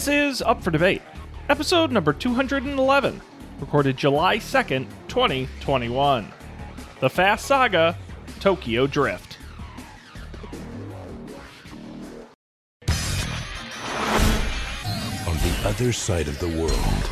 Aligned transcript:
This 0.00 0.08
is 0.08 0.40
Up 0.40 0.62
for 0.62 0.70
Debate, 0.70 1.02
episode 1.50 1.92
number 1.92 2.14
211, 2.14 3.20
recorded 3.60 3.98
July 3.98 4.38
2nd, 4.38 4.86
2021. 5.08 6.32
The 7.00 7.10
Fast 7.10 7.44
Saga 7.44 7.98
Tokyo 8.40 8.86
Drift. 8.86 9.36
On 12.88 12.96
the 15.36 15.60
other 15.66 15.92
side 15.92 16.28
of 16.28 16.38
the 16.38 16.48
world, 16.48 17.10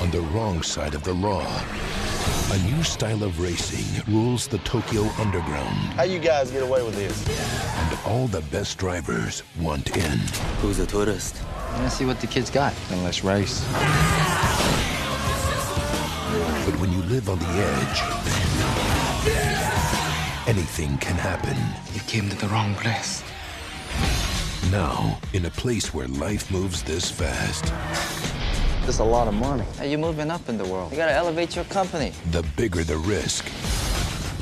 on 0.00 0.10
the 0.10 0.22
wrong 0.32 0.62
side 0.62 0.94
of 0.94 1.04
the 1.04 1.12
law, 1.12 1.44
a 2.52 2.58
new 2.64 2.82
style 2.82 3.22
of 3.22 3.38
racing 3.40 4.02
rules 4.12 4.48
the 4.48 4.58
Tokyo 4.58 5.02
underground, 5.20 5.76
How 5.94 6.02
you 6.02 6.18
guys 6.18 6.50
get 6.50 6.62
away 6.62 6.82
with 6.82 6.96
this? 6.96 7.28
and 7.28 7.98
all 8.06 8.26
the 8.26 8.40
best 8.50 8.76
drivers 8.78 9.42
want 9.60 9.96
in. 9.96 10.18
Who's 10.60 10.80
a 10.80 10.86
tourist? 10.86 11.36
Let's 11.78 11.94
see 11.94 12.04
what 12.04 12.20
the 12.20 12.26
kids 12.26 12.50
got. 12.50 12.74
Then 12.88 13.04
let's 13.04 13.22
race. 13.22 13.64
But 16.66 16.78
when 16.80 16.92
you 16.92 17.02
live 17.02 17.28
on 17.28 17.38
the 17.38 17.46
edge, 17.46 18.02
anything 20.48 20.98
can 20.98 21.14
happen. 21.16 21.56
You 21.94 22.00
came 22.08 22.28
to 22.28 22.36
the 22.36 22.48
wrong 22.48 22.74
place. 22.74 23.22
Now, 24.72 25.18
in 25.32 25.46
a 25.46 25.50
place 25.50 25.94
where 25.94 26.08
life 26.08 26.50
moves 26.50 26.82
this 26.82 27.10
fast, 27.10 27.72
That's 28.90 28.98
a 28.98 29.04
lot 29.04 29.28
of 29.28 29.34
money. 29.34 29.62
Hey, 29.78 29.88
you're 29.88 30.00
moving 30.00 30.32
up 30.32 30.48
in 30.48 30.58
the 30.58 30.64
world. 30.64 30.90
You 30.90 30.96
gotta 30.96 31.12
elevate 31.12 31.54
your 31.54 31.64
company. 31.66 32.12
the 32.32 32.42
bigger 32.56 32.82
the 32.82 32.96
risk, 32.96 33.44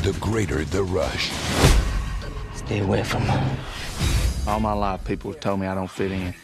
the 0.02 0.16
greater 0.20 0.64
the 0.64 0.84
rush. 0.84 1.30
Stay 2.54 2.78
away 2.78 3.02
from 3.02 3.26
them. 3.26 3.58
All 4.46 4.58
my 4.58 4.72
life, 4.72 5.04
people 5.04 5.30
have 5.32 5.40
told 5.40 5.60
me 5.60 5.66
I 5.66 5.74
don't 5.74 5.90
fit 5.90 6.12
in. 6.12 6.34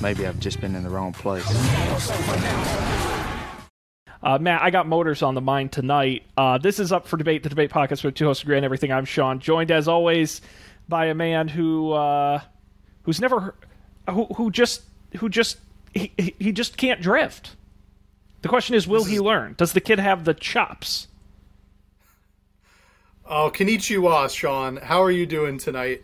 Maybe 0.00 0.24
I've 0.24 0.38
just 0.38 0.60
been 0.60 0.76
in 0.76 0.84
the 0.84 0.90
wrong 0.90 1.12
place. 1.12 1.44
Uh, 4.22 4.38
Matt, 4.38 4.62
I 4.62 4.70
got 4.70 4.86
motors 4.86 5.24
on 5.24 5.34
the 5.34 5.40
mind 5.40 5.72
tonight. 5.72 6.22
Uh, 6.36 6.56
this 6.56 6.78
is 6.78 6.92
Up 6.92 7.08
for 7.08 7.16
Debate, 7.16 7.42
the 7.42 7.48
debate 7.48 7.72
podcast 7.72 8.04
with 8.04 8.14
two 8.14 8.26
hosts 8.26 8.44
agree 8.44 8.56
on 8.56 8.62
everything. 8.62 8.92
I'm 8.92 9.06
Sean, 9.06 9.40
joined 9.40 9.72
as 9.72 9.88
always 9.88 10.40
by 10.88 11.06
a 11.06 11.14
man 11.14 11.48
who 11.48 11.90
uh, 11.90 12.40
who's 13.02 13.20
never 13.20 13.56
who 14.08 14.26
who 14.26 14.52
just 14.52 14.82
who 15.16 15.28
just 15.28 15.58
he, 15.94 16.12
he- 16.38 16.52
just 16.52 16.76
can't 16.76 17.00
drift. 17.00 17.56
The 18.42 18.48
question 18.48 18.74
is, 18.74 18.88
will 18.88 19.04
he 19.04 19.20
learn? 19.20 19.54
Does 19.56 19.72
the 19.72 19.80
kid 19.80 19.98
have 19.98 20.24
the 20.24 20.34
chops? 20.34 21.06
Oh, 23.24 23.50
Konnichiwa, 23.54 24.28
Sean. 24.34 24.76
How 24.76 25.02
are 25.02 25.10
you 25.10 25.26
doing 25.26 25.58
tonight? 25.58 26.02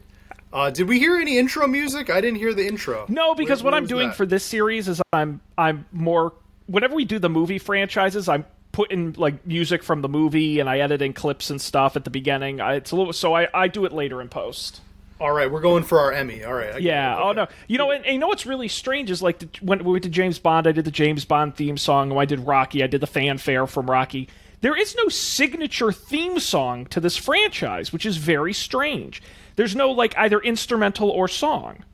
Uh, 0.53 0.70
did 0.70 0.89
we 0.89 0.98
hear 0.98 1.17
any 1.17 1.36
intro 1.36 1.67
music? 1.67 2.08
I 2.11 2.20
didn't 2.20 2.39
hear 2.39 2.55
the 2.55 2.67
intro. 2.67 3.05
No, 3.08 3.34
because 3.34 3.62
Where- 3.62 3.72
what 3.72 3.77
I'm 3.77 3.86
doing 3.86 4.08
that? 4.08 4.17
for 4.17 4.25
this 4.25 4.45
series 4.45 4.89
is 4.89 5.03
I'm 5.12 5.41
I'm 5.58 5.84
more 5.92 6.33
whenever 6.67 6.95
we 6.95 7.05
do 7.05 7.19
the 7.19 7.28
movie 7.28 7.58
franchises, 7.58 8.28
I'm 8.28 8.47
putting 8.73 9.12
like 9.14 9.45
music 9.47 9.83
from 9.83 10.00
the 10.02 10.08
movie 10.08 10.61
and 10.61 10.70
I 10.70 10.78
edit 10.78 11.02
in 11.02 11.12
clips 11.12 11.50
and 11.50 11.61
stuff 11.61 11.97
at 11.97 12.05
the 12.05 12.11
beginning. 12.11 12.61
I, 12.61 12.75
it's 12.75 12.92
a 12.92 12.97
little 12.97 13.12
so 13.12 13.34
I, 13.34 13.48
I 13.52 13.69
do 13.69 13.84
it 13.84 13.92
later 13.92 14.23
in 14.23 14.28
post. 14.28 14.80
All 15.20 15.33
right, 15.33 15.50
we're 15.50 15.61
going 15.61 15.83
for 15.83 15.98
our 15.98 16.12
Emmy. 16.12 16.44
All 16.44 16.55
right. 16.55 16.77
I 16.77 16.78
Yeah. 16.78 17.19
Oh 17.20 17.33
no. 17.33 17.48
You 17.66 17.78
know, 17.78 17.91
and, 17.91 18.05
and 18.05 18.14
you 18.14 18.20
know 18.20 18.28
what's 18.28 18.47
really 18.47 18.69
strange 18.69 19.11
is 19.11 19.20
like 19.20 19.41
the, 19.41 19.48
when 19.61 19.83
we 19.84 19.92
went 19.92 20.05
to 20.05 20.11
James 20.11 20.38
Bond, 20.38 20.66
I 20.66 20.72
did 20.72 20.84
the 20.84 20.91
James 20.91 21.24
Bond 21.24 21.56
theme 21.56 21.77
song. 21.77 22.11
When 22.11 22.19
I 22.19 22.24
did 22.24 22.41
Rocky, 22.41 22.84
I 22.84 22.86
did 22.86 23.00
the 23.00 23.06
fanfare 23.06 23.66
from 23.66 23.90
Rocky. 23.90 24.29
There 24.61 24.77
is 24.77 24.95
no 24.96 25.08
signature 25.08 25.92
theme 25.92 26.39
song 26.40 26.86
to 26.86 27.01
this 27.01 27.17
franchise, 27.17 27.92
which 27.92 28.06
is 28.06 28.17
very 28.17 28.52
strange. 28.52 29.23
There's 29.56 29.74
no 29.74 29.90
like 29.90 30.17
either 30.17 30.40
instrumental 30.40 31.11
or 31.11 31.29
song. 31.29 31.85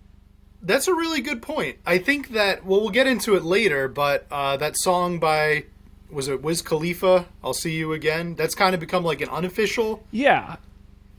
That's 0.62 0.88
a 0.88 0.94
really 0.94 1.20
good 1.20 1.42
point. 1.42 1.76
I 1.86 1.98
think 1.98 2.30
that 2.30 2.64
well, 2.64 2.80
we'll 2.80 2.90
get 2.90 3.06
into 3.06 3.36
it 3.36 3.44
later, 3.44 3.88
but 3.88 4.26
uh, 4.30 4.56
that 4.58 4.76
song 4.78 5.18
by 5.18 5.64
was 6.10 6.28
it 6.28 6.42
Wiz 6.42 6.62
Khalifa? 6.62 7.26
I'll 7.42 7.54
see 7.54 7.72
you 7.72 7.92
again. 7.92 8.34
That's 8.34 8.54
kind 8.54 8.74
of 8.74 8.80
become 8.80 9.04
like 9.04 9.20
an 9.20 9.28
unofficial. 9.28 10.04
Yeah. 10.10 10.56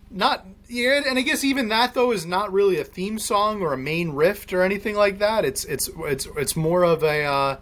Not 0.09 0.45
yeah, 0.67 1.01
and 1.05 1.17
I 1.17 1.21
guess 1.21 1.43
even 1.43 1.69
that 1.69 1.93
though 1.93 2.11
is 2.11 2.25
not 2.25 2.51
really 2.51 2.79
a 2.79 2.83
theme 2.83 3.19
song 3.19 3.61
or 3.61 3.73
a 3.73 3.77
main 3.77 4.11
riff 4.11 4.51
or 4.53 4.61
anything 4.61 4.95
like 4.95 5.19
that. 5.19 5.45
It's 5.45 5.65
it's 5.65 5.89
it's 5.99 6.27
it's 6.37 6.55
more 6.55 6.83
of 6.83 7.03
a. 7.03 7.23
Uh, 7.23 7.57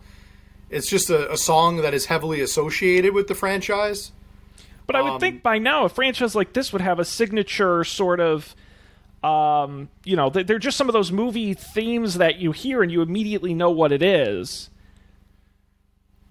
it's 0.70 0.90
just 0.90 1.10
a, 1.12 1.32
a 1.32 1.38
song 1.38 1.78
that 1.78 1.94
is 1.94 2.08
heavily 2.08 2.42
associated 2.42 3.14
with 3.14 3.28
the 3.28 3.36
franchise. 3.36 4.12
But 4.88 4.96
I 4.96 5.02
would 5.02 5.14
Um, 5.14 5.20
think 5.20 5.44
by 5.44 5.60
now 5.60 5.86
a 5.86 5.90
franchise 5.90 6.34
like 6.36 6.54
this 6.54 6.74
would 6.74 6.82
have 6.82 6.98
a 7.00 7.06
signature 7.06 7.84
sort 7.84 8.20
of 8.20 8.56
um, 9.24 9.88
you 10.04 10.16
know, 10.18 10.30
they- 10.30 10.44
they're 10.44 10.60
just 10.60 10.76
some 10.76 10.90
of 10.90 10.94
those 10.94 11.12
movie 11.12 11.54
themes 11.54 12.16
that 12.16 12.40
you 12.40 12.52
hear 12.52 12.82
and 12.84 12.92
you 12.92 13.02
immediately 13.02 13.54
know 13.54 13.70
what 13.70 13.92
it 13.94 14.02
is. 14.04 14.70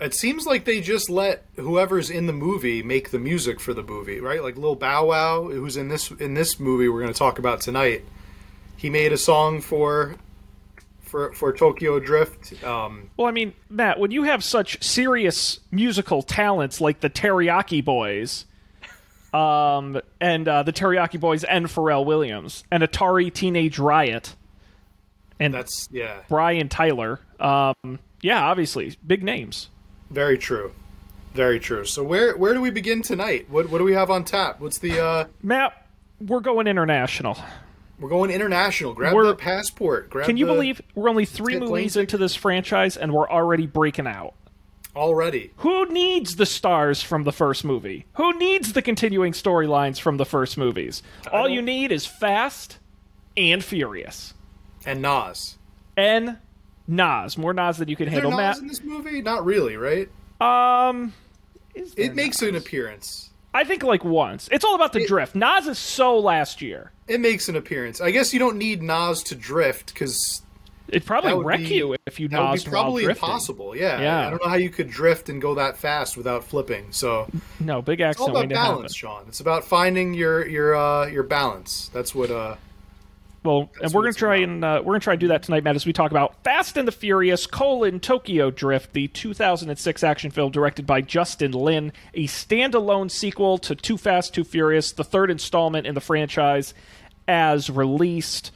It 0.02 0.14
seems 0.14 0.46
like 0.46 0.64
they 0.64 0.80
just 0.80 1.08
let 1.08 1.44
whoever's 1.56 2.10
in 2.10 2.26
the 2.26 2.32
movie 2.32 2.82
make 2.82 3.10
the 3.10 3.18
music 3.18 3.60
for 3.60 3.72
the 3.72 3.82
movie, 3.82 4.20
right? 4.20 4.42
Like 4.42 4.56
Lil 4.56 4.74
Bow 4.74 5.06
Wow, 5.06 5.44
who's 5.44 5.76
in 5.76 5.88
this 5.88 6.10
in 6.10 6.34
this 6.34 6.58
movie 6.58 6.88
we're 6.88 7.00
going 7.00 7.12
to 7.12 7.18
talk 7.18 7.38
about 7.38 7.60
tonight. 7.60 8.04
He 8.76 8.90
made 8.90 9.12
a 9.12 9.18
song 9.18 9.60
for 9.60 10.16
for 11.02 11.32
for 11.34 11.52
Tokyo 11.52 12.00
Drift. 12.00 12.64
Um, 12.64 13.10
Well, 13.16 13.28
I 13.28 13.30
mean, 13.30 13.52
Matt, 13.68 14.00
when 14.00 14.10
you 14.10 14.24
have 14.24 14.42
such 14.42 14.82
serious 14.82 15.60
musical 15.70 16.22
talents 16.22 16.80
like 16.80 17.00
the 17.00 17.10
Teriyaki 17.10 17.84
Boys, 17.84 18.46
um, 19.32 20.00
and 20.20 20.48
uh, 20.48 20.62
the 20.62 20.72
Teriyaki 20.72 21.20
Boys 21.20 21.44
and 21.44 21.66
Pharrell 21.66 22.04
Williams, 22.04 22.64
and 22.70 22.82
Atari 22.82 23.32
Teenage 23.32 23.78
Riot, 23.78 24.34
and 25.38 25.54
that's 25.54 25.88
yeah, 25.92 26.20
Brian 26.28 26.68
Tyler, 26.68 27.20
um, 27.38 28.00
yeah, 28.20 28.42
obviously 28.42 28.96
big 29.06 29.22
names. 29.22 29.68
Very 30.12 30.36
true, 30.38 30.72
very 31.34 31.58
true. 31.58 31.84
So 31.84 32.02
where 32.04 32.36
where 32.36 32.52
do 32.54 32.60
we 32.60 32.70
begin 32.70 33.02
tonight? 33.02 33.46
What 33.48 33.68
what 33.70 33.78
do 33.78 33.84
we 33.84 33.94
have 33.94 34.10
on 34.10 34.24
tap? 34.24 34.60
What's 34.60 34.78
the 34.78 35.00
uh, 35.02 35.24
Matt, 35.42 35.86
we're 36.20 36.40
going 36.40 36.66
international. 36.66 37.38
we're 37.98 38.08
going 38.10 38.30
international. 38.30 38.92
Grab 38.94 39.14
We're- 39.14 39.28
the 39.28 39.34
passport. 39.36 40.10
Grab 40.10 40.26
Can 40.26 40.36
you 40.36 40.46
the- 40.46 40.52
believe 40.52 40.80
we're 40.94 41.08
only 41.08 41.24
three 41.24 41.58
movies 41.58 41.96
into 41.96 42.18
this 42.18 42.34
franchise 42.34 42.96
and 42.96 43.12
we're 43.12 43.28
already 43.28 43.66
breaking 43.66 44.06
out? 44.06 44.34
already? 44.94 45.50
Who 45.56 45.86
needs 45.90 46.36
the 46.36 46.44
stars 46.44 47.02
from 47.02 47.24
the 47.24 47.32
first 47.32 47.64
movie? 47.64 48.04
Who 48.16 48.36
needs 48.38 48.74
the 48.74 48.82
continuing 48.82 49.32
storylines 49.32 49.98
from 49.98 50.18
the 50.18 50.26
first 50.26 50.58
movies? 50.58 51.02
All 51.32 51.48
you 51.48 51.62
need 51.62 51.90
is 51.90 52.04
Fast 52.04 52.76
and 53.34 53.64
Furious. 53.64 54.34
And 54.84 55.00
NOS. 55.00 55.56
And 55.96 56.36
NOS. 56.96 57.36
More 57.38 57.52
NOS 57.52 57.78
than 57.78 57.88
you 57.88 57.96
can 57.96 58.06
Is 58.08 58.12
there 58.14 58.22
handle, 58.22 58.38
NOS 58.38 58.56
Matt. 58.56 58.58
in 58.58 58.66
this 58.68 58.82
movie? 58.82 59.22
Not 59.22 59.44
really, 59.44 59.76
right? 59.76 60.08
Um 60.40 61.12
It 61.74 62.14
makes 62.14 62.40
NOS? 62.42 62.48
an 62.50 62.56
appearance. 62.56 63.30
I 63.54 63.64
think 63.64 63.82
like 63.82 64.02
once. 64.04 64.48
It's 64.50 64.64
all 64.64 64.74
about 64.74 64.92
the 64.92 65.06
drift. 65.06 65.34
NOS 65.34 65.66
is 65.66 65.78
so 65.78 66.18
last 66.18 66.62
year. 66.62 66.90
It 67.08 67.20
makes 67.20 67.48
an 67.48 67.56
appearance. 67.56 68.00
I 68.00 68.10
guess 68.10 68.32
you 68.32 68.38
don't 68.38 68.56
need 68.56 68.82
NOS 68.82 69.22
to 69.24 69.34
drift 69.34 69.92
because 69.92 70.42
It'd 70.88 71.06
probably 71.06 71.42
wreck 71.42 71.60
be- 71.60 71.76
you 71.76 71.96
if 72.06 72.18
you 72.20 72.28
that 72.28 72.38
would 72.38 72.46
NOS 72.50 72.64
be 72.64 72.70
probably 72.70 73.04
impossible. 73.04 73.74
Yeah. 73.76 74.00
Yeah. 74.00 74.26
I 74.26 74.30
don't 74.30 74.42
know 74.42 74.48
how 74.48 74.56
you 74.56 74.68
could 74.70 74.90
drift 74.90 75.28
and 75.28 75.40
go 75.40 75.54
that 75.54 75.76
fast 75.78 76.16
without 76.16 76.44
flipping. 76.44 76.86
So 76.92 77.28
No, 77.60 77.80
big 77.82 78.00
it's 78.00 78.20
all 78.20 78.30
about 78.30 78.48
balance, 78.48 78.94
Sean. 78.96 79.24
It's 79.28 79.40
about 79.40 79.64
finding 79.64 80.12
your 80.14 80.46
your 80.46 80.74
uh, 80.74 81.06
your 81.06 81.22
balance. 81.22 81.90
That's 81.94 82.14
what. 82.14 82.30
Uh, 82.30 82.56
Well, 83.44 83.70
and 83.82 83.92
we're 83.92 84.02
gonna 84.02 84.12
try 84.12 84.36
about. 84.36 84.48
and 84.48 84.64
uh, 84.64 84.82
we're 84.84 84.92
gonna 84.94 85.00
try 85.00 85.14
and 85.14 85.20
do 85.20 85.28
that 85.28 85.42
tonight, 85.42 85.64
Matt, 85.64 85.74
as 85.74 85.84
we 85.84 85.92
talk 85.92 86.12
about 86.12 86.42
Fast 86.44 86.76
and 86.76 86.86
the 86.86 86.92
Furious: 86.92 87.46
colon 87.46 87.98
Tokyo 87.98 88.50
Drift, 88.50 88.92
the 88.92 89.08
2006 89.08 90.04
action 90.04 90.30
film 90.30 90.52
directed 90.52 90.86
by 90.86 91.00
Justin 91.00 91.50
Lin, 91.52 91.92
a 92.14 92.26
standalone 92.28 93.10
sequel 93.10 93.58
to 93.58 93.74
Too 93.74 93.98
Fast, 93.98 94.32
Too 94.34 94.44
Furious, 94.44 94.92
the 94.92 95.02
third 95.04 95.30
installment 95.30 95.86
in 95.86 95.94
the 95.94 96.00
franchise, 96.00 96.72
as 97.26 97.68
released. 97.68 98.52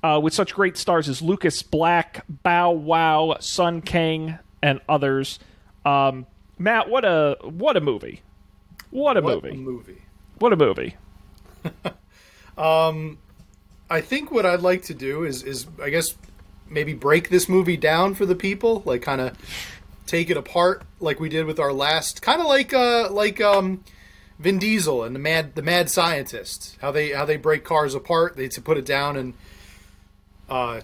Uh, 0.00 0.20
with 0.22 0.32
such 0.32 0.54
great 0.54 0.76
stars 0.76 1.08
as 1.08 1.20
Lucas 1.20 1.60
Black, 1.64 2.24
Bow 2.28 2.70
Wow, 2.70 3.36
Sung 3.40 3.82
Kang, 3.82 4.38
and 4.62 4.80
others. 4.88 5.40
Um, 5.84 6.24
Matt, 6.56 6.88
what 6.88 7.04
a 7.04 7.36
what 7.42 7.76
a 7.76 7.80
movie! 7.80 8.22
What 8.90 9.16
a 9.16 9.22
what 9.22 9.42
movie! 9.42 9.56
a 9.56 9.58
movie. 9.58 10.02
What 10.38 10.52
a 10.52 10.56
movie! 10.56 10.96
I 13.90 14.00
think 14.00 14.30
what 14.30 14.44
I'd 14.44 14.60
like 14.60 14.82
to 14.84 14.94
do 14.94 15.24
is 15.24 15.42
is 15.42 15.66
I 15.82 15.90
guess 15.90 16.14
maybe 16.68 16.94
break 16.94 17.28
this 17.28 17.48
movie 17.48 17.76
down 17.76 18.14
for 18.14 18.26
the 18.26 18.34
people, 18.34 18.82
like 18.84 19.02
kind 19.02 19.20
of 19.20 19.36
take 20.06 20.30
it 20.30 20.36
apart, 20.36 20.82
like 21.00 21.20
we 21.20 21.28
did 21.28 21.46
with 21.46 21.58
our 21.58 21.72
last, 21.72 22.22
kind 22.22 22.40
of 22.40 22.46
like 22.46 22.72
uh 22.72 23.10
like 23.10 23.40
um. 23.40 23.84
Vin 24.40 24.60
Diesel 24.60 25.02
and 25.02 25.16
the 25.16 25.18
mad 25.18 25.56
the 25.56 25.62
mad 25.62 25.90
scientist 25.90 26.76
how 26.80 26.92
they 26.92 27.10
how 27.10 27.24
they 27.24 27.36
break 27.36 27.64
cars 27.64 27.92
apart 27.92 28.36
they 28.36 28.46
to 28.46 28.60
put 28.60 28.78
it 28.78 28.86
down 28.86 29.16
and 29.16 29.34
uh, 30.48 30.80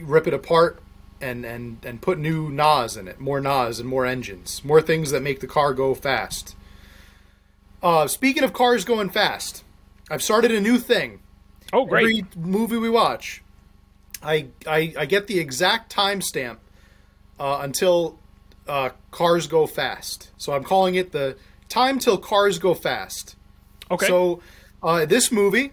rip 0.00 0.28
it 0.28 0.32
apart 0.32 0.80
and 1.20 1.44
and 1.44 1.78
and 1.84 2.00
put 2.00 2.18
new 2.18 2.50
NOS 2.50 2.96
in 2.96 3.08
it 3.08 3.18
more 3.18 3.40
NOS 3.40 3.80
and 3.80 3.88
more 3.88 4.06
engines 4.06 4.62
more 4.64 4.80
things 4.80 5.10
that 5.10 5.22
make 5.22 5.40
the 5.40 5.46
car 5.46 5.74
go 5.74 5.94
fast. 5.94 6.54
Uh, 7.82 8.06
speaking 8.06 8.44
of 8.44 8.52
cars 8.52 8.84
going 8.84 9.10
fast, 9.10 9.64
I've 10.10 10.22
started 10.22 10.52
a 10.52 10.60
new 10.60 10.78
thing. 10.78 11.20
Oh, 11.74 11.84
great! 11.84 12.04
Every 12.04 12.24
movie 12.36 12.76
we 12.78 12.88
watch, 12.88 13.42
I 14.22 14.46
I, 14.66 14.94
I 14.96 15.04
get 15.06 15.26
the 15.26 15.40
exact 15.40 15.94
timestamp 15.94 16.58
uh, 17.38 17.58
until 17.62 18.18
uh, 18.68 18.90
cars 19.10 19.48
go 19.48 19.66
fast. 19.66 20.30
So 20.36 20.52
I'm 20.52 20.62
calling 20.62 20.94
it 20.94 21.10
the 21.10 21.36
time 21.68 21.98
till 21.98 22.16
cars 22.16 22.58
go 22.58 22.74
fast. 22.74 23.36
Okay. 23.90 24.06
So 24.06 24.40
uh, 24.82 25.04
this 25.04 25.32
movie, 25.32 25.72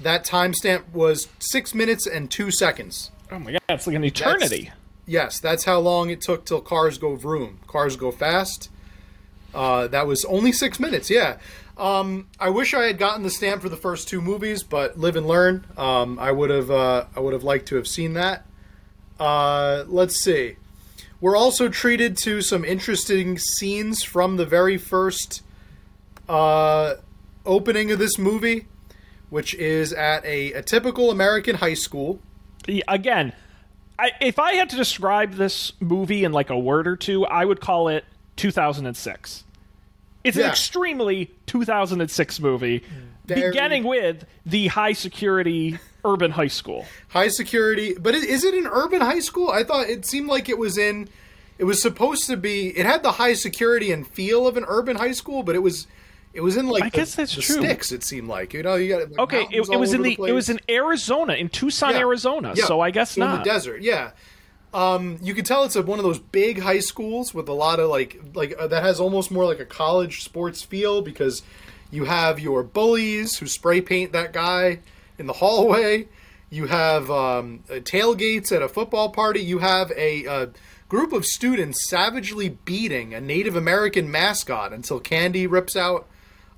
that 0.00 0.24
timestamp 0.24 0.92
was 0.92 1.28
six 1.40 1.74
minutes 1.74 2.06
and 2.06 2.30
two 2.30 2.52
seconds. 2.52 3.10
oh 3.32 3.40
my 3.40 3.52
god, 3.52 3.60
that's 3.68 3.86
like 3.88 3.96
an 3.96 4.04
eternity. 4.04 4.70
Yes, 5.04 5.40
that's 5.40 5.64
how 5.64 5.80
long 5.80 6.10
it 6.10 6.20
took 6.20 6.44
till 6.44 6.60
cars 6.60 6.96
go 6.96 7.16
vroom. 7.16 7.58
Cars 7.66 7.96
go 7.96 8.12
fast. 8.12 8.70
Uh, 9.52 9.88
that 9.88 10.06
was 10.06 10.24
only 10.26 10.52
six 10.52 10.78
minutes. 10.78 11.10
Yeah. 11.10 11.38
Um, 11.80 12.28
I 12.38 12.50
wish 12.50 12.74
I 12.74 12.84
had 12.84 12.98
gotten 12.98 13.22
the 13.22 13.30
stamp 13.30 13.62
for 13.62 13.70
the 13.70 13.76
first 13.76 14.06
two 14.06 14.20
movies, 14.20 14.62
but 14.62 14.98
live 14.98 15.16
and 15.16 15.26
learn. 15.26 15.64
Um, 15.78 16.18
I 16.18 16.30
would 16.30 16.50
have. 16.50 16.70
Uh, 16.70 17.06
I 17.16 17.20
would 17.20 17.32
have 17.32 17.42
liked 17.42 17.68
to 17.68 17.76
have 17.76 17.88
seen 17.88 18.12
that. 18.12 18.44
Uh, 19.18 19.84
let's 19.88 20.22
see. 20.22 20.56
We're 21.22 21.36
also 21.36 21.68
treated 21.68 22.18
to 22.18 22.42
some 22.42 22.64
interesting 22.64 23.38
scenes 23.38 24.02
from 24.02 24.36
the 24.36 24.44
very 24.44 24.76
first 24.76 25.42
uh, 26.28 26.96
opening 27.46 27.90
of 27.90 27.98
this 27.98 28.18
movie, 28.18 28.66
which 29.30 29.54
is 29.54 29.92
at 29.94 30.24
a, 30.24 30.52
a 30.52 30.62
typical 30.62 31.10
American 31.10 31.56
high 31.56 31.74
school. 31.74 32.20
Again, 32.88 33.32
I, 33.98 34.12
if 34.20 34.38
I 34.38 34.52
had 34.54 34.68
to 34.70 34.76
describe 34.76 35.34
this 35.34 35.72
movie 35.80 36.24
in 36.24 36.32
like 36.32 36.50
a 36.50 36.58
word 36.58 36.86
or 36.86 36.96
two, 36.96 37.24
I 37.24 37.44
would 37.44 37.60
call 37.60 37.88
it 37.88 38.04
2006. 38.36 39.44
It's 40.24 40.36
an 40.36 40.44
extremely 40.44 41.30
2006 41.46 42.40
movie, 42.40 42.82
Very- 43.26 43.50
beginning 43.50 43.84
with 43.84 44.24
the 44.46 44.68
high 44.68 44.92
security 44.92 45.78
urban 46.04 46.30
high 46.30 46.46
school. 46.48 46.86
high 47.08 47.28
security 47.28 47.94
but 48.00 48.14
is 48.14 48.42
it 48.42 48.54
an 48.54 48.66
urban 48.66 49.02
high 49.02 49.18
school 49.18 49.50
i 49.50 49.62
thought 49.62 49.86
it 49.86 50.06
seemed 50.06 50.28
like 50.28 50.48
it 50.48 50.56
was 50.56 50.78
in 50.78 51.06
it 51.58 51.64
was 51.64 51.80
supposed 51.82 52.26
to 52.26 52.38
be 52.38 52.68
it 52.68 52.86
had 52.86 53.02
the 53.02 53.12
high 53.12 53.34
security 53.34 53.92
and 53.92 54.06
feel 54.08 54.46
of 54.48 54.56
an 54.56 54.64
urban 54.66 54.96
high 54.96 55.12
school 55.12 55.42
but 55.42 55.54
it 55.54 55.58
was 55.58 55.86
it 56.32 56.40
was 56.40 56.56
in 56.56 56.68
like 56.68 56.84
I 56.84 56.88
the, 56.88 56.96
guess 56.96 57.14
that's 57.16 57.36
the 57.36 57.42
true. 57.42 57.56
sticks 57.56 57.92
it 57.92 58.02
seemed 58.02 58.28
like 58.28 58.54
you 58.54 58.62
know 58.62 58.76
you 58.76 58.88
got 58.88 59.10
like, 59.10 59.18
Okay, 59.18 59.42
it, 59.50 59.66
it 59.70 59.78
was 59.78 59.92
in 59.92 60.00
over 60.00 60.08
the, 60.08 60.28
it 60.28 60.32
was 60.32 60.48
in 60.48 60.58
Arizona, 60.70 61.34
in 61.34 61.50
Tucson, 61.50 61.90
Yeah. 61.90 61.98
Arizona. 61.98 62.54
Yeah. 62.56 62.64
So 62.64 62.80
I 62.80 62.90
guess 62.90 63.18
in 63.18 63.20
not. 63.20 63.44
the 63.44 63.50
desert 63.50 63.82
yeah 63.82 64.12
um, 64.72 65.18
you 65.20 65.34
could 65.34 65.46
tell 65.46 65.64
it's 65.64 65.76
a, 65.76 65.82
one 65.82 65.98
of 65.98 66.04
those 66.04 66.18
big 66.18 66.60
high 66.60 66.78
schools 66.80 67.34
with 67.34 67.48
a 67.48 67.52
lot 67.52 67.80
of 67.80 67.88
like 67.88 68.20
like 68.34 68.54
uh, 68.58 68.66
that 68.68 68.82
has 68.82 69.00
almost 69.00 69.30
more 69.30 69.44
like 69.44 69.60
a 69.60 69.64
college 69.64 70.22
sports 70.22 70.62
feel 70.62 71.02
because 71.02 71.42
you 71.90 72.04
have 72.04 72.38
your 72.38 72.62
bullies 72.62 73.38
who 73.38 73.46
spray 73.46 73.80
paint 73.80 74.12
that 74.12 74.32
guy 74.32 74.80
in 75.18 75.26
the 75.26 75.32
hallway. 75.34 76.08
You 76.50 76.66
have 76.66 77.10
um, 77.10 77.62
uh, 77.70 77.74
tailgates 77.74 78.50
at 78.54 78.62
a 78.62 78.68
football 78.68 79.10
party. 79.10 79.40
You 79.40 79.58
have 79.58 79.92
a, 79.96 80.26
uh 80.26 80.46
group 80.90 81.12
of 81.12 81.24
students 81.24 81.88
savagely 81.88 82.50
beating 82.50 83.14
a 83.14 83.20
Native 83.20 83.56
American 83.56 84.10
mascot 84.10 84.74
until 84.74 85.00
candy 85.00 85.46
rips 85.46 85.76
out. 85.76 86.06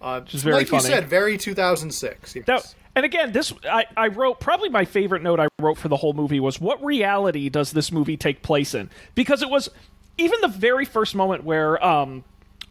Uh, 0.01 0.23
is 0.33 0.43
very 0.43 0.57
like 0.57 0.69
funny. 0.69 0.83
you 0.83 0.89
said, 0.89 1.07
very 1.07 1.39
2006. 1.39 2.35
Yes. 2.35 2.45
That, 2.47 2.75
and 2.95 3.05
again, 3.05 3.33
this 3.33 3.53
I, 3.69 3.87
I 3.97 4.09
wrote 4.09 4.41
probably 4.41 4.69
my 4.69 4.85
favorite 4.85 5.23
note 5.23 5.41
I 5.41 5.49
wrote 5.61 5.79
for 5.79 5.89
the 5.89 5.97
whole 5.97 6.13
movie 6.13 6.41
was 6.41 6.61
what 6.61 6.83
reality 6.85 7.49
does 7.49 7.73
this 7.73 7.91
movie 7.93 8.17
take 8.17 8.43
place 8.43 8.75
in? 8.75 8.91
Because 9.15 9.43
it 9.43 9.51
was 9.51 9.69
even 10.19 10.41
the 10.41 10.49
very 10.49 10.85
first 10.85 11.15
moment 11.15 11.45
where 11.45 11.83
um 11.85 12.25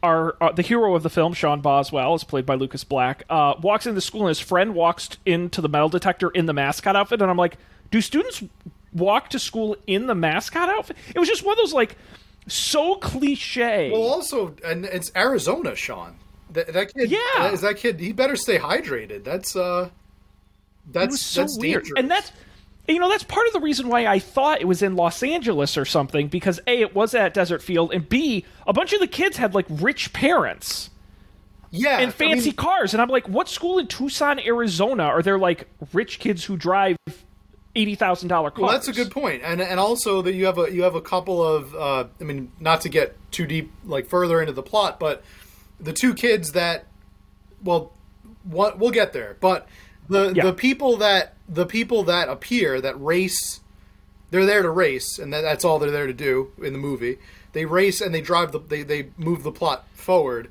our 0.03 0.35
uh, 0.41 0.51
the 0.51 0.61
hero 0.63 0.95
of 0.95 1.03
the 1.03 1.09
film, 1.09 1.33
Sean 1.33 1.61
Boswell, 1.61 2.15
is 2.15 2.23
played 2.23 2.45
by 2.45 2.55
Lucas 2.55 2.83
Black, 2.83 3.23
uh, 3.29 3.53
walks 3.61 3.85
into 3.85 4.01
school 4.01 4.21
and 4.21 4.29
his 4.29 4.39
friend 4.39 4.73
walks 4.73 5.09
into 5.25 5.61
the 5.61 5.69
metal 5.69 5.89
detector 5.89 6.29
in 6.31 6.47
the 6.47 6.53
mascot 6.53 6.95
outfit, 6.95 7.21
and 7.21 7.29
I'm 7.29 7.37
like, 7.37 7.57
do 7.91 8.01
students 8.01 8.43
walk 8.93 9.29
to 9.29 9.37
school 9.39 9.75
in 9.85 10.07
the 10.07 10.15
mascot 10.15 10.69
outfit? 10.69 10.97
It 11.13 11.19
was 11.19 11.29
just 11.29 11.43
one 11.45 11.53
of 11.53 11.57
those 11.59 11.73
like 11.73 11.97
so 12.47 12.95
cliche. 12.95 13.91
Well, 13.91 14.01
also, 14.01 14.55
and 14.65 14.85
it's 14.85 15.11
Arizona, 15.15 15.75
Sean. 15.75 16.15
That, 16.49 16.73
that 16.73 16.93
kid, 16.93 17.11
Yeah. 17.11 17.51
is 17.51 17.61
that 17.61 17.77
kid. 17.77 17.99
He 17.99 18.11
better 18.11 18.35
stay 18.35 18.57
hydrated. 18.57 19.23
That's 19.23 19.55
uh, 19.55 19.89
that's 20.91 21.19
so 21.19 21.41
that's 21.41 21.57
weird 21.57 21.83
dangerous. 21.83 21.99
and 21.99 22.11
that's 22.11 22.31
you 22.87 22.99
know 22.99 23.09
that's 23.09 23.23
part 23.23 23.47
of 23.47 23.53
the 23.53 23.59
reason 23.59 23.87
why 23.87 24.05
i 24.07 24.19
thought 24.19 24.61
it 24.61 24.67
was 24.67 24.81
in 24.81 24.95
los 24.95 25.21
angeles 25.23 25.77
or 25.77 25.85
something 25.85 26.27
because 26.27 26.59
a 26.67 26.81
it 26.81 26.95
was 26.95 27.13
at 27.13 27.33
desert 27.33 27.61
field 27.61 27.93
and 27.93 28.07
b 28.09 28.45
a 28.67 28.73
bunch 28.73 28.93
of 28.93 28.99
the 28.99 29.07
kids 29.07 29.37
had 29.37 29.53
like 29.53 29.65
rich 29.69 30.13
parents 30.13 30.89
yeah, 31.73 31.99
and 31.99 32.13
fancy 32.13 32.41
I 32.41 32.45
mean, 32.47 32.55
cars 32.55 32.93
and 32.93 33.01
i'm 33.01 33.07
like 33.07 33.29
what 33.29 33.47
school 33.47 33.79
in 33.79 33.87
tucson 33.87 34.39
arizona 34.39 35.03
are 35.03 35.21
there 35.21 35.39
like 35.39 35.67
rich 35.93 36.19
kids 36.19 36.43
who 36.43 36.57
drive 36.57 36.97
$80000 37.75 38.29
cars 38.29 38.53
well, 38.57 38.71
that's 38.71 38.87
a 38.87 38.93
good 38.93 39.11
point, 39.11 39.41
and 39.43 39.61
and 39.61 39.79
also 39.79 40.21
that 40.23 40.33
you 40.33 40.45
have 40.45 40.57
a 40.57 40.71
you 40.71 40.83
have 40.83 40.95
a 40.95 41.01
couple 41.01 41.41
of. 41.41 41.73
Uh, 41.73 42.05
I 42.19 42.23
mean, 42.23 42.51
not 42.59 42.81
to 42.81 42.89
get 42.89 43.15
too 43.31 43.47
deep, 43.47 43.71
like 43.85 44.07
further 44.07 44.41
into 44.41 44.51
the 44.51 44.63
plot, 44.63 44.99
but 44.99 45.23
the 45.79 45.93
two 45.93 46.13
kids 46.13 46.51
that, 46.51 46.85
well, 47.63 47.93
what 48.43 48.77
we'll 48.77 48.91
get 48.91 49.13
there, 49.13 49.37
but 49.39 49.67
the 50.11 50.33
Yeah. 50.35 50.43
the 50.45 50.53
people 50.53 50.97
that 50.97 51.33
the 51.49 51.65
people 51.65 52.03
that 52.03 52.29
appear 52.29 52.79
that 52.81 53.01
race 53.01 53.59
they're 54.29 54.45
there 54.45 54.61
to 54.61 54.69
race, 54.69 55.19
and 55.19 55.33
that, 55.33 55.41
that's 55.41 55.65
all 55.65 55.77
they're 55.77 55.91
there 55.91 56.07
to 56.07 56.13
do 56.13 56.51
in 56.63 56.71
the 56.71 56.79
movie. 56.79 57.17
They 57.51 57.65
race 57.65 57.99
and 57.99 58.15
they 58.15 58.21
drive 58.21 58.51
the 58.53 58.59
they, 58.59 58.83
they 58.83 59.09
move 59.17 59.43
the 59.43 59.51
plot 59.51 59.85
forward. 59.93 60.49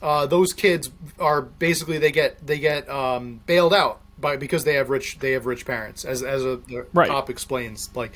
Uh, 0.00 0.24
those 0.26 0.52
kids 0.54 0.90
are 1.18 1.42
basically 1.42 1.98
they 1.98 2.10
get 2.12 2.46
they 2.46 2.58
get 2.58 2.88
um, 2.88 3.40
bailed 3.46 3.74
out 3.74 4.00
by 4.18 4.36
because 4.36 4.64
they 4.64 4.74
have 4.74 4.88
rich 4.90 5.18
they 5.20 5.32
have 5.32 5.44
rich 5.44 5.66
parents, 5.66 6.04
as 6.06 6.22
as 6.22 6.42
a, 6.44 6.56
the 6.56 6.86
Right. 6.94 7.08
cop 7.10 7.28
explains. 7.28 7.90
Like, 7.94 8.12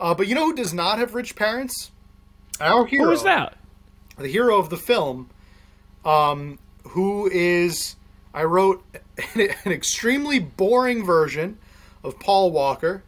uh, 0.00 0.14
but 0.14 0.26
you 0.26 0.34
know 0.34 0.46
who 0.46 0.54
does 0.56 0.74
not 0.74 0.98
have 0.98 1.14
rich 1.14 1.36
parents? 1.36 1.90
Our 2.60 2.86
hero. 2.86 3.04
who 3.06 3.12
is 3.12 3.22
that 3.22 3.56
The 4.18 4.28
hero 4.28 4.58
of 4.58 4.68
the 4.68 4.76
film, 4.76 5.30
um, 6.04 6.58
who 6.88 7.28
is 7.30 7.94
I 8.34 8.44
wrote 8.44 8.82
an 9.34 9.72
extremely 9.72 10.38
boring 10.38 11.04
version 11.04 11.58
of 12.02 12.18
Paul 12.18 12.50
Walker. 12.50 13.02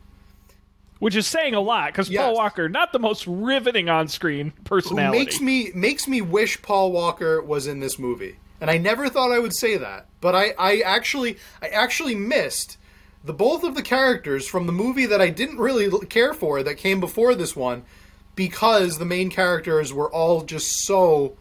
which 0.99 1.17
is 1.17 1.27
saying 1.27 1.55
a 1.55 1.61
lot 1.61 1.87
because 1.93 2.09
paul 2.09 2.35
walker 2.35 2.69
not 2.69 2.93
the 2.93 2.99
most 2.99 3.27
riveting 3.27 3.89
on-screen 3.89 4.53
who 4.57 4.63
personality 4.63 5.19
makes 5.19 5.41
me 5.41 5.73
makes 5.75 6.07
me 6.07 6.21
wish 6.21 6.61
Paul 6.63 6.93
Walker 6.93 7.43
was 7.43 7.67
in 7.67 7.81
this 7.81 7.99
movie. 7.99 8.37
And 8.61 8.71
I 8.71 8.79
never 8.79 9.09
thought 9.09 9.33
I 9.33 9.41
would 9.41 9.55
say 9.57 9.77
that, 9.79 10.07
but 10.21 10.37
I, 10.37 10.55
I 10.57 10.79
actually 10.85 11.37
I 11.61 11.67
actually 11.69 12.15
missed 12.15 12.79
the 13.25 13.33
both 13.33 13.65
of 13.65 13.75
the 13.75 13.83
characters 13.83 14.47
from 14.47 14.67
the 14.67 14.73
movie 14.73 15.07
that 15.07 15.21
I 15.21 15.31
didn't 15.31 15.59
really 15.59 15.91
care 16.07 16.35
for 16.35 16.63
that 16.63 16.77
came 16.77 17.01
before 17.01 17.35
this 17.35 17.57
one 17.57 17.83
because 18.37 18.99
the 18.99 19.05
main 19.05 19.31
characters 19.31 19.93
were 19.93 20.11
all 20.11 20.43
just 20.43 20.85
so 20.85 21.37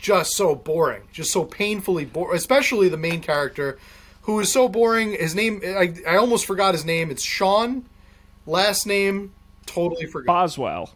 just 0.00 0.34
so 0.34 0.54
boring, 0.54 1.02
just 1.12 1.30
so 1.30 1.44
painfully 1.44 2.04
boring, 2.04 2.36
especially 2.36 2.88
the 2.88 2.96
main 2.96 3.20
character 3.20 3.78
who 4.22 4.40
is 4.40 4.50
so 4.52 4.68
boring. 4.68 5.12
His 5.12 5.34
name 5.34 5.60
I, 5.64 5.94
I 6.08 6.16
almost 6.16 6.46
forgot 6.46 6.74
his 6.74 6.84
name. 6.84 7.10
It's 7.10 7.22
Sean. 7.22 7.84
Last 8.46 8.86
name 8.86 9.32
totally 9.66 10.06
forgot. 10.06 10.26
boswell 10.26 10.94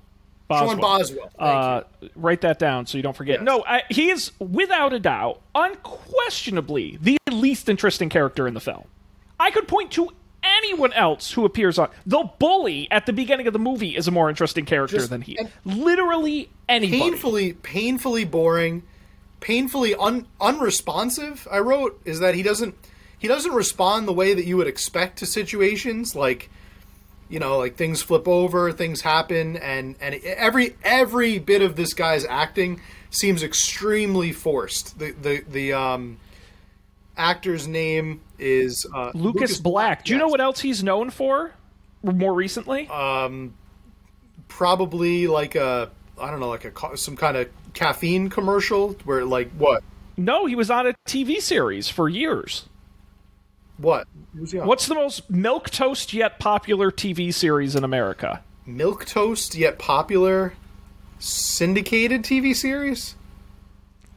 Sean 0.50 0.78
Boswell. 0.78 1.30
Thank 1.38 1.40
uh, 1.40 1.82
write 2.14 2.42
that 2.42 2.58
down 2.58 2.86
so 2.86 2.98
you 2.98 3.02
don't 3.02 3.16
forget. 3.16 3.40
Yes. 3.40 3.44
No, 3.44 3.64
I, 3.66 3.82
he 3.90 4.10
is 4.10 4.32
without 4.38 4.92
a 4.92 4.98
doubt, 4.98 5.40
unquestionably, 5.54 6.98
the 7.00 7.16
least 7.30 7.68
interesting 7.68 8.08
character 8.08 8.46
in 8.46 8.54
the 8.54 8.60
film. 8.60 8.84
I 9.40 9.50
could 9.50 9.66
point 9.66 9.90
to 9.92 10.10
anyone 10.42 10.92
else 10.92 11.32
who 11.32 11.44
appears 11.44 11.78
on 11.78 11.88
the 12.04 12.28
bully 12.38 12.88
at 12.90 13.06
the 13.06 13.12
beginning 13.12 13.46
of 13.46 13.52
the 13.52 13.58
movie 13.58 13.96
is 13.96 14.06
a 14.06 14.10
more 14.10 14.28
interesting 14.28 14.66
character 14.66 14.98
Just- 14.98 15.10
than 15.10 15.22
he. 15.22 15.38
Literally 15.64 16.50
anybody. 16.68 17.00
painfully 17.00 17.52
painfully 17.54 18.24
boring 18.24 18.82
painfully 19.44 19.94
un, 19.96 20.26
unresponsive 20.40 21.46
i 21.50 21.58
wrote 21.58 22.00
is 22.06 22.18
that 22.20 22.34
he 22.34 22.42
doesn't 22.42 22.74
he 23.18 23.28
doesn't 23.28 23.52
respond 23.52 24.08
the 24.08 24.12
way 24.12 24.32
that 24.32 24.46
you 24.46 24.56
would 24.56 24.66
expect 24.66 25.18
to 25.18 25.26
situations 25.26 26.16
like 26.16 26.48
you 27.28 27.38
know 27.38 27.58
like 27.58 27.76
things 27.76 28.00
flip 28.00 28.26
over 28.26 28.72
things 28.72 29.02
happen 29.02 29.58
and 29.58 29.96
and 30.00 30.14
every 30.24 30.74
every 30.82 31.38
bit 31.38 31.60
of 31.60 31.76
this 31.76 31.92
guy's 31.92 32.24
acting 32.24 32.80
seems 33.10 33.42
extremely 33.42 34.32
forced 34.32 34.98
the 34.98 35.10
the 35.10 35.44
the 35.50 35.74
um 35.74 36.16
actor's 37.18 37.68
name 37.68 38.22
is 38.38 38.86
uh, 38.92 39.12
Lucas, 39.14 39.60
Black. 39.60 40.04
Do 40.04 40.12
you 40.12 40.18
know 40.18 40.26
what 40.26 40.40
else 40.40 40.60
he's 40.60 40.82
known 40.82 41.10
for? 41.10 41.52
More 42.02 42.34
recently, 42.34 42.88
Um 42.88 43.54
probably 44.48 45.26
like 45.26 45.54
a 45.54 45.90
i 46.20 46.30
don't 46.30 46.40
know 46.40 46.48
like 46.48 46.64
a 46.64 46.96
some 46.96 47.16
kind 47.16 47.36
of 47.36 47.48
caffeine 47.72 48.28
commercial 48.28 48.92
where 49.04 49.24
like 49.24 49.50
what 49.52 49.82
no, 50.16 50.46
he 50.46 50.54
was 50.54 50.70
on 50.70 50.86
a 50.86 50.94
TV 51.06 51.40
series 51.40 51.88
for 51.88 52.08
years. 52.08 52.68
What? 53.78 54.06
Who's 54.34 54.52
he 54.52 54.60
on? 54.60 54.66
What's 54.66 54.86
the 54.86 54.94
most 54.94 55.28
milk 55.30 55.70
toast 55.70 56.12
yet 56.12 56.38
popular 56.38 56.90
TV 56.90 57.34
series 57.34 57.74
in 57.74 57.82
America? 57.82 58.42
Milk 58.66 59.04
Toast 59.04 59.54
yet 59.54 59.78
popular 59.78 60.54
syndicated 61.18 62.22
TV 62.22 62.54
series? 62.54 63.16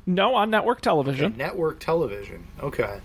No, 0.05 0.35
on 0.35 0.49
network 0.49 0.81
television. 0.81 1.35
Network 1.35 1.79
television. 1.79 2.47
Okay. 2.61 3.01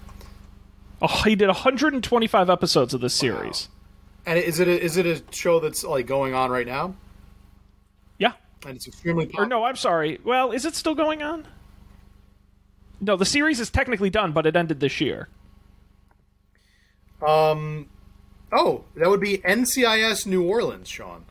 Oh, 1.01 1.23
he 1.25 1.35
did 1.35 1.49
125 1.49 2.49
episodes 2.49 2.95
of 2.95 3.01
this 3.01 3.15
series. 3.15 3.69
And 4.25 4.39
is 4.39 4.61
it 4.61 4.69
a, 4.69 4.81
is 4.81 4.97
it 4.99 5.07
a 5.07 5.21
show 5.33 5.59
that's 5.59 5.83
like 5.83 6.07
going 6.07 6.33
on 6.33 6.51
right 6.51 6.67
now? 6.67 6.95
And 8.66 8.76
it's 8.76 8.87
extremely 8.87 9.31
Or 9.37 9.47
no, 9.47 9.64
I'm 9.64 9.76
sorry. 9.76 10.21
Well, 10.25 10.52
is 10.52 10.64
it 10.64 10.75
still 10.75 10.95
going 10.95 11.23
on? 11.23 11.47
No, 13.00 13.16
the 13.16 13.25
series 13.25 13.59
is 13.59 13.71
technically 13.71 14.11
done, 14.11 14.33
but 14.33 14.47
it 14.47 14.54
ended 14.54 14.78
this 14.81 15.00
year. 15.00 15.28
Um, 17.26 17.88
oh, 18.52 18.85
that 18.97 19.09
would 19.09 19.21
be 19.21 19.38
NCIS 19.38 20.26
New 20.26 20.45
Orleans, 20.45 20.88
Sean. 20.88 21.25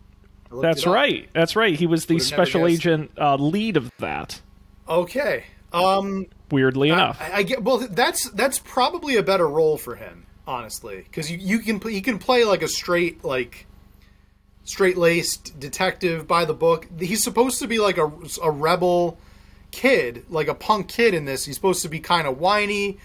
That's 0.51 0.85
right. 0.85 1.29
That's 1.33 1.55
right. 1.55 1.73
He 1.73 1.87
was 1.87 2.07
the 2.07 2.15
Would've 2.15 2.27
special 2.27 2.67
agent 2.67 3.11
uh, 3.17 3.35
lead 3.35 3.77
of 3.77 3.91
that. 3.99 4.41
Okay. 4.87 5.45
Um, 5.71 6.27
Weirdly 6.49 6.89
enough. 6.89 7.17
I, 7.21 7.37
I 7.37 7.43
get 7.43 7.63
well. 7.63 7.77
That's 7.77 8.29
that's 8.31 8.59
probably 8.59 9.15
a 9.15 9.23
better 9.23 9.47
role 9.47 9.77
for 9.77 9.95
him, 9.95 10.25
honestly, 10.45 10.97
because 10.97 11.31
you, 11.31 11.37
you 11.37 11.59
can 11.59 11.79
he 11.79 12.01
can 12.01 12.19
play 12.19 12.43
like 12.43 12.61
a 12.61 12.67
straight 12.67 13.23
like 13.23 13.67
straight 14.63 14.97
laced 14.97 15.59
detective 15.59 16.27
by 16.27 16.45
the 16.45 16.53
book. 16.53 16.87
He's 16.99 17.23
supposed 17.23 17.59
to 17.59 17.67
be 17.67 17.79
like 17.79 17.97
a, 17.97 18.11
a 18.41 18.51
rebel 18.51 19.17
kid, 19.71 20.25
like 20.29 20.47
a 20.47 20.55
punk 20.55 20.87
kid 20.87 21.13
in 21.13 21.25
this. 21.25 21.45
He's 21.45 21.55
supposed 21.55 21.81
to 21.81 21.89
be 21.89 21.99
kind 21.99 22.27
of 22.27 22.39
whiny, 22.39 22.97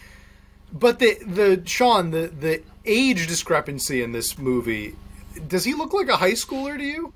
but 0.73 0.99
the 0.99 1.17
the 1.27 1.63
Sean 1.65 2.11
the 2.11 2.27
the 2.29 2.63
age 2.85 3.27
discrepancy 3.27 4.03
in 4.03 4.13
this 4.13 4.39
movie. 4.39 4.97
Does 5.49 5.65
he 5.65 5.75
look 5.75 5.93
like 5.93 6.09
a 6.09 6.17
high 6.17 6.33
schooler 6.33 6.77
to 6.77 6.85
you? 6.85 7.13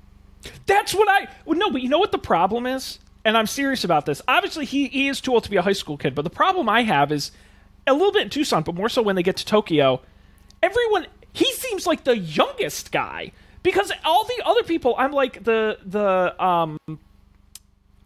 That's 0.65 0.93
what 0.93 1.07
I. 1.09 1.27
Well, 1.45 1.57
no, 1.57 1.71
but 1.71 1.81
you 1.81 1.89
know 1.89 1.99
what 1.99 2.11
the 2.11 2.17
problem 2.17 2.65
is? 2.65 2.99
And 3.23 3.37
I'm 3.37 3.47
serious 3.47 3.83
about 3.83 4.05
this. 4.05 4.21
Obviously, 4.27 4.65
he, 4.65 4.87
he 4.87 5.07
is 5.07 5.21
too 5.21 5.33
old 5.33 5.43
to 5.43 5.49
be 5.51 5.57
a 5.57 5.61
high 5.61 5.73
school 5.73 5.97
kid, 5.97 6.15
but 6.15 6.23
the 6.23 6.31
problem 6.31 6.67
I 6.67 6.81
have 6.81 7.11
is 7.11 7.31
a 7.85 7.93
little 7.93 8.11
bit 8.11 8.23
in 8.23 8.29
Tucson, 8.29 8.63
but 8.63 8.73
more 8.73 8.89
so 8.89 9.01
when 9.01 9.15
they 9.15 9.23
get 9.23 9.37
to 9.37 9.45
Tokyo. 9.45 10.01
Everyone, 10.63 11.05
he 11.31 11.51
seems 11.53 11.85
like 11.85 12.03
the 12.03 12.17
youngest 12.17 12.91
guy 12.91 13.31
because 13.63 13.91
all 14.05 14.23
the 14.25 14.41
other 14.45 14.63
people, 14.63 14.95
I'm 14.97 15.11
like 15.11 15.43
the 15.43 15.77
the 15.85 16.43
um 16.43 16.77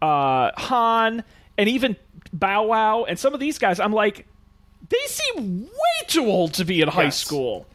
uh 0.02 0.50
Han 0.56 1.24
and 1.58 1.68
even 1.68 1.96
Bow 2.32 2.64
Wow 2.64 3.04
and 3.04 3.18
some 3.18 3.34
of 3.34 3.40
these 3.40 3.58
guys, 3.58 3.80
I'm 3.80 3.92
like, 3.92 4.26
they 4.88 4.98
seem 5.06 5.64
way 5.64 6.06
too 6.06 6.26
old 6.26 6.54
to 6.54 6.64
be 6.64 6.80
in 6.80 6.88
high 6.88 7.04
Yes. 7.04 7.16
school. 7.18 7.66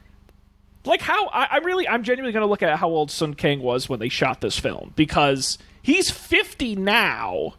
Like 0.85 1.01
how 1.01 1.27
I, 1.27 1.47
I 1.51 1.57
really 1.57 1.88
I'm 1.88 2.03
genuinely 2.03 2.31
going 2.33 2.41
to 2.45 2.50
look 2.50 2.63
at 2.63 2.77
how 2.79 2.89
old 2.89 3.11
Sung 3.11 3.33
Kang 3.35 3.61
was 3.61 3.88
when 3.88 4.00
they 4.00 4.09
shot 4.09 4.41
this 4.41 4.57
film 4.57 4.93
because 4.95 5.57
he's 5.83 6.09
50 6.09 6.75
now, 6.75 7.53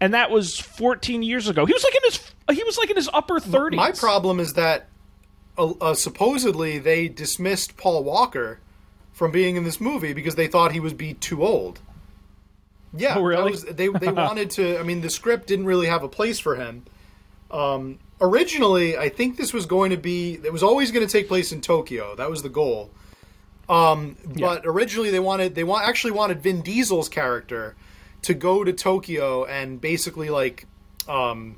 and 0.00 0.14
that 0.14 0.30
was 0.30 0.58
14 0.58 1.22
years 1.22 1.48
ago. 1.48 1.66
He 1.66 1.72
was 1.74 1.84
like 1.84 1.94
in 1.94 2.00
his 2.04 2.32
he 2.58 2.64
was 2.64 2.78
like 2.78 2.90
in 2.90 2.96
his 2.96 3.10
upper 3.12 3.40
30s. 3.40 3.74
My 3.76 3.92
problem 3.92 4.40
is 4.40 4.54
that 4.54 4.88
uh, 5.58 5.72
uh, 5.80 5.94
supposedly 5.94 6.78
they 6.78 7.08
dismissed 7.08 7.76
Paul 7.76 8.04
Walker 8.04 8.60
from 9.16 9.30
being 9.30 9.56
in 9.56 9.64
this 9.64 9.80
movie 9.80 10.12
because 10.12 10.34
they 10.34 10.46
thought 10.46 10.72
he 10.72 10.78
was 10.80 10.92
be 10.92 11.14
too 11.14 11.42
old. 11.42 11.80
Yeah, 12.94 13.14
Oh, 13.16 13.22
really? 13.22 13.50
was, 13.50 13.64
they 13.64 13.88
they 13.88 14.12
wanted 14.12 14.50
to. 14.52 14.78
I 14.78 14.82
mean, 14.82 15.00
the 15.00 15.08
script 15.08 15.46
didn't 15.46 15.64
really 15.64 15.86
have 15.86 16.02
a 16.02 16.08
place 16.08 16.38
for 16.38 16.54
him. 16.54 16.84
Um, 17.50 17.98
originally, 18.20 18.98
I 18.98 19.08
think 19.08 19.38
this 19.38 19.54
was 19.54 19.64
going 19.64 19.90
to 19.90 19.96
be. 19.96 20.34
It 20.44 20.52
was 20.52 20.62
always 20.62 20.90
going 20.92 21.06
to 21.06 21.10
take 21.10 21.28
place 21.28 21.50
in 21.50 21.62
Tokyo. 21.62 22.14
That 22.14 22.28
was 22.28 22.42
the 22.42 22.50
goal. 22.50 22.90
Um, 23.70 24.16
but 24.38 24.62
originally, 24.66 25.10
they 25.10 25.18
wanted 25.18 25.54
they 25.54 25.64
want 25.64 25.88
actually 25.88 26.12
wanted 26.12 26.42
Vin 26.42 26.60
Diesel's 26.60 27.08
character 27.08 27.74
to 28.22 28.34
go 28.34 28.64
to 28.64 28.72
Tokyo 28.72 29.44
and 29.46 29.80
basically 29.80 30.28
like 30.28 30.66
um, 31.08 31.56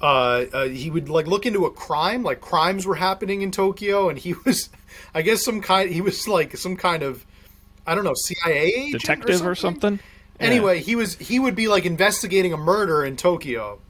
uh, 0.00 0.44
uh, 0.52 0.68
he 0.68 0.90
would 0.90 1.08
like 1.08 1.26
look 1.26 1.46
into 1.46 1.66
a 1.66 1.70
crime, 1.70 2.22
like 2.22 2.40
crimes 2.40 2.86
were 2.86 2.96
happening 2.96 3.42
in 3.42 3.50
Tokyo, 3.50 4.08
and 4.08 4.18
he 4.18 4.34
was, 4.44 4.70
I 5.14 5.22
guess, 5.22 5.44
some 5.44 5.60
kind. 5.60 5.90
He 5.90 6.00
was 6.00 6.26
like 6.28 6.56
some 6.56 6.76
kind 6.76 7.02
of, 7.02 7.24
I 7.86 7.94
don't 7.94 8.04
know, 8.04 8.14
CIA 8.14 8.90
detective 8.92 9.46
or 9.46 9.54
something. 9.54 9.98
Yeah. 10.40 10.46
Anyway, 10.46 10.80
he 10.80 10.96
was 10.96 11.16
he 11.16 11.38
would 11.38 11.54
be 11.54 11.68
like 11.68 11.84
investigating 11.84 12.52
a 12.52 12.56
murder 12.56 13.04
in 13.04 13.16
Tokyo. 13.16 13.80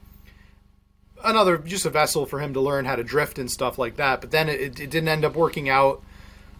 Another 1.23 1.57
just 1.57 1.85
a 1.85 1.89
vessel 1.89 2.25
for 2.25 2.39
him 2.39 2.53
to 2.53 2.61
learn 2.61 2.85
how 2.85 2.95
to 2.95 3.03
drift 3.03 3.39
and 3.39 3.49
stuff 3.49 3.79
like 3.79 3.95
that. 3.95 4.21
But 4.21 4.31
then 4.31 4.47
it, 4.47 4.79
it 4.79 4.89
didn't 4.89 5.07
end 5.07 5.25
up 5.25 5.35
working 5.35 5.69
out. 5.69 6.03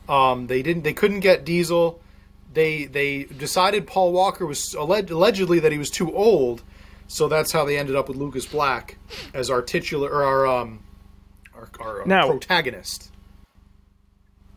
Um, 0.09 0.47
they 0.47 0.61
didn't. 0.63 0.83
They 0.83 0.93
couldn't 0.93 1.19
get 1.19 1.45
Diesel. 1.45 1.99
They 2.53 2.85
they 2.85 3.23
decided 3.25 3.85
Paul 3.85 4.11
Walker 4.13 4.45
was 4.45 4.73
alleged, 4.73 5.11
allegedly 5.11 5.59
that 5.59 5.71
he 5.71 5.77
was 5.77 5.89
too 5.91 6.15
old. 6.15 6.63
So 7.07 7.27
that's 7.27 7.51
how 7.51 7.65
they 7.65 7.77
ended 7.77 7.95
up 7.95 8.07
with 8.07 8.17
Lucas 8.17 8.45
Black 8.47 8.97
as 9.33 9.49
our 9.51 9.61
titular 9.61 10.09
or 10.09 10.23
our 10.23 10.47
um 10.47 10.79
our, 11.53 11.69
our 11.79 12.05
Now- 12.05 12.27
protagonist. 12.29 13.11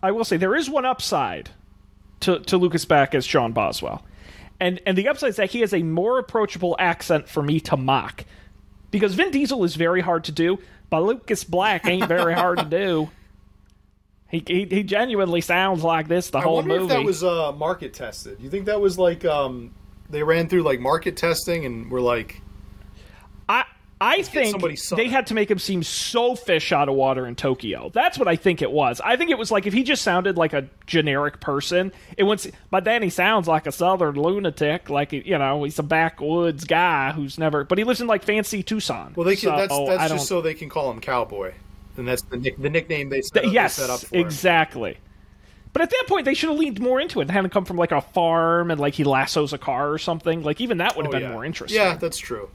I 0.02 0.10
will 0.12 0.24
say 0.24 0.36
there 0.36 0.54
is 0.54 0.70
one 0.70 0.84
upside 0.84 1.50
to, 2.20 2.38
to 2.40 2.56
Lucas 2.56 2.84
Black 2.84 3.14
as 3.14 3.24
Sean 3.24 3.52
Boswell. 3.52 4.04
And 4.60 4.80
and 4.86 4.98
the 4.98 5.08
upside 5.08 5.30
is 5.30 5.36
that 5.36 5.50
he 5.50 5.60
has 5.60 5.72
a 5.72 5.82
more 5.82 6.18
approachable 6.18 6.74
accent 6.78 7.28
for 7.28 7.42
me 7.42 7.60
to 7.60 7.76
mock. 7.76 8.24
Because 8.90 9.14
Vin 9.14 9.30
Diesel 9.30 9.62
is 9.64 9.76
very 9.76 10.00
hard 10.00 10.24
to 10.24 10.32
do, 10.32 10.58
but 10.90 11.02
Lucas 11.02 11.44
Black 11.44 11.86
ain't 11.86 12.08
very 12.08 12.34
hard 12.34 12.58
to 12.58 12.64
do. 12.64 13.10
He, 14.30 14.44
he 14.46 14.66
he 14.66 14.82
genuinely 14.82 15.40
sounds 15.40 15.82
like 15.82 16.06
this 16.06 16.28
the 16.28 16.36
I 16.36 16.42
whole 16.42 16.56
wonder 16.56 16.80
movie. 16.80 16.84
if 16.84 16.90
that 16.90 17.02
was 17.02 17.24
uh, 17.24 17.50
market 17.52 17.94
tested. 17.94 18.36
You 18.40 18.50
think 18.50 18.66
that 18.66 18.78
was 18.78 18.98
like 18.98 19.24
um, 19.24 19.72
they 20.10 20.22
ran 20.22 20.50
through 20.50 20.64
like 20.64 20.80
market 20.80 21.16
testing 21.16 21.64
and 21.64 21.90
were 21.90 22.02
like, 22.02 22.42
I 24.00 24.22
think 24.22 24.62
they 24.96 25.08
had 25.08 25.26
to 25.26 25.34
make 25.34 25.50
him 25.50 25.58
seem 25.58 25.82
so 25.82 26.36
fish 26.36 26.70
out 26.70 26.88
of 26.88 26.94
water 26.94 27.26
in 27.26 27.34
Tokyo. 27.34 27.90
That's 27.92 28.16
what 28.16 28.28
I 28.28 28.36
think 28.36 28.62
it 28.62 28.70
was. 28.70 29.00
I 29.00 29.16
think 29.16 29.30
it 29.30 29.38
was 29.38 29.50
like 29.50 29.66
if 29.66 29.72
he 29.72 29.82
just 29.82 30.02
sounded 30.02 30.36
like 30.36 30.52
a 30.52 30.68
generic 30.86 31.40
person, 31.40 31.92
it 32.16 32.22
would. 32.22 32.40
But 32.70 32.84
then 32.84 33.02
he 33.02 33.10
sounds 33.10 33.48
like 33.48 33.66
a 33.66 33.72
southern 33.72 34.14
lunatic, 34.14 34.88
like 34.88 35.12
you 35.12 35.36
know 35.38 35.64
he's 35.64 35.78
a 35.80 35.82
backwoods 35.82 36.64
guy 36.64 37.10
who's 37.12 37.38
never. 37.38 37.64
But 37.64 37.78
he 37.78 37.84
lives 37.84 38.00
in 38.00 38.06
like 38.06 38.22
fancy 38.22 38.62
Tucson. 38.62 39.14
well, 39.16 39.24
they 39.24 39.34
can. 39.34 39.50
So, 39.50 39.56
that's 39.56 39.72
oh, 39.72 39.86
that's 39.86 40.08
don't- 40.08 40.18
just 40.18 40.28
so 40.28 40.40
they 40.42 40.54
can 40.54 40.68
call 40.68 40.90
him 40.92 41.00
cowboy, 41.00 41.54
and 41.96 42.06
that's 42.06 42.22
the 42.22 42.36
nick, 42.36 42.56
the 42.60 42.70
nickname 42.70 43.08
they 43.08 43.22
set, 43.22 43.42
Th- 43.42 43.52
yes, 43.52 43.76
they 43.76 43.82
set 43.82 43.90
up 43.90 44.00
for 44.00 44.14
him. 44.16 44.24
exactly. 44.24 44.96
But 45.72 45.82
at 45.82 45.90
that 45.90 46.04
point, 46.08 46.24
they 46.24 46.34
should 46.34 46.48
have 46.50 46.58
leaned 46.58 46.80
more 46.80 47.00
into 47.00 47.18
it 47.20 47.24
and 47.24 47.30
had 47.30 47.44
him 47.44 47.50
come 47.50 47.64
from 47.64 47.76
like 47.76 47.92
a 47.92 48.00
farm 48.00 48.70
and 48.70 48.80
like 48.80 48.94
he 48.94 49.04
lassos 49.04 49.52
a 49.52 49.58
car 49.58 49.90
or 49.92 49.98
something. 49.98 50.42
Like 50.42 50.60
even 50.60 50.78
that 50.78 50.96
would 50.96 51.04
have 51.04 51.14
Oh, 51.14 51.18
been 51.18 51.28
yeah. 51.28 51.32
more 51.32 51.44
interesting. 51.44 51.78
Yeah, 51.80 51.96
that's 51.96 52.16
true. 52.18 52.48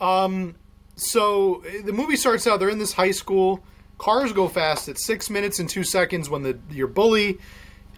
Um, 0.00 0.54
so 0.96 1.62
the 1.84 1.92
movie 1.92 2.16
starts 2.16 2.46
out. 2.46 2.58
They're 2.60 2.68
in 2.68 2.78
this 2.78 2.92
high 2.92 3.10
school. 3.12 3.62
Cars 3.98 4.32
go 4.32 4.48
fast 4.48 4.88
at 4.88 4.98
six 4.98 5.28
minutes 5.30 5.58
and 5.58 5.68
two 5.68 5.82
seconds 5.84 6.30
when 6.30 6.42
the 6.42 6.58
your 6.70 6.86
bully, 6.86 7.38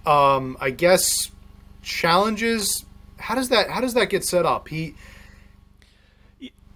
um, 0.06 0.56
I 0.60 0.70
guess, 0.70 1.30
challenges. 1.82 2.84
How 3.18 3.34
does 3.34 3.50
that 3.50 3.68
How 3.70 3.80
does 3.80 3.94
that 3.94 4.08
get 4.10 4.24
set 4.24 4.46
up? 4.46 4.68
He 4.68 4.94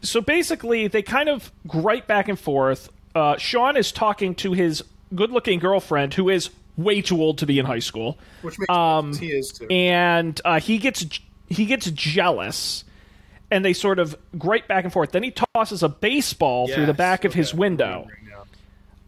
so 0.03 0.21
basically 0.21 0.89
they 0.89 1.03
kind 1.03 1.29
of 1.31 1.51
gripe 1.67 2.07
back 2.07 2.29
and 2.29 2.39
forth. 2.39 2.91
Uh, 3.15 3.37
Sean 3.39 3.77
is 3.77 3.93
talking 3.93 4.35
to 4.37 4.53
his 4.53 4.83
good-looking 5.15 5.61
girlfriend, 5.61 6.13
who 6.15 6.29
is 6.29 6.51
way 6.77 7.01
too 7.01 7.23
old 7.23 7.39
to 7.39 7.47
be 7.47 7.59
in 7.59 7.65
high 7.65 7.79
school, 7.79 8.19
which 8.43 8.59
makes 8.59 8.69
Um, 8.69 9.13
sense. 9.15 9.19
He 9.23 9.29
is 9.29 9.53
too. 9.59 9.67
and 9.71 10.39
uh, 10.45 10.61
he 10.61 10.77
gets 10.79 11.07
he 11.49 11.65
gets 11.65 11.91
jealous, 11.93 12.85
and 13.51 13.65
they 13.65 13.73
sort 13.73 13.99
of 13.99 14.17
gripe 14.39 14.67
back 14.69 14.85
and 14.85 14.93
forth. 14.93 15.13
Then 15.13 15.23
he 15.23 15.33
tosses 15.55 15.83
a 15.83 15.89
baseball 15.89 16.67
through 16.69 16.87
the 16.87 16.93
Yes, 16.93 16.97
back 16.97 17.25
of 17.25 17.35
his 17.35 17.55
window. 17.55 18.09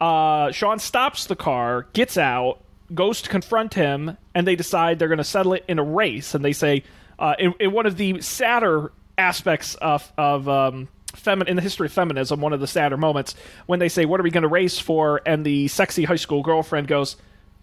Uh, 0.00 0.52
Sean 0.52 0.78
stops 0.78 1.26
the 1.26 1.36
car, 1.36 1.86
gets 1.94 2.18
out, 2.18 2.60
goes 2.94 3.22
to 3.22 3.30
confront 3.30 3.74
him, 3.74 4.16
and 4.34 4.46
they 4.46 4.54
decide 4.56 4.98
they're 4.98 5.08
going 5.08 5.18
to 5.18 5.24
settle 5.24 5.54
it 5.54 5.64
in 5.68 5.78
a 5.78 5.82
race. 5.82 6.34
And 6.34 6.44
they 6.44 6.52
say, 6.52 6.84
uh, 7.18 7.34
in, 7.38 7.54
in 7.60 7.72
one 7.72 7.86
of 7.86 7.96
the 7.96 8.20
sadder 8.20 8.92
aspects 9.16 9.74
of 9.76 10.12
of 10.18 10.46
um, 10.50 10.88
femi- 11.14 11.48
in 11.48 11.56
the 11.56 11.62
history 11.62 11.86
of 11.86 11.92
feminism, 11.92 12.40
one 12.42 12.52
of 12.52 12.60
the 12.60 12.66
sadder 12.66 12.98
moments 12.98 13.34
when 13.64 13.78
they 13.78 13.88
say, 13.88 14.04
"What 14.04 14.20
are 14.20 14.22
we 14.22 14.30
going 14.30 14.42
to 14.42 14.48
race 14.48 14.78
for?" 14.78 15.22
and 15.24 15.46
the 15.46 15.68
sexy 15.68 16.04
high 16.04 16.16
school 16.16 16.42
girlfriend 16.42 16.88
goes, 16.88 17.16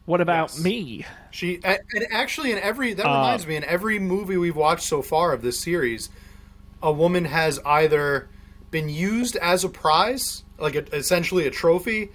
"What 0.06 0.20
about 0.20 0.50
Yes. 0.54 0.64
me?" 0.64 1.06
She 1.30 1.60
and 1.64 1.78
actually 2.10 2.52
in 2.52 2.58
every 2.58 2.94
Uh, 2.94 2.96
that 2.96 3.06
reminds 3.06 3.46
me 3.46 3.56
in 3.58 3.64
every 3.64 4.00
movie 4.00 4.38
we've 4.38 4.56
watched 4.56 4.86
so 4.86 5.04
far 5.04 5.34
of 5.34 5.44
this 5.44 5.60
series, 5.60 6.10
a 6.84 6.92
woman 6.92 7.26
has 7.26 7.60
either 7.66 8.28
been 8.70 8.90
used 8.90 9.36
as 9.38 9.64
a 9.64 9.70
prize, 9.70 10.44
like 10.60 10.76
a, 10.76 10.96
essentially 10.96 11.48
a 11.48 11.52
trophy, 11.52 12.10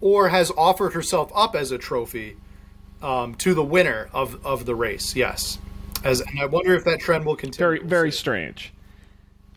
or 0.00 0.28
has 0.30 0.50
offered 0.56 0.94
herself 0.94 1.30
up 1.34 1.54
as 1.54 1.70
a 1.70 1.78
trophy 1.78 2.36
um, 3.02 3.34
to 3.36 3.54
the 3.54 3.62
winner 3.64 4.08
of, 4.12 4.44
of 4.44 4.64
the 4.66 4.74
race. 4.74 5.14
Yes, 5.14 5.58
as 6.02 6.20
and 6.20 6.40
I 6.40 6.46
wonder 6.46 6.74
if 6.74 6.84
that 6.84 7.00
trend 7.00 7.24
will 7.24 7.36
continue. 7.36 7.58
Very 7.80 7.86
very 7.86 8.10
strange. 8.12 8.72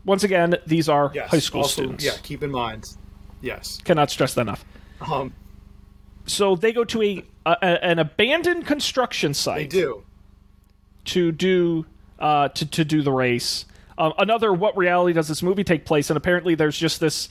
Once 0.05 0.24
again, 0.24 0.55
these 0.65 0.88
are 0.88 1.12
Yes, 1.13 1.29
high 1.31 1.39
school 1.39 1.62
also, 1.62 1.81
students. 1.81 2.03
Yeah, 2.05 2.13
keep 2.24 2.41
in 2.43 2.51
mind. 2.51 2.86
Yes. 3.41 3.79
Cannot 3.83 4.09
stress 4.09 4.33
that 4.36 4.41
enough. 4.41 4.63
Um, 5.01 5.33
So 6.25 6.55
they 6.55 6.71
go 6.74 6.83
to 6.86 7.01
a, 7.03 7.24
a 7.45 7.86
an 7.86 8.00
abandoned 8.00 8.65
construction 8.65 9.33
site. 9.33 9.69
they 9.69 9.77
do. 9.81 10.03
to 11.05 11.31
do 11.31 11.86
uh, 12.19 12.50
to 12.50 12.65
to 12.65 12.83
do 12.86 13.01
the 13.01 13.12
race. 13.12 13.65
Um, 13.98 14.13
another, 14.18 14.54
what 14.54 14.77
reality 14.77 15.13
does 15.13 15.27
this 15.27 15.42
movie 15.42 15.63
take 15.63 15.86
place? 15.86 16.10
And 16.10 16.18
apparently, 16.18 16.56
there's 16.56 16.77
just 16.77 17.00
this 17.00 17.30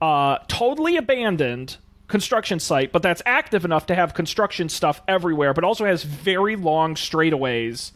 uh, 0.00 0.38
totally 0.48 0.96
abandoned 0.96 1.76
construction 2.08 2.60
site, 2.60 2.92
but 2.92 3.02
that's 3.02 3.22
active 3.26 3.64
enough 3.64 3.86
to 3.86 3.94
have 3.94 4.14
construction 4.14 4.68
stuff 4.68 5.02
everywhere, 5.08 5.52
but 5.52 5.64
also 5.64 5.84
has 5.84 6.04
very 6.04 6.54
long 6.54 6.94
straightaways 6.94 7.90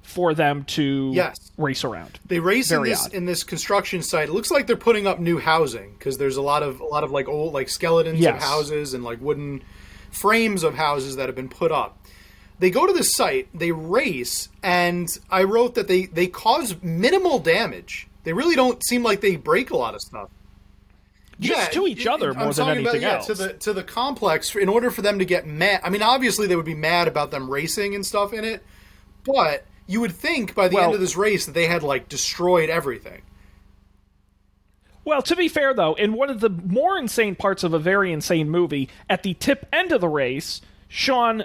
for 0.00 0.32
them 0.32 0.64
to 0.64 1.10
Yes. 1.14 1.50
race 1.58 1.84
around. 1.84 2.18
They 2.26 2.40
race 2.40 2.70
in 2.70 2.82
this 2.82 3.06
in 3.08 3.26
this 3.26 3.42
construction 3.44 4.02
site. 4.02 4.30
It 4.30 4.32
looks 4.32 4.50
like 4.50 4.66
they're 4.66 4.76
putting 4.76 5.06
up 5.06 5.18
new 5.20 5.38
housing 5.38 5.92
because 5.98 6.16
there's 6.16 6.36
a 6.38 6.42
lot 6.42 6.62
of 6.62 6.80
a 6.80 6.84
lot 6.84 7.04
of 7.04 7.10
like 7.10 7.28
old 7.28 7.52
like 7.52 7.68
skeletons 7.68 8.18
of 8.36 8.42
houses 8.42 8.94
and 8.94 9.04
like 9.04 9.20
wooden 9.20 9.62
frames 10.10 10.62
of 10.64 10.74
houses 10.74 11.16
that 11.16 11.26
have 11.28 11.36
been 11.36 11.50
put 11.50 11.70
up. 11.70 11.98
They 12.60 12.70
go 12.70 12.86
to 12.86 12.92
the 12.92 13.02
site, 13.02 13.48
they 13.54 13.72
race, 13.72 14.50
and 14.62 15.08
I 15.30 15.44
wrote 15.44 15.74
that 15.74 15.88
they 15.88 16.04
they 16.06 16.26
cause 16.26 16.76
minimal 16.82 17.38
damage. 17.38 18.06
They 18.24 18.34
really 18.34 18.54
don't 18.54 18.84
seem 18.84 19.02
like 19.02 19.22
they 19.22 19.36
break 19.36 19.70
a 19.70 19.76
lot 19.76 19.94
of 19.94 20.02
stuff. 20.02 20.28
Just 21.40 21.72
to 21.72 21.86
each 21.86 22.06
other 22.06 22.32
I'm 22.32 22.36
more 22.36 22.52
than 22.52 22.66
talking 22.66 22.86
anything 22.86 23.02
about, 23.02 23.20
else. 23.20 23.28
Yeah, 23.30 23.34
to 23.34 23.42
the 23.54 23.58
to 23.60 23.72
the 23.72 23.82
complex. 23.82 24.54
In 24.54 24.68
order 24.68 24.90
for 24.90 25.00
them 25.00 25.18
to 25.18 25.24
get 25.24 25.46
mad, 25.46 25.80
I 25.82 25.88
mean, 25.88 26.02
obviously 26.02 26.46
they 26.46 26.54
would 26.54 26.66
be 26.66 26.74
mad 26.74 27.08
about 27.08 27.30
them 27.30 27.48
racing 27.50 27.94
and 27.94 28.04
stuff 28.04 28.34
in 28.34 28.44
it, 28.44 28.62
but 29.24 29.64
you 29.86 30.02
would 30.02 30.12
think 30.12 30.54
by 30.54 30.68
the 30.68 30.74
Well- 30.76 30.84
end 30.84 30.94
of 30.94 31.00
this 31.00 31.16
race 31.16 31.46
that 31.46 31.52
they 31.52 31.66
had 31.66 31.82
like 31.82 32.10
destroyed 32.10 32.68
everything. 32.68 33.22
Well, 35.02 35.22
to 35.22 35.34
be 35.34 35.48
fair, 35.48 35.72
though, 35.72 35.94
in 35.94 36.12
one 36.12 36.28
of 36.28 36.40
the 36.40 36.50
more 36.50 36.98
insane 36.98 37.34
parts 37.34 37.64
of 37.64 37.72
a 37.72 37.78
very 37.78 38.12
insane 38.12 38.50
movie, 38.50 38.90
at 39.08 39.22
the 39.22 39.32
tip 39.32 39.66
end 39.72 39.92
of 39.92 40.02
the 40.02 40.08
race, 40.08 40.60
Sean 40.88 41.44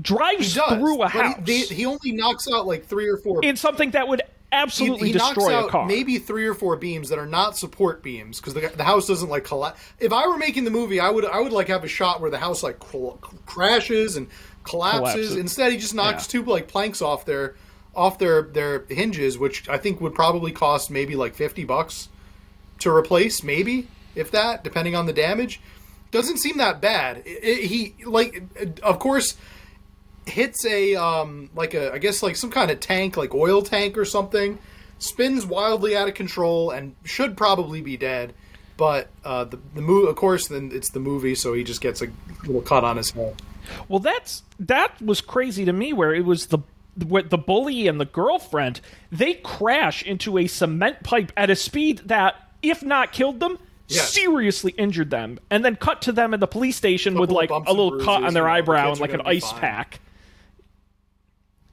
drives 0.00 0.54
He 0.54 0.60
does, 0.60 0.78
through 0.78 1.02
a 1.02 1.08
house 1.08 1.34
He, 1.36 1.42
they, 1.42 1.74
he 1.74 1.86
only 1.86 2.12
knocks 2.12 2.46
out 2.52 2.66
like 2.66 2.86
three 2.86 3.08
or 3.08 3.16
four. 3.16 3.44
in 3.44 3.56
something 3.56 3.90
that 3.92 4.08
would 4.08 4.22
absolutely 4.52 5.08
he 5.08 5.14
knocks 5.14 5.34
destroy 5.34 5.54
out 5.56 5.66
a 5.66 5.70
car. 5.70 5.86
maybe 5.86 6.18
three 6.18 6.46
or 6.46 6.54
four 6.54 6.76
beams 6.76 7.08
that 7.08 7.18
are 7.18 7.26
not 7.26 7.56
support 7.56 8.02
beams 8.02 8.38
because 8.40 8.54
the, 8.54 8.60
the 8.76 8.84
house 8.84 9.06
doesn't 9.06 9.28
like 9.28 9.44
collapse. 9.44 9.80
If 9.98 10.12
I 10.12 10.26
were 10.28 10.38
making 10.38 10.64
the 10.64 10.70
movie, 10.70 11.00
I 11.00 11.10
would 11.10 11.24
I 11.24 11.40
would 11.40 11.52
like 11.52 11.68
have 11.68 11.84
a 11.84 11.88
shot 11.88 12.20
where 12.20 12.30
the 12.30 12.38
house 12.38 12.62
like 12.62 12.82
cl- 12.82 13.18
crashes 13.46 14.16
and 14.16 14.28
collapses. 14.64 15.00
Collapses. 15.14 15.36
Instead, 15.36 15.72
he 15.72 15.78
just 15.78 15.94
knocks 15.94 16.26
Yeah. 16.32 16.40
two 16.40 16.44
like 16.50 16.68
planks 16.68 17.02
off 17.02 17.24
their 17.24 17.56
off 17.94 18.18
their 18.18 18.42
their 18.42 18.84
hinges, 18.88 19.38
which 19.38 19.68
I 19.68 19.78
think 19.78 20.00
would 20.00 20.14
probably 20.14 20.52
cost 20.52 20.90
maybe 20.90 21.16
like 21.16 21.34
fifty 21.34 21.64
bucks 21.64 22.08
to 22.80 22.90
replace, 22.94 23.42
maybe 23.42 23.88
if 24.14 24.30
that, 24.32 24.62
depending 24.62 24.94
on 24.94 25.06
the 25.06 25.12
damage. 25.12 25.60
Doesn't 26.12 26.38
seem 26.38 26.58
that 26.58 26.80
bad. 26.80 27.18
It- 27.26 27.42
it- 27.42 27.64
he 27.66 27.94
like, 28.04 28.42
of 28.82 28.98
course, 29.00 29.34
hits 30.26 30.64
a 30.66 30.94
um 30.96 31.48
like 31.54 31.74
a 31.74 31.92
I 31.92 31.98
guess 31.98 32.22
like 32.22 32.36
some 32.36 32.50
kind 32.50 32.70
of 32.70 32.80
tank, 32.80 33.16
like 33.16 33.34
oil 33.34 33.62
tank 33.62 33.96
or 33.96 34.04
something. 34.04 34.58
Spins 34.98 35.44
wildly 35.44 35.94
out 35.96 36.08
of 36.08 36.14
control 36.14 36.70
and 36.70 36.94
should 37.04 37.36
probably 37.36 37.80
be 37.82 37.96
dead. 37.96 38.32
But 38.78 39.08
uh, 39.24 39.44
the 39.44 39.58
the 39.74 39.80
movie, 39.82 40.08
of 40.08 40.16
course, 40.16 40.48
then 40.48 40.70
it's 40.72 40.90
the 40.90 41.00
movie, 41.00 41.34
so 41.34 41.54
he 41.54 41.64
just 41.64 41.80
gets 41.80 42.02
a 42.02 42.08
little 42.44 42.60
cut 42.62 42.84
on 42.84 42.96
his 42.98 43.10
head. 43.10 43.40
Well, 43.88 44.00
that's 44.00 44.42
that 44.60 45.00
was 45.02 45.20
crazy 45.20 45.64
to 45.64 45.72
me. 45.72 45.92
Where 45.92 46.14
it 46.14 46.24
was 46.24 46.46
the 46.46 46.58
with 47.06 47.30
the 47.30 47.38
bully 47.38 47.88
and 47.88 48.00
the 48.00 48.04
girlfriend, 48.06 48.80
they 49.12 49.34
crash 49.34 50.02
into 50.02 50.38
a 50.38 50.46
cement 50.46 51.02
pipe 51.02 51.32
at 51.36 51.50
a 51.50 51.56
speed 51.56 52.02
that, 52.06 52.36
if 52.62 52.82
not 52.82 53.12
killed 53.12 53.40
them, 53.40 53.58
Yes. 53.88 54.12
seriously 54.12 54.72
injured 54.78 55.10
them, 55.10 55.38
and 55.50 55.64
then 55.64 55.76
cut 55.76 56.02
to 56.02 56.12
them 56.12 56.34
at 56.34 56.40
the 56.40 56.46
police 56.46 56.76
station 56.76 57.14
with 57.18 57.28
Couple 57.30 57.36
like 57.36 57.50
a 57.66 57.72
little 57.72 58.00
cut 58.00 58.24
on 58.24 58.34
their 58.34 58.42
know, 58.44 58.48
the 58.48 58.54
eyebrow 58.54 58.90
and 58.92 59.00
like 59.00 59.12
an 59.12 59.22
ice 59.24 59.50
fine. 59.50 59.60
pack. 59.60 60.00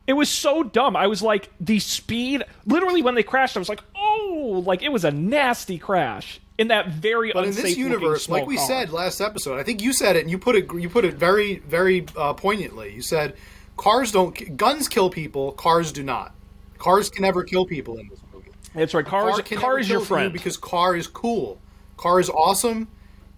It 0.06 0.14
was 0.14 0.30
so 0.30 0.64
dumb. 0.64 0.96
I 0.96 1.08
was 1.08 1.22
like, 1.22 1.50
the 1.62 1.80
speed. 1.80 2.44
Literally, 2.66 3.02
when 3.02 3.16
they 3.16 3.24
crashed, 3.24 3.56
I 3.56 3.60
was 3.60 3.70
like, 3.70 3.82
oh, 3.96 4.64
like 4.66 4.82
it 4.82 4.92
was 4.92 5.06
a 5.06 5.12
nasty 5.12 5.78
crash 5.78 6.42
in 6.58 6.68
that 6.68 6.90
very 6.90 7.32
But 7.32 7.44
in 7.44 7.50
unsafe 7.50 7.64
this 7.64 7.78
universe, 7.78 8.28
like 8.30 8.46
we 8.46 8.58
car. 8.58 8.68
said 8.68 8.92
last 8.92 9.22
episode, 9.22 9.60
I 9.60 9.64
think 9.64 9.82
you 9.82 9.94
said 9.94 10.16
it, 10.16 10.22
and 10.22 10.30
you 10.32 10.38
put 10.38 10.56
it 10.56 10.72
you 10.74 10.90
put 10.90 11.06
it 11.06 11.14
very 11.16 11.60
very 11.60 12.06
uh, 12.18 12.34
poignantly. 12.34 12.94
You 12.94 13.02
said 13.02 13.36
cars 13.78 14.12
don't 14.12 14.58
guns 14.58 14.88
kill 14.88 15.10
people, 15.10 15.54
cars 15.54 15.92
do 15.92 16.04
not. 16.04 16.36
Cars 16.78 17.10
can 17.10 17.22
never 17.22 17.44
kill 17.44 17.66
people 17.66 17.98
in 17.98 18.10
this 18.10 18.20
movie. 18.34 18.52
That's 18.76 18.94
right. 18.94 19.06
Cars, 19.06 19.36
car 19.36 19.42
can 19.42 19.58
car 19.58 19.70
never 19.70 19.80
is 19.80 19.90
your 19.90 20.00
kill 20.00 20.04
you 20.04 20.08
friend. 20.08 20.34
because 20.34 20.58
car 20.58 20.96
is 20.96 21.08
cool. 21.08 21.62
Car 21.96 22.20
is 22.20 22.30
awesome, 22.30 22.90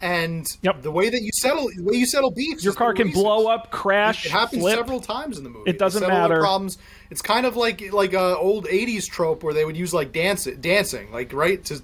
and 0.06 0.46
Yep. 0.62 0.84
the 0.84 0.92
way 0.92 1.10
that 1.10 1.22
you 1.22 1.32
settle 1.34 1.68
the 1.76 1.84
way 1.84 1.96
you 1.96 2.06
settle 2.06 2.32
beefs, 2.32 2.64
Your 2.64 2.74
car 2.74 2.94
can 2.94 3.08
races. 3.08 3.22
blow 3.22 3.48
up, 3.48 3.72
crash, 3.72 4.26
It 4.26 4.32
happens 4.32 4.62
flip. 4.62 4.76
several 4.78 5.02
times 5.02 5.38
in 5.38 5.44
the 5.44 5.50
movie. 5.50 5.70
It 5.70 5.80
doesn't 5.80 6.02
They 6.02 6.06
settle 6.08 6.22
their 6.28 6.30
matter. 6.38 6.42
Problems. 6.42 6.78
It's 7.10 7.22
kind 7.22 7.46
of 7.46 7.56
like 7.56 7.92
like 7.92 8.14
a 8.14 8.38
old 8.38 8.66
'80s 8.68 9.08
trope 9.08 9.44
where 9.44 9.54
they 9.54 9.66
would 9.66 9.76
use 9.78 9.94
like 9.94 10.12
dance 10.14 10.46
dancing, 10.46 11.12
like 11.12 11.34
right 11.34 11.64
to 11.66 11.82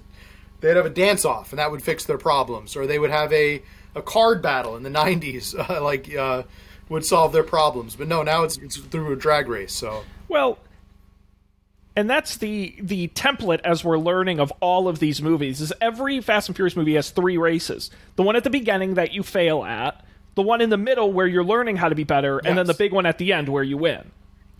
they'd 0.60 0.76
have 0.76 0.86
a 0.86 0.90
dance 0.90 1.24
off 1.24 1.50
and 1.50 1.58
that 1.58 1.70
would 1.72 1.82
fix 1.82 2.04
their 2.04 2.18
problems, 2.18 2.76
or 2.76 2.86
they 2.86 2.98
would 2.98 3.10
have 3.10 3.32
a 3.32 3.62
a 3.94 4.02
card 4.02 4.40
battle 4.40 4.76
in 4.76 4.82
the 4.84 4.90
'90s, 4.90 5.54
uh, 5.54 5.82
like 5.90 6.14
uh, 6.14 6.44
would 6.88 7.04
solve 7.04 7.32
their 7.32 7.42
problems. 7.42 7.96
But 7.96 8.06
no, 8.08 8.22
now 8.22 8.44
it's 8.44 8.56
it's 8.58 8.76
through 8.76 9.12
a 9.12 9.16
drag 9.16 9.48
race. 9.48 9.72
So 9.72 10.02
Well, 10.28 10.58
and 11.94 12.08
that's 12.08 12.38
the 12.38 12.74
the 12.80 13.08
template 13.08 13.60
as 13.64 13.84
we're 13.84 13.98
learning 13.98 14.40
of 14.40 14.52
all 14.60 14.88
of 14.88 14.98
these 14.98 15.20
movies. 15.20 15.60
Is 15.60 15.72
every 15.80 16.20
Fast 16.20 16.48
and 16.48 16.56
Furious 16.56 16.76
movie 16.76 16.94
has 16.94 17.10
three 17.10 17.36
races: 17.36 17.90
the 18.16 18.22
one 18.22 18.36
at 18.36 18.44
the 18.44 18.50
beginning 18.50 18.94
that 18.94 19.12
you 19.12 19.22
fail 19.22 19.62
at, 19.64 20.04
the 20.34 20.42
one 20.42 20.60
in 20.60 20.70
the 20.70 20.78
middle 20.78 21.12
where 21.12 21.26
you're 21.26 21.44
learning 21.44 21.76
how 21.76 21.88
to 21.88 21.94
be 21.94 22.04
better, 22.04 22.38
and 22.38 22.56
then 22.56 22.66
the 22.66 22.74
big 22.74 22.92
one 22.92 23.06
at 23.06 23.18
the 23.18 23.32
end 23.32 23.48
where 23.48 23.62
you 23.62 23.76
win. 23.76 24.10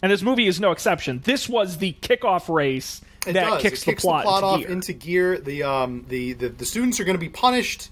And 0.03 0.11
this 0.11 0.23
movie 0.23 0.49
is 0.49 0.61
no 0.61 0.73
exception. 0.73 1.21
This 1.25 1.49
was 1.49 1.79
the 1.79 1.95
kickoff 2.01 2.53
race 2.53 3.01
it 3.27 3.35
that 3.35 3.45
does. 3.45 3.63
kicks, 3.63 3.83
it 3.83 3.85
kicks 3.85 4.03
the 4.03 4.09
plot, 4.09 4.25
into 4.25 4.47
off 4.47 4.61
gear. 4.61 4.69
into 4.69 4.93
gear. 4.93 5.39
The 5.39 5.63
um 5.63 6.05
the 6.09 6.33
the, 6.35 6.49
the 6.49 6.65
students 6.65 7.01
are 7.01 7.05
going 7.05 7.17
to 7.17 7.21
be 7.21 7.29
punished. 7.29 7.91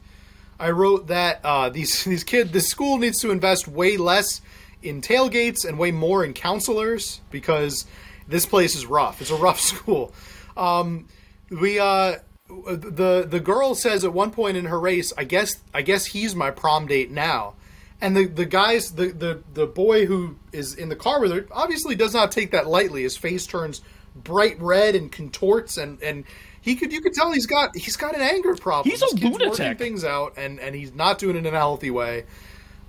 I 0.58 0.70
wrote 0.70 1.06
that 1.06 1.40
uh, 1.44 1.70
these 1.70 2.04
these 2.04 2.24
kids, 2.24 2.50
the 2.50 2.60
school 2.60 2.98
needs 2.98 3.20
to 3.20 3.30
invest 3.30 3.68
way 3.68 3.96
less 3.96 4.42
in 4.82 5.00
tailgates 5.00 5.64
and 5.66 5.78
way 5.78 5.92
more 5.92 6.24
in 6.24 6.32
counselors 6.32 7.20
because 7.30 7.86
this 8.30 8.46
place 8.46 8.74
is 8.74 8.86
rough. 8.86 9.20
It's 9.20 9.30
a 9.30 9.36
rough 9.36 9.60
school. 9.72 10.12
Um, 10.56 11.08
we 11.50 11.78
uh, 11.78 12.16
the 12.48 13.26
the 13.28 13.40
girl 13.40 13.74
says 13.74 14.04
at 14.04 14.12
one 14.12 14.30
point 14.30 14.56
in 14.56 14.66
her 14.66 14.80
race, 14.80 15.12
I 15.16 15.24
guess 15.24 15.54
I 15.74 15.82
guess 15.82 16.06
he's 16.06 16.34
my 16.34 16.50
prom 16.50 16.86
date 16.86 17.10
now. 17.10 17.54
And 18.02 18.16
the, 18.16 18.24
the 18.24 18.46
guys 18.46 18.92
the, 18.92 19.08
the 19.08 19.42
the 19.52 19.66
boy 19.66 20.06
who 20.06 20.36
is 20.52 20.74
in 20.74 20.88
the 20.88 20.96
car 20.96 21.20
with 21.20 21.32
her 21.32 21.46
obviously 21.52 21.94
does 21.94 22.14
not 22.14 22.32
take 22.32 22.52
that 22.52 22.66
lightly. 22.66 23.02
His 23.02 23.16
face 23.16 23.46
turns 23.46 23.82
bright 24.16 24.60
red 24.60 24.94
and 24.94 25.12
contorts 25.12 25.76
and 25.76 26.02
and 26.02 26.24
he 26.62 26.76
could 26.76 26.92
you 26.92 27.00
could 27.00 27.12
tell 27.12 27.30
he's 27.30 27.46
got 27.46 27.76
he's 27.76 27.96
got 27.96 28.14
an 28.14 28.22
anger 28.22 28.54
problem. 28.56 28.90
He's 28.90 29.02
a 29.02 29.06
kid's 29.08 29.38
working 29.38 29.50
lunatic. 29.50 29.78
things 29.78 30.04
out 30.04 30.34
and 30.36 30.58
and 30.60 30.74
he's 30.74 30.94
not 30.94 31.18
doing 31.18 31.36
it 31.36 31.46
in 31.46 31.54
a 31.54 31.58
healthy 31.58 31.90
way. 31.90 32.24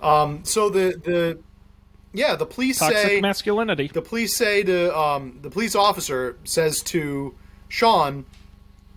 Um, 0.00 0.44
so 0.44 0.70
the 0.70 0.98
the 1.04 1.38
yeah 2.12 2.36
the 2.36 2.46
police 2.46 2.78
Toxic 2.78 2.98
say 2.98 3.20
masculinity. 3.20 3.88
the 3.88 4.02
police 4.02 4.36
say 4.36 4.62
to 4.62 4.96
um, 4.96 5.38
the 5.42 5.50
police 5.50 5.74
officer 5.74 6.36
says 6.44 6.80
to 6.84 7.34
Sean, 7.68 8.26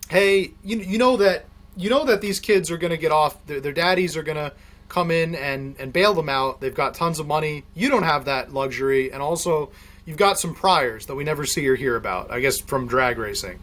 "Hey, 0.10 0.52
you 0.64 0.78
you 0.80 0.98
know 0.98 1.18
that 1.18 1.46
you 1.78 1.90
know 1.90 2.06
that 2.06 2.22
these 2.22 2.40
kids 2.40 2.70
are 2.72 2.78
going 2.78 2.92
to 2.92 2.98
get 2.98 3.12
off. 3.12 3.44
Their, 3.46 3.62
their 3.62 3.72
daddies 3.72 4.18
are 4.18 4.24
going 4.24 4.38
to 4.38 4.52
come 4.90 5.12
in 5.12 5.34
and 5.36 5.76
and 5.80 5.94
bail 5.94 6.14
them 6.14 6.30
out. 6.30 6.60
They've 6.60 6.76
got 6.76 6.94
tons 6.94 7.20
of 7.20 7.26
money. 7.26 7.64
You 7.74 7.90
don't 7.90 8.04
have 8.04 8.26
that 8.26 8.54
luxury, 8.54 9.12
and 9.12 9.22
also 9.22 9.72
you've 10.06 10.18
got 10.18 10.40
some 10.40 10.54
priors 10.54 11.06
that 11.06 11.16
we 11.16 11.24
never 11.24 11.46
see 11.46 11.68
or 11.68 11.76
hear 11.76 11.96
about. 11.96 12.32
I 12.32 12.42
guess 12.42 12.60
from 12.60 12.88
drag 12.88 13.18
racing." 13.18 13.60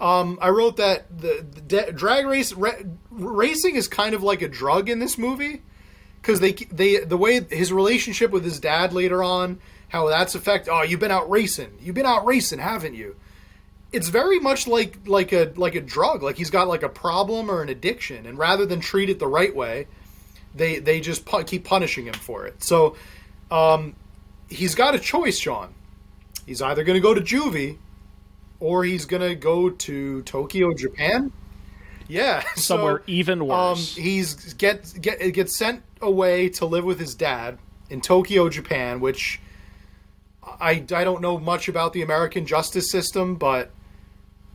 Um, 0.00 0.38
I 0.42 0.48
wrote 0.48 0.76
that 0.78 1.06
the, 1.16 1.46
the 1.68 1.92
drag 1.92 2.26
race 2.26 2.52
ra- 2.52 2.72
racing 3.10 3.76
is 3.76 3.86
kind 3.86 4.14
of 4.14 4.22
like 4.24 4.42
a 4.42 4.48
drug 4.48 4.88
in 4.88 4.98
this 4.98 5.16
movie 5.16 5.62
because 6.24 6.40
they 6.40 6.52
they 6.52 6.98
the 7.04 7.18
way 7.18 7.40
his 7.50 7.70
relationship 7.70 8.30
with 8.30 8.44
his 8.44 8.58
dad 8.58 8.94
later 8.94 9.22
on, 9.22 9.60
how 9.88 10.08
that's 10.08 10.34
affect. 10.34 10.68
Oh, 10.70 10.80
you've 10.82 11.00
been 11.00 11.10
out 11.10 11.28
racing. 11.28 11.76
You've 11.82 11.94
been 11.94 12.06
out 12.06 12.24
racing, 12.24 12.60
haven't 12.60 12.94
you? 12.94 13.16
It's 13.92 14.08
very 14.08 14.40
much 14.40 14.66
like 14.66 14.98
like 15.06 15.32
a 15.32 15.52
like 15.56 15.74
a 15.74 15.82
drug. 15.82 16.22
Like 16.22 16.36
he's 16.38 16.48
got 16.50 16.66
like 16.66 16.82
a 16.82 16.88
problem 16.88 17.50
or 17.50 17.62
an 17.62 17.68
addiction, 17.68 18.24
and 18.24 18.38
rather 18.38 18.64
than 18.64 18.80
treat 18.80 19.10
it 19.10 19.18
the 19.18 19.26
right 19.28 19.54
way, 19.54 19.86
they 20.54 20.78
they 20.78 21.00
just 21.00 21.26
pu- 21.26 21.44
keep 21.44 21.64
punishing 21.64 22.06
him 22.06 22.14
for 22.14 22.46
it. 22.46 22.64
So, 22.64 22.96
um, 23.50 23.94
he's 24.48 24.74
got 24.74 24.94
a 24.94 24.98
choice, 24.98 25.38
Sean. 25.38 25.74
He's 26.46 26.62
either 26.62 26.84
going 26.84 26.96
to 26.96 27.00
go 27.00 27.12
to 27.14 27.20
juvie, 27.20 27.76
or 28.60 28.82
he's 28.84 29.04
going 29.04 29.22
to 29.22 29.34
go 29.34 29.68
to 29.70 30.22
Tokyo, 30.22 30.72
Japan. 30.74 31.32
Yeah, 32.08 32.42
so- 32.56 32.60
Somewhere 32.60 33.02
even 33.06 33.42
um, 33.42 33.48
worse. 33.48 33.94
he's 33.94 34.54
get 34.54 34.92
get 35.00 35.20
gets 35.32 35.56
sent 35.56 35.82
away 36.04 36.48
to 36.50 36.66
live 36.66 36.84
with 36.84 37.00
his 37.00 37.14
dad 37.14 37.58
in 37.90 38.00
Tokyo, 38.00 38.48
Japan, 38.48 39.00
which 39.00 39.40
I 40.42 40.84
I 40.94 41.04
don't 41.04 41.20
know 41.20 41.38
much 41.38 41.68
about 41.68 41.92
the 41.92 42.02
American 42.02 42.46
justice 42.46 42.90
system, 42.90 43.36
but 43.36 43.70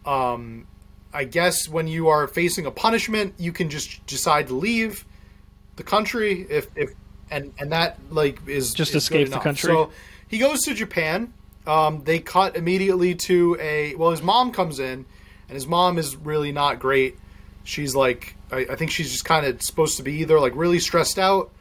um, 0.05 0.67
I 1.13 1.23
guess 1.23 1.67
when 1.67 1.87
you 1.87 2.07
are 2.09 2.27
facing 2.27 2.65
a 2.65 2.71
punishment, 2.71 3.33
you 3.37 3.51
can 3.51 3.69
just 3.69 4.05
decide 4.05 4.47
to 4.47 4.55
leave 4.55 5.05
the 5.75 5.83
country 5.83 6.45
if 6.49 6.67
if 6.75 6.93
and 7.31 7.53
and 7.59 7.71
that 7.71 7.97
like 8.09 8.47
is 8.47 8.73
Just 8.73 8.95
is 8.95 9.03
escape 9.03 9.29
the 9.29 9.39
country. 9.39 9.69
So 9.69 9.91
he 10.27 10.37
goes 10.37 10.61
to 10.61 10.73
Japan. 10.73 11.33
Um, 11.67 12.03
they 12.03 12.19
cut 12.19 12.55
immediately 12.55 13.15
to 13.15 13.57
a 13.59 13.95
well. 13.95 14.11
His 14.11 14.23
mom 14.23 14.51
comes 14.51 14.79
in, 14.79 15.05
and 15.47 15.55
his 15.55 15.67
mom 15.67 15.97
is 15.97 16.15
really 16.15 16.51
not 16.51 16.79
great. 16.79 17.17
she's 17.63 17.95
like 17.95 18.35
I, 18.51 18.67
I 18.71 18.75
think 18.75 18.91
she's 18.91 19.11
just 19.11 19.25
kind 19.25 19.45
of 19.45 19.61
supposed 19.61 19.97
to 19.97 20.03
be 20.03 20.13
either 20.15 20.39
like 20.39 20.53
really 20.55 20.79
stressed 20.79 21.19
out 21.19 21.51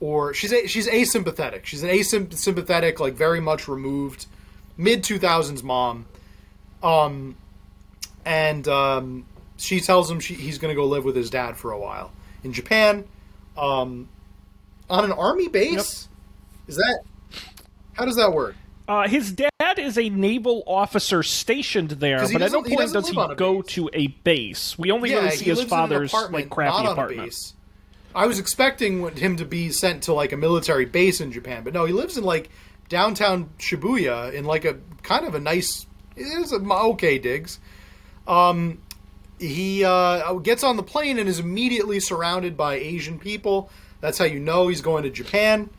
or 0.00 0.32
she's 0.32 0.52
a, 0.52 0.66
she's 0.66 0.88
asympathetic. 0.88 1.66
She's 1.66 1.82
an 1.82 1.90
asympathetic, 1.90 2.98
like 3.00 3.14
very 3.14 3.40
much 3.40 3.68
removed, 3.68 4.26
mid 4.76 5.04
two 5.04 5.18
thousands 5.18 5.62
mom. 5.62 6.06
Um, 6.82 7.36
and 8.24 8.66
um, 8.66 9.26
she 9.58 9.80
tells 9.80 10.10
him 10.10 10.20
she, 10.20 10.34
he's 10.34 10.58
going 10.58 10.70
to 10.70 10.74
go 10.74 10.86
live 10.86 11.04
with 11.04 11.16
his 11.16 11.30
dad 11.30 11.56
for 11.56 11.72
a 11.72 11.78
while 11.78 12.12
in 12.42 12.52
Japan, 12.52 13.04
um, 13.56 14.08
on 14.88 15.04
an 15.04 15.12
army 15.12 15.48
base. 15.48 16.08
Yep. 16.08 16.68
Is 16.68 16.76
that 16.76 17.00
how 17.92 18.04
does 18.06 18.16
that 18.16 18.32
work? 18.32 18.56
Uh, 18.88 19.06
his 19.06 19.30
dad 19.32 19.49
is 19.90 19.98
a 19.98 20.08
naval 20.08 20.62
officer 20.66 21.22
stationed 21.22 21.90
there, 21.90 22.26
but 22.32 22.42
at 22.42 22.52
no 22.52 22.62
point 22.62 22.92
does 22.92 23.08
he 23.08 23.14
go 23.36 23.62
base. 23.62 23.74
to 23.74 23.90
a 23.92 24.06
base. 24.08 24.78
We 24.78 24.90
only 24.90 25.10
yeah, 25.10 25.16
really 25.16 25.36
see 25.36 25.44
his 25.46 25.64
father's 25.64 26.12
like 26.12 26.48
crappy 26.48 26.86
apartment. 26.86 27.54
I 28.14 28.26
was 28.26 28.38
expecting 28.38 29.08
him 29.16 29.36
to 29.36 29.44
be 29.44 29.70
sent 29.70 30.04
to 30.04 30.14
like 30.14 30.32
a 30.32 30.36
military 30.36 30.84
base 30.84 31.20
in 31.20 31.30
Japan, 31.30 31.62
but 31.62 31.74
no, 31.74 31.84
he 31.84 31.92
lives 31.92 32.16
in 32.16 32.24
like 32.24 32.50
downtown 32.88 33.50
Shibuya 33.58 34.32
in 34.32 34.44
like 34.44 34.64
a 34.64 34.78
kind 35.02 35.26
of 35.26 35.34
a 35.34 35.40
nice, 35.40 35.86
it 36.16 36.22
is 36.22 36.52
a 36.52 36.56
okay 36.56 37.18
digs. 37.18 37.60
Um, 38.26 38.80
he 39.38 39.84
uh, 39.84 40.34
gets 40.34 40.64
on 40.64 40.76
the 40.76 40.82
plane 40.82 41.18
and 41.18 41.28
is 41.28 41.38
immediately 41.38 42.00
surrounded 42.00 42.56
by 42.56 42.74
Asian 42.74 43.18
people. 43.18 43.70
That's 44.00 44.18
how 44.18 44.24
you 44.24 44.38
know 44.38 44.68
he's 44.68 44.80
going 44.80 45.04
to 45.04 45.10
Japan, 45.10 45.70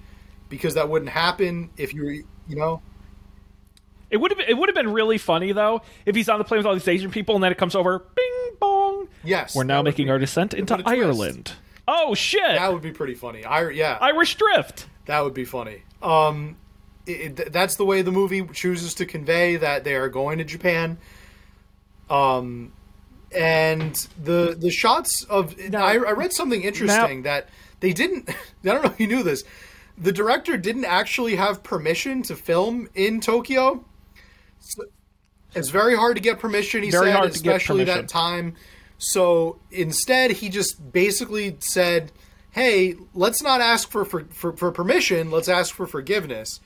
because 0.50 0.76
that 0.76 0.90
wouldn't 0.90 1.12
happen 1.12 1.70
if 1.78 1.94
you 1.94 2.24
you 2.48 2.56
know. 2.56 2.82
It 4.12 4.18
would 4.18 4.32
have 4.32 4.40
it 4.42 4.58
would 4.58 4.70
have 4.70 4.76
been 4.76 4.92
really 4.92 5.18
funny 5.18 5.54
though 5.54 5.82
if 6.06 6.16
he's 6.16 6.30
on 6.30 6.38
the 6.38 6.44
plane 6.44 6.60
with 6.60 6.68
all 6.68 6.74
these 6.74 6.88
Asian 6.88 7.10
people 7.10 7.36
and 7.36 7.44
then 7.44 7.52
it 7.52 7.58
comes 7.58 7.76
over, 7.76 8.00
bing 8.00 8.56
bong. 8.60 9.08
Yes, 9.24 9.56
we're 9.56 9.64
now 9.64 9.82
making 9.82 10.06
be, 10.06 10.12
our 10.12 10.20
descent 10.20 10.54
into 10.54 10.82
Ireland. 10.86 11.46
Twist. 11.46 11.58
Oh 11.88 12.14
shit! 12.14 12.42
That 12.44 12.72
would 12.72 12.82
be 12.82 12.92
pretty 12.92 13.16
funny. 13.16 13.44
I 13.46 13.70
yeah, 13.70 13.98
Irish 14.02 14.36
Drift. 14.36 14.88
That 15.06 15.22
would 15.22 15.34
be 15.34 15.46
funny. 15.46 15.84
Um, 16.02 16.58
it, 17.06 17.40
it, 17.40 17.54
that's 17.54 17.76
the 17.76 17.86
way 17.86 18.02
the 18.02 18.12
movie 18.12 18.46
chooses 18.54 18.94
to 18.96 19.06
convey 19.06 19.58
that 19.58 19.84
they 19.84 19.96
are 19.96 20.10
going 20.10 20.38
to 20.38 20.44
Japan. 20.44 20.98
Um, 22.10 22.74
and 23.34 23.96
the 24.22 24.56
the 24.58 24.72
shots 24.72 25.24
of 25.24 25.58
now, 25.58 25.84
I, 25.84 25.94
I, 25.94 26.12
read 26.12 26.34
something 26.34 26.62
interesting 26.62 27.22
now, 27.22 27.30
that 27.30 27.50
they 27.80 27.94
didn't. 27.94 28.30
I 28.30 28.34
don't 28.64 28.84
know 28.84 28.92
if 28.92 29.00
you 29.00 29.08
knew 29.08 29.24
this. 29.24 29.44
The 29.98 30.12
director 30.12 30.58
didn't 30.58 30.86
actually 30.86 31.36
have 31.36 31.64
permission 31.64 32.24
to 32.24 32.36
film 32.36 32.90
in 32.96 33.22
Tokyo. 33.22 33.86
So 34.62 34.84
it's 35.54 35.70
very 35.70 35.96
hard 35.96 36.16
to 36.16 36.22
get 36.22 36.40
permission. 36.40 36.82
He 36.82 36.92
said, 36.92 37.12
hard 37.12 37.34
to 37.34 37.36
especially 37.36 37.84
that 37.84 38.08
time 38.08 38.56
so 39.04 39.58
instead, 39.72 40.30
he 40.30 40.50
just 40.50 40.92
basically 40.92 41.56
said, 41.58 42.12
"Hey, 42.52 42.96
let's 43.16 43.42
not 43.42 43.60
ask 43.60 43.90
for 43.90 44.06
for, 44.06 44.26
for, 44.26 44.56
for 44.56 44.72
permission. 44.72 45.32
Let's 45.32 45.50
ask 45.50 45.74
for 45.74 45.88
forgiveness." 45.88 46.60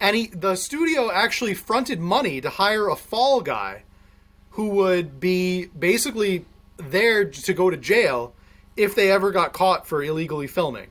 And 0.00 0.16
he, 0.16 0.26
the 0.26 0.56
studio 0.56 1.08
actually 1.12 1.54
fronted 1.54 2.00
money 2.00 2.40
to 2.40 2.50
hire 2.50 2.88
a 2.88 2.96
fall 2.96 3.40
guy 3.42 3.84
who 4.50 4.70
would 4.70 5.20
be 5.20 5.66
basically 5.66 6.46
there 6.78 7.24
to 7.26 7.54
go 7.54 7.70
to 7.70 7.76
jail 7.76 8.34
if 8.76 8.96
they 8.96 9.12
ever 9.12 9.30
got 9.30 9.52
caught 9.52 9.86
for 9.86 10.02
illegally 10.02 10.48
filming. 10.48 10.90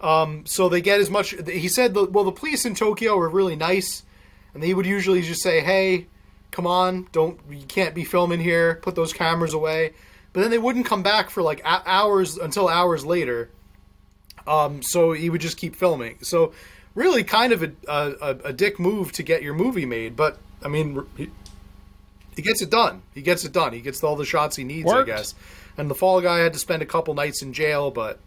Um, 0.00 0.44
so 0.44 0.68
they 0.68 0.80
get 0.80 0.98
as 1.00 1.08
much. 1.08 1.36
He 1.46 1.68
said, 1.68 1.94
the, 1.94 2.04
well, 2.04 2.24
the 2.24 2.32
police 2.32 2.64
in 2.64 2.74
Tokyo 2.74 3.16
were 3.16 3.28
really 3.28 3.56
nice, 3.56 4.02
and 4.58 4.64
he 4.66 4.74
would 4.74 4.86
usually 4.86 5.22
just 5.22 5.40
say, 5.40 5.60
"Hey, 5.60 6.08
come 6.50 6.66
on, 6.66 7.06
don't 7.12 7.38
you 7.48 7.64
can't 7.66 7.94
be 7.94 8.02
filming 8.02 8.40
here. 8.40 8.80
Put 8.82 8.96
those 8.96 9.12
cameras 9.12 9.54
away. 9.54 9.92
But 10.32 10.40
then 10.40 10.50
they 10.50 10.58
wouldn't 10.58 10.86
come 10.86 11.04
back 11.04 11.30
for 11.30 11.40
like 11.40 11.60
hours 11.64 12.36
until 12.36 12.68
hours 12.68 13.06
later. 13.06 13.50
Um, 14.46 14.82
so 14.82 15.12
he 15.12 15.30
would 15.30 15.40
just 15.40 15.56
keep 15.56 15.76
filming. 15.76 16.18
So 16.22 16.52
really, 16.96 17.22
kind 17.22 17.52
of 17.52 17.62
a, 17.62 17.72
a, 17.86 18.36
a 18.46 18.52
dick 18.52 18.80
move 18.80 19.12
to 19.12 19.22
get 19.22 19.42
your 19.42 19.54
movie 19.54 19.86
made. 19.86 20.16
But 20.16 20.38
I 20.64 20.66
mean, 20.68 21.06
he, 21.16 21.30
he, 22.34 22.42
gets 22.42 22.60
it 22.60 22.70
done. 22.70 23.02
He 23.14 23.22
gets 23.22 23.44
it 23.44 23.52
done. 23.52 23.72
He 23.72 23.80
gets 23.80 24.02
all 24.02 24.16
the 24.16 24.24
shots 24.24 24.56
he 24.56 24.64
needs, 24.64 24.86
Worked. 24.86 25.08
I 25.08 25.16
guess. 25.16 25.34
And 25.76 25.88
the 25.88 25.94
fall 25.94 26.20
guy 26.20 26.38
had 26.38 26.54
to 26.54 26.58
spend 26.58 26.82
a 26.82 26.86
couple 26.86 27.14
nights 27.14 27.40
in 27.40 27.52
jail, 27.52 27.92
but 27.92 28.18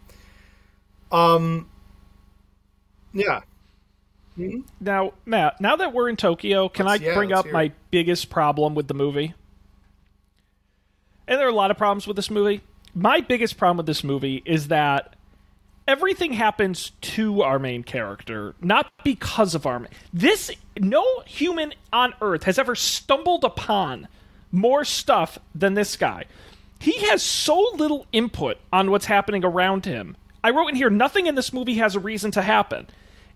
um, 1.10 1.68
yeah. 3.12 3.40
Mm-hmm. 4.38 4.60
Now, 4.80 5.12
Matt, 5.26 5.60
now 5.60 5.76
that 5.76 5.92
we're 5.92 6.08
in 6.08 6.16
Tokyo, 6.16 6.68
can 6.68 6.86
let's, 6.86 7.02
I 7.02 7.06
yeah, 7.06 7.14
bring 7.14 7.32
up 7.32 7.46
my 7.50 7.64
it. 7.64 7.72
biggest 7.90 8.30
problem 8.30 8.74
with 8.74 8.88
the 8.88 8.94
movie? 8.94 9.34
And 11.26 11.38
there 11.38 11.46
are 11.46 11.50
a 11.50 11.54
lot 11.54 11.70
of 11.70 11.76
problems 11.76 12.06
with 12.06 12.16
this 12.16 12.30
movie. 12.30 12.62
My 12.94 13.20
biggest 13.20 13.56
problem 13.56 13.78
with 13.78 13.86
this 13.86 14.04
movie 14.04 14.42
is 14.44 14.68
that 14.68 15.16
everything 15.86 16.32
happens 16.32 16.92
to 17.00 17.42
our 17.42 17.58
main 17.58 17.82
character, 17.82 18.54
not 18.60 18.90
because 19.04 19.54
of 19.54 19.66
our 19.66 19.80
main. 19.80 19.90
This 20.12 20.50
no 20.78 21.04
human 21.26 21.74
on 21.92 22.14
earth 22.20 22.44
has 22.44 22.58
ever 22.58 22.74
stumbled 22.74 23.44
upon 23.44 24.08
more 24.50 24.84
stuff 24.84 25.38
than 25.54 25.74
this 25.74 25.96
guy. 25.96 26.24
He 26.78 26.98
has 27.06 27.22
so 27.22 27.72
little 27.76 28.06
input 28.12 28.58
on 28.72 28.90
what's 28.90 29.06
happening 29.06 29.44
around 29.44 29.84
him. 29.84 30.16
I 30.42 30.50
wrote 30.50 30.68
in 30.68 30.74
here 30.74 30.90
nothing 30.90 31.26
in 31.26 31.34
this 31.34 31.52
movie 31.52 31.74
has 31.74 31.94
a 31.94 32.00
reason 32.00 32.32
to 32.32 32.42
happen. 32.42 32.88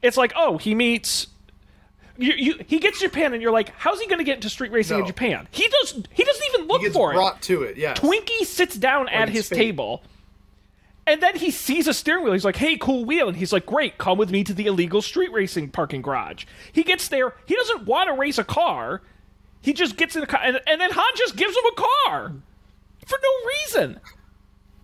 It's 0.02 0.16
like, 0.16 0.32
oh, 0.36 0.58
he 0.58 0.74
meets. 0.74 1.28
You, 2.18 2.32
you, 2.34 2.54
he 2.66 2.78
gets 2.78 3.00
Japan, 3.00 3.34
and 3.34 3.42
you're 3.42 3.52
like, 3.52 3.70
how's 3.76 4.00
he 4.00 4.06
going 4.06 4.18
to 4.18 4.24
get 4.24 4.36
into 4.36 4.48
street 4.48 4.72
racing 4.72 4.96
no. 4.96 5.02
in 5.02 5.06
Japan? 5.06 5.48
He 5.50 5.68
does. 5.68 6.02
He 6.12 6.24
doesn't 6.24 6.44
even 6.54 6.66
look 6.66 6.82
for 6.92 7.12
it. 7.12 7.14
Brought 7.14 7.42
to 7.42 7.62
it, 7.62 7.76
yeah. 7.76 7.94
Twinkie 7.94 8.44
sits 8.44 8.76
down 8.76 9.08
at 9.10 9.28
his 9.28 9.48
fate. 9.48 9.56
table, 9.56 10.02
and 11.06 11.22
then 11.22 11.36
he 11.36 11.50
sees 11.50 11.86
a 11.86 11.92
steering 11.92 12.24
wheel. 12.24 12.32
He's 12.32 12.44
like, 12.44 12.56
"Hey, 12.56 12.78
cool 12.78 13.04
wheel," 13.04 13.28
and 13.28 13.36
he's 13.36 13.52
like, 13.52 13.66
"Great, 13.66 13.98
come 13.98 14.16
with 14.16 14.30
me 14.30 14.44
to 14.44 14.54
the 14.54 14.66
illegal 14.66 15.02
street 15.02 15.30
racing 15.30 15.68
parking 15.70 16.00
garage." 16.00 16.46
He 16.72 16.82
gets 16.82 17.08
there. 17.08 17.34
He 17.44 17.54
doesn't 17.54 17.84
want 17.84 18.08
to 18.08 18.14
race 18.14 18.38
a 18.38 18.44
car. 18.44 19.02
He 19.60 19.74
just 19.74 19.96
gets 19.96 20.14
in 20.14 20.20
the 20.20 20.26
car, 20.26 20.40
and, 20.42 20.60
and 20.66 20.80
then 20.80 20.90
Han 20.92 21.12
just 21.16 21.36
gives 21.36 21.54
him 21.54 21.64
a 21.66 21.74
car 21.74 22.32
for 23.06 23.18
no 23.22 23.48
reason. 23.48 24.00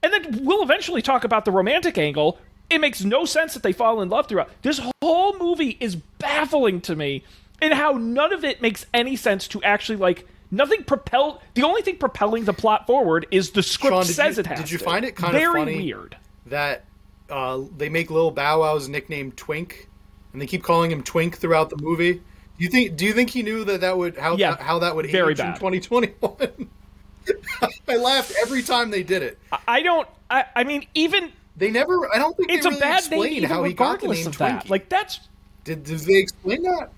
And 0.03 0.13
then 0.13 0.45
we'll 0.45 0.63
eventually 0.63 1.03
talk 1.03 1.25
about 1.25 1.45
the 1.45 1.53
romantic 1.53 1.97
angle, 1.97 2.39
it 2.73 2.81
makes 2.81 3.05
no 3.05 3.25
sense 3.25 3.55
that 3.55 3.63
they 3.63 3.73
fall 3.73 4.01
in 4.03 4.09
love 4.09 4.29
throughout. 4.29 4.51
This 4.63 4.81
whole 5.03 5.39
movie 5.39 5.77
is 5.81 5.97
baffling 5.97 6.81
to 6.83 6.97
me 6.97 7.23
in 7.61 7.73
how 7.73 7.93
none 7.93 8.33
of 8.33 8.45
it 8.45 8.61
makes 8.61 8.87
any 8.93 9.17
sense 9.17 9.47
to 9.49 9.63
actually 9.63 9.97
like 9.97 10.27
nothing 10.51 10.85
propel 10.85 11.41
the 11.55 11.63
only 11.63 11.83
thing 11.83 11.97
propelling 11.97 12.45
the 12.45 12.53
plot 12.53 12.87
forward 12.87 13.27
is 13.31 13.53
the 13.53 13.63
script 13.63 13.95
Sean, 13.95 14.05
says 14.05 14.37
you, 14.37 14.41
it 14.41 14.47
has 14.47 14.59
did 14.61 14.71
you 14.71 14.79
find 14.79 15.05
it 15.05 15.17
kind 15.17 15.33
Very 15.33 15.47
of 15.63 15.67
funny 15.67 15.77
weird. 15.77 16.17
that 16.47 16.85
uh, 17.31 17.61
they 17.77 17.89
make 17.89 18.11
Lil 18.11 18.31
Bow 18.31 18.61
Wow's 18.61 18.89
nickname 18.89 19.33
Twink 19.33 19.89
and 20.33 20.43
they 20.43 20.47
keep 20.47 20.63
calling 20.63 20.91
him 20.91 21.03
Twink 21.03 21.39
throughout 21.39 21.71
the 21.71 21.77
movie? 21.77 22.15
Do 22.15 22.65
you 22.65 22.69
think 22.69 22.97
do 22.97 23.07
you 23.07 23.13
think 23.13 23.31
he 23.31 23.43
knew 23.43 23.65
that 23.65 23.81
that 23.81 23.97
would 23.97 24.17
how 24.17 24.37
yeah, 24.37 24.57
how 24.61 24.81
that 24.81 24.95
would 24.95 25.07
age 25.07 25.41
in 25.41 25.55
2021 25.55 26.69
I 27.89 27.97
laughed 27.97 28.33
every 28.43 28.63
time 28.63 28.91
they 28.91 29.05
did 29.05 29.23
it. 29.23 29.39
I 29.69 29.83
don't 29.83 30.09
I, 30.31 30.45
I 30.57 30.65
mean 30.65 30.87
even 30.95 31.33
they 31.57 31.71
never. 31.71 32.13
I 32.13 32.19
don't 32.19 32.37
think 32.37 32.51
it's 32.51 32.65
really 32.65 32.79
a 32.79 32.81
bad 32.81 33.11
name. 33.11 33.43
How 33.45 33.63
he 33.65 33.73
got 33.73 34.01
the 34.01 34.09
name 34.09 34.27
of 34.27 34.37
Twinkie. 34.37 34.39
that. 34.39 34.71
Like 34.71 34.89
that's. 34.89 35.21
Did, 35.65 35.85
did 35.85 36.01
they 36.01 36.19
explain 36.19 36.63
that? 36.63 36.91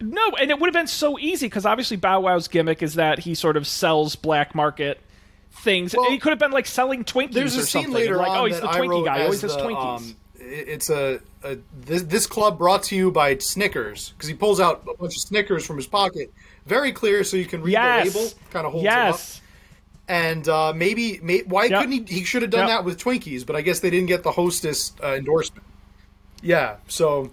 No, 0.00 0.30
and 0.40 0.50
it 0.50 0.58
would 0.58 0.68
have 0.68 0.74
been 0.74 0.86
so 0.86 1.18
easy 1.18 1.46
because 1.46 1.66
obviously 1.66 1.96
Bow 1.96 2.20
Wow's 2.20 2.48
gimmick 2.48 2.82
is 2.82 2.94
that 2.94 3.18
he 3.20 3.34
sort 3.34 3.56
of 3.56 3.66
sells 3.66 4.16
black 4.16 4.54
market 4.54 5.00
things. 5.52 5.94
Well, 5.94 6.10
he 6.10 6.18
could 6.18 6.30
have 6.30 6.38
been 6.38 6.50
like 6.50 6.66
selling 6.66 7.04
Twinkies 7.04 7.32
there's 7.32 7.56
a 7.56 7.60
or 7.60 7.62
scene 7.62 7.84
something. 7.84 7.92
Later 7.92 8.16
like, 8.16 8.30
on 8.30 8.38
oh, 8.38 8.44
he's 8.46 8.60
the 8.60 8.66
Twinkie 8.66 9.04
guy. 9.04 9.18
He 9.18 9.24
always 9.24 9.42
has 9.42 9.56
Twinkies. 9.56 9.96
Um, 9.96 10.16
it's 10.40 10.90
a, 10.90 11.20
a 11.42 11.58
this, 11.80 12.02
this, 12.02 12.26
club 12.26 12.58
brought 12.58 12.82
to 12.84 12.96
you 12.96 13.10
by 13.10 13.38
Snickers 13.38 14.10
because 14.10 14.28
he 14.28 14.34
pulls 14.34 14.60
out 14.60 14.82
a 14.82 14.94
bunch 14.96 15.14
of 15.14 15.22
Snickers 15.22 15.64
from 15.64 15.76
his 15.76 15.86
pocket, 15.86 16.32
very 16.66 16.92
clear, 16.92 17.24
so 17.24 17.36
you 17.36 17.46
can 17.46 17.62
read 17.62 17.72
yes. 17.72 18.12
the 18.12 18.18
label. 18.18 18.32
Kind 18.50 18.66
of 18.66 18.72
holds 18.72 18.84
yes. 18.84 19.36
it 19.36 19.38
up 19.38 19.43
and 20.08 20.48
uh, 20.48 20.72
maybe, 20.74 21.18
may, 21.22 21.40
why 21.40 21.64
yep. 21.64 21.80
couldn't 21.80 22.08
he? 22.08 22.14
He 22.20 22.24
should 22.24 22.42
have 22.42 22.50
done 22.50 22.68
yep. 22.68 22.78
that 22.78 22.84
with 22.84 22.98
Twinkies, 23.00 23.46
but 23.46 23.56
I 23.56 23.62
guess 23.62 23.80
they 23.80 23.90
didn't 23.90 24.06
get 24.06 24.22
the 24.22 24.32
hostess 24.32 24.92
uh, 25.02 25.14
endorsement. 25.14 25.64
Yeah, 26.42 26.76
so 26.88 27.30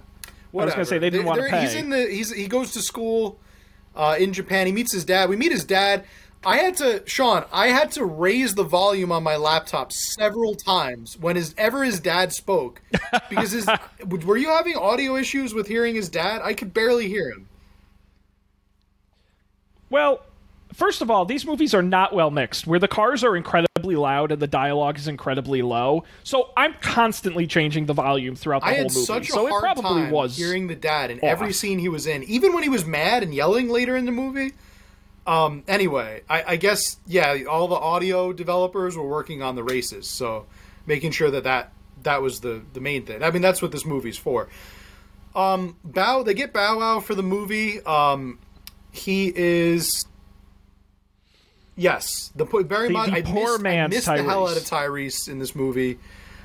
whatever. 0.52 0.62
I 0.62 0.66
was 0.66 0.74
going 0.74 0.86
to 0.86 0.90
say 0.90 0.98
they 1.00 1.10
didn't 1.10 1.26
want 1.26 1.42
to 1.42 1.50
pay. 1.50 1.62
He's 1.62 1.76
in 1.76 1.90
the 1.90 2.08
he's 2.08 2.32
he 2.34 2.48
goes 2.48 2.72
to 2.74 2.82
school 2.82 3.40
uh, 3.96 4.16
in 4.18 4.32
Japan. 4.32 4.68
He 4.68 4.72
meets 4.72 4.94
his 4.94 5.04
dad. 5.04 5.30
We 5.30 5.36
meet 5.36 5.52
his 5.52 5.66
dad. 5.66 6.06
I 6.44 6.58
had 6.58 6.78
to 6.78 7.04
Sean. 7.06 7.46
I 7.52 7.68
had 7.68 7.92
to 7.94 8.06
raise 8.06 8.56
the 8.56 8.64
volume 8.64 9.12
on 9.12 9.22
my 9.22 9.36
laptop 9.36 9.92
several 9.92 10.56
times 10.56 11.18
whenever 11.18 11.84
his 11.84 12.00
dad 12.00 12.34
spoke 12.34 12.82
because 13.30 13.52
his 13.52 13.70
were 14.26 14.38
you 14.38 14.50
having 14.50 14.76
audio 14.76 15.18
issues 15.18 15.54
with 15.54 15.68
hearing 15.68 15.94
his 15.94 16.10
dad? 16.10 16.42
I 16.42 16.54
could 16.54 16.74
barely 16.74 17.08
hear 17.08 17.30
him. 17.30 17.48
Well, 19.90 20.24
first 20.74 21.02
of 21.02 21.12
all, 21.12 21.26
these 21.26 21.46
movies 21.46 21.74
are 21.74 21.82
not 21.82 22.14
well 22.14 22.32
mixed, 22.32 22.68
where 22.68 22.80
the 22.80 22.88
cars 22.88 23.24
are 23.24 23.36
incredibly 23.36 23.96
loud 23.96 24.32
and 24.32 24.42
the 24.42 24.48
dialogue 24.48 24.98
is 24.98 25.08
incredibly 25.08 25.62
low. 25.62 26.04
So 26.24 26.50
I'm 26.56 26.74
constantly 26.82 27.48
changing 27.48 27.86
the 27.86 27.94
volume 27.94 28.36
throughout 28.36 28.62
the 28.62 28.68
I 28.68 28.74
whole 28.76 28.84
movie. 28.84 29.06
Such 29.06 29.30
a 29.30 29.32
so 29.32 29.48
hard 29.48 29.64
it 29.64 29.82
probably 29.82 30.04
time 30.04 30.12
was 30.12 30.38
hearing 30.38 30.68
the 30.68 30.76
dad 30.76 31.12
in 31.12 31.18
off. 31.18 31.24
every 31.24 31.54
scene 31.54 31.80
he 31.80 31.90
was 31.90 32.08
in, 32.08 32.24
even 32.24 32.54
when 32.54 32.64
he 32.64 32.70
was 32.70 32.86
mad 32.86 33.24
and 33.24 33.34
yelling 33.34 33.70
later 33.70 33.96
in 33.96 34.06
the 34.06 34.12
movie. 34.12 34.54
Um, 35.28 35.64
anyway, 35.68 36.24
I, 36.30 36.44
I 36.48 36.56
guess 36.56 36.98
yeah, 37.06 37.44
all 37.50 37.68
the 37.68 37.76
audio 37.76 38.34
developers 38.34 38.98
were 38.98 39.08
working 39.08 39.42
on 39.44 39.56
the 39.56 39.64
races, 39.64 40.08
so 40.08 40.48
making 40.88 41.12
sure 41.12 41.30
that 41.32 41.44
that 41.44 41.74
that 42.04 42.22
was 42.22 42.40
the 42.40 42.62
the 42.74 42.82
main 42.82 43.06
thing. 43.06 43.24
I 43.24 43.30
mean, 43.32 43.42
that's 43.42 43.62
what 43.62 43.72
this 43.72 43.86
movie's 43.86 44.18
for. 44.18 44.50
Um, 45.36 45.78
Bow, 45.84 46.24
they 46.24 46.34
get 46.34 46.54
Bow 46.54 46.80
Wow 46.80 47.00
for 47.00 47.16
the 47.16 47.24
movie. 47.24 47.82
Um, 47.82 48.40
he 48.92 49.32
is. 49.36 50.06
Yes, 51.76 52.32
the 52.36 52.46
very 52.46 52.88
The- 52.88 52.94
much. 52.94 53.10
the 53.10 53.16
I 53.18 53.22
poor 53.22 53.34
missed, 53.54 53.60
I 53.60 53.64
man's 53.64 53.94
missed 53.94 54.06
the 54.08 54.24
hell 54.24 54.48
out 54.48 54.58
of 54.58 54.64
Tyrese 54.64 55.28
in 55.30 55.40
this 55.40 55.56
movie. 55.56 55.98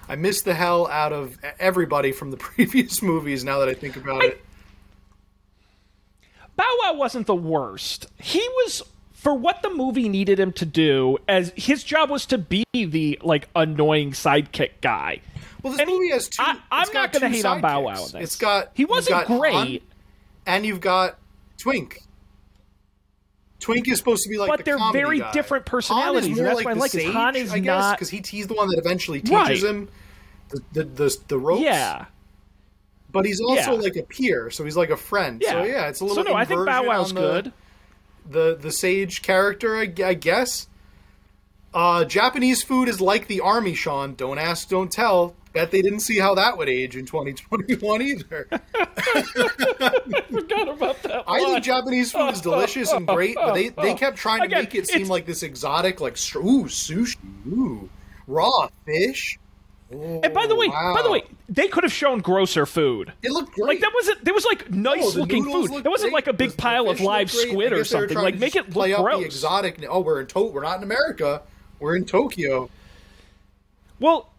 I 0.08 0.14
missed 0.14 0.44
the 0.44 0.54
hell 0.54 0.86
out 0.86 1.12
of 1.12 1.36
everybody 1.58 2.12
from 2.12 2.30
the 2.30 2.36
previous 2.38 3.02
movies. 3.02 3.42
Now 3.44 3.58
that 3.58 3.68
I 3.68 3.74
think 3.74 3.96
about 3.96 4.22
it, 4.22 4.40
Bow 6.56 6.78
Wow 6.82 6.94
wasn't 6.94 7.26
the 7.26 7.34
worst. 7.34 8.06
He 8.18 8.40
was 8.64 8.82
for 9.12 9.34
what 9.34 9.62
the 9.62 9.70
movie 9.70 10.08
needed 10.08 10.38
him 10.38 10.52
to 10.52 10.64
do. 10.64 11.18
As 11.28 11.52
his 11.56 11.82
job 11.84 12.08
was 12.10 12.24
to 12.26 12.38
be 12.38 12.64
the 12.74 13.18
like 13.22 13.48
annoying 13.56 14.12
sidekick 14.12 14.70
guy. 14.80 15.20
well, 15.62 15.72
this 15.72 15.80
And 15.80 15.90
movie 15.90 16.10
has 16.10 16.28
two. 16.28 16.42
I- 16.42 16.58
got 16.70 16.94
not 16.94 17.12
gonna 17.12 17.28
two 17.28 17.34
hate 17.36 17.44
on 17.44 17.60
Bow. 17.60 17.80
Wow 17.82 17.92
in 17.96 18.02
this. 18.12 18.14
It's 18.14 18.36
got 18.36 18.70
He 18.74 18.84
wasn't 18.84 19.26
got 19.26 19.38
great. 19.38 19.52
Han, 19.54 19.78
and 20.46 20.64
you've 20.64 20.80
got 20.80 21.18
Twink. 21.58 22.00
Twink 23.66 23.88
is 23.88 23.98
supposed 23.98 24.22
to 24.22 24.28
be 24.28 24.38
like 24.38 24.48
But 24.48 24.58
the 24.58 24.62
they're 24.64 24.92
very 24.92 25.18
guy. 25.18 25.32
different 25.32 25.68
Han 25.68 25.70
personalities, 25.70 26.30
is 26.30 26.36
more 26.36 26.44
that's 26.46 26.56
like 26.56 26.64
what 26.66 26.70
I 26.70 26.74
the 26.74 26.80
like 26.80 26.90
sage, 26.92 27.12
Han 27.12 27.36
is 27.36 27.52
I 27.52 27.58
guess, 27.58 27.80
not- 27.80 27.96
because 27.98 28.10
he 28.10 28.22
he's 28.26 28.46
the 28.46 28.54
one 28.54 28.68
that 28.68 28.78
eventually 28.78 29.20
teaches 29.20 29.32
Right. 29.32 29.62
him 29.62 29.88
the 30.50 30.60
the, 30.72 30.84
the 30.84 31.16
the 31.28 31.38
ropes. 31.38 31.62
Yeah. 31.62 32.04
but 33.10 33.24
he's 33.24 33.40
also 33.40 33.72
Yeah. 33.72 33.80
like 33.80 33.96
a 33.96 34.02
peer, 34.02 34.50
so 34.50 34.64
he's 34.64 34.76
like 34.76 34.90
a 34.90 34.96
friend. 34.96 35.42
Yeah. 35.44 35.50
So 35.52 35.64
yeah, 35.64 35.88
it's 35.88 36.00
a 36.00 36.04
little. 36.04 36.22
So 36.24 36.30
no, 36.30 36.36
I 36.36 36.44
think 36.44 36.64
Bow 36.66 36.84
Wow's 36.86 37.12
the, 37.12 37.20
good. 37.20 37.52
The 38.30 38.56
the 38.60 38.70
sage 38.72 39.22
character, 39.22 39.76
I, 39.76 39.92
I 40.04 40.14
guess. 40.14 40.68
Uh, 41.74 42.04
Japanese 42.04 42.62
food 42.62 42.88
is 42.88 43.00
like 43.00 43.26
the 43.26 43.40
army, 43.40 43.74
Sean. 43.74 44.14
Don't 44.14 44.38
ask, 44.38 44.68
don't 44.68 44.90
tell. 44.92 45.34
Bet 45.56 45.70
they 45.70 45.80
didn't 45.82 46.00
see 46.00 46.18
how 46.18 46.34
that 46.34 46.58
would 46.58 46.68
age 46.68 46.96
in 46.96 47.06
2021 47.06 48.02
either. 48.02 48.48
Forgot 50.30 50.68
about 50.68 51.02
that. 51.02 51.24
I 51.26 51.40
line. 51.40 51.52
think 51.54 51.64
Japanese 51.64 52.12
food 52.12 52.28
is 52.32 52.40
delicious 52.40 52.92
and 52.92 53.06
great, 53.06 53.34
but 53.36 53.54
they, 53.54 53.68
they 53.70 53.94
kept 53.98 54.16
trying 54.18 54.40
to 54.40 54.46
Again, 54.46 54.60
make 54.64 54.74
it 54.74 54.86
seem 54.86 54.96
it's- 54.96 55.10
like 55.10 55.26
this 55.26 55.42
exotic, 55.42 56.00
like 56.00 56.12
ooh 56.36 56.64
sushi, 56.64 57.16
ooh 57.50 57.88
raw 58.26 58.68
fish. 58.84 59.38
And 59.90 60.34
by 60.34 60.46
the 60.48 60.54
oh, 60.54 60.58
way, 60.58 60.66
wow. 60.68 60.94
by 60.96 61.02
the 61.02 61.10
way, 61.12 61.22
they 61.48 61.68
could 61.68 61.84
have 61.84 61.92
shown 61.92 62.18
grosser 62.18 62.66
food. 62.66 63.12
It 63.22 63.30
looked 63.30 63.52
great. 63.54 63.68
Like 63.68 63.80
that 63.80 63.92
wasn't 63.94 64.24
there 64.24 64.34
was 64.34 64.44
like 64.44 64.68
nice 64.70 65.16
Oh, 65.16 65.20
looking 65.20 65.44
food. 65.44 65.86
It 65.86 65.88
wasn't 65.88 66.12
great. 66.12 66.12
like 66.12 66.26
a 66.26 66.32
big 66.32 66.50
The- 66.50 66.56
pile 66.56 66.90
of 66.90 67.00
live 67.00 67.30
squid 67.30 67.72
or 67.72 67.76
guess 67.78 67.90
they 67.90 68.00
were 68.00 68.08
something. 68.08 68.18
Like 68.18 68.38
make 68.38 68.56
it 68.56 68.68
play 68.70 68.90
look 68.90 68.98
up 68.98 69.04
gross. 69.04 69.20
the 69.20 69.26
exotic. 69.26 69.84
Oh, 69.88 70.00
we're 70.00 70.20
in 70.22 70.26
to- 70.26 70.40
we're 70.50 70.62
not 70.62 70.78
in 70.78 70.82
America. 70.82 71.42
We're 71.78 71.94
in 71.96 72.04
Tokyo. 72.04 72.68
Well, 74.00 74.30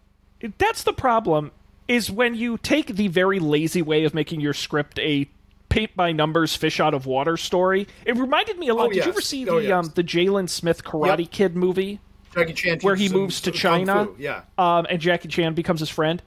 that's 0.58 0.82
the 0.84 0.92
problem 0.92 1.50
is 1.86 2.10
when 2.10 2.34
you 2.34 2.58
take 2.58 2.96
the 2.96 3.08
very 3.08 3.38
lazy 3.38 3.82
way 3.82 4.04
of 4.04 4.12
making 4.14 4.40
your 4.40 4.52
script 4.54 4.98
a 4.98 5.28
paint 5.68 5.94
by 5.96 6.12
numbers 6.12 6.54
fish 6.56 6.80
out 6.80 6.94
of 6.94 7.04
water 7.06 7.36
story. 7.36 7.86
It 8.06 8.16
reminded 8.16 8.58
me 8.58 8.68
a 8.68 8.74
lot. 8.74 8.86
Oh, 8.86 8.88
Did 8.88 8.96
you 8.96 9.02
ever 9.10 9.20
yes. 9.20 9.24
see 9.26 9.48
Oh, 9.48 9.56
the 9.60 9.68
yes. 9.68 9.72
um 9.86 9.92
the 9.94 10.02
Jaden 10.04 10.48
Smith 10.48 10.82
Karate 10.84 11.20
Yep. 11.20 11.30
Kid 11.30 11.56
movie 11.56 12.00
Jackie 12.34 12.52
Chan 12.54 12.78
where 12.80 12.94
he 12.94 13.08
moves 13.08 13.40
to 13.42 13.50
China? 13.50 14.08
Yeah. 14.18 14.42
Um, 14.56 14.86
and 14.88 15.00
Jackie 15.00 15.28
Chan 15.28 15.54
becomes 15.54 15.80
his 15.80 15.88
friend. 15.90 16.22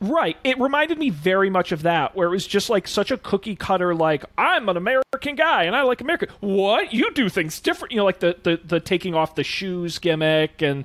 Right. 0.00 0.36
It 0.42 0.58
reminded 0.58 0.98
me 0.98 1.10
very 1.10 1.48
much 1.48 1.70
of 1.70 1.82
that, 1.82 2.16
where 2.16 2.26
it 2.26 2.30
was 2.30 2.46
just 2.46 2.68
like 2.68 2.88
such 2.88 3.10
a 3.12 3.16
cookie 3.16 3.54
cutter, 3.54 3.94
like, 3.94 4.24
I'm 4.36 4.68
an 4.68 4.76
American 4.76 5.36
guy 5.36 5.62
and 5.64 5.76
I 5.76 5.82
like 5.82 6.00
America. 6.00 6.26
What? 6.40 6.92
You 6.92 7.12
do 7.12 7.28
things 7.28 7.60
different. 7.60 7.92
You 7.92 7.98
know, 7.98 8.04
like 8.04 8.18
the, 8.18 8.36
the, 8.42 8.60
the 8.64 8.80
taking 8.80 9.14
off 9.14 9.36
the 9.36 9.44
shoes 9.44 9.98
gimmick 10.00 10.60
and 10.60 10.84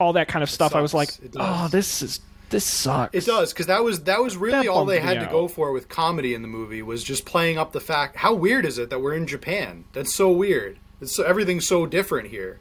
all 0.00 0.12
that 0.14 0.28
kind 0.28 0.42
of 0.42 0.50
stuff. 0.50 0.74
I 0.74 0.80
was 0.80 0.94
like, 0.94 1.10
sucks. 1.10 1.24
It 1.24 1.32
does. 1.32 1.42
oh, 1.44 1.68
this 1.68 2.02
is, 2.02 2.20
this 2.50 2.64
sucks. 2.64 3.14
It 3.14 3.26
does 3.26 3.52
because 3.52 3.66
that 3.66 3.82
was 3.84 4.04
that 4.04 4.22
was 4.22 4.36
really 4.36 4.66
That 4.66 4.68
all 4.68 4.84
they 4.84 5.00
had 5.00 5.14
to 5.14 5.26
out. 5.26 5.30
go 5.30 5.48
for 5.48 5.72
with 5.72 5.88
comedy 5.88 6.34
in 6.34 6.42
the 6.42 6.48
movie 6.48 6.82
was 6.82 7.02
just 7.04 7.24
playing 7.26 7.58
up 7.58 7.72
the 7.72 7.80
fact 7.80 8.16
how 8.16 8.34
weird 8.34 8.64
is 8.64 8.78
it 8.78 8.90
that 8.90 9.00
we're 9.00 9.14
in 9.14 9.26
Japan? 9.26 9.84
That's 9.92 10.14
so 10.14 10.30
weird. 10.30 10.78
It's 11.00 11.14
so, 11.16 11.24
everything's 11.24 11.66
so 11.66 11.86
different 11.86 12.28
here. 12.28 12.58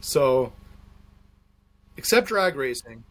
So, 0.00 0.52
except 1.96 2.28
drag 2.28 2.56
racing. 2.56 3.04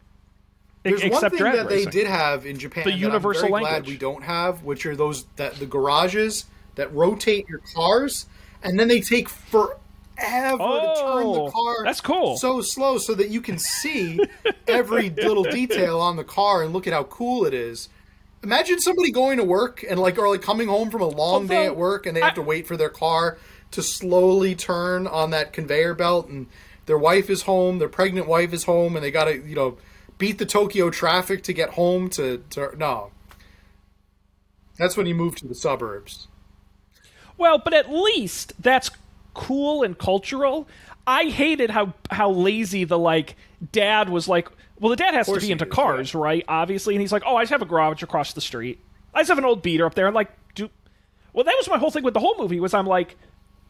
There's 0.82 1.02
one 1.04 1.20
thing 1.30 1.38
that 1.42 1.66
racing. 1.66 1.66
they 1.68 1.84
did 1.90 2.06
have 2.06 2.46
in 2.46 2.58
Japan 2.58 2.84
The 2.84 2.92
that 2.92 2.96
universal 2.98 3.46
I'm 3.46 3.50
very 3.50 3.64
language. 3.64 3.84
glad 3.84 3.86
we 3.92 3.96
don't 3.98 4.22
have, 4.22 4.62
which 4.62 4.86
are 4.86 4.94
those 4.94 5.24
that 5.36 5.54
the 5.56 5.66
garages 5.66 6.44
that 6.76 6.92
rotate 6.94 7.48
your 7.48 7.60
cars 7.74 8.26
and 8.62 8.78
then 8.78 8.86
they 8.88 9.00
take 9.00 9.28
forever 10.18 10.56
to 10.58 10.58
turn 10.58 11.22
Oh, 11.24 11.44
the 11.46 11.50
car. 11.52 11.84
that's 11.84 12.00
cool. 12.00 12.36
So 12.38 12.60
slow 12.60 12.98
so 12.98 13.14
that 13.14 13.28
you 13.30 13.40
can 13.40 13.58
see 13.58 14.18
every 14.66 15.10
little 15.16 15.44
detail 15.44 16.00
on 16.00 16.16
the 16.16 16.24
car 16.24 16.62
and 16.62 16.72
look 16.72 16.86
at 16.86 16.92
how 16.92 17.04
cool 17.04 17.44
it 17.46 17.54
is. 17.54 17.88
Imagine 18.42 18.80
somebody 18.80 19.10
going 19.10 19.38
to 19.38 19.44
work 19.44 19.84
and 19.88 19.98
like 19.98 20.18
or 20.18 20.28
like 20.28 20.42
coming 20.42 20.68
home 20.68 20.90
from 20.90 21.00
a 21.02 21.06
long 21.08 21.46
day 21.46 21.66
at 21.66 21.76
work 21.76 22.06
and 22.06 22.16
they 22.16 22.20
have 22.20 22.32
I- 22.32 22.34
to 22.36 22.42
wait 22.42 22.66
for 22.66 22.76
their 22.76 22.88
car 22.90 23.38
to 23.72 23.82
slowly 23.82 24.54
turn 24.54 25.06
on 25.06 25.30
that 25.30 25.52
conveyor 25.52 25.94
belt 25.94 26.28
and 26.28 26.46
their 26.86 26.98
wife 26.98 27.28
is 27.28 27.42
home, 27.42 27.78
their 27.80 27.88
pregnant 27.88 28.28
wife 28.28 28.52
is 28.52 28.62
home 28.64 28.94
and 28.94 29.04
they 29.04 29.10
got 29.10 29.24
to, 29.24 29.34
you 29.44 29.56
know, 29.56 29.76
beat 30.18 30.38
the 30.38 30.46
Tokyo 30.46 30.88
traffic 30.88 31.42
to 31.42 31.52
get 31.52 31.70
home 31.70 32.08
to, 32.10 32.42
to 32.50 32.70
no. 32.78 33.10
That's 34.78 34.96
when 34.96 35.06
you 35.06 35.14
move 35.14 35.34
to 35.36 35.48
the 35.48 35.54
suburbs. 35.54 36.28
Well, 37.38 37.58
but 37.58 37.74
at 37.74 37.90
least 37.90 38.52
that's 38.60 38.90
cool 39.36 39.82
and 39.82 39.96
cultural. 39.96 40.66
I 41.06 41.24
hated 41.24 41.70
how 41.70 41.92
how 42.10 42.30
lazy 42.30 42.84
the 42.84 42.98
like 42.98 43.36
dad 43.72 44.08
was 44.08 44.26
like. 44.26 44.48
Well, 44.78 44.90
the 44.90 44.96
dad 44.96 45.14
has 45.14 45.26
to 45.26 45.40
be 45.40 45.50
into 45.52 45.64
is, 45.66 45.72
cars, 45.72 46.14
right? 46.14 46.44
Obviously, 46.48 46.94
and 46.94 47.00
he's 47.00 47.12
like, 47.12 47.22
"Oh, 47.24 47.36
I 47.36 47.42
just 47.42 47.52
have 47.52 47.62
a 47.62 47.66
garage 47.66 48.02
across 48.02 48.32
the 48.34 48.40
street. 48.42 48.80
I 49.14 49.20
just 49.20 49.28
have 49.28 49.38
an 49.38 49.44
old 49.44 49.62
beater 49.62 49.86
up 49.86 49.94
there." 49.94 50.06
And 50.06 50.14
like, 50.14 50.30
do 50.54 50.68
well. 51.32 51.44
That 51.44 51.54
was 51.56 51.68
my 51.68 51.78
whole 51.78 51.90
thing 51.90 52.02
with 52.02 52.12
the 52.14 52.20
whole 52.20 52.36
movie. 52.38 52.60
Was 52.60 52.74
I'm 52.74 52.86
like, 52.86 53.16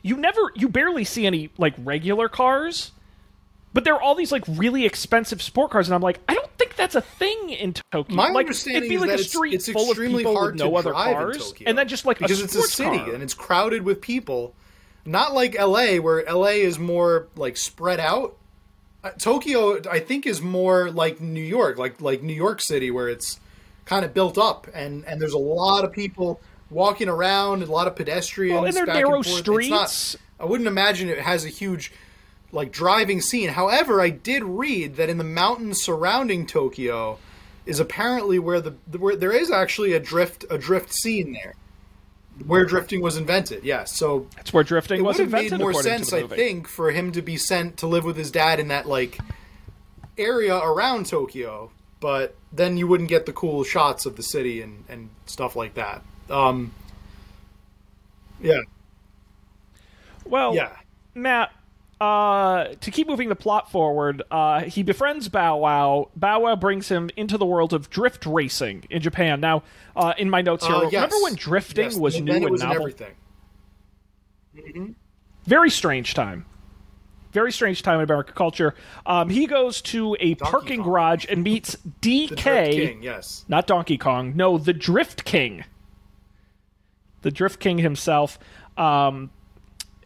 you 0.02 0.16
never, 0.16 0.40
you 0.54 0.68
barely 0.68 1.04
see 1.04 1.26
any 1.26 1.50
like 1.58 1.74
regular 1.78 2.28
cars, 2.28 2.90
but 3.72 3.84
there 3.84 3.94
are 3.94 4.00
all 4.02 4.14
these 4.14 4.32
like 4.32 4.44
really 4.48 4.84
expensive 4.84 5.42
sport 5.42 5.70
cars, 5.70 5.86
and 5.88 5.94
I'm 5.94 6.00
like, 6.00 6.18
I 6.28 6.34
don't 6.34 6.50
think 6.58 6.74
that's 6.76 6.94
a 6.96 7.02
thing 7.02 7.50
in 7.50 7.74
Tokyo. 7.92 8.16
My 8.16 8.28
like, 8.30 8.46
understanding 8.46 8.84
it'd 8.84 8.88
be 8.88 8.94
is 8.96 9.00
like 9.00 9.10
that 9.10 9.18
a 9.18 9.22
it's- 9.22 9.30
street 9.30 9.54
it's, 9.54 9.68
full 9.68 9.82
of 9.82 9.88
extremely 9.90 10.24
people 10.24 10.36
hard 10.36 10.54
with 10.54 10.60
no 10.62 10.70
to 10.70 10.76
other 10.76 10.90
drive 10.90 11.14
cars, 11.16 11.36
in 11.36 11.42
Tokyo. 11.42 11.68
and 11.68 11.78
then 11.78 11.86
just 11.86 12.04
like 12.04 12.18
because 12.18 12.40
it's 12.40 12.54
a 12.54 12.62
city 12.62 12.98
car. 12.98 13.14
and 13.14 13.22
it's 13.22 13.34
crowded 13.34 13.82
with 13.82 14.00
people. 14.00 14.54
Not 15.06 15.32
like 15.34 15.54
LA, 15.58 15.96
where 15.96 16.24
LA 16.24 16.56
is 16.66 16.78
more 16.78 17.28
like 17.36 17.56
spread 17.56 18.00
out. 18.00 18.36
Uh, 19.04 19.10
Tokyo, 19.10 19.80
I 19.88 20.00
think, 20.00 20.26
is 20.26 20.42
more 20.42 20.90
like 20.90 21.20
New 21.20 21.40
York, 21.42 21.78
like 21.78 22.00
like 22.00 22.22
New 22.22 22.34
York 22.34 22.60
City, 22.60 22.90
where 22.90 23.08
it's 23.08 23.38
kind 23.84 24.04
of 24.04 24.12
built 24.12 24.36
up 24.36 24.66
and 24.74 25.04
and 25.06 25.20
there's 25.20 25.32
a 25.32 25.38
lot 25.38 25.84
of 25.84 25.92
people 25.92 26.40
walking 26.70 27.08
around, 27.08 27.62
and 27.62 27.70
a 27.70 27.72
lot 27.72 27.86
of 27.86 27.94
pedestrians. 27.94 28.54
Well, 28.56 28.64
and 28.64 28.74
they're 28.76 28.86
narrow. 28.86 29.20
It's 29.20 29.28
not- 29.70 29.90
streets. 29.90 30.16
I 30.38 30.44
wouldn't 30.44 30.66
imagine 30.68 31.08
it 31.08 31.20
has 31.20 31.44
a 31.44 31.48
huge 31.48 31.92
like 32.52 32.72
driving 32.72 33.20
scene. 33.20 33.50
However, 33.50 34.00
I 34.00 34.10
did 34.10 34.44
read 34.44 34.96
that 34.96 35.08
in 35.08 35.18
the 35.18 35.24
mountains 35.24 35.82
surrounding 35.82 36.46
Tokyo 36.46 37.18
is 37.64 37.80
apparently 37.80 38.38
where 38.38 38.60
the 38.60 38.72
where 38.98 39.16
there 39.16 39.32
is 39.32 39.50
actually 39.50 39.92
a 39.92 40.00
drift 40.00 40.44
a 40.50 40.58
drift 40.58 40.92
scene 40.92 41.32
there, 41.32 41.54
where 42.44 42.64
drifting 42.64 43.00
was 43.00 43.16
invented. 43.16 43.64
Yes, 43.64 43.92
so 43.96 44.26
That's 44.36 44.52
where 44.52 44.64
drifting 44.64 45.00
it 45.00 45.02
was 45.02 45.16
would 45.18 45.24
have 45.30 45.34
invented. 45.34 45.52
made 45.58 45.60
more 45.60 45.82
sense, 45.82 46.12
I 46.12 46.26
think, 46.26 46.68
for 46.68 46.90
him 46.90 47.12
to 47.12 47.22
be 47.22 47.36
sent 47.36 47.76
to 47.78 47.86
live 47.86 48.04
with 48.04 48.16
his 48.16 48.30
dad 48.30 48.60
in 48.60 48.68
that 48.68 48.86
like 48.86 49.18
area 50.18 50.56
around 50.56 51.06
Tokyo. 51.06 51.70
But 51.98 52.34
then 52.52 52.76
you 52.76 52.86
wouldn't 52.86 53.08
get 53.08 53.24
the 53.26 53.32
cool 53.32 53.64
shots 53.64 54.04
of 54.04 54.16
the 54.16 54.22
city 54.22 54.60
and, 54.60 54.84
and 54.88 55.08
stuff 55.24 55.56
like 55.56 55.74
that. 55.74 56.02
Um, 56.28 56.72
yeah, 58.40 58.60
Well, 60.26 60.54
yeah. 60.54 60.76
Matt, 61.14 61.52
uh, 62.00 62.74
to 62.80 62.90
keep 62.90 63.08
moving 63.08 63.28
the 63.28 63.36
plot 63.36 63.70
forward, 63.70 64.22
uh, 64.30 64.62
he 64.62 64.82
befriends 64.82 65.28
Bow 65.28 65.56
Wow. 65.58 66.10
Bow 66.14 66.40
Wow 66.40 66.56
brings 66.56 66.88
him 66.88 67.10
into 67.16 67.38
the 67.38 67.46
world 67.46 67.72
of 67.72 67.88
drift 67.90 68.26
racing 68.26 68.84
in 68.90 69.00
Japan. 69.02 69.40
Now, 69.40 69.62
uh, 69.96 70.12
in 70.18 70.28
my 70.28 70.42
notes 70.42 70.66
here, 70.66 70.74
Uh, 70.76 70.82
yes. 70.82 70.92
remember 70.94 71.16
when 71.22 71.34
drifting 71.34 71.84
Yes, 71.84 71.96
was 71.96 72.14
then 72.14 72.24
new 72.26 72.32
and 72.34 72.50
was 72.50 72.62
novel? 72.62 72.76
everything. 72.82 73.14
Very 75.44 75.70
strange 75.70 76.14
time. 76.14 76.44
Very 77.32 77.52
strange 77.52 77.82
time 77.82 77.98
in 78.00 78.04
American 78.04 78.34
culture. 78.34 78.74
Um, 79.04 79.28
he 79.28 79.46
goes 79.46 79.82
to 79.82 80.16
a 80.20 80.34
parking 80.36 80.78
Kong. 80.80 80.86
garage 80.90 81.26
and 81.28 81.42
meets 81.42 81.76
DK. 82.00 82.28
The 82.30 82.36
Drift 82.36 82.70
King, 82.72 83.02
yes. 83.02 83.44
not 83.48 83.66
Donkey 83.66 83.98
Kong. 83.98 84.32
No, 84.34 84.56
the 84.58 84.72
Drift 84.72 85.24
King. 85.24 85.64
The 87.22 87.30
Drift 87.30 87.60
King 87.60 87.78
himself, 87.78 88.38
um, 88.78 89.30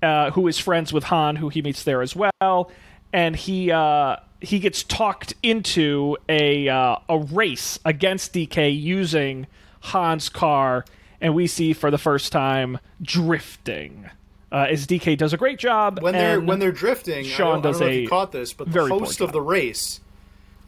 uh, 0.03 0.31
who 0.33 0.47
is 0.49 0.59
friends 0.59 0.93
with 0.93 1.05
Han, 1.05 1.37
who 1.37 1.49
he 1.49 1.63
meets 1.63 1.85
there 1.85 2.03
as 2.03 2.15
well, 2.17 2.71
and 3.13 3.37
he 3.37 3.71
uh, 3.71 4.17
he 4.41 4.59
gets 4.59 4.83
talked 4.83 5.35
into 5.43 6.17
a 6.29 6.69
uh, 6.69 6.97
a 7.09 7.19
race 7.19 7.79
against 7.85 8.33
DK 8.33 8.81
using 8.81 9.47
Han's 9.81 10.29
car, 10.29 10.85
and 11.21 11.35
we 11.35 11.47
see 11.47 11.73
for 11.73 11.91
the 11.91 11.99
first 11.99 12.33
time 12.33 12.79
drifting. 13.03 14.09
uh, 14.53 14.67
as 14.69 14.87
DK 14.87 15.17
does 15.17 15.33
a 15.33 15.37
great 15.37 15.59
job 15.59 16.01
when 16.03 16.15
they're 16.15 16.41
when 16.41 16.59
they're 16.59 16.73
drifting. 16.73 17.25
Sean 17.25 17.47
I 17.47 17.53
don't, 17.53 17.63
does 17.63 17.77
I 17.77 17.79
don't 17.81 17.89
know 17.89 17.95
a 17.95 17.97
if 17.97 18.03
you 18.03 18.09
caught 18.09 18.33
this, 18.33 18.53
but 18.53 18.73
the 18.73 18.87
host 18.87 19.21
of 19.21 19.33
the 19.33 19.41
race 19.41 20.01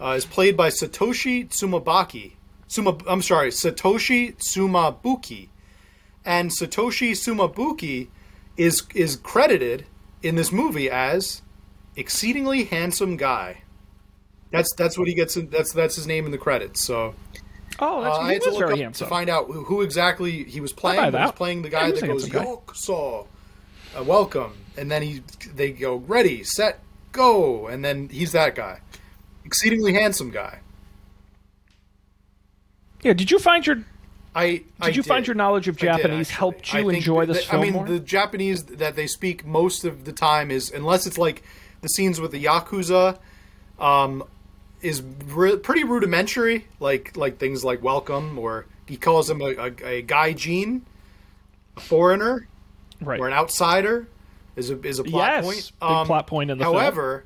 uh, 0.01 0.11
is 0.11 0.25
played 0.25 0.57
by 0.57 0.69
Satoshi 0.69 1.49
Tsumabaki. 1.49 2.33
Suma, 2.69 2.97
I'm 3.07 3.21
sorry, 3.23 3.51
Satoshi 3.51 4.35
Tsumabuki, 4.37 5.49
and 6.25 6.51
Satoshi 6.51 7.11
Tsumabuki 7.13 8.09
is 8.57 8.83
is 8.95 9.17
credited 9.17 9.87
in 10.23 10.37
this 10.37 10.53
movie 10.53 10.91
as 10.91 11.43
exceedingly 11.97 12.65
handsome 12.65 13.17
guy. 13.17 13.63
That's 14.51 14.73
that's 14.75 14.99
what 14.99 15.09
he 15.09 15.15
gets. 15.15 15.37
In, 15.37 15.49
that's 15.49 15.73
that's 15.73 15.97
his 15.97 16.07
name 16.07 16.27
in 16.27 16.33
the 16.33 16.39
credits. 16.39 16.81
So 16.81 17.15
oh, 17.79 18.03
that's 18.03 18.19
uh, 18.19 18.21
I 18.21 18.33
had 18.35 18.43
to 18.43 18.51
look 18.51 18.59
very 18.59 18.73
up 18.73 18.79
handsome. 18.79 19.07
to 19.07 19.09
find 19.11 19.31
out 19.31 19.47
who, 19.47 19.65
who 19.65 19.83
exactly 19.83 20.45
he 20.45 20.61
was 20.61 20.73
playing. 20.73 21.13
He 21.13 21.19
was 21.19 21.33
playing 21.33 21.63
the 21.63 21.71
guy 21.71 21.91
that 21.91 22.07
goes 22.07 22.29
guy. 22.29 22.45
Yokuso, 22.45 23.27
uh, 23.97 24.05
welcome, 24.05 24.53
and 24.77 24.91
then 24.91 25.03
he 25.03 25.23
they 25.55 25.73
go 25.73 25.97
ready, 25.97 26.45
set, 26.45 26.81
go, 27.13 27.67
and 27.67 27.85
then 27.85 28.09
he's 28.11 28.33
that 28.33 28.55
guy, 28.55 28.81
exceedingly 29.45 29.95
handsome 29.95 30.31
guy. 30.31 30.61
yeah, 33.03 33.15
did 33.15 33.31
you 33.31 33.39
find 33.39 33.67
your 33.67 33.85
I 34.35 34.63
Did 34.83 34.97
you 34.97 35.03
find 35.03 35.27
your 35.27 35.35
knowledge 35.35 35.69
of 35.69 35.77
I 35.77 35.79
did, 35.79 35.87
Japanese 36.03 36.31
helped 36.31 36.73
you 36.73 36.89
enjoy 36.89 37.27
that- 37.27 37.35
this 37.35 37.53
I 37.53 37.61
mean, 37.61 37.75
more? 37.75 37.87
the 37.87 38.01
Japanese 38.01 38.65
that 38.65 38.97
they 38.97 39.07
speak 39.07 39.45
most 39.47 39.85
of 39.85 40.05
the 40.05 40.13
time 40.13 40.51
is 40.51 40.71
unless 40.71 41.07
it's 41.07 41.19
like 41.19 41.43
the 41.83 41.89
scenes 41.89 42.21
with 42.21 42.31
the 42.33 42.43
yakuza, 42.45 43.19
um, 43.79 44.25
is 44.81 45.03
re- 45.27 45.57
pretty 45.59 45.85
rudimentary. 45.85 46.67
Like 46.81 47.17
like 47.17 47.39
things 47.39 47.63
like 47.65 47.83
welcome 47.83 48.39
or 48.39 48.67
he 48.87 48.97
calls 48.97 49.29
him 49.29 49.41
a, 49.41 49.45
a, 49.47 49.67
a 49.67 50.03
gaijin, 50.03 50.83
a 51.77 51.81
foreigner 51.81 52.49
right. 53.01 53.21
or 53.21 53.27
an 53.29 53.33
outsider 53.35 54.09
is 54.57 54.71
a 54.71 54.81
is 54.83 54.99
a 54.99 55.05
plot 55.05 55.29
Yes, 55.29 55.45
point. 55.45 55.73
Um, 55.83 56.03
big 56.03 56.07
plot 56.07 56.27
point 56.27 56.51
in 56.51 56.59
the 56.59 56.65
film. 56.65 56.75
however, 56.77 57.25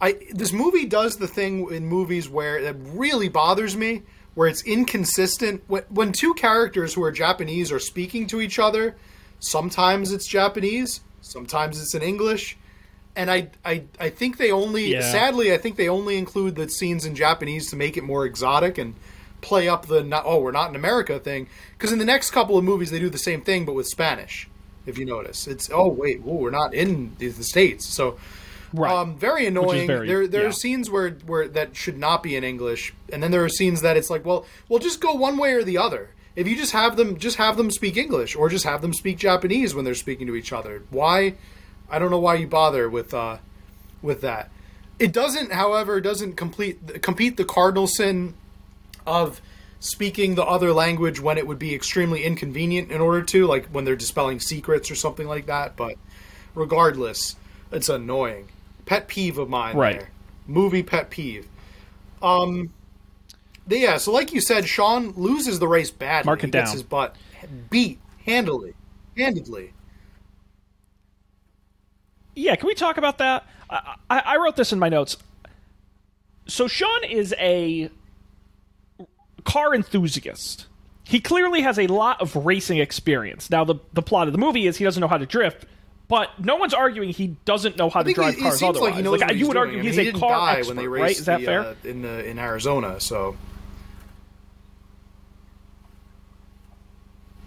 I 0.00 0.18
this 0.32 0.52
movie 0.52 0.86
does 0.86 1.16
the 1.16 1.26
thing 1.28 1.72
in 1.72 1.86
movies 1.86 2.28
where 2.28 2.62
that 2.62 2.76
really 2.94 3.28
bothers 3.28 3.76
me, 3.76 4.02
where 4.34 4.48
it's 4.48 4.62
inconsistent. 4.62 5.62
When, 5.66 5.82
when 5.88 6.12
two 6.12 6.34
characters 6.34 6.94
who 6.94 7.02
are 7.02 7.12
Japanese 7.12 7.72
are 7.72 7.78
speaking 7.78 8.26
to 8.28 8.40
each 8.40 8.58
other, 8.58 8.96
sometimes 9.38 10.12
it's 10.12 10.26
Japanese, 10.26 11.00
sometimes 11.20 11.80
it's 11.80 11.94
in 11.94 12.02
English. 12.02 12.56
And 13.16 13.30
I, 13.30 13.48
I, 13.64 13.84
I 13.98 14.10
think 14.10 14.38
they 14.38 14.52
only, 14.52 14.92
Yeah. 14.92 15.00
sadly, 15.02 15.52
I 15.52 15.58
think 15.58 15.76
they 15.76 15.88
only 15.88 16.16
include 16.16 16.54
the 16.54 16.68
scenes 16.68 17.04
in 17.04 17.14
Japanese 17.14 17.68
to 17.70 17.76
make 17.76 17.96
it 17.96 18.04
more 18.04 18.24
exotic 18.24 18.78
and 18.78 18.94
play 19.40 19.68
up 19.68 19.86
the 19.86 20.02
not, 20.04 20.22
oh 20.26 20.38
we're 20.38 20.52
not 20.52 20.70
in 20.70 20.76
America 20.76 21.18
thing. 21.18 21.48
Because 21.76 21.92
in 21.92 21.98
the 21.98 22.04
next 22.04 22.30
couple 22.30 22.56
of 22.56 22.64
movies 22.64 22.90
they 22.90 23.00
do 23.00 23.10
the 23.10 23.18
same 23.18 23.40
thing 23.40 23.64
but 23.64 23.74
with 23.74 23.86
Spanish. 23.88 24.48
If 24.86 24.96
you 24.96 25.04
notice, 25.04 25.46
it's 25.46 25.68
oh 25.72 25.88
wait, 25.88 26.22
whoa, 26.22 26.34
we're 26.34 26.50
not 26.50 26.72
in 26.72 27.14
the 27.18 27.30
states. 27.32 27.86
So 27.86 28.16
right. 28.72 28.92
um, 28.92 29.16
very 29.16 29.46
annoying. 29.46 29.86
very- 29.86 30.06
there 30.06 30.26
there 30.26 30.42
yeah. 30.42 30.48
are 30.48 30.52
scenes 30.52 30.90
where 30.90 31.10
where 31.26 31.48
that 31.48 31.76
should 31.76 31.98
not 31.98 32.22
be 32.22 32.36
in 32.36 32.44
English, 32.44 32.92
and 33.12 33.22
then 33.22 33.30
there 33.30 33.44
are 33.44 33.48
scenes 33.48 33.82
that 33.82 33.96
it's 33.96 34.10
like, 34.10 34.24
well, 34.24 34.46
well, 34.68 34.78
just 34.78 35.00
go 35.00 35.14
one 35.14 35.36
way 35.36 35.52
or 35.52 35.62
the 35.62 35.78
other. 35.78 36.10
If 36.36 36.46
you 36.46 36.56
just 36.56 36.72
have 36.72 36.96
them, 36.96 37.18
just 37.18 37.36
have 37.36 37.56
them 37.56 37.70
speak 37.70 37.96
English, 37.96 38.36
or 38.36 38.48
just 38.48 38.64
have 38.64 38.82
them 38.82 38.94
speak 38.94 39.18
Japanese 39.18 39.74
when 39.74 39.84
they're 39.84 39.94
speaking 39.94 40.26
to 40.28 40.36
each 40.36 40.52
other. 40.52 40.82
Why? 40.90 41.34
I 41.90 41.98
don't 41.98 42.10
know 42.10 42.20
why 42.20 42.36
you 42.36 42.46
bother 42.46 42.88
with 42.88 43.12
uh, 43.12 43.38
with 44.00 44.20
that. 44.20 44.50
It 44.98 45.12
doesn't, 45.12 45.52
however, 45.52 46.00
doesn't 46.00 46.34
complete 46.36 47.02
compete 47.02 47.36
the 47.36 47.44
cardinal 47.44 47.86
sin 47.86 48.34
of 49.06 49.40
speaking 49.80 50.34
the 50.34 50.44
other 50.44 50.72
language 50.72 51.20
when 51.20 51.38
it 51.38 51.46
would 51.46 51.58
be 51.58 51.74
extremely 51.74 52.22
inconvenient 52.22 52.92
in 52.92 53.00
order 53.00 53.22
to, 53.22 53.46
like 53.46 53.66
when 53.68 53.84
they're 53.84 53.96
dispelling 53.96 54.38
secrets 54.38 54.90
or 54.90 54.94
something 54.94 55.26
like 55.26 55.46
that. 55.46 55.74
But 55.74 55.96
regardless, 56.54 57.34
it's 57.72 57.88
annoying. 57.88 58.48
Pet 58.90 59.06
peeve 59.06 59.38
of 59.38 59.48
mine. 59.48 59.76
Right. 59.76 60.00
There. 60.00 60.10
Movie 60.48 60.82
pet 60.82 61.10
peeve. 61.10 61.46
Um. 62.20 62.72
Yeah. 63.68 63.98
So, 63.98 64.10
like 64.10 64.32
you 64.32 64.40
said, 64.40 64.66
Sean 64.66 65.12
loses 65.12 65.60
the 65.60 65.68
race 65.68 65.92
badly. 65.92 66.26
Mark 66.26 66.42
it 66.42 66.46
he 66.46 66.50
gets 66.50 66.70
down. 66.70 66.72
his 66.72 66.82
butt 66.82 67.14
beat 67.70 68.00
handily, 68.26 68.74
handedly. 69.16 69.74
Yeah, 72.34 72.56
can 72.56 72.66
we 72.66 72.74
talk 72.74 72.96
about 72.96 73.18
that? 73.18 73.46
I, 73.70 73.94
I, 74.10 74.18
I 74.18 74.36
wrote 74.38 74.56
this 74.56 74.72
in 74.72 74.80
my 74.80 74.88
notes. 74.88 75.16
So 76.48 76.66
Sean 76.66 77.04
is 77.04 77.32
a 77.38 77.90
car 79.44 79.72
enthusiast. 79.72 80.66
He 81.04 81.20
clearly 81.20 81.60
has 81.60 81.78
a 81.78 81.86
lot 81.86 82.20
of 82.20 82.34
racing 82.34 82.78
experience. 82.78 83.50
Now, 83.50 83.62
the 83.62 83.76
the 83.92 84.02
plot 84.02 84.26
of 84.26 84.32
the 84.32 84.38
movie 84.40 84.66
is 84.66 84.78
he 84.78 84.84
doesn't 84.84 85.00
know 85.00 85.06
how 85.06 85.18
to 85.18 85.26
drift, 85.26 85.66
but 86.10 86.38
no 86.44 86.56
one's 86.56 86.74
arguing 86.74 87.08
he 87.10 87.28
doesn't 87.46 87.78
know 87.78 87.88
how 87.88 88.00
I 88.00 88.02
to 88.02 88.12
drive 88.12 88.34
it 88.34 88.40
cars 88.40 88.58
seems 88.58 88.76
otherwise. 88.76 88.96
like 88.96 89.02
he 89.04 89.08
what 89.08 89.36
you 89.36 89.46
would 89.46 89.54
doing. 89.54 89.56
argue 89.56 89.78
I 89.78 89.82
mean, 89.82 89.92
he's 89.92 89.96
he 89.96 90.08
a 90.08 90.12
car 90.12 90.50
expert, 90.50 90.74
when 90.74 90.76
they 90.76 90.88
right? 90.88 91.10
Is 91.12 91.24
that 91.24 91.40
the, 91.40 91.46
fair? 91.46 91.60
uh, 91.60 91.74
in 91.84 92.02
the 92.02 92.28
in 92.28 92.38
Arizona. 92.38 93.00
So 93.00 93.36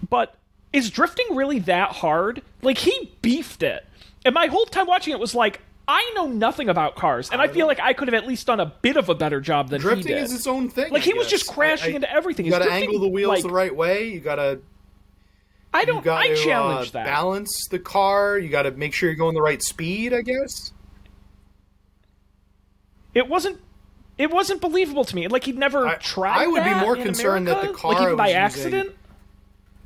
but 0.09 0.35
is 0.71 0.89
drifting 0.89 1.35
really 1.35 1.59
that 1.59 1.91
hard? 1.91 2.41
Like 2.61 2.77
he 2.77 3.11
beefed 3.21 3.63
it, 3.63 3.85
and 4.25 4.33
my 4.33 4.47
whole 4.47 4.65
time 4.65 4.87
watching 4.87 5.13
it 5.13 5.19
was 5.19 5.35
like, 5.35 5.61
I 5.87 6.11
know 6.15 6.27
nothing 6.27 6.69
about 6.69 6.95
cars, 6.95 7.29
and 7.31 7.41
I, 7.41 7.47
feel 7.47 7.67
like 7.67 7.79
I 7.79 7.93
could 7.93 8.07
have 8.07 8.15
at 8.15 8.27
least 8.27 8.47
done 8.47 8.59
a 8.59 8.65
bit 8.65 8.95
of 8.97 9.09
a 9.09 9.15
better 9.15 9.41
job 9.41 9.69
than 9.69 9.81
he 9.81 9.87
drifting 9.87 10.13
did. 10.15 10.23
is 10.23 10.33
its 10.33 10.47
own 10.47 10.69
thing. 10.69 10.91
Like, 10.91 11.01
I 11.01 11.05
he 11.05 11.13
was 11.13 11.27
just 11.27 11.47
crashing 11.47 11.91
I- 11.91 11.93
I- 11.93 11.95
into 11.97 12.11
everything. 12.11 12.45
You 12.45 12.51
got 12.51 12.59
to 12.63 12.71
angle 12.71 12.99
the 12.99 13.07
wheels 13.09 13.29
like- 13.29 13.43
the 13.43 13.49
right 13.49 13.75
way. 13.75 14.07
You 14.09 14.19
got 14.21 14.35
to 14.35 14.59
I 15.73 15.85
don't. 15.85 16.03
got 16.03 16.21
I 16.21 16.35
challenge 16.35 16.89
uh, 16.89 16.91
that. 16.93 17.05
balance 17.05 17.67
the 17.69 17.79
car. 17.79 18.37
You 18.37 18.49
got 18.49 18.63
to 18.63 18.71
make 18.71 18.93
sure 18.93 19.09
you're 19.09 19.15
going 19.15 19.33
the 19.33 19.41
right 19.41 19.61
speed. 19.61 20.13
I 20.13 20.21
guess. 20.21 20.71
It 23.13 23.27
wasn't. 23.27 23.59
It 24.17 24.29
wasn't 24.31 24.61
believable 24.61 25.05
to 25.05 25.15
me. 25.15 25.27
Like 25.27 25.43
he'd 25.45 25.57
never 25.57 25.87
I- 25.87 25.95
tried. 25.95 26.43
I 26.43 26.47
would 26.47 26.63
be 26.63 26.73
more 26.75 26.95
concerned 26.95 27.47
that 27.47 27.61
the 27.61 27.73
car 27.73 27.93
like 27.93 28.01
even 28.03 28.15
by 28.15 28.23
was 28.25 28.31
using- 28.33 28.73
accident. 28.73 28.95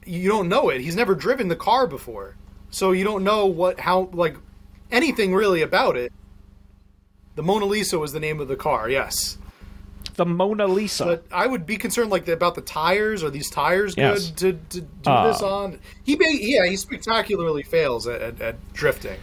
You 0.06 0.30
don't 0.30 0.48
know 0.48 0.70
it. 0.70 0.80
He's 0.82 0.96
never 0.96 1.16
driven 1.16 1.50
the 1.50 1.56
car 1.58 1.86
before, 1.86 2.36
so 2.70 2.92
you 2.94 3.04
don't 3.04 3.24
know 3.26 3.46
what 3.46 3.80
how 3.80 4.10
like 4.14 4.38
anything 4.92 5.34
really 5.36 5.62
about 5.62 5.98
it. 5.98 6.14
The 7.36 7.44
Mona 7.44 7.66
Lisa 7.66 8.00
was 8.00 8.14
the 8.14 8.20
name 8.20 8.40
of 8.40 8.48
the 8.48 8.56
car. 8.56 8.90
Yes. 8.90 9.38
The 10.18 10.26
Mona 10.26 10.68
Lisa. 10.68 11.06
But 11.06 11.26
I 11.32 11.48
would 11.48 11.66
be 11.66 11.78
concerned 11.78 12.10
like 12.12 12.28
about 12.28 12.56
the 12.56 12.62
tires. 12.62 13.24
Are 13.24 13.30
these 13.30 13.50
tires 13.50 13.96
good 13.96 14.18
to, 14.38 14.54
to 14.54 14.82
do 14.82 15.10
Uh, 15.10 15.28
this 15.32 15.42
on? 15.42 15.80
He 16.04 16.16
ba- 16.16 16.26
yeah, 16.30 16.66
he 16.66 16.76
spectacularly 16.76 17.64
fails 17.64 18.08
at, 18.08 18.22
at, 18.22 18.42
at 18.42 18.74
drifting. 18.74 19.18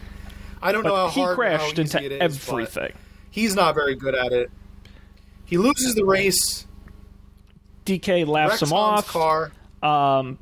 I 0.63 0.73
don't 0.73 0.85
know 0.85 0.95
how 0.97 1.09
he 1.09 1.21
hard 1.21 1.35
crashed 1.35 1.79
into 1.79 1.99
easy 1.99 2.07
it 2.07 2.13
is, 2.13 2.49
everything. 2.49 2.93
He's 3.31 3.55
not 3.55 3.75
very 3.75 3.95
good 3.97 4.15
at 4.15 4.33
it. 4.33 4.51
He 5.45 5.59
loses 5.59 5.95
the 5.95 6.05
race. 6.05 6.67
DK 7.85 8.27
laughs 8.27 8.53
Wrecks 8.53 8.63
him 8.63 8.73
off. 8.73 9.07
car. 9.09 9.53
Um, 9.83 10.39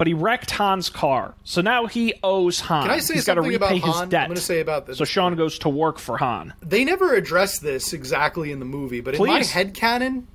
but 0.00 0.06
he 0.06 0.14
wrecked 0.14 0.50
Han's 0.52 0.88
car, 0.88 1.34
so 1.44 1.60
now 1.60 1.84
he 1.84 2.14
owes 2.22 2.58
Han. 2.60 2.84
Can 2.84 2.90
I 2.90 3.00
say 3.00 3.12
He's 3.12 3.26
got 3.26 3.34
to 3.34 3.40
something 3.42 3.52
repay 3.52 3.76
about 3.76 3.86
his 3.86 3.94
Han? 3.96 4.08
debt. 4.08 4.22
I'm 4.22 4.28
going 4.28 4.36
to 4.36 4.42
say 4.42 4.60
about 4.60 4.86
this. 4.86 4.96
so 4.96 5.04
Sean 5.04 5.36
goes 5.36 5.58
to 5.58 5.68
work 5.68 5.98
for 5.98 6.16
Han. 6.16 6.54
they 6.62 6.86
never 6.86 7.14
address 7.14 7.58
this 7.58 7.92
exactly 7.92 8.50
in 8.50 8.60
the 8.60 8.64
movie, 8.64 9.02
but 9.02 9.14
in 9.14 9.20
my 9.20 9.40
Please. 9.40 9.50
head 9.50 9.74
canon, 9.74 10.26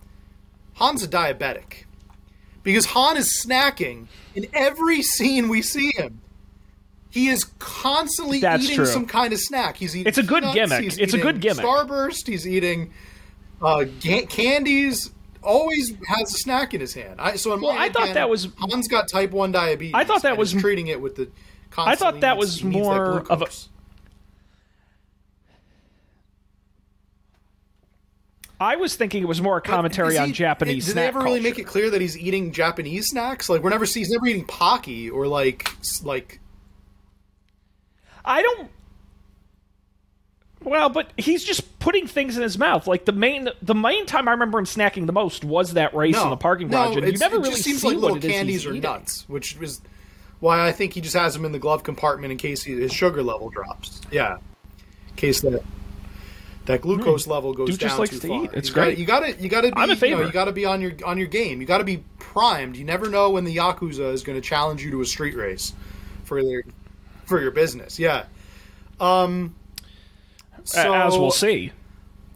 Han's 0.75 1.01
a 1.01 1.07
diabetic 1.07 1.85
because 2.61 2.85
Han 2.85 3.17
is 3.17 3.43
snacking 3.43 4.05
in 4.35 4.45
every 4.53 5.01
scene 5.01 5.49
we 5.49 5.63
see 5.63 5.91
him. 5.95 6.21
He 7.09 7.29
is 7.29 7.45
constantly 7.57 8.41
That's 8.41 8.65
eating 8.65 8.75
true. 8.75 8.85
some 8.85 9.07
kind 9.07 9.33
of 9.33 9.39
snack. 9.39 9.77
He's 9.77 9.95
eating. 9.95 10.07
It's 10.09 10.19
a 10.19 10.23
good 10.23 10.43
peanuts, 10.43 10.69
gimmick. 10.79 10.99
It's 10.99 11.13
a 11.15 11.17
good 11.17 11.41
gimmick. 11.41 11.65
Starburst. 11.65 12.27
He's 12.27 12.47
eating 12.47 12.93
uh, 13.63 13.85
ga- 13.99 14.27
candies. 14.27 15.09
Always 15.45 15.93
has 16.07 16.33
a 16.33 16.37
snack 16.39 16.73
in 16.73 16.81
his 16.81 16.93
hand. 16.93 17.21
I, 17.21 17.35
so 17.35 17.53
in 17.53 17.61
Well, 17.61 17.73
my 17.73 17.83
I 17.85 17.89
thought 17.89 18.13
that 18.15 18.29
was- 18.29 18.47
Han's 18.71 18.87
got 18.87 19.07
type 19.07 19.31
one 19.31 19.51
diabetes. 19.51 19.93
I 19.93 20.03
thought 20.03 20.23
that 20.23 20.37
was- 20.37 20.51
treating 20.51 20.87
it 20.87 20.99
with 20.99 21.15
the. 21.15 21.29
I 21.77 21.95
thought 21.95 22.21
that 22.21 22.37
was 22.37 22.59
he 22.59 22.65
needs 22.67 22.77
that 22.77 22.83
more 22.83 23.19
of 23.29 23.41
a-. 23.41 23.47
I 28.59 28.77
was 28.77 28.95
thinking 28.95 29.21
it 29.21 29.27
was 29.27 29.41
more 29.41 29.57
a 29.57 29.61
commentary 29.61 30.13
is 30.13 30.19
on 30.19 30.31
Japanese 30.31 30.85
Did 30.85 30.93
snack 30.93 31.03
they 31.03 31.07
ever 31.09 31.19
really 31.19 31.39
culture. 31.41 31.49
make 31.49 31.59
it 31.59 31.63
clear 31.65 31.89
that 31.89 31.99
he's 31.99 32.17
eating 32.17 32.51
Japanese 32.53 33.07
snacks? 33.09 33.49
Like 33.49 33.61
we're 33.61 33.69
never 33.69 33.85
he's 33.85 34.09
never 34.09 34.25
eating 34.27 34.45
pocky 34.45 35.09
or 35.09 35.27
like 35.27 35.69
like 36.03 36.39
I 38.23 38.41
don't. 38.41 38.69
Well, 40.65 40.89
but 40.89 41.11
he's 41.15 41.43
just 41.43 41.79
putting 41.79 42.07
things 42.07 42.35
in 42.35 42.43
his 42.43 42.57
mouth. 42.57 42.87
Like 42.87 43.05
the 43.05 43.11
main, 43.11 43.49
the 43.61 43.75
main 43.75 44.05
time 44.07 44.27
I 44.27 44.31
remember 44.31 44.57
him 44.59 44.65
snacking 44.65 45.05
the 45.05 45.13
most 45.13 45.43
was 45.45 45.73
that 45.73 45.93
race 45.95 46.15
no 46.15 46.23
in 46.23 46.29
the 46.31 46.37
parking 46.37 46.69
no, 46.69 46.85
garage, 46.85 46.97
and 46.97 47.05
you 47.07 47.17
never 47.19 47.35
it 47.35 47.39
really 47.39 47.51
just 47.51 47.63
seems 47.63 47.81
see 47.81 47.87
like 47.89 47.95
what 47.97 48.01
little 48.01 48.17
it 48.17 48.25
is 48.25 48.31
candies 48.31 48.65
or 48.65 48.71
eating. 48.71 48.81
nuts, 48.81 49.23
which 49.29 49.55
is 49.61 49.79
why 50.39 50.67
I 50.67 50.71
think 50.71 50.93
he 50.93 51.01
just 51.01 51.15
has 51.15 51.33
them 51.33 51.45
in 51.45 51.51
the 51.51 51.59
glove 51.59 51.83
compartment 51.83 52.31
in 52.31 52.37
case 52.37 52.63
he, 52.63 52.73
his 52.73 52.91
sugar 52.91 53.23
level 53.23 53.49
drops. 53.49 54.01
Yeah, 54.11 54.37
in 55.09 55.15
case 55.15 55.41
that 55.41 55.63
that 56.65 56.81
glucose 56.81 57.27
level 57.27 57.53
goes 57.53 57.69
Dude 57.69 57.79
down 57.79 57.89
just 57.89 57.99
likes 57.99 58.09
too 58.11 58.19
to 58.21 58.27
far. 58.27 58.43
eat. 58.45 58.49
It's 58.53 58.69
you 58.69 58.73
gotta- 58.75 58.87
great. 58.87 58.97
you 58.97 59.05
gotta 59.05 59.41
you 59.43 59.49
gotta 59.49 59.67
be 59.67 59.73
I'm 59.77 59.89
a 59.91 59.93
you, 59.93 60.15
know, 60.15 60.21
you 60.25 60.31
gotta 60.31 60.51
be 60.51 60.65
on 60.65 60.81
your 60.81 60.93
on 61.05 61.19
your 61.19 61.27
game. 61.27 61.61
You 61.61 61.67
gotta 61.67 61.83
be 61.83 62.03
primed. 62.17 62.75
You 62.75 62.85
never 62.85 63.07
know 63.07 63.29
when 63.29 63.43
the 63.43 63.55
yakuza 63.55 64.11
is 64.13 64.23
going 64.23 64.35
to 64.41 64.41
challenge 64.41 64.83
you 64.83 64.89
to 64.91 65.01
a 65.01 65.05
street 65.05 65.35
race 65.35 65.73
for 66.23 66.43
their 66.43 66.63
for 67.25 67.39
your 67.39 67.51
business. 67.51 67.99
Yeah. 67.99 68.25
Um. 68.99 69.53
So 70.65 70.93
As 70.93 71.17
we'll 71.17 71.31
see. 71.31 71.71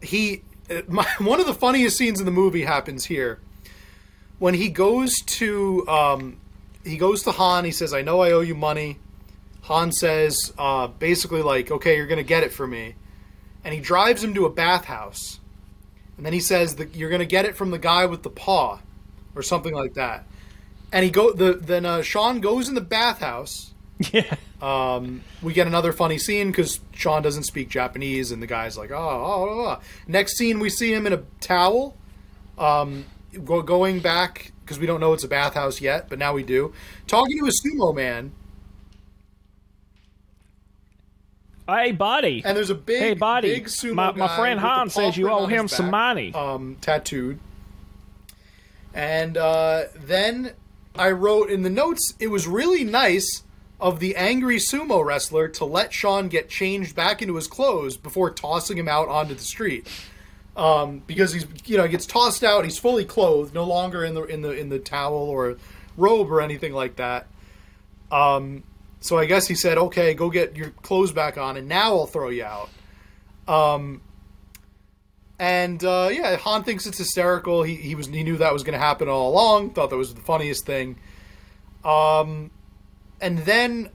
he 0.00 0.42
uh, 0.70 0.82
my, 0.88 1.06
one 1.18 1.40
of 1.40 1.46
the 1.46 1.54
funniest 1.54 1.96
scenes 1.98 2.20
in 2.20 2.26
the 2.26 2.32
movie 2.32 2.64
happens 2.64 3.04
here 3.04 3.40
when 4.38 4.54
he 4.54 4.68
goes 4.70 5.14
to 5.26 5.86
um, 5.88 6.38
he 6.84 6.96
goes 6.96 7.22
to 7.24 7.32
Han. 7.32 7.64
He 7.64 7.72
says, 7.72 7.92
"I 7.92 8.02
know 8.02 8.20
I 8.20 8.32
owe 8.32 8.40
you 8.40 8.54
money." 8.54 8.98
Han 9.62 9.92
says, 9.92 10.52
uh, 10.58 10.86
basically 10.86 11.42
like, 11.42 11.70
"Okay, 11.70 11.96
you're 11.96 12.06
gonna 12.06 12.22
get 12.22 12.42
it 12.42 12.52
for 12.52 12.66
me," 12.66 12.94
and 13.64 13.74
he 13.74 13.80
drives 13.80 14.24
him 14.24 14.32
to 14.34 14.46
a 14.46 14.50
bathhouse, 14.50 15.40
and 16.16 16.24
then 16.24 16.32
he 16.32 16.40
says 16.40 16.76
that 16.76 16.94
you're 16.94 17.10
gonna 17.10 17.26
get 17.26 17.44
it 17.44 17.56
from 17.56 17.70
the 17.70 17.78
guy 17.78 18.06
with 18.06 18.22
the 18.22 18.30
paw, 18.30 18.80
or 19.34 19.42
something 19.42 19.74
like 19.74 19.94
that. 19.94 20.24
And 20.92 21.04
he 21.04 21.10
go 21.10 21.32
the 21.32 21.54
then 21.54 21.84
uh, 21.84 22.02
Sean 22.02 22.40
goes 22.40 22.68
in 22.68 22.74
the 22.74 22.80
bathhouse 22.80 23.69
Yeah. 24.12 24.34
um, 24.62 25.22
we 25.42 25.52
get 25.52 25.66
another 25.66 25.92
funny 25.92 26.16
scene 26.16 26.50
because 26.50 26.80
Sean 26.94 27.22
doesn't 27.22 27.42
speak 27.44 27.68
Japanese, 27.68 28.32
and 28.32 28.42
the 28.42 28.46
guy's 28.46 28.78
like, 28.78 28.90
"Oh, 28.90 28.96
oh, 28.96 29.48
oh, 29.50 29.66
oh." 29.78 29.80
Next 30.08 30.36
scene, 30.38 30.58
we 30.58 30.70
see 30.70 30.92
him 30.94 31.06
in 31.06 31.12
a 31.12 31.22
towel, 31.40 31.94
um, 32.56 33.04
go, 33.44 33.60
going 33.60 34.00
back 34.00 34.52
because 34.64 34.78
we 34.78 34.86
don't 34.86 35.00
know 35.00 35.12
it's 35.12 35.24
a 35.24 35.28
bathhouse 35.28 35.80
yet, 35.82 36.08
but 36.08 36.18
now 36.18 36.32
we 36.32 36.42
do. 36.42 36.72
Talking 37.08 37.38
to 37.40 37.46
a 37.46 37.50
sumo 37.50 37.94
man, 37.94 38.32
Hey, 41.68 41.92
buddy. 41.92 42.42
and 42.44 42.56
there's 42.56 42.70
a 42.70 42.74
big, 42.74 42.98
Hey, 43.00 43.14
buddy. 43.14 43.48
big 43.54 43.66
sumo 43.66 43.94
My- 43.94 44.12
my 44.12 44.36
friend 44.36 44.58
Han 44.60 44.90
says 44.90 45.16
you 45.16 45.30
owe 45.30 45.46
him 45.46 45.68
some 45.68 45.86
back, 45.86 45.90
money. 45.90 46.32
um, 46.34 46.76
tattooed. 46.80 47.38
And 48.92 49.36
uh, 49.36 49.84
then 49.94 50.52
I 50.96 51.10
wrote 51.12 51.50
in 51.50 51.62
the 51.62 51.70
notes, 51.70 52.14
it 52.18 52.26
was 52.28 52.48
really 52.48 52.82
nice 52.82 53.42
of 53.80 53.98
the 53.98 54.14
angry 54.16 54.56
sumo 54.56 55.04
wrestler 55.04 55.48
to 55.48 55.64
let 55.64 55.92
Sean 55.92 56.28
get 56.28 56.48
changed 56.48 56.94
back 56.94 57.22
into 57.22 57.36
his 57.36 57.46
clothes 57.46 57.96
before 57.96 58.30
tossing 58.30 58.76
him 58.76 58.88
out 58.88 59.08
onto 59.08 59.34
the 59.34 59.42
street. 59.42 59.88
Um, 60.56 61.02
because 61.06 61.32
he's 61.32 61.46
you 61.64 61.76
know 61.76 61.88
gets 61.88 62.06
tossed 62.06 62.44
out, 62.44 62.64
he's 62.64 62.78
fully 62.78 63.04
clothed, 63.04 63.54
no 63.54 63.64
longer 63.64 64.04
in 64.04 64.14
the 64.14 64.24
in 64.24 64.42
the 64.42 64.50
in 64.50 64.68
the 64.68 64.78
towel 64.78 65.14
or 65.14 65.56
robe 65.96 66.30
or 66.30 66.40
anything 66.40 66.72
like 66.72 66.96
that. 66.96 67.28
Um, 68.10 68.64
so 69.00 69.16
I 69.16 69.24
guess 69.24 69.46
he 69.46 69.54
said, 69.54 69.78
"Okay, 69.78 70.12
go 70.14 70.28
get 70.28 70.56
your 70.56 70.70
clothes 70.70 71.12
back 71.12 71.38
on, 71.38 71.56
and 71.56 71.68
now 71.68 71.96
I'll 71.96 72.06
throw 72.06 72.28
you 72.28 72.44
out." 72.44 72.68
Um, 73.48 74.02
and 75.38 75.82
uh, 75.82 76.10
yeah, 76.12 76.36
Han 76.36 76.64
thinks 76.64 76.86
it's 76.86 76.98
hysterical. 76.98 77.62
He 77.62 77.76
he 77.76 77.94
was 77.94 78.08
he 78.08 78.22
knew 78.22 78.36
that 78.36 78.52
was 78.52 78.62
going 78.62 78.78
to 78.78 78.84
happen 78.84 79.08
all 79.08 79.30
along. 79.30 79.70
Thought 79.70 79.90
that 79.90 79.96
was 79.96 80.14
the 80.14 80.20
funniest 80.20 80.66
thing. 80.66 80.96
Um, 81.84 82.50
and 83.20 83.38
then 83.40 83.90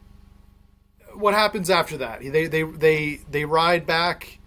what 1.14 1.34
happens 1.34 1.70
after 1.70 1.98
that? 1.98 2.20
They 2.22 2.48
they 2.48 2.64
they 2.64 3.20
they 3.30 3.46
ride 3.46 3.86
back. 3.86 4.40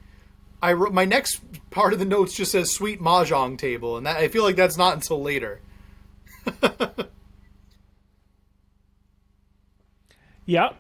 I 0.61 0.73
wrote, 0.73 0.93
my 0.93 1.05
next 1.05 1.41
part 1.71 1.93
of 1.93 1.99
the 1.99 2.05
notes 2.05 2.35
just 2.35 2.53
says 2.53 2.71
"sweet 2.73 3.01
mahjong 3.01 3.57
table," 3.59 3.97
and 3.97 4.07
that, 4.07 4.17
I 4.17 4.29
feel 4.29 4.43
like 4.43 4.57
that's 4.57 4.77
not 4.77 4.95
until 4.95 5.23
later. 5.23 5.61
Yep. 10.47 10.77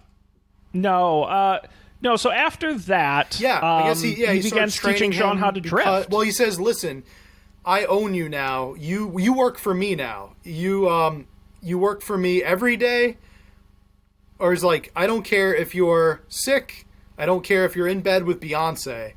No. 0.72 1.24
Uh, 1.24 1.60
no. 2.00 2.16
So 2.16 2.30
after 2.30 2.74
that, 2.74 3.38
Yeah, 3.38 3.60
I 3.62 3.88
guess 3.88 4.00
he 4.00 4.14
um, 4.14 4.20
yeah 4.20 4.32
he, 4.32 4.42
begins 4.42 4.78
teaching 4.80 5.10
Sean 5.12 5.38
how 5.38 5.50
to 5.50 5.60
because- 5.60 5.82
drift. 5.84 6.10
Well, 6.10 6.22
he 6.22 6.30
says, 6.30 6.58
"Listen, 6.60 7.04
I 7.64 7.84
own 7.84 8.14
you 8.14 8.28
now. 8.28 8.74
You 8.74 9.18
you 9.18 9.32
work 9.34 9.58
for 9.58 9.74
me 9.74 9.94
now. 9.94 10.34
You 10.42 10.88
um 10.88 11.26
you 11.62 11.78
work 11.78 12.02
for 12.02 12.16
me 12.16 12.42
every 12.42 12.76
day." 12.76 13.18
Or 14.38 14.52
is 14.52 14.62
like, 14.62 14.92
"I 14.94 15.06
don't 15.06 15.22
care 15.22 15.54
if 15.54 15.74
you're 15.74 16.20
sick. 16.28 16.86
I 17.16 17.26
don't 17.26 17.42
care 17.42 17.64
if 17.64 17.74
you're 17.74 17.88
in 17.88 18.00
bed 18.00 18.24
with 18.24 18.40
Beyonce. 18.40 19.14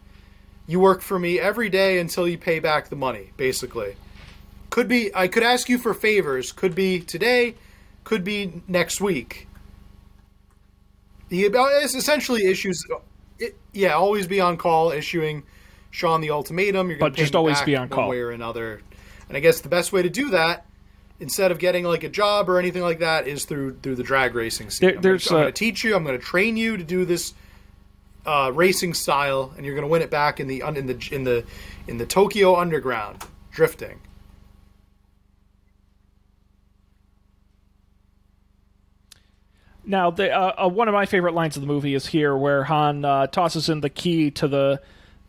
You 0.68 0.80
work 0.80 1.02
for 1.02 1.20
me 1.20 1.40
every 1.40 1.70
day 1.70 2.00
until 2.00 2.28
you 2.28 2.38
pay 2.38 2.60
back 2.60 2.90
the 2.90 2.96
money." 2.96 3.32
Basically, 3.38 3.96
could 4.70 4.88
be 4.88 5.12
I 5.14 5.28
could 5.28 5.44
ask 5.44 5.70
you 5.70 5.78
for 5.78 5.94
favors. 5.94 6.52
Could 6.52 6.74
be 6.74 7.00
today. 7.00 7.56
Could 8.04 8.24
be 8.24 8.62
next 8.68 9.00
week. 9.00 9.48
He 11.30 11.46
it's 11.46 11.96
essentially 11.96 12.46
issues. 12.46 12.84
It, 13.40 13.58
yeah, 13.74 13.94
always 13.94 14.28
be 14.28 14.42
on 14.42 14.58
call, 14.58 14.92
issuing 14.92 15.44
Sean 15.90 16.22
the 16.22 16.30
ultimatum. 16.32 16.90
You're 16.90 17.00
going 17.00 17.12
But 17.12 17.18
just 17.18 17.36
always 17.36 17.62
be 17.62 17.76
on 17.76 17.90
call. 17.90 18.10
way 18.10 18.20
or 18.20 18.32
another. 18.32 18.82
And 19.28 19.38
I 19.38 19.40
guess 19.40 19.62
the 19.62 19.70
best 19.70 19.94
way 19.94 20.02
to 20.02 20.10
do 20.10 20.32
that, 20.32 20.66
instead 21.22 21.52
of 21.52 21.60
getting 21.60 21.86
like 21.86 22.04
a 22.04 22.10
job 22.10 22.50
or 22.50 22.60
anything 22.60 22.82
like 22.82 23.00
that, 23.00 23.28
is 23.28 23.46
through 23.46 23.78
through 23.82 23.96
the 23.96 24.04
drag 24.04 24.36
racing 24.36 24.70
scene. 24.70 24.90
There- 24.90 24.98
I'm 24.98 25.02
there's, 25.02 25.28
going 25.28 25.44
uh, 25.44 25.46
to 25.46 25.52
teach 25.54 25.84
you. 25.84 25.96
I'm 25.96 26.04
going 26.04 26.20
to 26.20 26.26
train 26.26 26.58
you 26.58 26.76
to 26.76 26.84
do 26.84 27.06
this 27.06 27.34
uh, 28.26 28.52
racing 28.54 28.94
style, 28.96 29.54
and 29.56 29.66
you're 29.66 29.76
going 29.76 29.88
to 29.88 29.92
win 29.92 30.02
it 30.02 30.10
back 30.10 30.40
in 30.42 30.48
the 30.48 30.62
in 30.62 30.88
the 30.88 31.10
in 31.12 31.24
the 31.24 31.46
in 31.88 31.98
the 31.98 32.06
Tokyo 32.06 32.58
Underground 32.58 33.24
drifting. 33.52 34.02
Now, 39.84 40.12
the, 40.12 40.32
uh, 40.32 40.66
uh, 40.66 40.70
one 40.70 40.88
of 40.88 40.94
my 40.94 41.08
favorite 41.08 41.34
lines 41.34 41.58
of 41.58 41.62
the 41.62 41.68
movie 41.68 41.96
is 41.96 42.06
here, 42.06 42.38
where 42.38 42.64
Han 42.66 43.04
uh, 43.04 43.28
tosses 43.28 43.68
in 43.68 43.82
the 43.82 43.90
key 43.90 44.30
to 44.32 44.48
the 44.48 44.80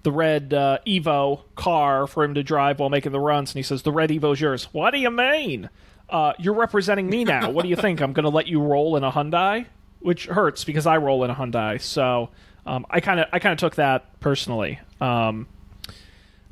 the 0.02 0.12
red 0.12 0.52
uh, 0.52 0.78
Evo 0.86 1.42
car 1.54 2.06
for 2.06 2.24
him 2.24 2.34
to 2.34 2.42
drive 2.42 2.80
while 2.80 2.90
making 2.90 3.12
the 3.12 3.20
runs, 3.20 3.50
and 3.52 3.56
he 3.58 3.62
says, 3.62 3.82
"The 3.82 3.92
red 3.92 4.10
Evo's 4.10 4.40
yours." 4.40 4.64
What 4.72 4.90
do 4.92 4.98
you 4.98 5.10
mean? 5.10 5.70
Uh, 6.08 6.32
you're 6.38 6.54
representing 6.54 7.08
me 7.08 7.24
now. 7.24 7.50
What 7.50 7.62
do 7.62 7.68
you 7.68 7.76
think? 7.76 8.00
I'm 8.00 8.12
going 8.12 8.24
to 8.24 8.30
let 8.30 8.46
you 8.46 8.60
roll 8.60 8.96
in 8.96 9.04
a 9.04 9.10
Hyundai, 9.10 9.66
which 10.00 10.26
hurts 10.26 10.64
because 10.64 10.86
I 10.86 10.98
roll 10.98 11.24
in 11.24 11.30
a 11.30 11.34
Hyundai. 11.34 11.80
So 11.80 12.30
um, 12.66 12.84
I 12.90 13.00
kind 13.00 13.20
of 13.20 13.28
I 13.32 13.38
kind 13.38 13.52
of 13.52 13.58
took 13.58 13.76
that 13.76 14.20
personally. 14.20 14.78
Um, 15.00 15.46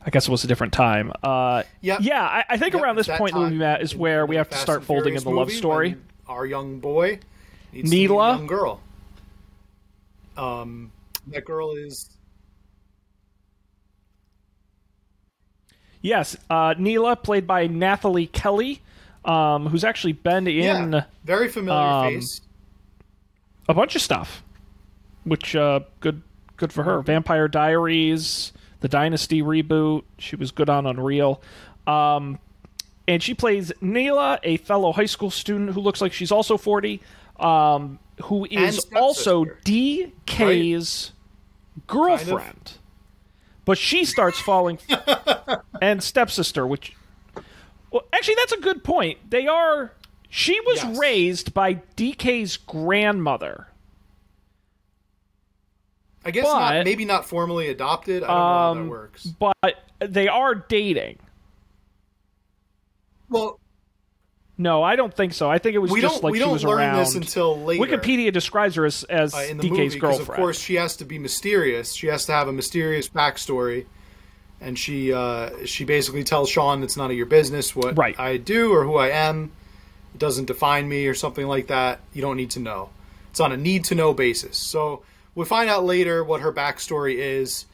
I 0.05 0.09
guess 0.11 0.26
it 0.28 0.30
was 0.30 0.44
a 0.44 0.46
different 0.46 0.72
time. 0.72 1.12
Uh, 1.22 1.64
Yep. 1.82 2.01
Yeah, 2.03 2.22
I, 2.22 2.44
I 2.48 2.57
think 2.57 2.72
Yep, 2.74 2.82
around 2.82 2.96
this 2.96 3.09
point 3.09 3.34
in 3.34 3.42
the 3.42 3.44
movie, 3.48 3.59
Matt, 3.59 3.82
is 3.82 3.94
where 3.94 4.24
we 4.24 4.36
have 4.36 4.48
to 4.48 4.57
start 4.57 4.82
folding 4.84 5.14
in 5.14 5.22
the 5.22 5.30
love 5.30 5.53
story. 5.53 5.96
Our 6.26 6.46
young 6.46 6.78
boy 6.80 7.20
needs 7.72 7.90
Neela? 7.90 8.36
young 8.36 8.46
girl. 8.46 8.80
Um, 10.38 10.90
that 11.26 11.44
girl 11.44 11.74
is 11.74 12.09
Yes, 16.03 16.36
uh, 16.48 16.74
Neela, 16.78 17.16
played 17.16 17.46
by 17.46 17.66
Nathalie 17.66 18.26
Kelley, 18.26 18.80
um, 19.24 19.66
who's 19.66 19.84
actually 19.84 20.14
been 20.14 20.46
in 20.46 20.92
yeah, 20.92 21.05
very 21.24 21.48
familiar 21.48 21.80
um, 21.80 22.14
face. 22.14 22.40
a 23.68 23.74
bunch 23.74 23.94
of 23.96 24.03
stuff, 24.03 24.42
which 25.24 25.55
uh, 25.55 25.80
good 26.01 26.22
good 26.57 26.72
for 26.72 26.84
her. 26.84 27.03
Vampire 27.03 27.48
Diaries, 27.48 28.53
the 28.80 28.88
Dynasty 28.88 29.42
reboot. 29.42 30.05
She 30.18 30.36
was 30.36 30.53
good 30.53 30.70
on 30.70 30.86
Unreal. 30.86 31.42
Um, 31.86 32.38
and 33.07 33.22
she 33.22 33.34
plays 33.34 33.72
Neela, 33.80 34.38
a 34.42 34.59
fellow 34.59 34.92
high 34.92 35.07
school 35.07 35.30
student 35.30 35.70
who 35.70 35.80
looks 35.80 36.01
like 36.01 36.12
she's 36.12 36.30
also 36.30 36.57
40, 36.57 37.01
um, 37.40 37.98
who 38.24 38.46
is 38.51 38.86
also 38.94 39.44
DK's 39.64 41.12
girlfriend. 41.86 42.74
But 43.65 43.79
she 43.79 44.05
starts 44.05 44.41
falling. 44.41 44.79
and 45.83 46.03
stepsister, 46.03 46.67
which. 46.67 46.97
Well, 47.91 48.03
actually, 48.13 48.37
that's 48.37 48.53
a 48.53 48.61
good 48.61 48.83
point. 48.85 49.19
They 49.31 49.47
are. 49.47 49.93
She 50.29 50.59
was 50.61 50.83
Yes. 50.83 50.99
raised 50.99 51.55
by 51.55 51.75
DK's 51.97 52.57
grandmother. 52.57 53.67
I 56.25 56.31
guess 56.31 56.45
but- 56.45 56.59
not, 56.75 56.85
maybe 56.85 57.05
not 57.05 57.25
formally 57.27 57.69
adopted. 57.69 58.23
I 58.23 58.27
don't 58.27 58.37
know 58.37 58.43
how 58.43 58.75
that 58.75 58.81
Um, 58.81 58.89
works. 58.89 59.25
But 59.27 59.77
they 60.01 60.29
are 60.29 60.55
dating. 60.55 61.19
Well, 63.29 63.60
No, 64.61 64.83
I 64.83 64.95
don't 64.95 65.13
think 65.15 65.33
so. 65.33 65.51
I 65.51 65.57
think 65.57 65.75
it 65.75 65.79
was 65.79 65.91
we 65.91 66.03
just 66.03 66.23
like 66.23 66.33
we 66.33 66.39
she 66.39 66.45
don't 66.45 66.53
was 66.53 66.65
learn 66.65 66.81
around. 66.81 66.99
this 66.99 67.15
until 67.15 67.59
later. 67.59 67.83
Wikipedia 67.83 68.31
describes 68.31 68.75
her 68.75 68.85
as, 68.85 69.05
as 69.05 69.33
uh, 69.35 69.47
in 69.49 69.57
the 69.57 69.63
DK's 69.65 69.79
movie 69.79 69.99
girlfriend. 69.99 70.29
of 70.29 70.37
course 70.37 70.61
she 70.61 70.75
has 70.75 70.97
to 70.97 71.07
be 71.07 71.19
mysterious. 71.19 71.95
She 71.95 72.09
has 72.09 72.27
to 72.27 72.33
have 72.33 72.47
a 72.47 72.53
mysterious 72.53 73.09
backstory, 73.09 73.87
and 74.61 74.79
she 74.79 75.15
uh, 75.15 75.65
she 75.65 75.87
basically 75.87 76.25
tells 76.25 76.51
Sean 76.51 76.83
it's 76.83 76.95
none 76.99 77.11
of 77.11 77.17
your 77.17 77.25
business 77.25 77.75
what 77.75 77.97
Right. 77.97 78.15
I 78.21 78.37
do 78.37 78.71
or 78.75 78.85
who 78.85 78.97
I 78.99 79.09
am. 79.09 79.51
It 80.15 80.19
doesn't 80.19 80.45
define 80.45 80.87
me 80.91 81.07
or 81.07 81.15
something 81.15 81.47
like 81.47 81.69
that. 81.69 82.01
You 82.13 82.21
don't 82.21 82.37
need 82.37 82.51
to 82.51 82.61
know. 82.61 82.91
It's 83.31 83.41
on 83.41 83.53
a 83.53 83.57
need 83.57 83.85
to 83.85 83.95
know 83.95 84.13
basis. 84.13 84.59
So 84.59 85.05
we 85.35 85.47
find 85.47 85.71
out 85.71 85.85
later 85.85 86.23
what 86.23 86.43
her 86.43 86.53
backstory 86.53 87.15
is, 87.17 87.65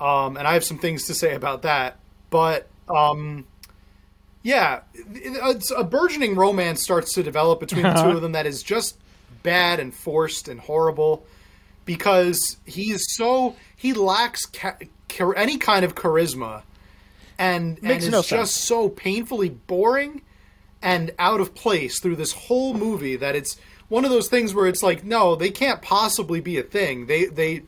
um, 0.00 0.36
and 0.36 0.48
I 0.48 0.54
have 0.54 0.64
some 0.64 0.78
things 0.78 1.06
to 1.06 1.14
say 1.14 1.34
about 1.36 1.62
that. 1.62 1.98
But 2.30 2.66
um, 2.88 3.44
yeah, 4.48 4.80
it's 4.94 5.70
a 5.70 5.84
burgeoning 5.84 6.34
romance 6.34 6.82
starts 6.82 7.12
to 7.12 7.22
develop 7.22 7.60
between 7.60 7.82
the 7.82 7.92
two 7.92 8.16
of 8.16 8.22
them 8.22 8.32
that 8.32 8.46
is 8.46 8.62
just 8.62 8.96
bad 9.42 9.78
and 9.78 9.94
forced 9.94 10.48
and 10.48 10.58
horrible 10.58 11.26
because 11.84 12.56
he 12.64 12.90
is 12.90 13.14
so 13.14 13.56
he 13.76 13.92
lacks 13.92 14.46
ca- 14.46 14.78
char- 15.10 15.36
any 15.36 15.58
kind 15.58 15.84
of 15.84 15.94
charisma 15.94 16.62
and 17.38 17.76
and 17.76 17.82
Makes 17.82 18.04
is 18.04 18.10
no 18.10 18.22
just 18.22 18.56
so 18.56 18.88
painfully 18.88 19.50
boring 19.50 20.22
and 20.80 21.10
out 21.18 21.42
of 21.42 21.54
place 21.54 22.00
through 22.00 22.16
this 22.16 22.32
whole 22.32 22.72
movie 22.72 23.16
that 23.16 23.36
it's 23.36 23.58
one 23.88 24.06
of 24.06 24.10
those 24.10 24.28
things 24.28 24.54
where 24.54 24.66
it's 24.66 24.82
like, 24.82 25.04
no, 25.04 25.34
they 25.36 25.50
can't 25.50 25.82
possibly 25.82 26.40
be 26.40 26.56
a 26.56 26.62
thing. 26.62 27.04
They 27.04 27.26
they 27.26 27.64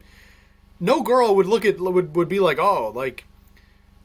no 0.80 1.02
girl 1.02 1.36
would 1.36 1.46
look 1.46 1.66
at 1.66 1.78
would 1.78 2.16
would 2.16 2.28
be 2.30 2.40
like, 2.40 2.58
oh, 2.58 2.90
like 2.94 3.24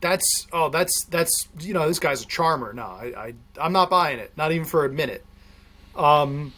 that's 0.06 0.47
oh 0.53 0.70
that's 0.70 1.06
that's 1.06 1.47
you 1.60 1.74
know 1.74 1.88
this 1.88 1.97
guy's 1.97 2.22
a 2.22 2.28
charmer. 2.28 2.74
No, 2.74 2.84
I, 2.84 3.14
I 3.18 3.34
I'm 3.60 3.74
not 3.74 3.89
buying 3.89 4.20
it, 4.20 4.32
not 4.38 4.51
even 4.51 4.66
for 4.66 4.86
a 4.86 4.89
minute. 4.89 5.26
Um, 5.95 6.53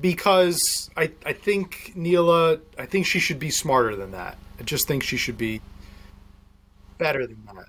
because 0.00 0.88
I 0.96 1.12
I 1.26 1.34
think 1.34 1.92
Neela, 1.94 2.60
I 2.78 2.86
think 2.86 3.04
she 3.04 3.18
should 3.18 3.38
be 3.38 3.50
smarter 3.50 3.94
than 3.94 4.12
that. 4.12 4.38
I 4.58 4.62
just 4.62 4.88
think 4.88 5.02
she 5.02 5.18
should 5.18 5.36
be 5.36 5.60
better 6.96 7.26
than 7.26 7.42
that. 7.54 7.68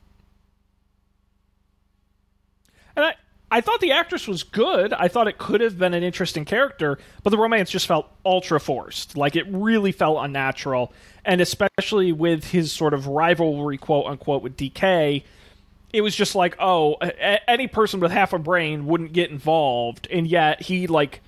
And 2.95 3.05
I, 3.05 3.15
I 3.53 3.59
thought 3.59 3.81
the 3.81 3.91
actress 3.91 4.27
was 4.29 4.43
good. 4.43 4.93
I 4.93 5.09
thought 5.09 5.27
it 5.27 5.37
could 5.37 5.59
have 5.59 5.77
been 5.77 5.93
an 5.93 6.03
interesting 6.03 6.45
character, 6.45 6.97
but 7.21 7.31
the 7.31 7.37
romance 7.37 7.69
just 7.69 7.85
felt 7.85 8.09
ultra 8.25 8.61
forced. 8.61 9.17
Like 9.17 9.35
it 9.35 9.45
really 9.49 9.91
felt 9.91 10.23
unnatural. 10.23 10.93
And 11.25 11.41
especially 11.41 12.13
with 12.13 12.45
his 12.45 12.71
sort 12.71 12.93
of 12.93 13.07
rivalry, 13.07 13.77
quote 13.77 14.05
unquote, 14.07 14.41
with 14.41 14.55
DK, 14.55 15.23
it 15.91 16.01
was 16.01 16.15
just 16.15 16.33
like, 16.33 16.55
oh, 16.59 16.95
a- 17.01 17.49
any 17.49 17.67
person 17.67 17.99
with 17.99 18.11
half 18.11 18.31
a 18.31 18.39
brain 18.39 18.85
wouldn't 18.85 19.11
get 19.11 19.29
involved. 19.29 20.07
And 20.09 20.25
yet 20.25 20.61
he, 20.61 20.87
like, 20.87 21.21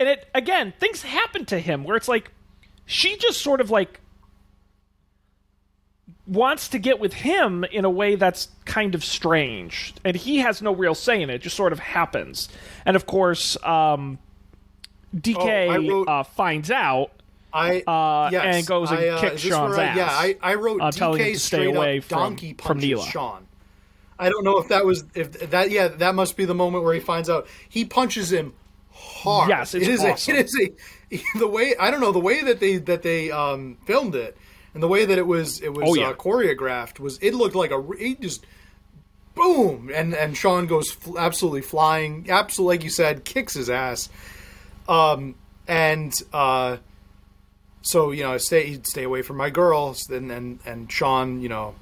and 0.00 0.08
it, 0.08 0.28
again, 0.34 0.74
things 0.80 1.02
happen 1.02 1.44
to 1.46 1.60
him 1.60 1.84
where 1.84 1.96
it's 1.96 2.08
like, 2.08 2.32
she 2.84 3.16
just 3.16 3.40
sort 3.40 3.60
of 3.60 3.70
like 3.70 4.00
wants 6.30 6.68
to 6.68 6.78
get 6.78 7.00
with 7.00 7.12
him 7.12 7.64
in 7.64 7.84
a 7.84 7.90
way 7.90 8.14
that's 8.14 8.48
kind 8.64 8.94
of 8.94 9.04
strange, 9.04 9.92
and 10.04 10.16
he 10.16 10.38
has 10.38 10.62
no 10.62 10.72
real 10.74 10.94
say 10.94 11.20
in 11.20 11.28
it. 11.28 11.34
It 11.34 11.42
just 11.42 11.56
sort 11.56 11.72
of 11.72 11.80
happens. 11.80 12.48
And 12.86 12.94
of 12.96 13.04
course, 13.06 13.56
um, 13.64 14.18
DK 15.14 15.68
Oh, 15.68 15.88
wrote- 15.88 16.08
uh, 16.08 16.22
finds 16.22 16.70
out. 16.70 17.10
I 17.52 17.80
Uh, 17.80 18.28
yes, 18.30 18.56
and 18.56 18.66
goes 18.66 18.90
and 18.92 19.00
I, 19.00 19.08
uh, 19.08 19.20
kicks 19.20 19.42
Sean's 19.42 19.76
I- 19.76 19.94
Yeah, 19.96 20.06
I, 20.08 20.36
I 20.40 20.54
wrote 20.54 20.80
uh, 20.80 20.92
DK 20.92 21.16
to 21.18 21.24
stay 21.24 21.34
straight 21.34 21.66
away 21.74 21.98
from- 22.00 22.18
donkey 22.18 22.54
from 22.56 22.78
Neela. 22.78 23.04
Sean. 23.06 23.46
I 24.20 24.28
don't 24.28 24.44
know 24.44 24.58
if 24.58 24.68
that 24.68 24.84
was 24.84 25.04
if 25.14 25.50
that 25.50 25.70
yeah 25.70 25.88
that 25.88 26.14
must 26.14 26.36
be 26.36 26.44
the 26.44 26.54
moment 26.54 26.84
where 26.84 26.94
he 26.94 27.00
finds 27.00 27.28
out 27.28 27.48
he 27.68 27.84
punches 27.84 28.30
him 28.30 28.52
hard. 28.92 29.48
Yes, 29.48 29.74
it 29.74 29.82
is 29.82 30.04
awesome. 30.04 30.36
a, 30.36 30.38
it 30.38 30.44
is 30.46 30.70
a 31.10 31.20
the 31.38 31.48
way 31.48 31.74
I 31.80 31.90
don't 31.90 32.00
know 32.00 32.12
the 32.12 32.20
way 32.20 32.42
that 32.44 32.60
they 32.60 32.76
that 32.76 33.02
they 33.02 33.30
um, 33.32 33.78
filmed 33.86 34.14
it 34.14 34.36
and 34.74 34.82
the 34.82 34.88
way 34.88 35.04
that 35.04 35.18
it 35.18 35.26
was 35.26 35.60
it 35.60 35.72
was 35.72 35.84
Oh, 35.88 35.94
yeah. 35.94 36.08
uh, 36.10 36.12
choreographed 36.14 37.00
was 37.00 37.18
it 37.18 37.34
looked 37.34 37.54
like 37.56 37.70
a 37.70 37.82
he 37.98 38.14
just 38.14 38.44
boom! 39.34 39.90
And 39.94 40.14
and 40.14 40.36
Sean 40.36 40.66
goes 40.66 40.90
fl- 40.90 41.18
absolutely 41.18 41.62
flying 41.62 42.26
absolutely 42.30 42.76
like 42.78 42.84
you 42.84 42.90
said 42.90 43.24
kicks 43.24 43.54
his 43.54 43.70
ass. 43.70 44.08
Um 44.88 45.34
and 45.68 46.12
uh 46.32 46.78
so 47.82 48.10
you 48.10 48.22
know 48.22 48.36
stay 48.38 48.78
stay 48.82 49.04
away 49.04 49.22
from 49.22 49.36
my 49.36 49.50
girls 49.50 50.08
and 50.10 50.30
and 50.30 50.58
and 50.66 50.90
Sean 50.92 51.40
you 51.40 51.48
know 51.48 51.74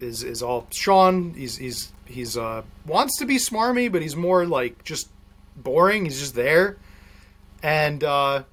is 0.00 0.22
is 0.22 0.42
all 0.42 0.66
Sean 0.70 1.34
he's 1.34 1.56
he's 1.56 1.92
he's 2.06 2.36
uh 2.36 2.62
wants 2.86 3.18
to 3.18 3.26
be 3.26 3.36
smarmy 3.36 3.90
but 3.92 4.02
he's 4.02 4.16
more 4.16 4.46
like 4.46 4.82
just 4.84 5.08
boring 5.56 6.04
he's 6.06 6.18
just 6.20 6.34
there. 6.34 6.76
And 7.62 8.02
uh 8.02 8.44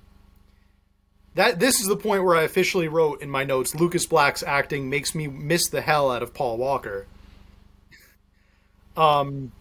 that 1.38 1.60
this 1.60 1.80
is 1.80 1.88
the 1.88 1.96
point 1.96 2.24
where 2.24 2.36
I 2.36 2.44
officially 2.44 2.88
wrote 2.88 3.22
in 3.22 3.30
my 3.30 3.44
notes 3.46 3.74
Lucas 3.74 4.06
Black's 4.06 4.44
acting 4.44 4.90
makes 4.90 5.16
me 5.16 5.28
miss 5.28 5.70
the 5.70 5.82
hell 5.82 6.12
out 6.12 6.22
of 6.22 6.34
Paul 6.34 6.58
Walker 6.58 7.08
um 8.96 9.52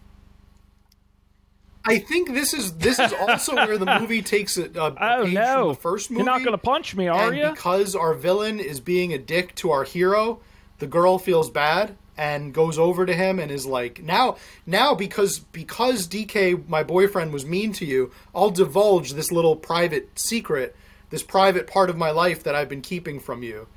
I 1.85 1.99
think 1.99 2.33
this 2.33 2.53
is 2.53 2.73
this 2.73 2.99
is 2.99 3.13
also 3.13 3.55
where 3.55 3.77
the 3.77 3.85
movie 3.99 4.21
takes 4.21 4.57
a, 4.57 4.65
a 4.65 4.93
Oh 4.99 5.23
page 5.23 5.33
no! 5.33 5.55
from 5.59 5.67
the 5.69 5.73
first 5.75 6.11
movie. 6.11 6.19
You're 6.23 6.25
not 6.25 6.39
going 6.39 6.51
to 6.51 6.57
punch 6.57 6.95
me, 6.95 7.07
are 7.07 7.33
you? 7.33 7.49
because 7.51 7.95
our 7.95 8.13
villain 8.13 8.59
is 8.59 8.81
being 8.81 9.13
a 9.13 9.17
dick 9.17 9.55
to 9.55 9.71
our 9.71 9.85
hero, 9.85 10.41
the 10.79 10.87
girl 10.87 11.17
feels 11.17 11.49
bad 11.49 11.95
and 12.17 12.53
goes 12.53 12.77
over 12.77 13.05
to 13.05 13.13
him 13.13 13.39
and 13.39 13.49
is 13.51 13.65
like, 13.65 14.03
"Now, 14.03 14.35
now 14.65 14.95
because 14.95 15.39
because 15.39 16.07
DK, 16.09 16.67
my 16.67 16.83
boyfriend, 16.83 17.31
was 17.31 17.45
mean 17.45 17.71
to 17.73 17.85
you, 17.85 18.11
I'll 18.35 18.51
divulge 18.51 19.13
this 19.13 19.31
little 19.31 19.55
private 19.55 20.19
secret, 20.19 20.75
this 21.09 21.23
private 21.23 21.67
part 21.67 21.89
of 21.89 21.97
my 21.97 22.11
life 22.11 22.43
that 22.43 22.55
I've 22.55 22.69
been 22.69 22.81
keeping 22.81 23.19
from 23.19 23.43
you." 23.43 23.67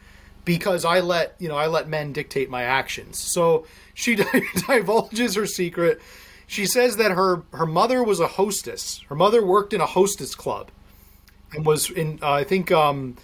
Because 0.44 0.84
I 0.84 1.00
let 1.00 1.36
you 1.38 1.48
know 1.48 1.56
I 1.56 1.66
let 1.66 1.88
men 1.88 2.12
dictate 2.12 2.48
my 2.50 2.62
actions. 2.62 3.18
So 3.18 3.66
she 3.94 4.16
divulges 4.68 5.34
her 5.34 5.46
secret. 5.46 6.00
She 6.46 6.66
says 6.66 6.96
that 6.96 7.12
her 7.12 7.42
her 7.52 7.66
mother 7.66 8.02
was 8.02 8.20
a 8.20 8.26
hostess. 8.26 9.02
Her 9.08 9.14
mother 9.14 9.44
worked 9.44 9.72
in 9.72 9.80
a 9.80 9.86
hostess 9.86 10.34
club 10.34 10.70
and 11.54 11.64
was 11.66 11.90
in 11.90 12.18
uh, 12.22 12.32
I 12.32 12.44
think 12.44 12.72
um 12.72 13.16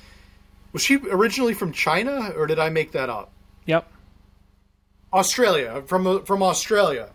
was 0.72 0.82
she 0.82 0.96
originally 1.10 1.54
from 1.54 1.72
China 1.72 2.30
or 2.36 2.46
did 2.46 2.58
I 2.58 2.68
make 2.68 2.92
that 2.92 3.08
up? 3.08 3.32
Yep. 3.64 3.90
Australia, 5.12 5.82
from 5.86 6.24
from 6.24 6.42
Australia. 6.42 7.10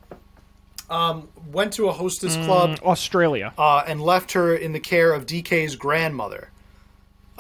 Um, 0.90 1.30
went 1.50 1.72
to 1.74 1.88
a 1.88 1.94
hostess 1.94 2.36
club 2.36 2.80
Australia. 2.84 3.54
uh, 3.58 3.82
and 3.88 4.02
left 4.02 4.34
her 4.34 4.54
in 4.54 4.74
the 4.74 4.80
care 4.82 5.14
of 5.14 5.26
DK's 5.26 5.78
grandmother, 5.78 6.51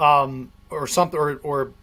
um, 0.02 0.52
or 0.70 0.88
something, 0.88 1.20
or, 1.20 1.36
or 1.44 1.74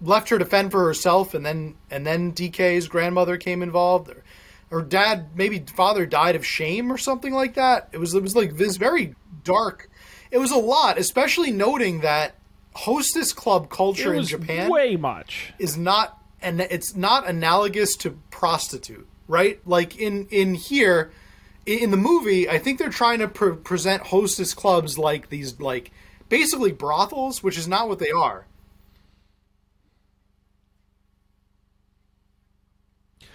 left 0.00 0.28
her 0.30 0.38
to 0.38 0.44
fend 0.44 0.70
for 0.70 0.84
herself, 0.84 1.34
and 1.34 1.44
then 1.44 1.74
and 1.90 2.06
then 2.06 2.32
DK's 2.32 2.88
grandmother 2.88 3.36
came 3.36 3.62
involved. 3.62 4.10
Or, 4.10 4.24
her 4.70 4.82
dad, 4.82 5.30
maybe 5.34 5.64
father, 5.74 6.04
died 6.04 6.36
of 6.36 6.44
shame 6.44 6.92
or 6.92 6.98
something 6.98 7.32
like 7.32 7.54
that. 7.54 7.88
It 7.92 7.98
was 7.98 8.14
it 8.14 8.22
was 8.22 8.36
like 8.36 8.56
this 8.56 8.76
very 8.76 9.14
dark. 9.42 9.88
It 10.30 10.38
was 10.38 10.50
a 10.50 10.58
lot, 10.58 10.98
especially 10.98 11.50
noting 11.52 12.00
that 12.00 12.34
hostess 12.74 13.32
club 13.32 13.70
culture 13.70 14.14
in 14.14 14.24
Japan 14.24 14.70
way 14.70 14.96
much. 14.96 15.52
is 15.58 15.76
not 15.76 16.22
and 16.40 16.60
it's 16.60 16.94
not 16.94 17.28
analogous 17.28 17.96
to 17.96 18.10
prostitute 18.30 19.06
right 19.26 19.60
like 19.66 19.98
in 19.98 20.26
in 20.30 20.54
here 20.54 21.10
in, 21.66 21.78
in 21.80 21.90
the 21.90 21.96
movie 21.96 22.48
i 22.48 22.56
think 22.56 22.78
they're 22.78 22.88
trying 22.88 23.18
to 23.18 23.26
pre- 23.26 23.56
present 23.56 24.02
hostess 24.04 24.54
clubs 24.54 24.96
like 24.96 25.28
these 25.28 25.58
like 25.58 25.90
basically 26.28 26.72
brothels 26.72 27.42
which 27.42 27.56
is 27.58 27.66
not 27.68 27.88
what 27.88 27.98
they 27.98 28.10
are 28.10 28.46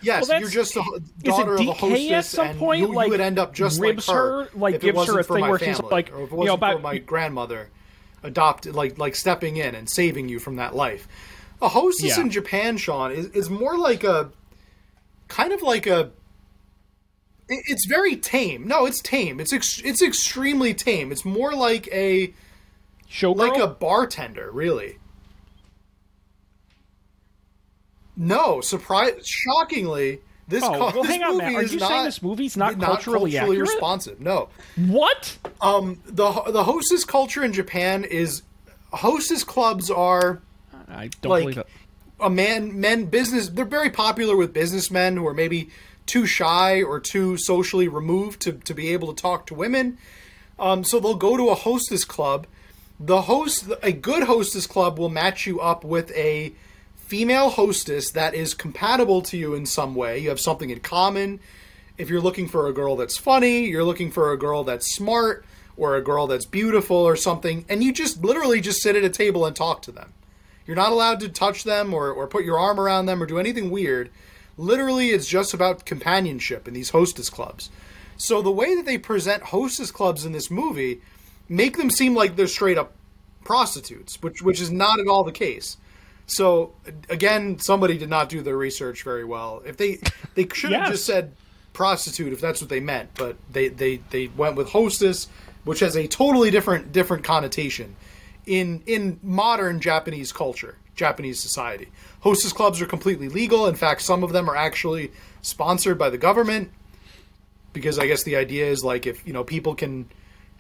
Yes, 0.02 0.28
Well, 0.28 0.42
you're 0.42 0.50
just 0.50 0.76
a 0.76 0.82
ho- 0.82 0.96
Is 0.96 1.02
it 1.02 1.24
daughter 1.24 1.54
of 1.56 1.62
a 1.62 1.72
hostess, 1.72 2.12
at 2.12 2.26
some 2.26 2.48
and 2.48 2.60
point? 2.60 2.82
you, 2.82 2.90
you 3.02 3.10
would 3.10 3.22
end 3.22 3.40
up 3.40 3.54
just 3.54 3.80
like 3.80 4.04
her, 4.04 4.44
her, 4.44 4.50
like 4.54 4.76
if 4.76 4.82
it 4.84 4.88
gives 4.88 4.98
wasn't 4.98 5.16
her 5.16 5.22
a 5.22 5.24
for 5.24 5.34
thing 5.36 5.42
my 5.42 5.50
where 5.50 5.60
family, 5.60 5.88
like, 5.92 6.12
or 6.12 6.24
if 6.24 6.32
it 6.32 6.36
wasn't 6.36 6.46
know, 6.48 6.54
for 6.68 6.72
about 6.74 6.82
my 6.82 6.98
grandmother 6.98 7.70
adopted, 8.22 8.76
like 8.76 8.98
like 8.98 9.16
stepping 9.16 9.56
in 9.56 9.76
and 9.76 9.90
saving 9.90 10.28
you 10.28 10.40
from 10.40 10.58
that 10.58 10.76
life. 10.76 11.08
A 11.62 11.70
hostess 11.70 12.18
Yeah. 12.18 12.24
in 12.24 12.32
Japan, 12.32 12.76
Sean, 12.76 13.14
is, 13.14 13.28
is 13.28 13.50
more 13.50 13.78
like 13.78 14.04
a 14.04 14.30
kind 15.30 15.54
of 15.54 15.62
like 15.62 15.88
a. 15.88 16.12
it- 17.48 17.64
It's 17.68 17.86
very 17.86 18.18
tame. 18.18 18.68
No, 18.68 18.86
it's 18.86 19.02
tame. 19.02 19.40
It's 19.40 19.54
ex- 19.54 19.82
it's 19.86 20.02
extremely 20.02 20.74
tame. 20.74 21.14
It's 21.14 21.24
more 21.24 21.54
like 21.54 21.88
a 21.94 22.34
showgirl. 23.10 23.36
like 23.38 23.58
a 23.62 23.68
bartender, 23.68 24.50
really. 24.52 24.98
No, 28.16 28.62
surprise! 28.62 29.28
Shockingly, 29.28 30.20
this, 30.48 30.64
Oh, 30.64 30.70
co- 30.70 30.80
well, 30.80 30.92
this 31.04 31.08
hang 31.08 31.24
on, 31.24 31.32
movie 31.34 31.46
Matt. 31.46 31.56
Are 31.56 31.62
is 31.64 31.74
you 31.74 31.80
not, 31.80 31.90
saying 31.90 32.04
this 32.06 32.22
movie's 32.22 32.56
not 32.56 32.80
culturally 32.80 33.38
accurate? 33.38 33.60
responsive. 33.62 34.20
No, 34.22 34.50
what? 34.76 35.36
um, 35.62 36.00
the 36.06 36.32
the 36.52 36.64
hostess 36.64 37.06
culture 37.06 37.44
in 37.44 37.54
Japan 37.54 38.04
is 38.04 38.44
hostess 38.92 39.44
clubs 39.44 39.90
are 39.90 40.42
I 40.88 41.10
don't 41.22 41.32
Like- 41.32 41.42
believe 41.44 41.58
it. 41.58 41.68
a 42.20 42.30
man 42.30 42.80
men 42.80 43.06
business 43.06 43.50
they're 43.50 43.66
very 43.66 43.90
popular 43.90 44.38
with 44.38 44.54
businessmen 44.54 45.18
who 45.18 45.26
are 45.26 45.34
maybe 45.34 45.70
too 46.06 46.28
shy 46.28 46.84
or 46.84 47.00
too 47.00 47.36
socially 47.38 47.88
removed 47.88 48.42
to, 48.42 48.52
to 48.52 48.74
be 48.76 48.90
able 48.94 49.12
to 49.12 49.20
talk 49.20 49.48
to 49.48 49.56
women 49.56 49.98
um, 50.60 50.84
so 50.84 51.00
they'll 51.00 51.16
go 51.16 51.36
to 51.38 51.50
a 51.50 51.56
hostess 51.56 52.06
club 52.06 52.46
the 53.00 53.24
host 53.24 53.68
a 53.82 53.92
good 53.92 54.24
hostess 54.24 54.68
club 54.68 54.98
will 54.98 55.10
match 55.10 55.46
you 55.46 55.60
up 55.60 55.84
with 55.84 56.12
a 56.12 56.54
female 56.96 57.50
hostess 57.50 58.12
that 58.12 58.34
is 58.34 58.54
compatible 58.54 59.22
to 59.22 59.38
you 59.38 59.54
in 59.54 59.66
some 59.66 59.96
way 59.96 60.20
you 60.20 60.30
have 60.30 60.40
something 60.40 60.70
in 60.70 60.80
common 60.80 61.40
if 61.98 62.10
you're 62.10 62.22
looking 62.22 62.48
for 62.48 62.68
a 62.68 62.74
girl 62.74 62.96
that's 62.96 63.18
funny 63.18 63.66
you're 63.66 63.84
looking 63.84 64.12
for 64.12 64.32
a 64.32 64.38
girl 64.38 64.64
that's 64.64 64.96
smart 64.96 65.46
or 65.76 65.96
a 65.96 66.02
girl 66.02 66.28
that's 66.28 66.46
beautiful 66.46 66.98
or 66.98 67.16
something 67.16 67.66
and 67.68 67.84
you 67.84 67.92
just 67.92 68.24
literally 68.24 68.62
just 68.62 68.82
sit 68.82 68.96
at 68.96 69.04
a 69.04 69.10
table 69.10 69.46
and 69.46 69.56
talk 69.56 69.82
to 69.82 69.92
them 69.92 70.14
you're 70.66 70.76
not 70.76 70.92
allowed 70.92 71.20
to 71.22 71.30
touch 71.30 71.64
them 71.64 71.94
or, 71.94 72.12
or 72.12 72.28
put 72.28 72.46
your 72.46 72.60
arm 72.60 72.80
around 72.80 73.06
them 73.06 73.22
or 73.22 73.26
do 73.26 73.40
anything 73.40 73.70
weird. 73.70 74.10
Literally, 74.58 75.10
it's 75.10 75.28
just 75.28 75.54
about 75.54 75.86
companionship 75.86 76.68
in 76.68 76.74
these 76.74 76.92
hostess 76.92 77.30
clubs. 77.30 77.70
So 78.16 78.42
the 78.42 78.52
way 78.52 78.76
that 78.76 78.86
they 78.86 78.98
present 78.98 79.44
hostess 79.44 79.92
clubs 79.92 80.26
in 80.26 80.32
this 80.32 80.52
movie 80.52 81.02
make 81.54 81.78
them 81.78 81.90
seem 81.90 82.16
like 82.16 82.36
they're 82.36 82.48
straight 82.48 82.78
up 82.78 82.94
prostitutes, 83.44 84.22
which 84.22 84.42
which 84.42 84.60
is 84.62 84.72
not 84.72 85.00
at 85.00 85.08
all 85.08 85.24
the 85.24 85.32
case. 85.32 85.78
So 86.26 86.74
again, 87.10 87.60
somebody 87.60 87.98
did 87.98 88.10
not 88.10 88.30
do 88.30 88.42
their 88.42 88.58
research 88.58 89.04
very 89.04 89.26
well. 89.26 89.62
If 89.66 89.78
they 89.78 90.00
they 90.36 90.48
should 90.54 90.72
have 90.72 90.84
Yes. 90.84 90.92
just 90.92 91.06
said 91.06 91.34
prostitute 91.74 92.32
if 92.34 92.40
that's 92.42 92.62
what 92.62 92.70
they 92.70 92.80
meant, 92.80 93.10
but 93.16 93.36
they 93.52 93.68
they 93.70 93.98
they 94.10 94.28
went 94.28 94.56
with 94.56 94.70
hostess 94.70 95.28
which 95.66 95.80
has 95.80 95.96
a 95.96 96.08
totally 96.08 96.52
different 96.52 96.92
different 96.92 97.24
connotation 97.24 97.96
in 98.46 98.82
in 98.86 99.20
modern 99.24 99.80
Japanese 99.80 100.32
culture, 100.32 100.76
Japanese 100.96 101.40
society. 101.40 101.88
Hostess 102.22 102.54
clubs 102.54 102.82
are 102.82 102.86
completely 102.86 103.30
legal. 103.30 103.68
In 103.68 103.76
fact, 103.76 104.02
some 104.02 104.24
of 104.24 104.32
them 104.34 104.50
are 104.50 104.56
actually 104.56 105.12
sponsored 105.42 105.98
by 105.98 106.10
the 106.10 106.18
government 106.18 106.70
because 107.74 107.98
I 108.00 108.08
guess 108.08 108.24
the 108.24 108.36
idea 108.36 108.66
is 108.66 108.84
like 108.84 109.08
if 109.08 109.26
you 109.28 109.34
know 109.34 109.44
people 109.44 109.74
can 109.76 110.10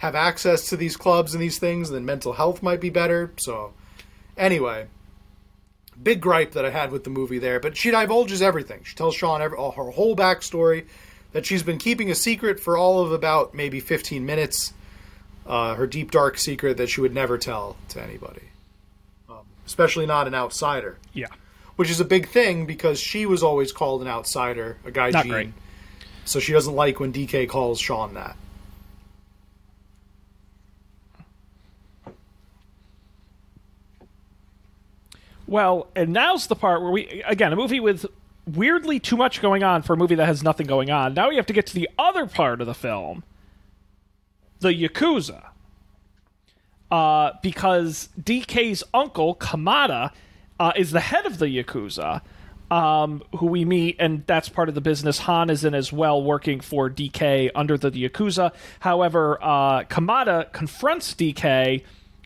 have 0.03 0.15
access 0.15 0.67
to 0.67 0.75
these 0.75 0.97
clubs 0.97 1.33
and 1.33 1.41
these 1.41 1.59
things, 1.59 1.89
then 1.89 2.03
mental 2.03 2.33
health 2.33 2.61
might 2.61 2.81
be 2.81 2.89
better. 2.89 3.31
So, 3.37 3.71
anyway, 4.35 4.87
big 6.01 6.19
gripe 6.19 6.51
that 6.51 6.65
I 6.65 6.71
had 6.71 6.91
with 6.91 7.05
the 7.05 7.09
movie 7.09 7.39
there, 7.39 7.61
but 7.61 7.77
she 7.77 7.89
divulges 7.89 8.41
everything. 8.41 8.81
She 8.83 8.97
tells 8.97 9.15
Sean 9.15 9.41
every, 9.41 9.57
her 9.57 9.91
whole 9.91 10.13
backstory 10.13 10.87
that 11.31 11.45
she's 11.45 11.63
been 11.63 11.77
keeping 11.77 12.11
a 12.11 12.15
secret 12.15 12.59
for 12.59 12.77
all 12.77 12.99
of 12.99 13.13
about 13.13 13.53
maybe 13.55 13.79
15 13.79 14.25
minutes. 14.25 14.73
Uh, 15.45 15.75
her 15.75 15.87
deep 15.87 16.11
dark 16.11 16.37
secret 16.37 16.75
that 16.77 16.89
she 16.89 16.99
would 16.99 17.13
never 17.13 17.37
tell 17.37 17.75
to 17.89 18.01
anybody, 18.01 18.43
um, 19.29 19.39
especially 19.65 20.05
not 20.05 20.27
an 20.27 20.33
outsider. 20.35 20.97
Yeah. 21.13 21.27
Which 21.77 21.89
is 21.89 21.99
a 22.01 22.05
big 22.05 22.27
thing 22.27 22.65
because 22.65 22.99
she 22.99 23.25
was 23.25 23.41
always 23.41 23.71
called 23.71 24.01
an 24.01 24.07
outsider, 24.09 24.77
a 24.85 24.91
guy 24.91 25.11
Not 25.11 25.23
Gene. 25.23 25.31
great. 25.31 25.49
So 26.25 26.39
she 26.39 26.51
doesn't 26.53 26.75
like 26.75 26.99
when 26.99 27.11
DK 27.11 27.47
calls 27.49 27.79
Sean 27.79 28.13
that. 28.13 28.37
Well, 35.47 35.87
and 35.95 36.13
now's 36.13 36.47
the 36.47 36.55
part 36.55 36.81
where 36.81 36.91
we 36.91 37.23
again 37.25 37.51
a 37.51 37.55
movie 37.55 37.79
with 37.79 38.05
weirdly 38.45 38.99
too 38.99 39.17
much 39.17 39.41
going 39.41 39.63
on 39.63 39.81
for 39.81 39.93
a 39.93 39.97
movie 39.97 40.15
that 40.15 40.25
has 40.25 40.43
nothing 40.43 40.67
going 40.67 40.89
on. 40.89 41.13
Now 41.13 41.29
we 41.29 41.35
have 41.35 41.45
to 41.47 41.53
get 41.53 41.67
to 41.67 41.73
the 41.73 41.89
other 41.97 42.25
part 42.25 42.61
of 42.61 42.67
the 42.67 42.73
film, 42.73 43.23
the 44.59 44.69
yakuza, 44.69 45.47
uh, 46.91 47.31
because 47.41 48.09
DK's 48.19 48.83
uncle 48.93 49.35
Kamada 49.35 50.11
uh, 50.59 50.73
is 50.75 50.91
the 50.91 51.01
head 51.01 51.25
of 51.25 51.39
the 51.39 51.47
yakuza. 51.47 52.21
Um, 52.71 53.21
who 53.37 53.45
we 53.47 53.65
meet, 53.65 53.97
and 53.99 54.25
that's 54.25 54.49
part 54.49 54.67
of 54.67 54.73
the 54.73 54.81
business 54.81 55.19
Han 55.19 55.51
is 55.51 55.63
in 55.63 55.75
as 55.75 55.93
well, 55.93 56.23
working 56.23 56.59
for 56.59 56.89
DK 56.89 57.51
under 57.53 57.77
the 57.77 57.91
Yakuza. 57.91 58.51
However, 58.79 59.37
uh, 59.43 59.83
Kamada 59.83 60.51
confronts 60.53 61.13
DK 61.13 61.83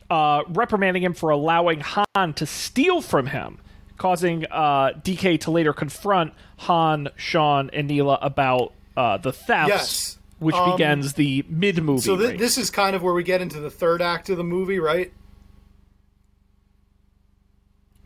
uh, 0.09 0.43
reprimanding 0.49 1.03
him 1.03 1.13
for 1.13 1.29
allowing 1.29 1.81
Han 1.81 2.33
to 2.35 2.45
steal 2.45 3.01
from 3.01 3.27
him, 3.27 3.57
causing 3.97 4.45
uh, 4.51 4.91
DK 5.03 5.39
to 5.41 5.51
later 5.51 5.73
confront 5.73 6.33
Han, 6.57 7.09
Sean, 7.15 7.69
and 7.73 7.87
Neela 7.87 8.17
about 8.21 8.73
uh, 8.95 9.17
the 9.17 9.31
thefts, 9.33 9.69
Yes. 9.69 10.17
which 10.39 10.55
Um, 10.55 10.71
begins 10.71 11.13
the 11.13 11.45
mid 11.49 11.83
movie. 11.83 12.01
So 12.01 12.15
th- 12.17 12.39
this 12.39 12.57
is 12.57 12.69
kind 12.69 12.95
of 12.95 13.03
where 13.03 13.13
we 13.13 13.23
get 13.23 13.41
into 13.41 13.59
the 13.59 13.69
third 13.69 14.01
act 14.01 14.29
of 14.29 14.37
the 14.37 14.43
movie, 14.43 14.79
right? 14.79 15.11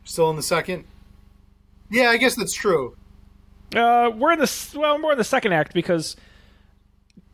Still 0.04 0.30
in 0.30 0.36
the 0.36 0.43
second? 0.43 0.86
Yeah, 1.89 2.10
I 2.10 2.18
guess 2.18 2.36
that's 2.36 2.54
true. 2.54 2.95
Uh, 3.76 4.12
we're 4.16 4.34
in 4.34 4.39
the 4.39 4.70
well, 4.76 4.97
more 4.97 5.14
in 5.14 5.18
the 5.18 5.24
second 5.24 5.54
act 5.54 5.74
because 5.74 6.16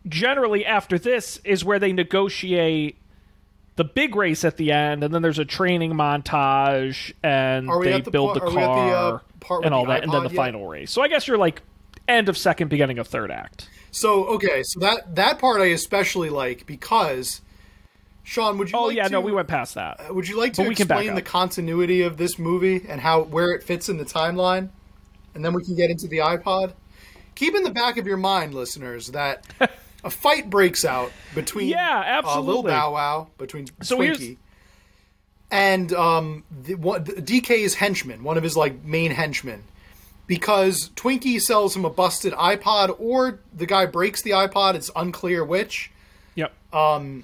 generally 0.08 0.66
after 0.66 1.00
this 1.00 1.40
is 1.44 1.66
where 1.66 1.80
they 1.80 1.92
negotiate 1.94 2.96
the 3.78 3.84
big 3.84 4.16
race 4.16 4.44
at 4.44 4.58
the 4.58 4.72
end, 4.72 5.04
and 5.04 5.14
then 5.14 5.22
there's 5.22 5.40
a 5.40 5.46
training 5.46 5.94
montage, 5.94 7.14
and 7.24 7.70
they 7.84 8.02
the 8.02 8.12
build 8.12 8.36
the 8.36 8.44
at 8.44 8.52
the, 8.52 8.60
uh, 8.60 9.20
car 9.40 9.62
and 9.64 9.74
all 9.74 9.86
that, 9.86 10.04
and 10.04 10.12
then 10.12 10.24
the 10.24 10.30
yet? 10.30 10.36
final 10.36 10.68
race. 10.68 10.92
So 10.92 11.02
I 11.02 11.08
guess 11.08 11.28
you're 11.28 11.38
like 11.38 11.62
end 12.08 12.28
of 12.28 12.38
second, 12.38 12.70
beginning 12.70 13.00
of 13.00 13.08
third 13.08 13.32
act. 13.32 13.70
So 13.92 14.26
okay, 14.26 14.64
so 14.64 14.80
that 14.82 15.16
that 15.16 15.40
part 15.40 15.62
I 15.62 15.68
especially 15.68 16.30
like 16.30 16.66
because 16.66 17.42
Sean, 18.24 18.58
would 18.58 18.72
you? 18.72 18.78
Oh 18.78 18.86
like 18.86 18.98
yeah, 18.98 19.04
to, 19.04 19.10
no, 19.12 19.22
we 19.22 19.32
went 19.32 19.48
past 19.48 19.76
that. 19.76 20.14
Would 20.14 20.28
you 20.28 20.38
like 20.38 20.54
to 20.54 20.64
but 20.64 20.70
we 20.70 20.76
can 20.76 20.88
back 20.88 20.98
explain 20.98 21.16
the 21.16 21.22
continuity 21.22 22.02
of 22.02 22.18
this 22.18 22.38
movie 22.38 22.84
and 22.90 23.00
how 23.00 23.22
where 23.22 23.52
it 23.52 23.64
fits 23.64 23.90
in 23.90 23.98
the 23.98 24.06
timeline, 24.06 24.70
and 25.36 25.46
then 25.46 25.54
we 25.54 25.64
can 25.64 25.76
get 25.76 25.90
into 25.90 26.08
the 26.08 26.18
iPod. 26.18 26.74
Keep 27.36 27.56
in 27.56 27.64
the 27.64 27.70
back 27.70 27.98
of 27.98 28.08
your 28.08 28.18
mind, 28.18 28.56
listeners, 28.56 29.08
that 29.10 29.46
a 30.08 30.10
fight 30.10 30.50
breaks 30.50 30.86
out 30.86 31.12
between 31.36 31.68
Yeah, 31.68 32.00
uh, 32.00 32.04
absolutely. 32.04 32.72
Bow 32.72 32.94
Wow 32.94 33.28
between 33.38 33.68
So 33.82 33.98
Twinkie 33.98 34.38
and 35.52 35.94
um, 35.94 36.44
the, 36.64 36.76
one, 36.76 37.04
the 37.04 37.14
DK's 37.14 37.76
henchman, 37.76 38.24
one 38.24 38.38
of 38.38 38.44
his 38.44 38.58
like 38.58 38.84
main 38.84 39.12
henchmen, 39.12 39.64
because 40.26 40.90
Twinkie 40.96 41.42
sells 41.42 41.76
him 41.76 41.86
a 41.86 41.90
busted 41.90 42.34
iPod, 42.34 42.96
or 43.00 43.40
the 43.54 43.66
guy 43.66 43.86
breaks 43.86 44.22
the 44.22 44.32
iPod. 44.32 44.76
It's 44.76 44.90
unclear 44.96 45.44
which. 45.44 45.92
Yep. 46.36 46.54
Um, 46.74 47.24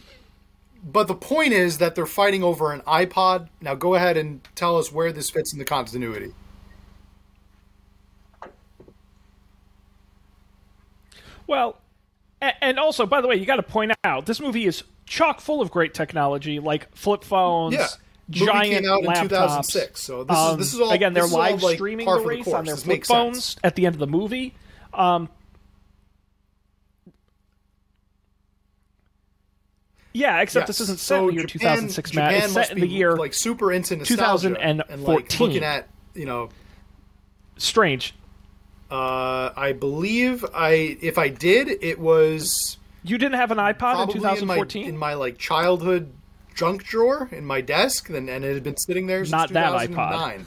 but 0.83 1.07
the 1.07 1.15
point 1.15 1.53
is 1.53 1.77
that 1.77 1.95
they're 1.95 2.05
fighting 2.05 2.43
over 2.43 2.73
an 2.73 2.81
iPod. 2.81 3.47
Now 3.61 3.75
go 3.75 3.95
ahead 3.95 4.17
and 4.17 4.41
tell 4.55 4.77
us 4.77 4.91
where 4.91 5.13
this 5.13 5.29
fits 5.29 5.53
in 5.53 5.59
the 5.59 5.65
continuity. 5.65 6.33
Well, 11.47 11.77
and 12.61 12.79
also, 12.79 13.05
by 13.05 13.21
the 13.21 13.27
way, 13.27 13.35
you 13.35 13.45
got 13.45 13.55
to 13.57 13.63
point 13.63 13.91
out 14.03 14.25
this 14.25 14.39
movie 14.39 14.65
is 14.65 14.83
chock 15.05 15.39
full 15.41 15.61
of 15.61 15.71
great 15.71 15.93
technology, 15.93 16.59
like 16.59 16.93
flip 16.95 17.23
phones, 17.23 17.75
Yeah. 17.75 17.87
Movie 18.29 18.45
giant 18.45 18.83
came 18.83 18.91
out 18.91 18.99
in 19.03 19.05
laptops. 19.09 19.21
2006, 19.29 20.01
so 20.01 20.23
this 20.23 20.37
is- 20.37 20.43
Um, 20.43 20.57
this 20.57 20.73
is 20.73 20.79
all- 20.79 20.91
again. 20.91 21.13
They're 21.13 21.25
is 21.25 21.33
all, 21.33 21.39
live 21.39 21.61
like, 21.61 21.75
streaming 21.75 22.05
the 22.05 22.11
for 22.13 22.19
the 22.21 22.27
race 22.27 22.47
on 22.47 22.65
their 22.65 22.75
This 22.75 22.83
flip 22.83 22.93
makes 22.95 23.07
sense. 23.09 23.53
phones 23.53 23.55
at 23.63 23.75
the 23.75 23.85
end 23.85 23.95
of 23.95 23.99
the 23.99 24.07
movie. 24.07 24.55
Um, 24.93 25.27
yeah, 30.13 30.41
except 30.41 30.67
this 30.67 30.79
isn't 30.79 30.99
set 30.99 31.07
So 31.17 31.21
in 31.21 31.27
the 31.27 31.33
year 31.41 31.45
Japan- 31.47 31.75
2006, 31.75 32.13
Matt. 32.13 32.31
Japan 32.31 32.43
It's 32.45 32.53
set 32.53 32.71
in 32.71 32.79
the 32.79 32.87
year 32.87 33.15
like 33.17 33.33
super 33.33 33.71
into 33.73 33.95
nostalgia 33.95 34.55
and 34.59 34.77
like 34.79 35.29
2014. 35.29 35.39
looking 35.47 35.63
at 35.63 35.87
you 36.13 36.25
know. 36.25 36.49
strange. 37.57 38.13
Uh, 38.93 39.51
I 39.57 39.71
believe 39.71 40.45
I 40.53 40.97
if 41.01 41.17
I 41.17 41.27
did 41.29 41.67
it 41.67 41.97
was 41.97 42.77
You 43.03 43.17
didn't 43.17 43.39
have 43.39 43.49
an 43.49 43.57
iPod 43.57 43.71
in 43.71 43.75
probably 43.75 44.15
in 44.17 44.21
my 44.21 44.35
2014. 44.35 44.87
in 44.87 44.97
my 44.97 45.15
like 45.15 45.39
childhood 45.39 46.11
junk 46.53 46.83
drawer 46.83 47.27
in 47.31 47.43
my 47.43 47.59
desk, 47.59 48.09
and, 48.09 48.29
and 48.29 48.45
it 48.45 48.53
had 48.53 48.61
been 48.61 48.77
sitting 48.77 49.07
there 49.07 49.25
since 49.25 49.31
Not 49.31 49.49
that 49.53 49.87
2009. 49.87 50.45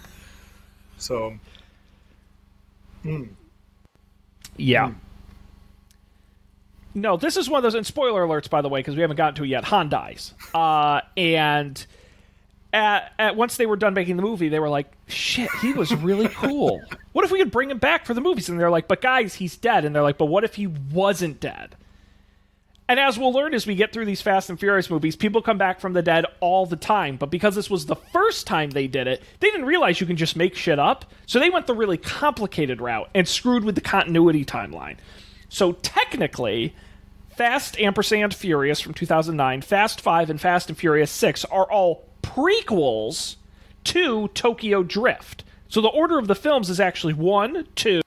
So 0.98 1.34
Yeah. 4.56 4.92
No, 6.94 7.16
this 7.16 7.36
is 7.36 7.50
one 7.50 7.58
of 7.58 7.62
those, 7.64 7.74
and 7.74 7.84
spoiler 7.84 8.24
alerts, 8.24 8.48
by 8.48 8.62
the 8.62 8.68
way, 8.68 8.78
because 8.78 8.94
we 8.94 9.02
haven't 9.02 9.16
gotten 9.16 9.34
to 9.34 9.44
it 9.44 9.48
yet. 9.48 9.64
Han 9.64 9.88
dies, 9.88 10.34
uh, 10.54 11.00
and 11.16 11.84
at, 12.72 13.12
at 13.18 13.36
once 13.36 13.56
they 13.56 13.66
were 13.66 13.76
done 13.76 13.94
making 13.94 14.16
the 14.16 14.22
movie, 14.22 14.48
they 14.48 14.60
were 14.60 14.68
like, 14.68 14.92
"Shit, 15.06 15.50
he 15.62 15.72
was 15.72 15.94
really 15.94 16.28
cool. 16.28 16.80
what 17.12 17.24
if 17.24 17.30
we 17.30 17.38
could 17.38 17.50
bring 17.50 17.70
him 17.70 17.78
back 17.78 18.06
for 18.06 18.14
the 18.14 18.20
movies?" 18.20 18.48
And 18.48 18.58
they're 18.58 18.70
like, 18.70 18.88
"But 18.88 19.00
guys, 19.00 19.34
he's 19.34 19.56
dead." 19.56 19.84
And 19.84 19.94
they're 19.94 20.02
like, 20.02 20.18
"But 20.18 20.26
what 20.26 20.44
if 20.44 20.56
he 20.56 20.66
wasn't 20.66 21.40
dead?" 21.40 21.76
And 22.88 23.00
as 23.00 23.18
we'll 23.18 23.32
learn 23.32 23.52
as 23.52 23.66
we 23.66 23.74
get 23.74 23.92
through 23.92 24.04
these 24.04 24.22
Fast 24.22 24.48
and 24.48 24.60
Furious 24.60 24.88
movies, 24.90 25.16
people 25.16 25.42
come 25.42 25.58
back 25.58 25.80
from 25.80 25.92
the 25.92 26.02
dead 26.02 26.24
all 26.38 26.66
the 26.66 26.76
time. 26.76 27.16
But 27.16 27.30
because 27.30 27.56
this 27.56 27.68
was 27.68 27.86
the 27.86 27.96
first 27.96 28.46
time 28.46 28.70
they 28.70 28.86
did 28.86 29.08
it, 29.08 29.22
they 29.40 29.50
didn't 29.50 29.66
realize 29.66 30.00
you 30.00 30.06
can 30.06 30.16
just 30.16 30.36
make 30.36 30.54
shit 30.54 30.78
up. 30.78 31.04
So 31.26 31.40
they 31.40 31.50
went 31.50 31.66
the 31.66 31.74
really 31.74 31.98
complicated 31.98 32.80
route 32.80 33.10
and 33.12 33.26
screwed 33.26 33.64
with 33.64 33.74
the 33.74 33.80
continuity 33.80 34.44
timeline. 34.44 34.98
So 35.48 35.72
technically, 35.72 36.76
Fast 37.36 37.78
ampersand 37.80 38.34
Furious 38.34 38.80
from 38.80 38.94
2009, 38.94 39.62
Fast 39.62 40.00
5, 40.00 40.30
and 40.30 40.40
Fast 40.40 40.68
and 40.68 40.78
Furious 40.78 41.10
6 41.10 41.44
are 41.46 41.70
all 41.70 42.04
prequels 42.36 43.36
to 43.84 44.28
Tokyo 44.28 44.82
Drift. 44.82 45.44
So 45.68 45.80
the 45.80 45.88
order 45.88 46.18
of 46.18 46.28
the 46.28 46.34
films 46.34 46.68
is 46.68 46.78
actually 46.78 47.14
1, 47.14 47.66
2, 47.74 48.02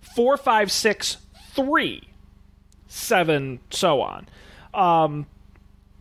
4, 0.00 0.36
5, 0.36 0.72
6, 0.72 1.16
3 1.54 2.08
seven, 2.94 3.58
so 3.70 4.00
on. 4.00 4.26
Um, 4.72 5.26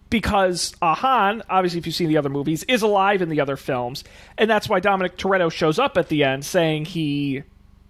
because 0.09 0.75
uh, 0.81 0.93
Han, 0.93 1.41
obviously, 1.49 1.79
if 1.79 1.87
you've 1.87 1.95
seen 1.95 2.09
the 2.09 2.17
other 2.17 2.29
movies, 2.29 2.63
is 2.63 2.83
alive 2.83 3.21
in 3.21 3.29
the 3.29 3.41
other 3.41 3.57
films, 3.57 4.03
and 4.37 4.49
that's 4.49 4.69
why 4.69 4.79
Dominic 4.79 5.17
Toretto 5.17 5.51
shows 5.51 5.79
up 5.79 5.97
at 5.97 6.09
the 6.09 6.23
end 6.23 6.45
saying 6.45 6.85
he 6.85 7.43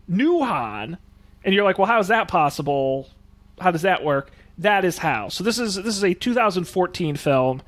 knew 0.07 0.39
Han, 0.43 0.97
and 1.43 1.53
you're 1.53 1.65
like, 1.65 1.77
well, 1.77 1.87
how 1.87 1.99
is 1.99 2.07
that 2.07 2.29
possible? 2.29 3.09
How 3.59 3.71
does 3.71 3.81
that 3.81 4.03
work? 4.03 4.31
That 4.57 4.85
is 4.85 4.97
how. 4.97 5.29
So 5.29 5.43
this 5.43 5.59
is 5.59 5.75
this 5.75 5.97
is 5.97 6.03
a 6.03 6.13
2014 6.13 7.17
film. 7.17 7.61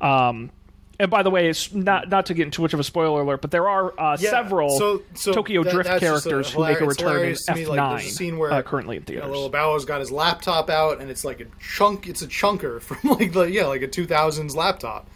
Um, 0.00 0.50
and 0.98 1.10
by 1.10 1.22
the 1.22 1.30
way, 1.30 1.48
it's 1.48 1.72
not 1.72 2.08
not 2.08 2.26
to 2.26 2.34
get 2.34 2.44
into 2.44 2.56
too 2.56 2.62
much 2.62 2.72
of 2.74 2.80
a 2.80 2.84
spoiler 2.84 3.20
alert, 3.22 3.40
but 3.42 3.50
there 3.50 3.68
are 3.68 3.92
uh, 3.98 4.16
Yeah, 4.18 4.30
several 4.30 4.70
so- 4.78 5.02
so 5.14 5.32
Tokyo 5.32 5.62
that- 5.62 5.72
Drift 5.72 5.88
that's 5.88 6.00
just 6.00 6.26
a 6.26 6.28
characters 6.30 6.52
who 6.54 6.62
make 6.64 6.80
a 6.80 6.86
return 6.86 7.22
in 7.22 7.28
me, 7.30 7.34
F9, 7.34 7.76
like, 7.76 8.02
scene 8.02 8.38
where, 8.38 8.52
uh, 8.52 8.62
currently 8.62 8.96
in 8.96 9.02
You 9.02 9.06
theaters. 9.06 9.24
know, 9.26 9.30
little 9.32 9.48
Bow's 9.50 9.84
got 9.84 10.00
his 10.00 10.10
laptop 10.10 10.70
out, 10.70 11.00
and 11.00 11.10
it's 11.10 11.24
like 11.24 11.40
a 11.40 11.46
chunk. 11.60 12.06
It's 12.08 12.22
a 12.22 12.26
chunker 12.26 12.80
from 12.82 13.10
like 13.10 13.32
the 13.32 13.42
yeah, 13.50 13.66
like 13.66 13.82
a 13.82 13.88
2000s 13.88 14.54
laptop. 14.56 15.08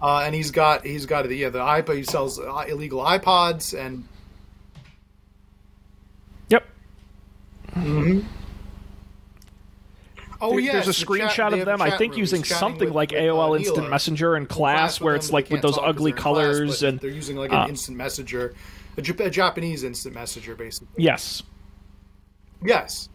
Uh, 0.00 0.22
and 0.26 0.34
he's 0.34 0.50
got 0.50 0.84
he's 0.84 1.06
got 1.06 1.28
the 1.28 1.36
yeah 1.36 1.48
the 1.48 1.60
iPod. 1.60 1.96
He 1.96 2.02
sells 2.02 2.40
uh, 2.40 2.64
illegal 2.68 3.00
iPods, 3.04 3.78
and 3.78 4.04
Yep. 6.48 6.64
Oh 10.42 10.50
There- 10.50 10.58
yeah, 10.58 10.72
there's 10.72 10.88
a 10.88 11.06
screenshot 11.06 11.58
of 11.58 11.64
them. 11.64 11.80
I 11.80 11.96
think 11.96 12.16
using 12.16 12.42
something 12.42 12.92
like 12.92 13.10
AOL 13.10 13.56
Instant 13.56 13.88
Messenger 13.88 14.36
in 14.36 14.46
class, 14.46 15.00
where 15.00 15.14
it's 15.14 15.30
like 15.30 15.48
with 15.50 15.62
those 15.62 15.78
ugly 15.80 16.12
colors 16.12 16.82
and 16.82 16.98
they're 16.98 17.10
using 17.10 17.36
like 17.36 17.52
uh, 17.52 17.62
an 17.62 17.70
instant 17.70 17.96
messenger, 17.96 18.52
a, 18.96 19.02
Japanese 19.02 19.84
instant 19.84 20.16
messenger, 20.16 20.56
basically. 20.56 21.02
yes, 21.02 21.44
Yes, 22.64 23.08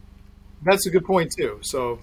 that's 0.64 0.86
a 0.88 0.90
good 0.90 1.06
point 1.06 1.34
too. 1.38 1.60
So, 1.62 2.00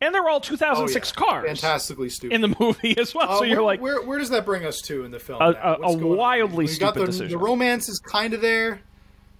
and 0.00 0.14
they're 0.14 0.28
all 0.28 0.36
oh, 0.36 0.40
2006 0.40 1.12
yeah. 1.16 1.24
cars 1.24 1.46
fantastically 1.46 2.08
stupid. 2.10 2.34
in 2.34 2.40
the 2.42 2.54
movie 2.60 2.96
as 2.98 3.14
well. 3.14 3.30
Uh, 3.30 3.38
so 3.38 3.44
you're 3.44 3.62
like, 3.62 3.80
where 3.80 4.02
where 4.02 4.18
does 4.18 4.30
that 4.30 4.44
bring 4.44 4.64
us 4.64 4.80
to 4.82 5.04
in 5.04 5.10
the 5.10 5.18
film? 5.18 5.40
A- 5.40 5.52
a- 5.52 5.78
a 5.80 5.96
wildly 5.96 6.66
stupid 6.66 7.02
the, 7.02 7.06
decision. 7.06 7.30
The 7.30 7.44
romance 7.44 7.88
is 7.88 7.98
kind 7.98 8.34
of 8.34 8.40
there. 8.40 8.80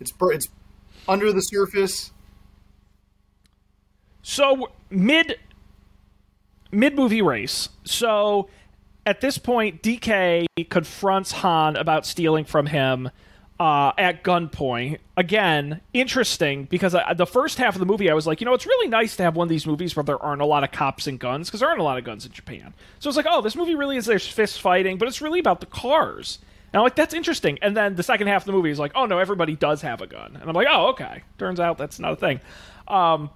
It's 0.01 0.13
it's 0.21 0.49
under 1.07 1.33
the 1.33 1.41
surface. 1.41 2.13
So 4.29 4.69
mid 4.91 5.39
mid 6.71 6.95
movie 6.95 7.23
race. 7.23 7.71
So 7.85 8.51
at 9.07 9.23
this 9.23 9.39
point, 9.39 9.83
DK 9.83 10.45
confronts 10.69 11.33
Han 11.33 11.77
about 11.77 12.05
stealing 12.05 12.45
from 12.45 12.67
him 12.67 13.11
uh, 13.59 13.93
at 13.97 14.23
gunpoint. 14.23 14.99
Again, 15.17 15.81
interesting 15.95 16.65
because 16.65 16.95
I, 16.95 17.15
the 17.15 17.25
first 17.25 17.57
half 17.57 17.75
of 17.75 17.81
the 17.81 17.87
movie, 17.87 18.11
I 18.11 18.15
was 18.15 18.27
like, 18.27 18.43
you 18.43 18.45
know, 18.45 18.53
it's 18.53 18.67
really 18.67 18.89
nice 18.89 19.17
to 19.17 19.23
have 19.23 19.35
one 19.35 19.47
of 19.47 19.49
these 19.49 19.67
movies 19.67 19.97
where 19.97 20.05
there 20.05 20.23
aren't 20.23 20.43
a 20.43 20.47
lot 20.47 20.63
of 20.63 20.73
cops 20.73 21.07
and 21.07 21.19
guns 21.19 21.49
because 21.49 21.61
there 21.61 21.69
aren't 21.71 21.81
a 21.81 21.85
lot 21.85 21.97
of 21.97 22.05
guns 22.05 22.27
in 22.27 22.33
Japan. 22.33 22.75
So 22.99 23.09
it's 23.09 23.17
like, 23.17 23.27
oh, 23.27 23.41
this 23.41 23.57
movie 23.57 23.77
really 23.77 23.97
is 23.97 24.05
there's 24.05 24.29
fist 24.29 24.61
fighting, 24.61 24.99
but 24.99 25.09
it's 25.09 25.23
really 25.23 25.41
about 25.41 25.61
the 25.61 25.67
cars. 25.67 26.39
And 26.75 26.81
I'm 26.81 26.85
like, 26.85 26.97
that's 26.97 27.15
interesting. 27.15 27.59
And 27.63 27.75
then 27.75 27.97
the 27.97 28.03
second 28.03 28.27
half 28.27 28.43
of 28.43 28.47
the 28.47 28.53
movie 28.53 28.71
is 28.71 28.79
like, 28.79 28.93
oh 28.95 29.07
no, 29.07 29.19
everybody 29.19 29.57
does 29.57 29.81
have 29.81 30.03
a 30.03 30.07
gun. 30.07 30.37
And 30.39 30.51
I'm 30.51 30.55
like, 30.55 30.69
oh, 30.71 30.89
okay. 30.89 31.23
Turns 31.39 31.61
out 31.61 31.79
that's 31.79 31.99
not 31.99 32.13
a 32.13 32.17
thing. 32.17 32.41
Um, 32.87 33.31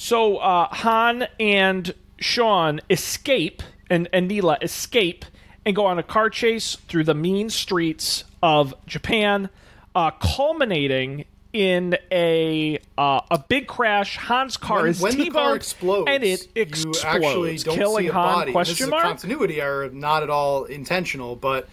so 0.00 0.36
uh, 0.36 0.68
Han 0.76 1.26
and 1.40 1.92
Sean 2.18 2.80
escape, 2.88 3.64
and, 3.90 4.08
and 4.12 4.28
Neela 4.28 4.56
escape 4.62 5.24
and 5.66 5.74
go 5.74 5.86
on 5.86 5.98
a 5.98 6.04
car 6.04 6.30
chase 6.30 6.76
through 6.86 7.02
the 7.02 7.14
mean 7.14 7.50
streets 7.50 8.22
of 8.40 8.74
Japan, 8.86 9.50
uh, 9.96 10.12
culminating 10.12 11.24
in 11.52 11.96
a 12.12 12.78
uh, 12.96 13.22
a 13.28 13.38
big 13.48 13.66
crash. 13.66 14.16
Han's 14.18 14.56
car 14.56 14.82
when, 14.82 14.90
is 14.90 15.00
when 15.00 15.18
the 15.18 15.30
car 15.30 15.56
explodes, 15.56 16.08
and 16.08 16.22
it 16.22 16.46
you 16.54 16.62
explodes, 16.62 17.04
actually 17.04 17.56
don't 17.56 17.74
killing 17.74 18.04
see 18.04 18.10
a 18.10 18.12
Han? 18.12 18.34
body. 18.34 18.52
Question 18.52 18.72
this 18.74 18.80
is 18.82 18.88
mark. 18.88 19.02
continuity 19.02 19.60
error, 19.60 19.90
not 19.90 20.22
at 20.22 20.30
all 20.30 20.64
intentional, 20.66 21.34
but 21.34 21.68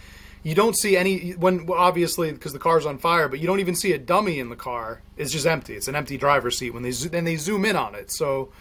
you 0.45 0.53
don't 0.53 0.77
see 0.77 0.95
any 0.95 1.31
when 1.31 1.67
obviously 1.71 2.31
because 2.31 2.53
the 2.53 2.59
car's 2.59 2.85
on 2.85 2.99
fire, 2.99 3.27
but 3.27 3.39
you 3.39 3.47
don't 3.47 3.59
even 3.59 3.73
see 3.73 3.93
a 3.93 3.97
dummy 3.97 4.39
in 4.39 4.49
the 4.49 4.55
car. 4.55 5.01
It's 5.17 5.31
just 5.31 5.47
empty. 5.47 5.73
It's 5.73 5.87
an 5.87 5.95
empty 5.95 6.17
driver's 6.17 6.55
seat 6.59 6.69
when 6.69 6.83
they 6.83 6.91
then 6.91 7.23
they 7.25 7.35
zoom 7.35 7.65
in 7.65 7.75
on 7.75 7.95
it. 7.95 8.11
So. 8.11 8.51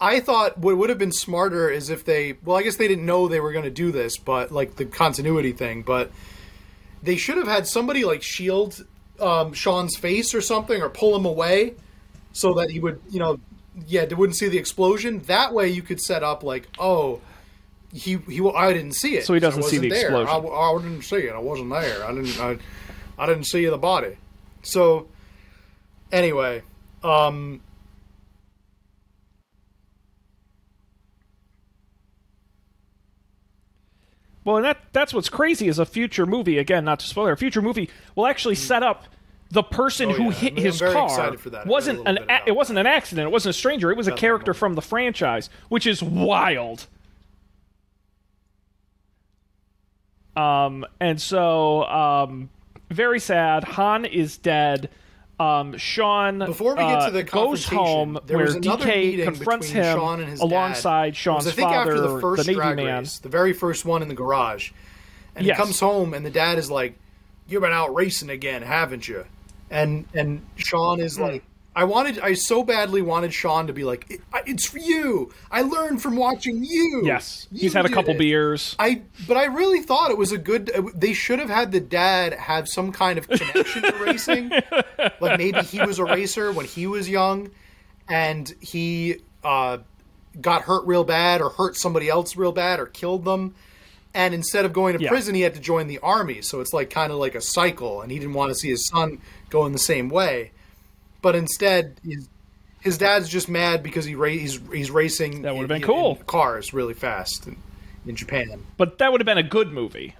I 0.00 0.20
thought 0.20 0.56
what 0.58 0.76
would 0.76 0.90
have 0.90 0.98
been 0.98 1.10
smarter 1.10 1.68
is 1.68 1.90
if 1.90 2.04
they, 2.04 2.38
well, 2.44 2.56
I 2.56 2.62
guess 2.62 2.76
they 2.76 2.86
didn't 2.86 3.04
know 3.04 3.26
they 3.26 3.40
were 3.40 3.50
going 3.50 3.64
to 3.64 3.70
do 3.70 3.90
this, 3.90 4.16
but 4.16 4.52
like 4.52 4.76
the 4.76 4.84
continuity 4.84 5.50
thing, 5.50 5.82
but 5.82 6.12
they 7.02 7.16
should 7.16 7.36
have 7.36 7.48
had 7.48 7.66
somebody 7.66 8.04
like 8.04 8.22
shield 8.22 8.86
um, 9.18 9.52
Sean's 9.52 9.96
face 9.96 10.34
or 10.36 10.40
something, 10.40 10.80
or 10.80 10.88
pull 10.88 11.16
him 11.16 11.24
away, 11.24 11.74
so 12.32 12.54
that 12.54 12.70
he 12.70 12.78
would, 12.78 13.00
you 13.10 13.18
know, 13.18 13.40
yeah, 13.88 14.04
they 14.04 14.14
wouldn't 14.14 14.36
see 14.36 14.48
the 14.48 14.58
explosion. 14.58 15.18
That 15.22 15.52
way, 15.52 15.68
you 15.68 15.82
could 15.82 16.00
set 16.00 16.22
up 16.22 16.44
like, 16.44 16.68
oh, 16.78 17.20
he 17.92 18.16
he, 18.28 18.50
I 18.54 18.72
didn't 18.72 18.92
see 18.92 19.16
it, 19.16 19.24
So 19.24 19.34
he 19.34 19.40
doesn't 19.40 19.62
see 19.64 19.78
the 19.78 19.88
there. 19.88 20.00
explosion. 20.10 20.28
I, 20.28 20.38
I 20.38 20.78
didn't 20.82 21.02
see 21.02 21.16
it. 21.16 21.32
I 21.34 21.38
wasn't 21.38 21.70
there. 21.70 22.04
I 22.04 22.12
didn't. 22.14 22.38
I, 22.40 22.58
I 23.18 23.26
didn't 23.26 23.44
see 23.44 23.64
the 23.66 23.78
body. 23.78 24.16
So, 24.62 25.08
anyway, 26.12 26.62
um, 27.02 27.60
Well, 34.44 34.56
and 34.56 34.64
that 34.64 34.78
that's 34.92 35.12
what's 35.12 35.28
crazy 35.28 35.68
is 35.68 35.78
a 35.78 35.86
future 35.86 36.24
movie. 36.26 36.58
Again, 36.58 36.84
not 36.84 37.00
to 37.00 37.06
spoiler, 37.06 37.32
a 37.32 37.36
future 37.36 37.60
movie 37.62 37.90
will 38.14 38.26
actually 38.26 38.54
set 38.54 38.82
up 38.82 39.04
the 39.50 39.62
person 39.62 40.10
Hmm. 40.10 40.14
Oh, 40.14 40.16
who 40.16 40.24
yeah. 40.24 40.30
hit 40.32 40.52
I'm- 40.52 40.58
I'm 40.58 40.64
his 40.64 40.80
car 40.80 41.04
excited 41.06 41.40
for 41.40 41.50
that. 41.50 41.58
I 41.58 41.60
read 41.60 41.68
a 41.68 41.70
wasn't 41.70 42.08
an 42.08 42.18
a, 42.28 42.40
it 42.46 42.56
wasn't 42.56 42.78
an 42.78 42.86
accident. 42.86 43.26
It 43.26 43.30
wasn't 43.32 43.54
a 43.54 43.58
stranger. 43.58 43.90
It 43.90 43.96
was 43.96 44.08
a 44.08 44.12
character 44.12 44.54
from 44.54 44.74
the 44.74 44.82
franchise, 44.82 45.50
which 45.68 45.86
is 45.86 46.02
wild. 46.02 46.86
Um, 50.38 50.86
and 51.00 51.20
so 51.20 51.84
um, 51.84 52.48
very 52.90 53.20
sad. 53.20 53.64
Han 53.64 54.04
is 54.04 54.36
dead. 54.38 54.90
Um, 55.40 55.76
Sean 55.78 56.40
Before 56.40 56.72
we 56.74 56.82
get 56.82 56.98
uh, 56.98 57.06
to 57.06 57.12
the 57.12 57.22
goes 57.22 57.64
home 57.64 58.18
there 58.26 58.38
where 58.38 58.46
DK 58.48 59.22
confronts 59.22 59.68
him 59.68 59.96
Sean 59.96 60.20
and 60.20 60.28
his 60.28 60.40
alongside 60.40 61.10
dad. 61.10 61.16
Sean's 61.16 61.44
was, 61.44 61.52
I 61.52 61.56
think 61.56 61.68
father, 61.68 61.92
after 61.92 62.00
the, 62.00 62.20
first 62.20 62.46
Navy 62.48 62.54
drag 62.56 62.76
man. 62.76 62.98
race, 63.02 63.18
the 63.20 63.28
very 63.28 63.52
first 63.52 63.84
one 63.84 64.02
in 64.02 64.08
the 64.08 64.14
garage, 64.14 64.72
and 65.36 65.46
Yes. 65.46 65.56
he 65.56 65.62
comes 65.62 65.78
home 65.78 66.12
and 66.12 66.26
the 66.26 66.30
dad 66.30 66.58
is 66.58 66.72
like, 66.72 66.98
"You've 67.46 67.62
been 67.62 67.70
out 67.72 67.94
racing 67.94 68.30
again, 68.30 68.62
haven't 68.62 69.06
you?" 69.06 69.26
And 69.70 70.06
and 70.12 70.44
Sean 70.56 70.98
Hmm. 70.98 71.04
is 71.04 71.20
like, 71.20 71.44
"I 71.76 71.84
wanted, 71.84 72.18
I 72.18 72.34
so 72.34 72.62
badly 72.64 73.02
wanted 73.02 73.32
Sean 73.32 73.66
to 73.68 73.72
be 73.72 73.84
like, 73.84 74.06
it, 74.10 74.20
it's 74.46 74.66
for 74.66 74.78
you. 74.78 75.30
I 75.50 75.62
learned 75.62 76.02
from 76.02 76.16
watching 76.16 76.64
you. 76.64 77.02
Yes, 77.04 77.46
You 77.52 77.60
he's 77.60 77.72
had 77.74 77.86
a 77.86 77.88
couple 77.88 78.14
it." 78.14 78.18
beers. 78.18 78.74
I 78.78 79.02
but 79.26 79.36
I 79.36 79.44
really 79.46 79.82
thought 79.82 80.10
it 80.10 80.18
was 80.18 80.32
a 80.32 80.38
good. 80.38 80.70
They 80.94 81.12
should 81.12 81.38
have 81.38 81.50
had 81.50 81.70
the 81.72 81.80
dad 81.80 82.32
have 82.32 82.68
some 82.68 82.90
kind 82.92 83.18
of 83.18 83.28
connection 83.28 83.82
to 83.82 83.92
racing. 84.02 84.50
Like 85.20 85.38
maybe 85.38 85.60
he 85.62 85.80
was 85.80 85.98
a 86.00 86.04
racer 86.04 86.50
when 86.52 86.66
he 86.66 86.86
was 86.88 87.08
young, 87.08 87.50
and 88.08 88.52
he 88.60 89.16
uh, 89.44 89.78
got 90.40 90.62
hurt 90.62 90.86
real 90.86 91.04
bad, 91.04 91.40
or 91.40 91.50
hurt 91.50 91.76
somebody 91.76 92.08
else 92.08 92.36
real 92.36 92.52
bad, 92.52 92.80
or 92.80 92.86
killed 92.86 93.24
them. 93.24 93.54
And 94.14 94.34
instead 94.34 94.64
of 94.64 94.72
going 94.72 94.96
to 94.96 95.02
Yeah. 95.02 95.10
prison, 95.10 95.34
he 95.36 95.42
had 95.42 95.54
to 95.54 95.60
join 95.60 95.86
the 95.86 95.98
army. 96.00 96.42
So 96.42 96.60
it's 96.60 96.72
like 96.72 96.90
kind 96.90 97.12
of 97.12 97.18
like 97.18 97.34
a 97.36 97.40
cycle, 97.40 98.02
and 98.02 98.10
he 98.10 98.18
didn't 98.18 98.34
want 98.34 98.50
to 98.50 98.54
see 98.56 98.68
his 98.70 98.88
son 98.88 99.18
go 99.50 99.66
in 99.66 99.72
the 99.72 99.78
same 99.78 100.08
way. 100.08 100.50
But 101.20 101.34
instead, 101.34 102.00
his, 102.04 102.28
his 102.80 102.98
dad's 102.98 103.28
just 103.28 103.48
mad 103.48 103.82
because 103.82 104.04
he 104.04 104.14
ra- 104.14 104.28
he's 104.28 104.60
he's 104.72 104.90
racing. 104.90 105.42
That 105.42 105.54
would've 105.54 105.68
been 105.68 105.78
in- 105.78 105.82
cool. 105.82 106.16
in 106.16 106.24
cars 106.24 106.72
really 106.72 106.94
fast 106.94 107.46
in, 107.46 107.56
in 108.06 108.16
Japan. 108.16 108.64
but 108.76 108.98
that 108.98 109.10
would 109.10 109.20
have 109.20 109.26
been 109.26 109.38
a 109.38 109.42
good 109.42 109.72
movie. 109.72 110.14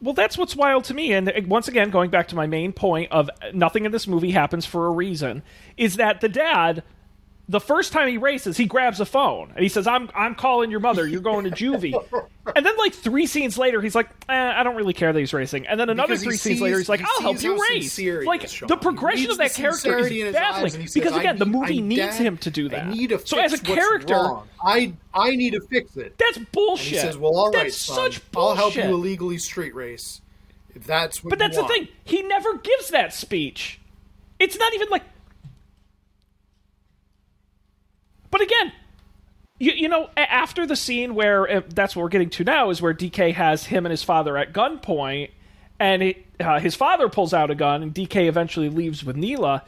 Well, 0.00 0.14
that's 0.14 0.38
what's 0.38 0.54
wild 0.54 0.84
to 0.84 0.94
me. 0.94 1.12
And 1.12 1.32
once 1.48 1.66
again, 1.66 1.90
going 1.90 2.10
back 2.10 2.28
to 2.28 2.36
my 2.36 2.46
main 2.46 2.72
point 2.72 3.10
of 3.10 3.28
nothing 3.52 3.84
in 3.84 3.90
this 3.90 4.06
movie 4.06 4.30
happens 4.30 4.64
for 4.64 4.86
a 4.86 4.90
reason, 4.90 5.42
is 5.76 5.96
that 5.96 6.20
the 6.20 6.28
dad, 6.28 6.84
the 7.50 7.60
first 7.60 7.92
time 7.92 8.08
he 8.08 8.18
races, 8.18 8.56
he 8.58 8.66
grabs 8.66 9.00
a 9.00 9.06
phone 9.06 9.50
and 9.54 9.62
he 9.62 9.68
says, 9.70 9.86
"I'm 9.86 10.10
I'm 10.14 10.34
calling 10.34 10.70
your 10.70 10.80
mother. 10.80 11.06
You're 11.06 11.22
going 11.22 11.44
to 11.44 11.50
juvie." 11.64 11.94
and 12.54 12.66
then 12.66 12.76
like 12.76 12.92
three 12.92 13.24
scenes 13.26 13.56
later, 13.56 13.80
he's 13.80 13.94
like, 13.94 14.08
eh, 14.28 14.52
"I 14.54 14.62
don't 14.62 14.76
really 14.76 14.92
care 14.92 15.12
that 15.12 15.18
he's 15.18 15.32
racing." 15.32 15.66
And 15.66 15.80
then 15.80 15.88
another 15.88 16.08
Because 16.14 16.24
three 16.24 16.36
scenes 16.36 16.60
later, 16.60 16.76
he's 16.76 16.88
like, 16.90 17.00
he 17.00 17.06
"I'll 17.16 17.22
help 17.22 17.42
you 17.42 17.58
race." 17.70 17.98
Like 18.26 18.46
Sean. 18.48 18.68
the 18.68 18.76
progression 18.76 19.30
of 19.30 19.38
that 19.38 19.54
character 19.54 19.98
is 19.98 20.32
baffling 20.34 20.72
says, 20.72 20.92
because 20.92 21.12
"I 21.14 21.20
again, 21.20 21.38
the 21.38 21.46
movie 21.46 21.78
I- 21.78 21.82
needs 21.82 22.00
Dad, 22.18 22.22
him 22.22 22.36
to 22.38 22.50
do 22.50 22.68
that. 22.68 22.86
I 22.86 22.90
need 22.92 23.08
to 23.10 23.26
so 23.26 23.38
as 23.38 23.54
a 23.54 23.58
character, 23.58 24.14
wrong. 24.14 24.48
I 24.62 24.92
I 25.14 25.34
need 25.34 25.54
to 25.54 25.60
fix 25.62 25.96
it. 25.96 26.18
that's 26.18 26.36
bullshit. 26.52 26.86
He 26.92 26.98
says, 26.98 27.16
"Well, 27.16 27.34
all 27.34 27.50
right, 27.50 27.64
that's 27.64 27.76
son. 27.78 28.12
such 28.12 28.20
I'll 28.36 28.54
help 28.56 28.74
you 28.76 28.82
illegally 28.82 29.38
street 29.38 29.74
race 29.74 30.20
if 30.74 30.84
that's 30.84 31.24
what." 31.24 31.30
But 31.30 31.38
that's 31.38 31.56
the 31.56 31.64
thing. 31.66 31.88
He 32.04 32.22
never 32.22 32.58
gives 32.58 32.90
that 32.90 33.14
speech. 33.14 33.80
It's 34.38 34.58
not 34.58 34.74
even 34.74 34.88
like. 34.90 35.02
But 38.30 38.40
again, 38.40 38.72
you, 39.58 39.72
you 39.72 39.88
know, 39.88 40.10
after 40.16 40.66
the 40.66 40.76
scene 40.76 41.14
where 41.14 41.64
that's 41.68 41.96
what 41.96 42.02
we're 42.02 42.08
getting 42.08 42.30
to 42.30 42.44
now 42.44 42.70
is 42.70 42.80
where 42.80 42.94
DK 42.94 43.34
has 43.34 43.64
him 43.64 43.86
and 43.86 43.90
his 43.90 44.02
father 44.02 44.36
at 44.36 44.52
gunpoint, 44.52 45.30
and 45.80 46.02
it, 46.02 46.24
uh, 46.40 46.60
his 46.60 46.74
father 46.74 47.08
pulls 47.08 47.34
out 47.34 47.50
a 47.50 47.54
gun, 47.54 47.82
and 47.82 47.94
DK 47.94 48.28
eventually 48.28 48.68
leaves 48.68 49.04
with 49.04 49.16
Neela. 49.16 49.64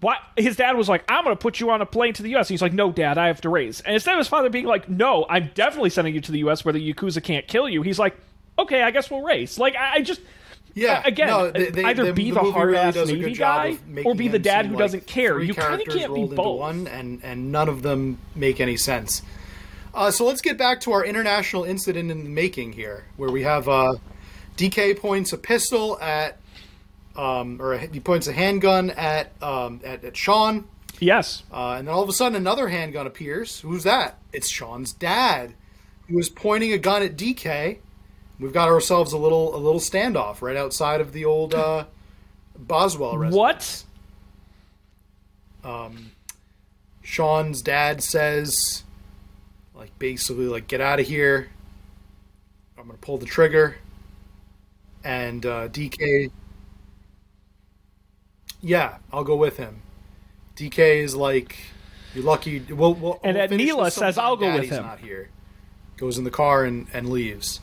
What 0.00 0.18
his 0.36 0.56
dad 0.56 0.76
was 0.76 0.88
like, 0.88 1.04
I'm 1.08 1.22
going 1.22 1.36
to 1.36 1.40
put 1.40 1.60
you 1.60 1.70
on 1.70 1.80
a 1.80 1.86
plane 1.86 2.12
to 2.14 2.22
the 2.24 2.30
U.S. 2.30 2.48
He's 2.48 2.60
like, 2.62 2.72
No, 2.72 2.90
Dad, 2.90 3.18
I 3.18 3.28
have 3.28 3.40
to 3.42 3.48
race. 3.48 3.80
And 3.80 3.94
instead 3.94 4.14
of 4.14 4.18
his 4.18 4.26
father 4.26 4.50
being 4.50 4.66
like, 4.66 4.88
No, 4.88 5.24
I'm 5.30 5.50
definitely 5.54 5.90
sending 5.90 6.12
you 6.12 6.20
to 6.20 6.32
the 6.32 6.40
U.S. 6.40 6.64
where 6.64 6.72
the 6.72 6.92
yakuza 6.92 7.22
can't 7.22 7.46
kill 7.46 7.68
you. 7.68 7.82
He's 7.82 8.00
like, 8.00 8.16
Okay, 8.58 8.82
I 8.82 8.90
guess 8.90 9.12
we'll 9.12 9.22
race. 9.22 9.58
Like 9.58 9.76
I, 9.76 9.94
I 9.94 10.00
just. 10.02 10.20
Yeah, 10.74 11.02
again, 11.04 11.26
no, 11.28 11.50
they- 11.50 11.70
they- 11.70 11.84
either 11.84 12.06
the- 12.06 12.12
be 12.12 12.30
the 12.30 12.40
the, 12.40 12.50
hard 12.52 12.74
ass 12.74 12.94
good 12.94 13.08
Navy 13.08 13.34
guy 13.34 13.76
or 14.04 14.14
be 14.14 14.28
the 14.28 14.38
dad 14.38 14.66
who 14.66 14.72
like 14.74 14.78
doesn't 14.78 15.06
care. 15.06 15.38
You 15.40 15.54
kind 15.54 15.80
of 15.80 15.86
can't 15.88 16.14
be 16.14 16.24
both. 16.26 16.58
One, 16.60 16.86
and 16.86 17.20
and 17.22 17.52
none 17.52 17.68
of 17.68 17.82
them 17.82 18.18
make 18.34 18.60
any 18.60 18.76
sense. 18.76 19.22
Uh, 19.94 20.10
so 20.10 20.24
let's 20.24 20.40
get 20.40 20.56
back 20.56 20.80
to 20.82 20.92
our 20.92 21.04
international 21.04 21.64
incident 21.64 22.10
in 22.10 22.24
the 22.24 22.30
making 22.30 22.72
here, 22.72 23.04
where 23.18 23.30
we 23.30 23.42
have 23.42 23.68
uh, 23.68 23.92
DK 24.56 24.98
points 24.98 25.34
a 25.34 25.38
pistol 25.38 25.98
at, 26.00 26.38
um, 27.16 27.60
or 27.60 27.76
he 27.76 28.00
points 28.00 28.26
a 28.26 28.32
handgun 28.32 28.88
at 28.90 29.32
um, 29.42 29.80
at, 29.84 30.02
at 30.04 30.16
Sean, 30.16 30.64
Yes. 30.98 31.42
uh, 31.52 31.74
and 31.78 31.86
then 31.86 31.94
all 31.94 32.02
of 32.02 32.08
a 32.08 32.12
sudden 32.14 32.36
another 32.36 32.68
handgun 32.68 33.06
appears. 33.06 33.60
Who's 33.60 33.82
that? 33.84 34.16
It's 34.32 34.48
Sean's 34.48 34.94
dad, 34.94 35.52
who 36.08 36.18
is 36.18 36.30
pointing 36.30 36.72
a 36.72 36.78
gun 36.78 37.02
at 37.02 37.16
DK. 37.16 37.76
We've 38.40 38.52
got 38.52 38.68
ourselves 38.68 39.12
a 39.12 39.18
little 39.18 39.54
a 39.54 39.58
little 39.58 39.80
standoff 39.80 40.42
right 40.42 40.56
outside 40.56 41.00
of 41.00 41.12
the 41.12 41.24
old 41.24 41.54
uh, 41.54 41.84
Boswell 42.58 43.16
residence. 43.18 43.36
What? 43.36 43.84
Sean's 47.12 47.60
dad 47.60 48.02
says, 48.02 48.84
like, 49.74 49.96
basically, 49.98 50.46
like, 50.46 50.66
get 50.66 50.80
out 50.80 50.98
of 50.98 51.06
here. 51.06 51.50
I'm 52.78 52.86
going 52.86 52.96
to 52.96 53.04
pull 53.04 53.18
the 53.18 53.26
trigger. 53.26 53.76
And 55.04 55.44
uh, 55.44 55.68
DK, 55.68 56.30
yeah, 58.62 58.96
I'll 59.12 59.24
go 59.24 59.36
with 59.36 59.58
him. 59.58 59.82
DK 60.56 61.02
is 61.02 61.14
like, 61.14 61.58
you're 62.14 62.24
lucky. 62.24 62.60
We'll, 62.60 62.94
we'll, 62.94 63.20
And 63.22 63.36
we'll 63.36 63.58
Neela 63.58 63.90
says, 63.90 64.16
"I'll 64.16 64.36
go 64.36 64.52
with 64.58 64.70
him." 64.70 64.82
Not 64.82 65.00
here. 65.00 65.28
Goes 65.98 66.18
in 66.18 66.24
the 66.24 66.30
car 66.30 66.64
and, 66.64 66.86
and 66.92 67.10
leaves. 67.10 67.60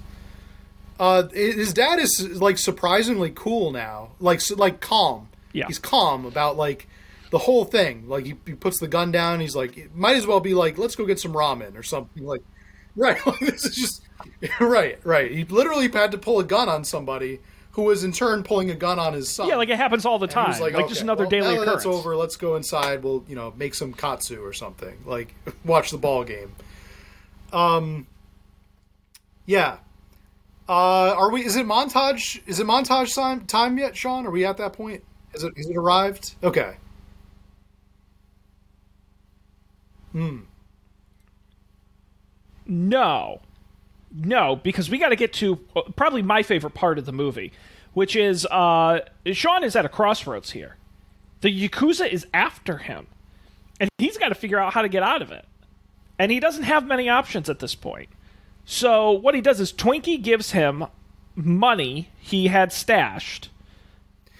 Uh, 1.00 1.30
his 1.30 1.72
dad 1.74 1.98
is 1.98 2.42
like 2.42 2.58
surprisingly 2.58 3.32
cool 3.34 3.72
now, 3.72 4.10
like 4.20 4.42
like 4.58 4.82
calm. 4.82 5.30
Yeah. 5.54 5.66
he's 5.68 5.80
calm 5.80 6.26
about 6.26 6.58
like 6.58 6.88
the 7.32 7.38
whole 7.38 7.64
thing. 7.64 8.08
Like 8.10 8.26
he, 8.26 8.36
he 8.46 8.54
puts 8.54 8.80
the 8.80 8.88
gun 8.88 9.12
down. 9.12 9.40
He's 9.40 9.56
like, 9.56 9.78
it 9.78 9.96
might 9.96 10.18
as 10.18 10.28
well 10.28 10.42
be 10.42 10.54
like, 10.54 10.78
let's 10.78 10.96
go 10.96 11.06
get 11.06 11.20
some 11.20 11.34
ramen 11.34 11.78
or 11.78 11.84
something. 11.84 12.24
Like, 12.24 12.44
right? 12.96 13.26
Like, 13.26 13.40
this 13.40 13.66
is 13.66 13.76
just 13.76 14.02
right, 14.60 15.00
right. 15.06 15.32
He 15.32 15.46
literally 15.46 15.90
had 15.90 16.12
to 16.12 16.18
pull 16.18 16.40
a 16.40 16.44
gun 16.44 16.68
on 16.68 16.84
somebody 16.84 17.40
who 17.72 17.84
was 17.84 18.04
in 18.04 18.12
turn 18.12 18.44
pulling 18.44 18.70
a 18.70 18.76
gun 18.76 19.00
on 19.00 19.14
his 19.14 19.30
son. 19.30 19.48
Yeah, 19.48 19.56
like 19.56 19.70
it 19.70 19.78
happens 19.78 20.06
all 20.06 20.20
the 20.20 20.28
time. 20.28 20.50
was 20.50 20.60
Like, 20.60 20.76
just 20.90 21.02
another 21.02 21.24
well, 21.24 21.30
daily 21.30 21.56
now 21.56 21.62
occurrence. 21.62 21.84
That's 21.84 21.96
over. 21.96 22.18
Let's 22.18 22.36
go 22.36 22.58
inside. 22.58 23.04
We'll 23.04 23.24
you 23.28 23.36
know 23.36 23.54
make 23.56 23.74
some 23.74 23.94
katsu 23.94 24.44
or 24.44 24.52
something. 24.52 24.98
Like 25.06 25.34
watch 25.64 25.92
the 25.92 25.98
ball 25.98 26.26
game. 26.26 26.54
Um. 27.54 28.08
Yeah. 29.46 29.78
Uh, 30.70 31.16
are 31.18 31.32
we? 31.32 31.44
Is 31.44 31.56
it 31.56 31.66
montage? 31.66 32.42
Is 32.46 32.60
it 32.60 32.68
montage 32.68 33.16
time, 33.16 33.48
time 33.48 33.80
yet, 33.80 33.98
Sean? 33.98 34.28
Are 34.28 34.30
we 34.30 34.46
at 34.46 34.58
that 34.58 34.74
point? 34.74 35.04
Is 35.34 35.44
it? 35.44 35.54
Is 35.58 35.68
it 35.68 35.76
arrived? 35.76 36.36
Okay. 36.44 36.78
Hmm. 40.12 40.42
No. 42.68 43.42
No, 44.12 44.56
because 44.56 44.90
we 44.92 45.00
got 45.00 45.10
to 45.10 45.16
get 45.16 45.34
to 45.34 45.60
uh, 45.76 45.82
probably 45.96 46.22
my 46.22 46.44
favorite 46.44 46.74
part 46.74 47.00
of 47.00 47.06
the 47.06 47.12
movie, 47.12 47.52
which 47.94 48.16
is 48.16 48.46
uh, 48.48 49.00
Sean 49.32 49.64
is 49.64 49.76
at 49.76 49.86
a 49.86 49.90
crossroads 49.90 50.52
here. 50.52 50.78
The 51.42 51.70
Yakuza 51.70 52.12
is 52.12 52.28
after 52.34 52.78
him, 52.78 53.08
and 53.80 53.90
he's 53.98 54.18
got 54.18 54.30
to 54.30 54.36
figure 54.36 54.60
out 54.60 54.74
how 54.74 54.84
to 54.84 54.90
get 54.90 55.02
out 55.02 55.24
of 55.24 55.32
it. 55.32 55.46
And 56.20 56.32
he 56.32 56.40
doesn't 56.40 56.64
have 56.64 56.86
many 56.86 57.10
options 57.10 57.50
at 57.50 57.60
this 57.60 57.74
point. 57.76 58.10
So 58.66 59.12
what 59.12 59.34
he 59.36 59.42
does 59.42 59.60
is 59.60 59.74
Twinkie 59.74 60.22
gives 60.22 60.52
him 60.52 60.86
money 61.36 62.10
he 62.20 62.48
had 62.48 62.72
stashed. 62.72 63.50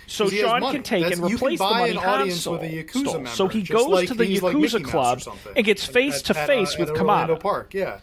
So 0.08 0.28
Sean 0.28 0.62
can 0.72 0.82
take 0.84 1.04
That's- 1.04 1.20
and 1.20 1.32
replace 1.32 1.60
the 1.60 1.66
money 1.66 1.92
an 1.92 1.98
Han 1.98 2.32
stole. 2.32 2.54
with 2.54 2.64
a 2.64 2.84
Yakuza 2.84 3.00
stole. 3.02 3.14
member, 3.14 3.30
so 3.30 3.48
he 3.48 3.62
goes 3.62 3.86
like 3.88 4.08
to 4.08 4.16
the 4.16 4.40
like 4.40 4.56
Yakuza 4.56 4.74
Mickey 4.74 4.84
club 4.84 5.22
and 5.56 5.66
gets 5.66 5.88
At- 5.88 5.94
face 5.94 6.22
to 6.24 6.38
at, 6.38 6.48
face 6.48 6.78
with 6.78 6.90
Orlando 6.90 7.36
Park. 7.36 7.74
Yeah. 7.74 8.00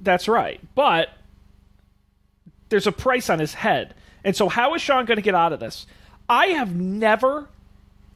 That's 0.00 0.28
right. 0.28 0.60
But 0.74 1.10
there's 2.68 2.86
a 2.86 2.92
price 2.92 3.30
on 3.30 3.38
his 3.38 3.54
head. 3.54 3.94
And 4.24 4.36
so, 4.36 4.48
how 4.48 4.74
is 4.74 4.82
Sean 4.82 5.04
going 5.04 5.16
to 5.16 5.22
get 5.22 5.34
out 5.34 5.52
of 5.52 5.60
this? 5.60 5.86
I 6.28 6.46
have 6.48 6.74
never, 6.74 7.48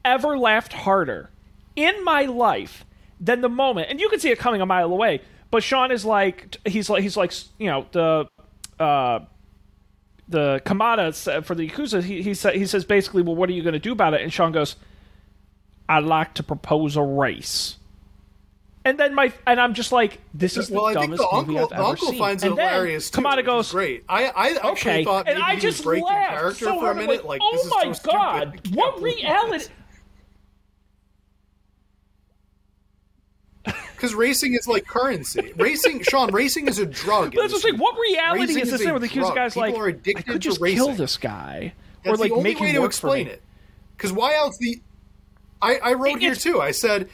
ever 0.05 0.39
laughed 0.39 0.73
harder 0.73 1.31
in 1.77 2.03
my 2.05 2.23
life 2.23 2.85
than 3.21 3.41
the 3.43 3.49
moment, 3.49 3.89
and 3.91 4.01
you 4.01 4.09
can 4.09 4.19
see 4.21 4.31
it 4.31 4.39
coming 4.39 4.61
a 4.61 4.67
mile 4.67 4.91
away. 4.93 5.21
But 5.51 5.63
Sean 5.63 5.93
is 5.93 6.05
like, 6.05 6.57
he's 6.67 6.91
like, 6.91 7.03
he's 7.03 7.17
like, 7.17 7.33
you 7.59 7.69
know, 7.69 7.87
the, 7.93 8.29
uh, 8.83 9.21
the 10.29 10.61
Kamada 10.67 11.45
for 11.45 11.55
the 11.55 11.69
Yakuza. 11.69 12.03
He 12.03 12.21
he, 12.23 12.35
sa- 12.35 12.51
he 12.51 12.67
says 12.67 12.85
basically, 12.85 13.23
well, 13.23 13.37
what 13.37 13.49
are 13.49 13.53
you 13.53 13.63
going 13.63 13.75
to 13.75 13.79
do 13.79 13.93
about 13.93 14.13
it? 14.15 14.23
And 14.23 14.33
Sean 14.33 14.51
goes, 14.53 14.75
I'd 15.89 16.03
like 16.05 16.35
to 16.35 16.43
propose 16.43 16.97
a 16.97 17.03
race. 17.03 17.77
And 18.85 18.99
then 18.99 19.15
my 19.15 19.33
and 19.47 19.61
I'm 19.61 19.75
just 19.75 19.93
like, 19.93 20.21
this 20.35 20.57
is 20.57 20.69
the 20.69 20.75
Well, 20.75 20.87
I 20.87 20.95
dumbest 20.95 21.23
the 21.23 21.37
movie 21.45 21.59
I've 21.59 21.69
the 21.71 21.75
ever 21.77 21.85
uncle 21.85 22.09
seen. 22.09 22.19
finds 22.19 22.43
and 22.45 22.53
it 22.53 22.57
then 22.57 22.69
hilarious 22.73 23.11
too. 23.11 23.21
Kamada 23.21 23.45
goes, 23.45 23.71
great. 23.73 24.05
I, 24.09 24.27
I 24.27 24.49
actually 24.51 24.71
okay, 24.73 25.05
thought 25.05 25.29
and 25.29 25.43
I 25.43 25.55
he 25.55 25.61
just 25.61 25.79
was 25.79 25.85
breaking 25.85 26.07
laughed 26.07 26.31
character 26.31 26.65
so 26.67 26.81
for 26.81 26.91
a 26.91 26.95
minute. 26.95 27.25
Like, 27.25 27.41
oh 27.43 27.53
this 27.53 27.65
is 27.67 28.05
my 28.05 28.13
god, 28.13 28.61
what 28.75 29.01
reality? 29.03 29.67
Because 33.97 34.15
racing 34.15 34.55
is 34.55 34.69
like 34.69 34.87
currency. 34.87 35.53
Racing, 35.57 36.03
Sean, 36.03 36.31
racing 36.33 36.69
is 36.69 36.79
a 36.79 36.87
drug. 36.87 37.35
in 37.35 37.41
That's 37.41 37.53
what 37.53 37.63
this 37.63 37.65
I'm 37.65 37.71
saying. 37.71 37.79
What 37.81 37.99
reality 37.99 38.41
Racing 38.43 38.63
is 38.63 38.71
this 38.71 38.81
thing 38.83 38.91
where 38.91 39.01
the 39.01 39.07
accused 39.07 39.35
guy's 39.35 39.55
People 39.55 39.69
like, 39.71 39.79
are 39.81 39.87
I 39.87 39.91
addicted 39.91 40.27
could 40.27 40.33
to 40.35 40.39
just 40.39 40.61
racing. 40.61 40.77
kill 40.85 40.95
this 40.95 41.17
guy, 41.17 41.73
That's 42.05 42.15
or 42.15 42.21
like 42.23 42.31
the 42.31 42.37
only 42.37 42.51
make 42.51 42.61
way 42.61 42.69
him 42.69 42.77
to 42.77 42.85
explain 42.85 43.27
it. 43.27 43.43
Because 43.97 44.13
why 44.13 44.35
else 44.35 44.59
the? 44.59 44.81
I, 45.63 45.77
I 45.79 45.93
wrote 45.95 46.17
It- 46.17 46.21
here 46.23 46.35
too. 46.35 46.61
I 46.61 46.71
said, 46.71 47.09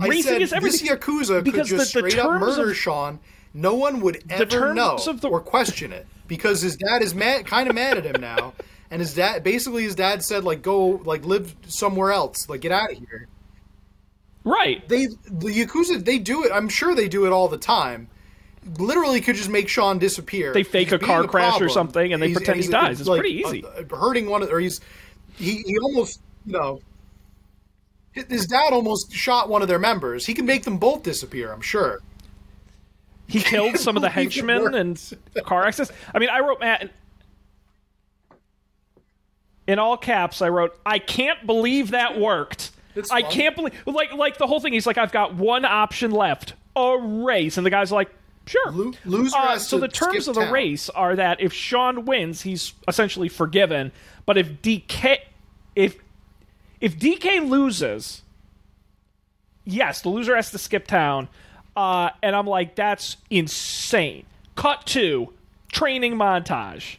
I 0.00 0.06
Racing 0.08 0.22
said 0.32 0.42
is 0.42 0.50
this 0.50 0.56
everything. 0.56 0.88
yakuza 0.88 1.26
could 1.36 1.44
Because 1.44 1.68
just 1.68 1.92
the- 1.94 2.00
the 2.02 2.10
straight 2.10 2.18
up 2.24 2.40
murder 2.40 2.70
of- 2.70 2.76
Sean. 2.76 3.18
No 3.54 3.74
one 3.74 4.00
would 4.00 4.24
ever 4.30 4.72
know 4.72 4.96
the- 4.96 5.28
or 5.28 5.40
question 5.40 5.92
it 5.92 6.06
because 6.26 6.62
his 6.62 6.74
dad 6.76 7.02
is 7.02 7.14
mad, 7.14 7.44
kind 7.46 7.68
of 7.68 7.74
mad 7.74 7.98
at 7.98 8.06
him 8.06 8.18
now. 8.18 8.54
And 8.90 9.00
his 9.00 9.14
dad, 9.14 9.44
basically, 9.44 9.82
his 9.84 9.94
dad 9.94 10.22
said, 10.24 10.44
like, 10.44 10.60
go, 10.62 11.00
like, 11.04 11.24
live 11.24 11.54
somewhere 11.66 12.12
else, 12.12 12.48
like, 12.48 12.60
get 12.62 12.72
out 12.72 12.92
of 12.92 12.98
here. 12.98 13.26
Right. 14.44 14.86
They, 14.88 15.06
the 15.06 15.48
yakuza, 15.66 16.04
they 16.04 16.18
do 16.18 16.44
it. 16.44 16.52
I'm 16.52 16.68
sure 16.68 16.94
they 16.94 17.08
do 17.08 17.26
it 17.26 17.30
all 17.32 17.48
the 17.48 17.58
time. 17.58 18.08
Literally, 18.78 19.20
could 19.20 19.36
just 19.36 19.48
make 19.50 19.68
Sean 19.68 19.98
disappear. 19.98 20.52
They 20.52 20.62
fake 20.62 20.88
He's 20.88 20.94
a 20.94 20.98
car 20.98 21.24
crash 21.24 21.60
or 21.60 21.68
something, 21.68 22.12
and 22.12 22.22
they 22.22 22.28
He's- 22.28 22.36
pretend 22.38 22.60
he 22.62 22.68
dies. 22.68 23.00
It's 23.00 23.08
like, 23.08 23.20
pretty 23.20 23.38
easy. 23.40 23.64
uh, 23.64 23.84
hurting 23.96 24.28
one, 24.28 24.42
of, 24.42 24.50
or 24.50 24.60
he's 24.60 24.80
he, 25.36 25.62
he 25.66 25.78
almost, 25.78 26.20
you 26.46 26.52
know, 26.52 26.80
his 28.12 28.46
dad 28.46 28.72
almost 28.72 29.12
shot 29.12 29.48
one 29.48 29.62
of 29.62 29.68
their 29.68 29.78
members. 29.78 30.26
He 30.26 30.34
can 30.34 30.44
make 30.46 30.62
them 30.64 30.76
both 30.78 31.02
disappear. 31.02 31.52
I'm 31.52 31.60
sure. 31.62 32.00
He 33.26 33.40
killed 33.40 33.78
some 33.78 33.96
of 33.96 34.02
the 34.02 34.10
henchmen 34.10 34.74
and 34.74 35.00
car 35.44 35.66
accidents. 35.66 35.92
I 36.14 36.18
mean, 36.18 36.28
I 36.28 36.40
wrote 36.40 36.60
Matt 36.60 36.90
in 39.66 39.78
all 39.78 39.96
caps. 39.96 40.42
I 40.42 40.48
wrote, 40.50 40.78
"I 40.84 40.98
can't 40.98 41.46
believe 41.46 41.92
that 41.92 42.18
worked. 42.18 42.70
I 43.10 43.22
can't 43.22 43.56
believe 43.56 43.72
like 43.86 44.12
like 44.12 44.38
the 44.38 44.46
whole 44.46 44.60
thing." 44.60 44.72
He's 44.72 44.86
like, 44.86 44.98
"I've 44.98 45.12
got 45.12 45.34
one 45.34 45.64
option 45.64 46.10
left: 46.10 46.54
a 46.76 46.96
race," 46.98 47.56
and 47.56 47.64
the 47.66 47.70
guy's 47.70 47.92
like, 47.92 48.10
"Sure." 48.46 48.70
Lo- 48.70 48.92
loser 49.04 49.36
Uh, 49.36 49.58
so 49.58 49.78
the 49.78 49.88
terms 49.88 50.28
of 50.28 50.34
the 50.34 50.42
town. 50.42 50.52
race 50.52 50.88
are 50.90 51.16
that 51.16 51.40
if 51.40 51.52
Sean 51.52 52.04
wins, 52.04 52.42
he's 52.42 52.74
essentially 52.86 53.28
forgiven. 53.28 53.92
But 54.26 54.38
if 54.38 54.62
DK, 54.62 55.18
if 55.74 55.96
if 56.80 56.98
DK 56.98 57.48
loses, 57.48 58.22
yes, 59.64 60.02
the 60.02 60.08
loser 60.08 60.36
has 60.36 60.50
to 60.50 60.58
skip 60.58 60.86
town. 60.86 61.28
Uh, 61.74 62.10
and 62.22 62.36
I'm 62.36 62.46
like, 62.46 62.74
that's 62.74 63.16
insane. 63.30 64.26
Cut 64.56 64.84
to 64.88 65.32
training 65.72 66.14
montage. 66.16 66.96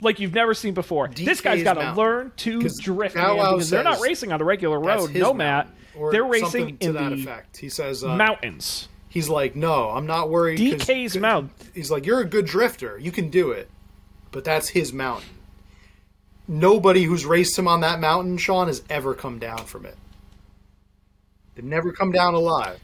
Like 0.00 0.20
you've 0.20 0.34
never 0.34 0.54
seen 0.54 0.74
before. 0.74 1.08
this 1.08 1.40
guy's 1.40 1.62
got 1.62 1.74
to 1.74 1.92
learn 1.92 2.32
to 2.38 2.60
drift, 2.80 3.14
man, 3.16 3.36
because 3.36 3.70
they're 3.70 3.82
not 3.84 4.00
racing 4.00 4.32
on 4.32 4.40
a 4.40 4.44
regular 4.44 4.78
road. 4.78 5.14
No, 5.14 5.32
Matt. 5.32 5.68
They're 6.10 6.24
racing 6.24 6.78
to 6.78 6.86
in 6.88 6.94
that 6.94 7.10
the 7.10 7.14
effect. 7.14 7.56
He 7.56 7.68
says 7.68 8.02
uh, 8.02 8.16
mountains. 8.16 8.88
He's 9.08 9.28
like, 9.28 9.54
no, 9.54 9.90
I'm 9.90 10.06
not 10.06 10.28
worried. 10.28 10.58
DK's 10.58 11.16
mountain. 11.16 11.52
He's 11.72 11.88
like, 11.90 12.04
you're 12.04 12.20
a 12.20 12.24
good 12.24 12.46
drifter. 12.46 12.98
You 12.98 13.12
can 13.12 13.30
do 13.30 13.52
it. 13.52 13.70
But 14.32 14.42
that's 14.42 14.68
his 14.68 14.92
mountain. 14.92 15.28
Nobody 16.48 17.04
who's 17.04 17.24
raced 17.24 17.56
him 17.56 17.68
on 17.68 17.80
that 17.82 18.00
mountain, 18.00 18.36
Sean, 18.36 18.66
has 18.66 18.82
ever 18.90 19.14
come 19.14 19.38
down 19.38 19.64
from 19.66 19.86
it. 19.86 19.96
They've 21.54 21.64
never 21.64 21.92
come 21.92 22.10
down 22.10 22.34
alive. 22.34 22.80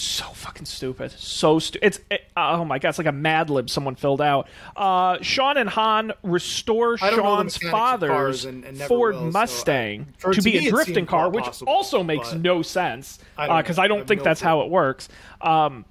So 0.00 0.24
fucking 0.24 0.66
stupid. 0.66 1.10
So 1.12 1.58
stupid. 1.58 1.86
it's 1.86 2.00
it, 2.10 2.22
oh 2.36 2.64
my 2.64 2.78
god, 2.78 2.90
it's 2.90 2.98
like 2.98 3.06
a 3.06 3.12
Mad 3.12 3.50
Lib 3.50 3.68
someone 3.70 3.94
filled 3.94 4.20
out. 4.20 4.48
Uh, 4.76 5.18
Sean 5.22 5.56
and 5.56 5.68
Han 5.70 6.12
restore 6.22 6.96
I 7.00 7.10
don't 7.10 7.18
know 7.18 7.42
the 7.42 7.50
Sean's 7.50 7.70
father's 7.70 8.44
and- 8.44 8.64
and 8.64 8.78
Ford 8.82 9.14
will, 9.14 9.20
so 9.32 9.38
I- 9.38 9.42
Mustang 9.42 10.06
to 10.20 10.32
to 10.32 10.42
be 10.42 10.66
a 10.66 10.70
drifting 10.70 11.06
car, 11.06 11.30
which 11.30 11.44
possible, 11.44 11.72
also 11.72 12.02
makes 12.02 12.32
no 12.32 12.62
sense 12.62 13.18
because. 13.36 13.78
I 13.78 13.84
I 13.84 13.88
don't 13.88 14.06
think 14.06 14.22
that's 14.22 14.40
how 14.40 14.62
it 14.62 14.70
works. 14.70 15.08
Um, 15.40 15.84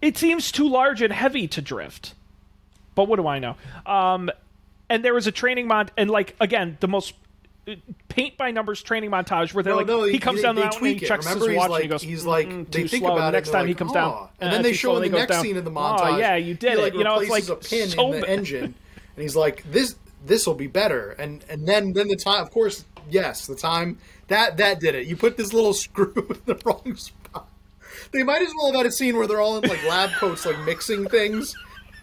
it 0.00 0.16
seems 0.16 0.50
too 0.50 0.68
large 0.68 1.00
and 1.02 1.12
heavy 1.12 1.46
to 1.48 1.62
drift, 1.62 2.14
but 2.94 3.08
what 3.08 3.16
do 3.16 3.26
I 3.26 3.38
know? 3.38 3.56
Um, 3.86 4.30
and 4.88 5.04
there 5.04 5.14
was 5.14 5.26
a 5.26 5.32
training 5.32 5.68
mod, 5.68 5.90
and 5.96 6.10
like 6.10 6.36
again, 6.40 6.76
the 6.80 6.88
most 6.88 7.14
uh, 7.14 7.21
paint 8.08 8.36
by 8.36 8.50
numbers 8.50 8.82
training 8.82 9.10
montage 9.10 9.54
where 9.54 9.62
they're 9.62 9.72
No, 9.72 9.78
like 9.78 9.86
no, 9.86 10.02
he 10.04 10.12
they- 10.12 10.18
comes 10.18 10.38
they- 10.38 10.42
down 10.42 10.54
the 10.56 10.62
mountain 10.62 10.86
and 10.86 11.00
he 11.00 11.06
checks 11.06 11.24
Remember, 11.26 11.48
his 11.48 11.56
watch 11.56 11.70
like- 11.70 11.82
and 11.82 11.84
he 11.84 11.88
goes 11.88 12.02
he's 12.02 12.24
like- 12.24 12.48
"Mm, 12.48 12.70
they 12.70 12.82
too 12.82 12.88
think 12.88 13.04
slow. 13.04 13.12
about 13.14 13.22
the 13.22 13.28
it 13.28 13.40
next 13.40 13.50
time 13.50 13.66
he 13.68 13.74
comes 13.74 13.92
"Aw." 13.92 13.94
down 13.94 14.28
And 14.40 14.50
uh, 14.50 14.52
then 14.54 14.62
they 14.62 14.72
show 14.72 14.96
in 14.96 15.02
the 15.12 15.16
next 15.18 15.30
down. 15.32 15.42
scene 15.44 15.56
in 15.56 15.64
the 15.64 15.70
"Oh, 15.70 15.74
montage. 15.74 16.18
yeah, 16.18 16.36
you 16.36 16.54
did 16.54 16.72
he, 16.72 16.78
it. 16.78 16.82
like, 16.82 16.94
you 16.94 17.04
know, 17.04 17.20
it's 17.20 17.30
like 17.30 17.48
a 17.48 17.56
pin 17.56 17.88
so 17.88 18.12
in 18.12 18.20
the 18.20 18.28
engine, 18.28 18.64
and 18.64 18.74
he's 19.22 19.36
like, 19.36 19.62
"This, 19.70 19.94
this 20.26 20.46
will 20.46 20.54
be 20.54 20.66
better." 20.66 21.10
And 21.12 21.44
and 21.48 21.66
then 21.66 21.92
then 21.92 22.08
the 22.08 22.16
time, 22.16 22.42
of 22.42 22.50
course, 22.50 22.84
yes, 23.10 23.46
the 23.46 23.54
time 23.54 23.98
that 24.28 24.56
that 24.56 24.80
did 24.80 24.94
it. 24.96 25.06
You 25.06 25.16
put 25.16 25.36
this 25.36 25.52
little 25.52 25.72
screw 25.84 26.12
in 26.16 26.38
the 26.46 26.60
wrong 26.64 26.96
spot. 26.96 27.46
They 28.10 28.24
might 28.24 28.42
as 28.42 28.50
well 28.56 28.66
have 28.72 28.76
had 28.76 28.86
a 28.86 28.90
scene 28.92 29.16
where 29.16 29.26
they're 29.28 29.40
all 29.40 29.56
in 29.58 29.68
like 29.68 29.82
lab 29.84 30.10
coats, 30.18 30.44
like 30.44 30.58
mixing 30.66 31.06
things, 31.06 31.54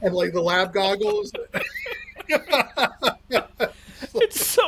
and 0.01 0.15
like 0.15 0.31
the 0.31 0.41
lab 0.41 0.73
goggles. 0.73 1.33
It's 4.15 4.45
so. 4.45 4.63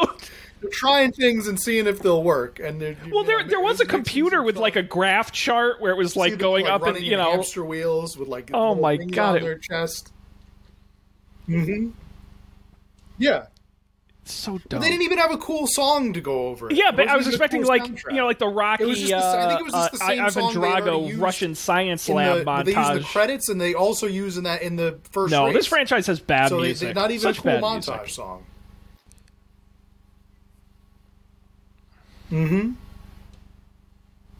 They're 0.61 0.69
trying 0.71 1.11
things 1.11 1.47
and 1.47 1.59
seeing 1.59 1.87
if 1.87 1.99
they'll 1.99 2.21
work. 2.23 2.59
And 2.59 2.79
Well, 2.81 2.95
know, 3.21 3.23
there 3.23 3.43
there 3.43 3.59
was 3.59 3.81
a 3.81 3.85
computer 3.85 4.43
with 4.43 4.57
like 4.57 4.75
a 4.75 4.83
graph 4.83 5.31
chart 5.31 5.81
where 5.81 5.91
it 5.91 5.97
was 5.97 6.15
like 6.15 6.37
going 6.37 6.65
like, 6.65 6.73
up 6.73 6.85
and 6.85 6.99
you 6.99 7.17
know. 7.17 7.31
hamster 7.31 7.65
wheels 7.65 8.15
with 8.15 8.27
like 8.27 8.51
Oh 8.53 8.75
my 8.75 8.97
God, 8.97 9.37
on 9.37 9.41
their 9.41 9.57
chest. 9.57 10.11
Mm-hmm. 11.49 11.89
Yeah, 13.17 13.45
So 14.23 14.53
but 14.53 14.69
dumb. 14.69 14.81
they 14.81 14.89
didn't 14.89 15.01
even 15.03 15.17
have 15.17 15.31
a 15.31 15.37
cool 15.37 15.67
song 15.67 16.13
to 16.13 16.21
go 16.21 16.47
over 16.47 16.69
it. 16.71 16.75
Yeah, 16.77 16.91
but 16.91 17.07
I 17.07 17.17
was 17.17 17.27
expecting 17.27 17.61
cool 17.61 17.69
like 17.69 17.83
soundtrack. 17.83 18.11
you 18.11 18.17
know 18.17 18.25
like 18.25 18.39
the 18.39 18.47
Rocky 18.47 18.83
It 18.83 18.87
was 18.87 18.99
just 18.99 19.09
the- 19.11 19.39
I 19.39 19.47
think 19.49 19.59
it 19.59 19.63
was 19.63 19.73
just 19.73 19.91
the 19.93 20.03
uh, 20.03 20.07
same 20.07 20.19
Ivan 20.21 20.31
song 20.31 20.53
Drago 20.53 21.19
Russian 21.21 21.55
science 21.55 22.07
lab 22.07 22.37
the, 22.39 22.43
but 22.45 22.63
They 22.65 22.75
use 22.75 22.87
the 22.93 22.99
credits, 23.03 23.49
and 23.49 23.59
they 23.59 23.73
also 23.73 24.07
use 24.07 24.37
in 24.37 24.43
that 24.45 24.61
in 24.61 24.75
the 24.75 24.99
first. 25.11 25.31
No, 25.31 25.45
race. 25.47 25.55
this 25.55 25.67
franchise 25.67 26.07
has 26.07 26.19
bad 26.19 26.49
so 26.49 26.59
music. 26.59 26.89
they, 26.89 26.93
not 26.93 27.09
even 27.11 27.21
Such 27.21 27.39
a 27.39 27.41
cool 27.41 27.51
montage 27.53 27.87
music. 27.97 28.09
song. 28.09 28.45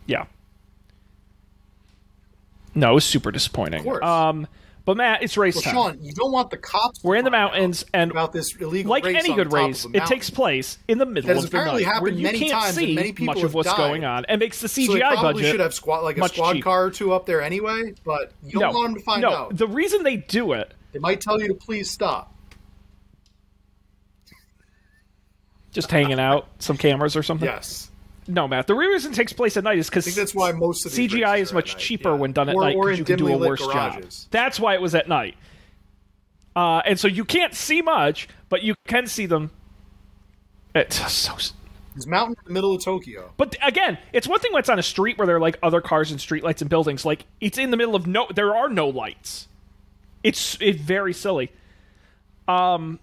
Yeah. 0.08 0.26
No, 2.74 2.92
it 2.92 2.96
was 2.96 3.06
super 3.06 3.32
disappointing. 3.32 3.80
Of 3.80 3.86
course. 3.86 4.06
Um, 4.06 4.48
but 4.84 4.98
Matt, 4.98 5.22
it's 5.22 5.38
race 5.38 5.56
Well, 5.56 5.64
time. 5.64 5.74
Sean, 5.74 5.98
you 6.02 6.14
don't 6.14 6.32
want 6.32 6.50
the 6.50 6.58
cops. 6.58 7.04
We're 7.04 7.16
in 7.16 7.26
the 7.26 7.32
mountains, 7.32 7.86
and 7.94 8.10
about 8.10 8.34
this 8.34 8.56
illegal 8.56 8.90
like 8.90 9.06
race 9.06 9.24
any 9.24 9.36
good 9.36 9.54
race, 9.54 9.86
it 9.94 10.06
takes 10.08 10.30
place 10.30 10.80
in 10.88 10.98
the 10.98 11.06
middle 11.06 11.38
of 11.38 11.50
the 11.50 11.58
night, 11.58 12.02
where 12.02 12.12
you 12.12 12.28
can't 12.30 12.52
times, 12.52 12.76
see 12.76 12.96
many 12.96 13.14
much 13.20 13.44
of 13.44 13.54
what's 13.54 13.70
died. 13.70 13.78
going 13.78 14.06
on, 14.06 14.26
and 14.26 14.40
makes 14.40 14.60
the 14.60 14.68
CGI 14.68 14.86
So 14.88 14.94
they 14.94 15.00
probably 15.00 15.34
budget 15.34 15.52
should 15.52 15.60
have 15.60 15.74
squad 15.74 16.00
like 16.00 16.18
a 16.18 16.28
squad 16.28 16.62
car 16.64 16.86
or 16.86 16.92
two 16.92 17.14
up 17.14 17.28
there 17.28 17.42
anyway. 17.42 17.94
But 18.04 18.32
you 18.44 18.60
don't 18.60 18.74
no, 18.74 18.80
want 18.80 18.88
them 18.88 18.96
to 18.96 19.04
find 19.04 19.22
no. 19.22 19.30
out. 19.30 19.58
The 19.58 19.68
reason 19.68 20.04
they 20.04 20.18
do 20.18 20.54
it, 20.54 20.74
They 20.94 21.00
might 21.00 21.22
tell 21.22 21.40
you 21.40 21.50
to 21.50 21.54
please 21.54 21.90
stop. 21.90 22.34
Just 25.72 25.90
hanging 25.90 26.20
out, 26.20 26.48
some 26.60 26.78
cameras 26.78 27.16
or 27.16 27.24
something. 27.24 27.48
Yes, 27.48 27.90
No, 28.28 28.48
Matt. 28.48 28.68
The 28.68 28.76
reason 28.76 29.12
it 29.12 29.16
takes 29.16 29.34
place 29.34 29.58
at 29.58 29.64
night 29.64 29.78
is 29.78 29.90
because 29.90 30.06
I 30.06 30.12
think 30.12 30.18
that's 30.18 30.36
why 30.36 30.52
most 30.52 30.86
of 30.86 30.94
these 30.94 31.12
CGI 31.12 31.40
is 31.40 31.54
much 31.54 31.78
cheaper 31.78 32.10
yeah. 32.10 32.16
when 32.16 32.34
done 32.34 32.50
at 32.50 32.56
Or- 32.56 32.62
night 32.62 32.76
because 32.80 33.00
you 33.00 33.06
can 33.06 33.18
do 33.18 33.28
a 33.28 33.30
dimly 33.30 33.42
lit 33.42 33.50
worse 33.50 33.68
job. 33.68 34.04
That's 34.32 34.60
why 34.60 34.74
it 34.76 34.82
was 34.82 34.96
at 34.96 35.08
night. 35.08 35.36
Uh, 36.56 36.82
and 36.86 37.00
so 37.00 37.08
you 37.08 37.24
can't 37.24 37.54
see 37.56 37.82
much, 37.82 38.28
but 38.50 38.62
you 38.62 38.76
can 38.88 39.08
see 39.08 39.26
them. 39.26 39.52
It's 40.76 41.12
so. 41.12 41.38
This 41.96 42.08
mountain 42.08 42.36
in 42.40 42.46
the 42.46 42.54
middle 42.54 42.74
of 42.74 42.84
Tokyo. 42.84 43.34
But 43.36 43.58
again, 43.62 43.98
it's 44.14 44.28
one 44.28 44.40
thing 44.40 44.54
when 44.54 44.62
it's 44.62 44.70
on 44.70 44.80
a 44.80 44.84
street 44.84 45.18
where 45.18 45.28
there 45.28 45.36
are 45.36 45.42
like 45.42 45.58
other 45.62 45.82
cars 45.82 46.12
and 46.12 46.20
streetlights 46.20 46.62
and 46.62 46.70
buildings. 46.70 47.04
Like 47.06 47.26
it's 47.42 47.58
in 47.58 47.72
the 47.72 47.78
middle 47.78 47.96
of 47.96 48.08
no, 48.08 48.28
there 48.34 48.56
are 48.56 48.70
no 48.70 48.88
lights. 48.88 49.48
It's 50.24 50.58
it's 50.62 50.80
very 50.80 51.14
silly. 51.14 51.52
Um, 52.48 53.00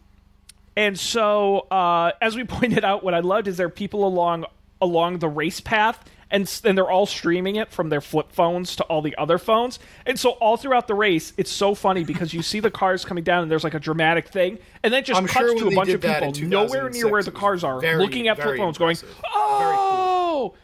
and 0.78 0.98
so 0.98 1.66
uh, 1.72 2.12
as 2.22 2.36
we 2.36 2.44
pointed 2.58 2.84
out, 2.84 3.02
what 3.02 3.12
I 3.12 3.20
loved 3.20 3.48
is 3.48 3.56
there 3.56 3.66
are 3.66 3.70
people 3.70 4.06
along 4.06 4.46
along 4.80 5.18
the 5.18 5.28
race 5.28 5.60
path, 5.60 6.02
and 6.30 6.48
and 6.64 6.78
they're 6.78 6.88
all 6.88 7.04
streaming 7.04 7.56
it 7.56 7.72
from 7.72 7.88
their 7.88 8.00
flip 8.00 8.30
phones 8.30 8.76
to 8.76 8.84
all 8.84 9.02
the 9.02 9.16
other 9.16 9.38
phones. 9.38 9.80
And 10.06 10.18
so 10.18 10.30
all 10.30 10.56
throughout 10.56 10.86
the 10.86 10.94
race, 10.94 11.32
it's 11.36 11.50
so 11.50 11.74
funny 11.74 12.04
because 12.04 12.32
you 12.32 12.42
see 12.42 12.60
the 12.60 12.70
cars 12.70 13.04
coming 13.04 13.24
down, 13.24 13.42
and 13.42 13.50
there's 13.50 13.64
like 13.64 13.74
a 13.74 13.80
dramatic 13.80 14.28
thing, 14.28 14.58
and 14.84 14.92
then 14.92 15.00
it 15.00 15.06
just 15.06 15.20
I'm 15.20 15.26
cuts 15.26 15.50
sure 15.50 15.58
to 15.58 15.66
a 15.66 15.74
bunch 15.74 15.90
of 15.90 16.00
people 16.00 16.32
nowhere 16.48 16.88
near 16.90 17.08
where 17.10 17.24
the 17.24 17.32
cars 17.32 17.64
are, 17.64 17.80
very, 17.80 17.98
looking 18.00 18.28
at 18.28 18.40
flip 18.40 18.56
phones, 18.56 18.78
going, 18.78 18.96
impressive. 18.96 19.16
Cool. 19.16 19.32
"Oh." 19.34 20.54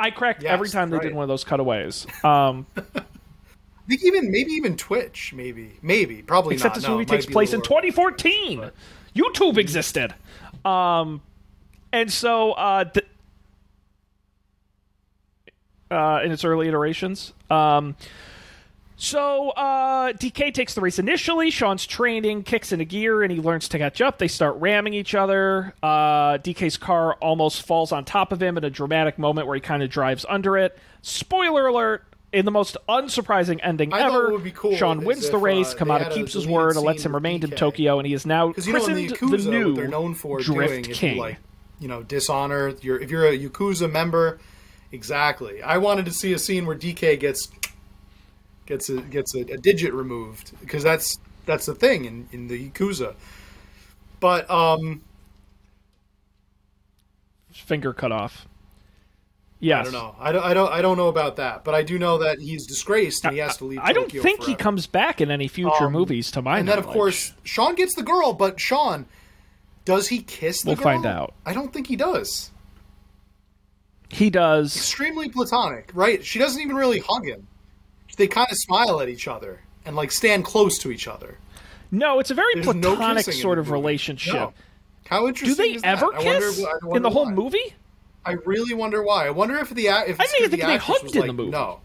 I 0.00 0.10
cracked 0.10 0.44
Yes, 0.44 0.52
every 0.52 0.68
time 0.68 0.90
they 0.90 0.96
right. 0.96 1.02
did 1.02 1.14
one 1.14 1.24
of 1.24 1.28
those 1.28 1.42
cutaways. 1.44 2.06
Um, 2.22 2.66
I 2.76 3.02
think 3.88 4.04
even 4.04 4.30
maybe 4.30 4.52
even 4.52 4.76
Twitch, 4.76 5.32
maybe 5.34 5.72
maybe 5.82 6.22
probably 6.22 6.54
except 6.54 6.76
not. 6.76 6.80
this 6.82 6.88
movie 6.88 7.04
takes 7.04 7.26
place 7.26 7.52
in 7.52 7.60
little 7.60 7.66
early. 8.60 8.70
2014. 9.18 9.54
YouTube 9.54 9.58
existed, 9.58 10.14
um, 10.64 11.20
and 11.92 12.12
so 12.12 12.52
uh, 12.52 12.84
th- 12.84 13.06
uh, 15.90 16.20
in 16.24 16.32
its 16.32 16.44
early 16.44 16.68
iterations. 16.68 17.32
Um, 17.50 17.96
so 19.00 19.50
uh, 19.50 20.12
DK 20.12 20.52
takes 20.52 20.74
the 20.74 20.80
race 20.80 20.98
initially. 20.98 21.50
Sean's 21.50 21.86
training 21.86 22.42
kicks 22.42 22.72
into 22.72 22.84
gear, 22.84 23.22
and 23.22 23.30
he 23.30 23.38
learns 23.40 23.68
to 23.68 23.78
catch 23.78 24.00
up. 24.00 24.18
They 24.18 24.26
start 24.26 24.56
ramming 24.56 24.92
each 24.92 25.14
other. 25.14 25.72
Uh, 25.82 26.38
DK's 26.38 26.76
car 26.76 27.14
almost 27.14 27.62
falls 27.62 27.92
on 27.92 28.04
top 28.04 28.32
of 28.32 28.42
him 28.42 28.58
in 28.58 28.64
a 28.64 28.70
dramatic 28.70 29.16
moment 29.16 29.46
where 29.46 29.54
he 29.54 29.60
kind 29.60 29.84
of 29.84 29.90
drives 29.90 30.26
under 30.28 30.58
it. 30.58 30.76
Spoiler 31.02 31.68
alert! 31.68 32.04
In 32.30 32.44
the 32.44 32.50
most 32.50 32.76
unsurprising 32.88 33.60
ending 33.62 33.92
I 33.92 34.00
ever, 34.00 34.38
cool 34.50 34.76
Sean 34.76 35.02
wins 35.04 35.24
if, 35.24 35.30
the 35.30 35.38
race. 35.38 35.72
uh, 35.72 35.78
Kamata 35.78 36.12
keeps 36.12 36.34
his 36.34 36.46
word 36.46 36.76
and 36.76 36.84
lets 36.84 37.04
him 37.04 37.14
remain 37.14 37.42
in 37.42 37.50
Tokyo, 37.50 37.98
and 37.98 38.06
he 38.06 38.12
is 38.12 38.26
now 38.26 38.48
you 38.48 38.72
know 38.72 38.72
christened 38.72 38.96
the 38.96 39.08
Yakuza, 39.08 39.44
the 39.44 39.50
new 39.50 39.74
they're 39.74 39.88
known 39.88 40.14
for 40.14 40.40
Drift 40.40 40.70
doing, 40.70 40.84
if 40.90 40.96
King. 40.96 41.14
you 41.14 41.20
like, 41.20 41.38
you 41.80 41.88
know, 41.88 42.02
dishonor. 42.02 42.74
You're, 42.82 43.00
if 43.00 43.10
you're 43.10 43.26
a 43.26 43.38
Yakuza 43.38 43.90
member, 43.90 44.38
exactly. 44.92 45.62
I 45.62 45.78
wanted 45.78 46.04
to 46.04 46.12
see 46.12 46.34
a 46.34 46.38
scene 46.38 46.66
where 46.66 46.76
DK 46.76 47.18
gets 47.18 47.48
gets 48.66 48.90
a 48.90 49.00
gets 49.00 49.34
a, 49.34 49.40
a 49.40 49.56
digit 49.56 49.94
removed 49.94 50.52
because 50.60 50.82
that's 50.82 51.18
that's 51.46 51.64
the 51.64 51.74
thing 51.74 52.04
in 52.04 52.28
in 52.30 52.48
the 52.48 52.68
Yakuza. 52.68 53.14
But 54.20 54.50
um, 54.50 55.00
Finger 57.52 57.92
cut 57.92 58.12
off. 58.12 58.46
Yes. 59.60 59.80
I 59.80 59.90
don't 59.90 59.92
know. 59.92 60.14
I 60.20 60.32
don't, 60.32 60.44
I 60.44 60.54
don't. 60.54 60.72
I 60.72 60.82
don't 60.82 60.96
know 60.96 61.08
about 61.08 61.36
that, 61.36 61.64
but 61.64 61.74
I 61.74 61.82
do 61.82 61.98
know 61.98 62.18
that 62.18 62.38
he's 62.38 62.64
disgraced 62.66 63.24
and 63.24 63.32
he 63.34 63.40
has 63.40 63.56
to 63.56 63.64
leave. 63.64 63.80
I 63.82 63.92
don't 63.92 64.04
Tokyo 64.04 64.22
think 64.22 64.44
he 64.44 64.54
comes 64.54 64.86
back 64.86 65.20
in 65.20 65.30
any 65.32 65.48
future 65.48 65.86
Um, 65.86 65.92
movies, 65.92 66.30
to 66.32 66.42
my 66.42 66.60
And 66.60 66.68
then, 66.68 66.78
of 66.78 66.86
course, 66.86 67.32
Sean 67.42 67.74
gets 67.74 67.94
the 67.96 68.04
girl, 68.04 68.32
but 68.34 68.60
Sean, 68.60 69.06
does 69.84 70.06
he 70.08 70.20
kiss 70.22 70.62
the 70.62 70.68
We'll 70.68 70.76
girl? 70.76 70.84
find 70.84 71.06
out. 71.06 71.34
I 71.44 71.54
don't 71.54 71.72
think 71.72 71.88
he 71.88 71.96
does. 71.96 72.52
he 74.10 74.30
does. 74.30 74.76
Extremely 74.76 75.28
platonic, 75.28 75.90
right? 75.94 76.24
She 76.24 76.38
doesn't 76.38 76.60
even 76.62 76.76
really 76.76 77.00
hug 77.00 77.26
him. 77.26 77.46
They 78.16 78.26
kind 78.28 78.48
of 78.50 78.56
smile 78.58 79.00
at 79.00 79.08
each 79.08 79.28
other 79.28 79.60
and 79.84 79.94
like 79.94 80.10
stand 80.10 80.44
close 80.44 80.78
to 80.78 80.90
each 80.90 81.06
other. 81.06 81.38
No, 81.90 82.18
it's 82.18 82.30
a 82.30 82.34
very 82.34 82.54
There's 82.54 82.66
platonic 82.66 83.26
in 83.28 83.32
sort 83.34 83.58
of 83.58 83.70
relationship. 83.70 84.34
No. 84.34 84.52
How 85.08 85.26
interesting! 85.28 85.56
Do 85.56 85.62
they 85.70 85.74
is 85.76 85.82
that? 85.82 85.88
ever 86.02 86.06
I 86.14 86.22
wonder- 86.22 86.40
kiss 86.48 86.64
I 86.64 86.96
in 86.96 87.02
the 87.02 87.10
whole 87.10 87.26
why. 87.26 87.32
movie? 87.32 87.74
I 88.28 88.32
really 88.44 88.74
wonder 88.74 89.02
why. 89.02 89.26
I 89.26 89.30
wonder 89.30 89.56
if 89.58 89.70
the 89.70 89.86
if 89.86 89.90
I 90.20 90.24
think- 90.24 90.30
think 90.30 90.50
the 90.50 90.56
they 90.58 90.62
actress 90.62 90.82
hugged 90.84 91.02
was 91.04 91.12
the 91.12 91.20
like, 91.20 91.32
movie. 91.34 91.50
No, 91.50 91.80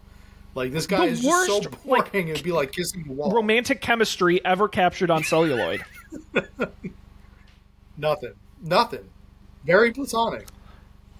like 0.54 0.72
this 0.72 0.86
guy 0.86 1.06
The 1.06 1.12
is 1.12 1.22
just 1.22 1.46
so 1.46 1.54
worst, 1.58 1.70
boring. 1.84 2.02
like, 2.04 2.14
It'd 2.14 2.44
be 2.44 2.52
like 2.52 2.72
kissing 2.72 3.02
the 3.04 3.12
wall. 3.12 3.30
Romantic 3.32 3.80
chemistry 3.80 4.44
ever 4.44 4.68
captured 4.68 5.10
on 5.10 5.24
celluloid. 5.24 5.84
Nothing. 7.96 8.32
Nothing. 8.62 9.08
Very 9.64 9.92
platonic. 9.92 10.46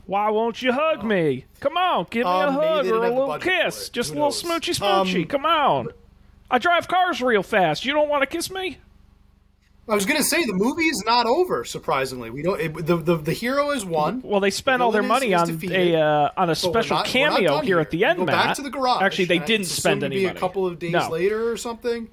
Why 0.06 0.28
won't 0.30 0.60
you 0.60 0.72
hug 0.72 1.02
me? 1.04 1.46
Come 1.60 1.76
on, 1.78 2.06
give 2.10 2.24
me 2.26 2.30
a 2.30 2.34
Um, 2.48 2.54
hug 2.54 2.86
or 2.86 2.96
a 3.04 3.08
little 3.08 3.38
kiss. 3.38 3.88
Just 3.88 4.10
a 4.10 4.12
little 4.14 4.26
knows? 4.28 4.42
smoochy 4.42 4.78
smoochy. 4.78 5.22
Um, 5.22 5.28
Come 5.28 5.46
on. 5.46 5.88
I 6.50 6.58
drive 6.58 6.88
cars 6.88 7.22
real 7.22 7.42
fast. 7.42 7.84
You 7.86 7.94
don't 7.94 8.08
want 8.10 8.20
to 8.22 8.26
kiss 8.26 8.50
me? 8.50 8.78
I 9.86 9.94
was 9.94 10.06
gonna 10.06 10.22
say 10.22 10.44
the 10.46 10.54
movie 10.54 10.84
is 10.84 11.02
not 11.04 11.26
over. 11.26 11.64
Surprisingly, 11.64 12.30
we 12.30 12.40
don't. 12.42 12.58
It, 12.60 12.86
the, 12.86 12.96
the 12.96 13.16
the 13.16 13.32
hero 13.32 13.70
is 13.70 13.84
one. 13.84 14.22
Well, 14.24 14.40
they 14.40 14.50
spent 14.50 14.80
all 14.80 14.90
their 14.92 15.02
is- 15.02 15.08
money 15.08 15.32
is 15.32 15.40
on 15.42 15.46
defeated, 15.48 15.94
a 15.94 16.00
uh, 16.00 16.30
on 16.36 16.48
a 16.50 16.54
special 16.54 16.96
not- 16.96 17.06
cameo 17.06 17.60
here 17.60 17.80
at 17.80 17.90
the 17.90 18.04
end, 18.04 18.18
go 18.20 18.24
Matt. 18.24 18.34
back 18.46 18.56
to 18.56 18.62
the 18.62 18.70
garage. 18.70 19.02
Actually, 19.02 19.26
they 19.26 19.38
didn't 19.40 19.66
spend 19.66 20.02
any 20.02 20.16
be 20.16 20.24
money. 20.24 20.36
a 20.36 20.40
couple 20.40 20.66
of 20.66 20.78
days 20.78 20.92
No. 20.92 21.10
later 21.10 21.50
or 21.50 21.56
something. 21.58 22.08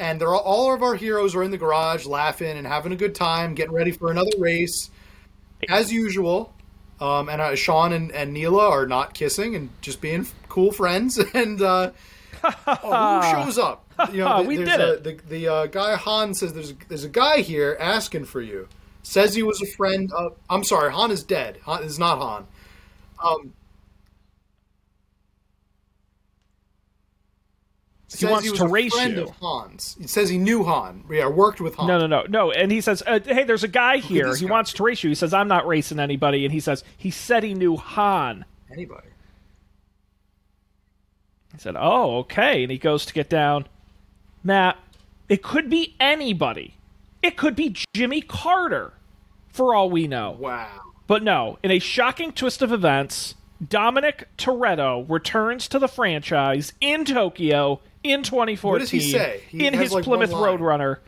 And 0.00 0.20
they're 0.20 0.32
all, 0.32 0.40
all 0.42 0.74
of 0.74 0.82
our 0.82 0.94
heroes 0.94 1.34
are 1.34 1.42
in 1.42 1.50
the 1.50 1.58
garage, 1.58 2.04
laughing 2.06 2.56
and 2.56 2.64
having 2.66 2.92
a 2.92 2.96
good 2.96 3.14
time, 3.16 3.54
getting 3.54 3.72
ready 3.74 3.90
for 3.90 4.10
another 4.12 4.30
race, 4.38 4.90
as 5.68 5.92
usual. 5.92 6.52
Um, 7.00 7.28
and 7.28 7.40
uh, 7.40 7.54
Sean 7.56 7.92
and, 7.92 8.10
and 8.12 8.32
Neela 8.32 8.68
are 8.70 8.86
not 8.86 9.14
kissing 9.14 9.54
and 9.56 9.70
just 9.80 10.00
being 10.00 10.26
cool 10.48 10.72
friends. 10.72 11.18
And 11.34 11.60
uh, 11.62 11.90
oh, 12.44 13.20
who 13.20 13.30
shows 13.44 13.58
up? 13.58 13.84
You 14.12 14.24
know, 14.24 14.42
We 14.46 14.56
did 14.56 14.68
a, 14.68 14.94
it. 14.94 15.04
The, 15.04 15.20
the 15.28 15.48
uh, 15.48 15.66
guy 15.66 15.96
Han 15.96 16.34
says 16.34 16.52
there's 16.52 16.70
a, 16.70 16.76
there's 16.88 17.04
a 17.04 17.08
guy 17.08 17.40
here 17.40 17.76
asking 17.80 18.26
for 18.26 18.40
you. 18.40 18.68
Says 19.02 19.34
he 19.34 19.42
was 19.42 19.62
a 19.62 19.66
friend. 19.76 20.10
Of, 20.12 20.36
I'm 20.50 20.64
sorry, 20.64 20.92
Han 20.92 21.10
is 21.10 21.22
dead. 21.22 21.58
Han 21.64 21.82
is 21.82 21.98
not 21.98 22.18
Han. 22.18 22.46
Um, 23.24 23.52
says 28.08 28.30
wants 28.30 28.50
was 28.50 28.58
to 28.60 28.68
race 28.68 28.94
you. 28.94 29.22
Of 29.22 29.36
Han's. 29.40 29.96
He 30.00 30.06
says 30.06 30.28
he 30.28 30.38
knew 30.38 30.64
Han. 30.64 31.04
Yeah, 31.10 31.28
worked 31.28 31.60
with 31.60 31.74
Han. 31.76 31.86
No, 31.86 31.98
no, 31.98 32.06
no, 32.06 32.24
no. 32.28 32.50
And 32.50 32.72
he 32.72 32.80
says, 32.80 33.02
uh, 33.06 33.20
"Hey, 33.24 33.44
there's 33.44 33.64
a 33.64 33.68
guy 33.68 33.98
here. 33.98 34.34
He 34.34 34.46
guy. 34.46 34.50
wants 34.50 34.72
to 34.74 34.82
race 34.82 35.02
you." 35.02 35.10
He 35.10 35.14
says, 35.14 35.34
"I'm 35.34 35.48
not 35.48 35.66
racing 35.66 36.00
anybody." 36.00 36.44
And 36.44 36.52
he 36.52 36.60
says, 36.60 36.84
"He 36.96 37.10
said 37.10 37.42
he 37.42 37.54
knew 37.54 37.76
Han." 37.76 38.44
Anybody? 38.72 39.07
He 41.58 41.62
said, 41.62 41.74
"Oh, 41.76 42.18
okay." 42.18 42.62
And 42.62 42.70
he 42.70 42.78
goes 42.78 43.04
to 43.06 43.12
get 43.12 43.28
down. 43.28 43.66
Matt, 44.44 44.78
it 45.28 45.42
could 45.42 45.68
be 45.68 45.96
anybody. 45.98 46.74
It 47.20 47.36
could 47.36 47.56
be 47.56 47.74
Jimmy 47.92 48.20
Carter, 48.20 48.92
for 49.48 49.74
all 49.74 49.90
we 49.90 50.06
know. 50.06 50.36
Wow. 50.38 50.68
But 51.08 51.24
no, 51.24 51.58
in 51.64 51.72
a 51.72 51.80
shocking 51.80 52.30
twist 52.30 52.62
of 52.62 52.70
events, 52.70 53.34
Dominic 53.66 54.28
Toretto 54.38 55.04
returns 55.08 55.66
to 55.68 55.80
the 55.80 55.88
franchise 55.88 56.74
in 56.80 57.04
Tokyo 57.04 57.80
in 58.04 58.22
2014 58.22 58.70
What 58.72 58.78
does 58.78 58.90
he 58.90 59.00
say? 59.00 59.42
He 59.48 59.66
in 59.66 59.74
his 59.74 59.90
like, 59.90 60.04
Plymouth. 60.04 60.30
Roadrunner 60.30 60.98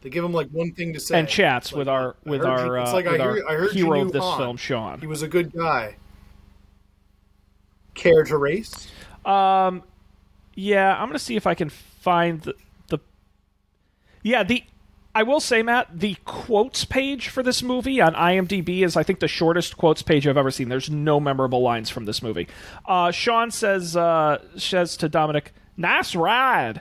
They 0.00 0.08
give 0.08 0.24
him 0.24 0.32
like 0.32 0.48
one 0.48 0.72
thing 0.72 0.94
to 0.94 1.00
say 1.00 1.18
and 1.18 1.28
chats 1.28 1.70
Like, 1.70 1.80
with 1.80 1.88
our 1.88 2.16
with 2.24 2.46
our, 2.46 2.64
you- 2.64 2.76
uh, 2.78 2.82
it's 2.84 2.92
like 2.94 3.04
with 3.04 3.20
I, 3.20 3.24
our 3.24 3.50
I 3.50 3.54
heard 3.56 3.72
hero 3.72 4.00
of 4.00 4.12
this 4.12 4.24
Han. 4.24 4.38
film, 4.38 4.56
Sean. 4.56 5.00
He 5.00 5.06
was 5.06 5.20
a 5.20 5.28
good 5.28 5.52
guy. 5.52 5.96
Care 7.92 8.24
to 8.24 8.38
race? 8.38 8.88
Yeah, 10.60 11.00
I'm 11.00 11.08
gonna 11.08 11.20
see 11.20 11.36
if 11.36 11.46
I 11.46 11.54
can 11.54 11.68
find 11.68 12.42
the, 12.42 12.54
the 12.88 12.98
Yeah, 14.24 14.42
the 14.42 14.64
I 15.14 15.22
will 15.22 15.38
say, 15.38 15.62
Matt, 15.62 15.86
the 16.00 16.16
quotes 16.24 16.84
page 16.84 17.28
for 17.28 17.44
this 17.44 17.62
movie 17.62 18.00
on 18.00 18.14
IMDb 18.14 18.82
is, 18.84 18.96
I 18.96 19.04
think, 19.04 19.20
the 19.20 19.28
shortest 19.28 19.76
quotes 19.76 20.02
page 20.02 20.26
I've 20.26 20.36
ever 20.36 20.50
seen. 20.50 20.68
There's 20.68 20.90
no 20.90 21.20
memorable 21.20 21.62
lines 21.62 21.90
from 21.90 22.06
this 22.06 22.22
movie. 22.22 22.48
Uh, 22.86 23.12
Sean 23.12 23.52
says 23.52 23.96
uh, 23.96 24.42
says 24.56 24.96
to 24.96 25.08
Dominic, 25.08 25.52
"Nice 25.76 26.16
ride." 26.16 26.80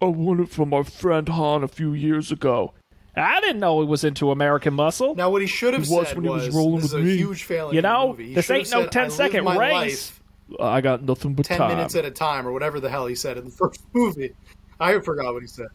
I 0.00 0.06
won 0.06 0.40
it 0.40 0.48
from 0.48 0.70
my 0.70 0.82
friend 0.82 1.28
Han 1.28 1.62
a 1.62 1.68
few 1.68 1.92
years 1.92 2.32
ago. 2.32 2.72
I 3.14 3.40
didn't 3.40 3.60
know 3.60 3.80
he 3.82 3.86
was 3.86 4.02
into 4.02 4.30
American 4.30 4.72
Muscle. 4.72 5.14
Now, 5.14 5.28
what 5.28 5.42
he 5.42 5.48
should 5.48 5.74
have 5.74 5.84
He 5.86 5.94
was 5.94 6.08
said 6.08 6.16
when 6.16 6.24
he 6.24 6.30
was 6.30 6.46
was, 6.46 6.54
rolling 6.54 6.80
"This 6.80 6.92
with 6.94 7.04
me." 7.04 7.16
huge 7.18 7.42
failing." 7.42 7.74
You 7.74 7.82
know, 7.82 8.16
this 8.16 8.50
ain't 8.50 8.70
no 8.70 8.84
said, 8.84 8.92
10 8.92 9.00
"I 9.02 9.04
live 9.04 9.12
second 9.12 9.44
race. 9.44 9.58
life 9.58 10.17
I 10.60 10.80
got 10.80 11.02
nothing 11.02 11.34
but 11.34 11.46
ten 11.46 11.58
time. 11.58 11.68
minutes 11.76 11.94
at 11.94 12.04
a 12.04 12.10
time, 12.10 12.46
or 12.46 12.52
whatever 12.52 12.80
the 12.80 12.88
hell 12.90 13.06
he 13.06 13.14
said 13.14 13.36
in 13.36 13.44
the 13.46 13.50
first 13.56 13.82
movie. 13.92 14.34
I 14.80 14.98
forgot 15.00 15.32
what 15.34 15.42
he 15.42 15.48
said. 15.48 15.68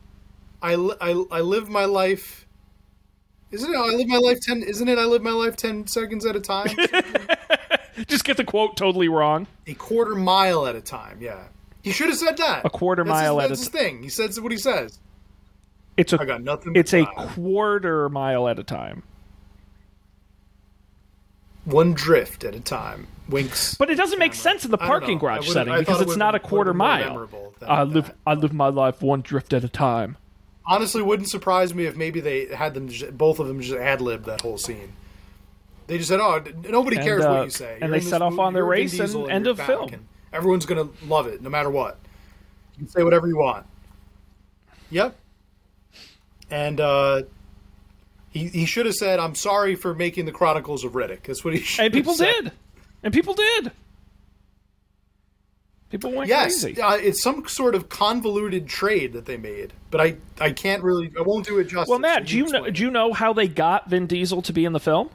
I, 0.62 0.74
I, 1.02 1.24
I 1.32 1.42
live 1.42 1.70
my 1.70 1.86
life. 1.86 2.48
Isn't 3.52 3.72
it? 3.72 3.78
I 3.78 3.90
live 3.96 4.08
my 4.08 4.18
life 4.18 4.40
ten. 4.42 4.64
Isn't 4.64 4.88
it? 4.88 4.98
I 4.98 5.06
live 5.06 5.22
my 5.22 5.32
life 5.32 5.56
ten 5.56 5.86
seconds 5.88 6.26
at 6.26 6.36
a 6.36 6.40
time. 6.40 6.76
Just 8.08 8.24
get 8.26 8.38
the 8.38 8.44
quote 8.44 8.76
totally 8.76 9.08
wrong. 9.08 9.46
a 9.68 9.74
quarter 9.76 10.16
mile 10.16 10.66
at 10.66 10.76
a 10.76 10.82
time. 10.82 11.20
Yeah, 11.22 11.44
he 11.84 11.92
should 11.92 12.08
have 12.10 12.18
said 12.18 12.38
that. 12.38 12.66
A 12.66 12.70
quarter 12.70 13.04
That's 13.04 13.12
mile 13.14 13.38
his, 13.40 13.44
at 13.46 13.50
that's 13.50 13.62
a 13.62 13.64
his 13.66 13.70
thing. 13.70 14.02
He 14.04 14.10
says 14.10 14.40
what 14.42 14.52
he 14.52 14.58
says. 14.58 15.00
It's 15.98 16.12
a 16.14 16.20
I 16.20 16.26
got 16.26 16.42
nothing. 16.42 16.74
But 16.74 16.80
it's 16.80 16.94
a 16.94 17.06
time. 17.06 17.28
quarter 17.30 18.10
mile 18.10 18.48
at 18.48 18.58
a 18.58 18.64
time. 18.64 19.04
one 21.66 21.94
drift 21.94 22.44
at 22.44 22.56
a 22.56 22.60
time. 22.60 23.08
Winks. 23.30 23.76
But 23.76 23.90
it 23.90 23.96
doesn't 23.96 24.20
make 24.20 24.34
sense 24.34 24.66
in 24.66 24.72
the 24.72 24.78
parking 24.78 25.18
garage 25.18 25.48
setting 25.50 25.78
because 25.78 26.02
it 26.02 26.08
it's 26.10 26.18
not 26.18 26.36
a 26.36 26.40
quarter 26.40 26.74
would've 26.74 26.80
been 27.00 27.14
more 27.14 27.28
mile. 27.28 27.54
than 27.60 27.70
I 27.70 27.84
live 27.84 28.06
that. 28.08 28.16
I 28.28 28.34
live 28.34 28.54
my 28.54 28.68
life 28.70 29.02
one 29.02 29.22
drift 29.22 29.54
at 29.54 29.64
a 29.64 29.70
time. 29.70 30.18
honestly 30.66 31.02
wouldn't 31.02 31.30
surprise 31.30 31.74
me 31.74 31.86
if 31.86 31.96
maybe 31.96 32.20
they 32.20 32.48
had 32.48 32.74
them 32.74 32.90
just, 32.90 33.18
both 33.18 33.40
of 33.40 33.48
them 33.48 33.62
just 33.62 33.78
ad 33.78 34.02
lib 34.02 34.26
that 34.26 34.42
whole 34.42 34.58
scene. 34.58 34.94
They 35.88 35.98
just 35.98 36.10
said, 36.10 36.20
"Oh, 36.22 36.44
nobody 36.70 36.98
And, 36.98 37.06
cares 37.06 37.24
uh, 37.26 37.30
what 37.30 37.44
you 37.46 37.50
say." 37.50 37.74
and 37.74 37.82
You're 37.82 37.90
they 37.92 37.98
in 37.98 38.04
this 38.04 38.10
set 38.10 38.22
off 38.22 38.32
movie, 38.32 38.42
on 38.44 38.54
their 38.54 38.64
you're 38.64 38.70
race 38.70 39.00
and 39.00 39.30
end 39.30 39.48
of 39.48 39.60
film. 39.60 39.90
and 39.94 40.06
everyone's 40.32 40.66
gonna 40.66 40.88
love 41.08 41.28
it 41.28 41.42
no 41.42 41.50
matter 41.50 41.70
what. 41.70 41.98
You 42.76 42.86
can 42.86 42.88
say 42.90 43.04
whatever 43.04 43.28
you 43.28 43.38
want. 43.38 43.66
Yep. 44.92 45.16
And 46.52 46.80
uh, 46.80 47.24
he 48.30 48.48
he 48.48 48.66
should 48.66 48.86
have 48.86 48.96
said, 48.96 49.20
"I'm 49.20 49.36
sorry 49.36 49.76
for 49.76 49.94
making 49.94 50.26
the 50.26 50.32
Chronicles 50.32 50.84
of 50.84 50.94
Riddick." 50.94 51.24
That's 51.24 51.44
what 51.44 51.54
he 51.54 51.60
should. 51.64 51.86
And 51.86 51.94
people 51.94 52.14
said. 52.14 52.34
did. 52.44 52.52
And 53.04 53.14
people 53.14 53.34
did. 53.34 53.72
People 55.90 56.12
went 56.12 56.28
Yes, 56.28 56.64
crazy. 56.64 56.82
uh, 56.82 56.96
it's 56.96 57.22
some 57.22 57.48
sort 57.48 57.76
of 57.76 57.88
convoluted 57.90 58.68
trade 58.68 59.14
that 59.14 59.26
they 59.28 59.38
made, 59.38 59.74
but 59.92 60.02
I 60.02 60.16
I 60.42 60.52
can't 60.52 60.82
really 60.82 61.12
I 61.18 61.22
won't 61.22 61.46
do 61.46 61.60
it 61.60 61.66
justice. 61.66 61.88
Well, 61.90 62.00
Matt, 62.00 62.26
do 62.26 62.36
you 62.38 62.48
know 62.48 62.70
do 62.72 62.82
you 62.82 62.90
know 62.90 63.14
how 63.14 63.32
they 63.34 63.48
got 63.48 63.90
Vin 63.90 64.08
Diesel 64.08 64.42
to 64.42 64.54
be 64.54 64.66
in 64.66 64.74
the 64.74 64.80
film? 64.80 65.12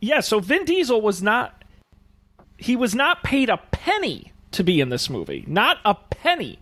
Yeah, 0.00 0.20
so 0.20 0.38
Vin 0.40 0.64
Diesel 0.64 1.00
was 1.00 1.22
not 1.22 1.62
he 2.58 2.76
was 2.76 2.94
not 2.94 3.22
paid 3.24 3.48
a 3.48 3.56
penny 3.56 4.32
to 4.52 4.62
be 4.62 4.80
in 4.80 4.88
this 4.88 5.10
movie. 5.10 5.44
Not 5.48 5.78
a 5.84 5.94
penny. 5.94 6.58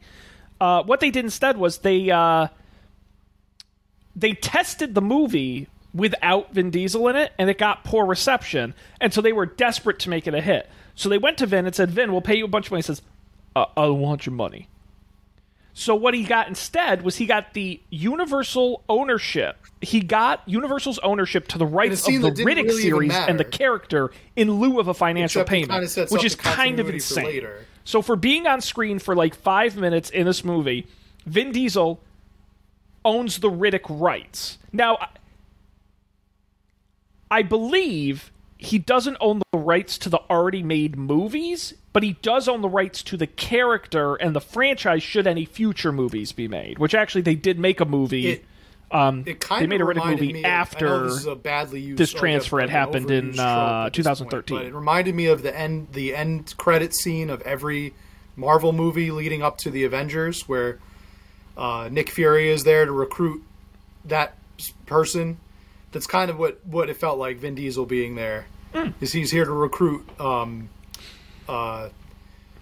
Uh, 0.60 0.82
what 0.84 1.00
they 1.00 1.10
did 1.10 1.24
instead 1.24 1.56
was 1.58 1.78
they 1.78 2.10
uh, 2.10 2.48
they 4.16 4.32
tested 4.32 4.94
the 4.94 5.02
movie 5.02 5.66
without 5.94 6.52
Vin 6.52 6.70
Diesel 6.70 7.08
in 7.08 7.16
it, 7.16 7.32
and 7.38 7.50
it 7.50 7.58
got 7.58 7.84
poor 7.84 8.06
reception, 8.06 8.74
and 9.00 9.12
so 9.12 9.20
they 9.20 9.32
were 9.32 9.46
desperate 9.46 9.98
to 10.00 10.10
make 10.10 10.26
it 10.26 10.34
a 10.34 10.40
hit. 10.40 10.68
So 10.94 11.08
they 11.08 11.18
went 11.18 11.38
to 11.38 11.46
Vin 11.46 11.66
and 11.66 11.74
said, 11.74 11.90
"Vin, 11.90 12.12
we'll 12.12 12.20
pay 12.20 12.36
you 12.36 12.44
a 12.44 12.48
bunch 12.48 12.66
of 12.66 12.72
money." 12.72 12.80
He 12.80 12.86
says, 12.86 13.02
uh, 13.56 13.66
"I 13.76 13.86
want 13.88 14.26
your 14.26 14.34
money." 14.34 14.68
So 15.74 15.94
what 15.94 16.12
he 16.12 16.24
got 16.24 16.48
instead 16.48 17.02
was 17.02 17.16
he 17.16 17.24
got 17.24 17.54
the 17.54 17.80
Universal 17.88 18.84
ownership. 18.90 19.56
He 19.80 20.00
got 20.00 20.42
Universal's 20.46 20.98
ownership 20.98 21.48
to 21.48 21.58
the 21.58 21.64
rights 21.64 22.06
of 22.06 22.20
the 22.20 22.30
Riddick 22.30 22.64
really 22.64 22.82
series 22.82 23.14
and 23.14 23.40
the 23.40 23.44
character 23.44 24.10
in 24.36 24.50
lieu 24.50 24.78
of 24.78 24.88
a 24.88 24.94
financial 24.94 25.40
Except 25.42 25.50
payment, 25.50 25.70
kinda 25.70 26.06
which 26.10 26.24
is 26.24 26.34
kind 26.34 26.78
of 26.78 26.90
insane. 26.90 27.46
So 27.84 28.02
for 28.02 28.16
being 28.16 28.46
on 28.46 28.60
screen 28.60 28.98
for 28.98 29.16
like 29.16 29.34
five 29.34 29.76
minutes 29.76 30.10
in 30.10 30.26
this 30.26 30.44
movie, 30.44 30.86
Vin 31.24 31.52
Diesel 31.52 32.00
owns 33.04 33.38
the 33.38 33.50
Riddick 33.50 33.86
rights. 33.88 34.58
Now, 34.72 34.98
I- 37.38 37.42
believe 37.42 38.30
he 38.58 38.78
doesn't 38.78 39.16
own 39.20 39.42
the 39.52 39.58
rights 39.58 39.98
to 39.98 40.08
the 40.08 40.18
already 40.30 40.62
made 40.62 40.96
movies, 40.96 41.74
but 41.92 42.02
he 42.04 42.12
does 42.22 42.46
own 42.48 42.60
the 42.62 42.68
rights 42.68 43.02
to 43.04 43.16
the 43.16 43.26
character 43.26 44.14
and 44.14 44.36
the 44.36 44.40
franchise 44.40 45.02
should 45.02 45.26
any 45.26 45.44
future 45.44 45.90
movies 45.92 46.30
be 46.32 46.46
made. 46.46 46.78
Which 46.78 46.94
actually 46.94 47.22
they 47.22 47.34
did 47.34 47.58
make 47.58 47.80
a 47.80 47.84
movie. 47.84 48.28
It- 48.28 48.44
um, 48.92 49.24
It 49.26 49.40
kind 49.40 49.60
they 49.62 49.64
of 49.64 49.70
made 49.70 49.80
a 49.80 49.84
Riddick 49.84 50.06
movie 50.10 50.32
me 50.34 50.44
after 50.44 51.04
this 51.08 51.24
used, 51.24 51.98
this 51.98 52.12
transfer 52.12 52.60
had 52.60 52.70
happened 52.70 53.10
in, 53.10 53.38
uh, 53.40 53.84
at 53.86 53.94
this 53.94 54.04
point, 54.06 54.16
2013. 54.18 54.56
but 54.58 54.66
it 54.66 54.74
reminded 54.74 55.14
me 55.14 55.26
of 55.26 55.42
the 55.42 55.58
end 55.58 55.88
the 55.92 56.14
end 56.14 56.54
credit 56.58 56.94
scene 56.94 57.30
of 57.30 57.40
every 57.42 57.94
Marvel 58.36 58.72
movie 58.72 59.10
leading 59.10 59.42
up 59.42 59.58
to 59.58 59.70
the 59.70 59.84
Avengers, 59.84 60.46
where 60.48 60.78
uh, 61.56 61.88
Nick 61.90 62.10
Fury 62.10 62.48
is 62.48 62.64
there 62.64 62.84
to 62.86 62.92
recruit 62.92 63.42
that 64.04 64.36
person. 64.86 65.38
That's 65.92 66.06
kind 66.06 66.30
of 66.30 66.38
what 66.38 66.64
what 66.66 66.88
it 66.90 66.96
felt 66.96 67.18
like. 67.18 67.38
Vin 67.38 67.54
Diesel 67.54 67.86
being 67.86 68.14
there 68.14 68.46
is 69.00 69.12
he's 69.12 69.30
here 69.30 69.44
to 69.44 69.52
recruit 69.52 70.08
um, 70.20 70.70
uh, 71.48 71.90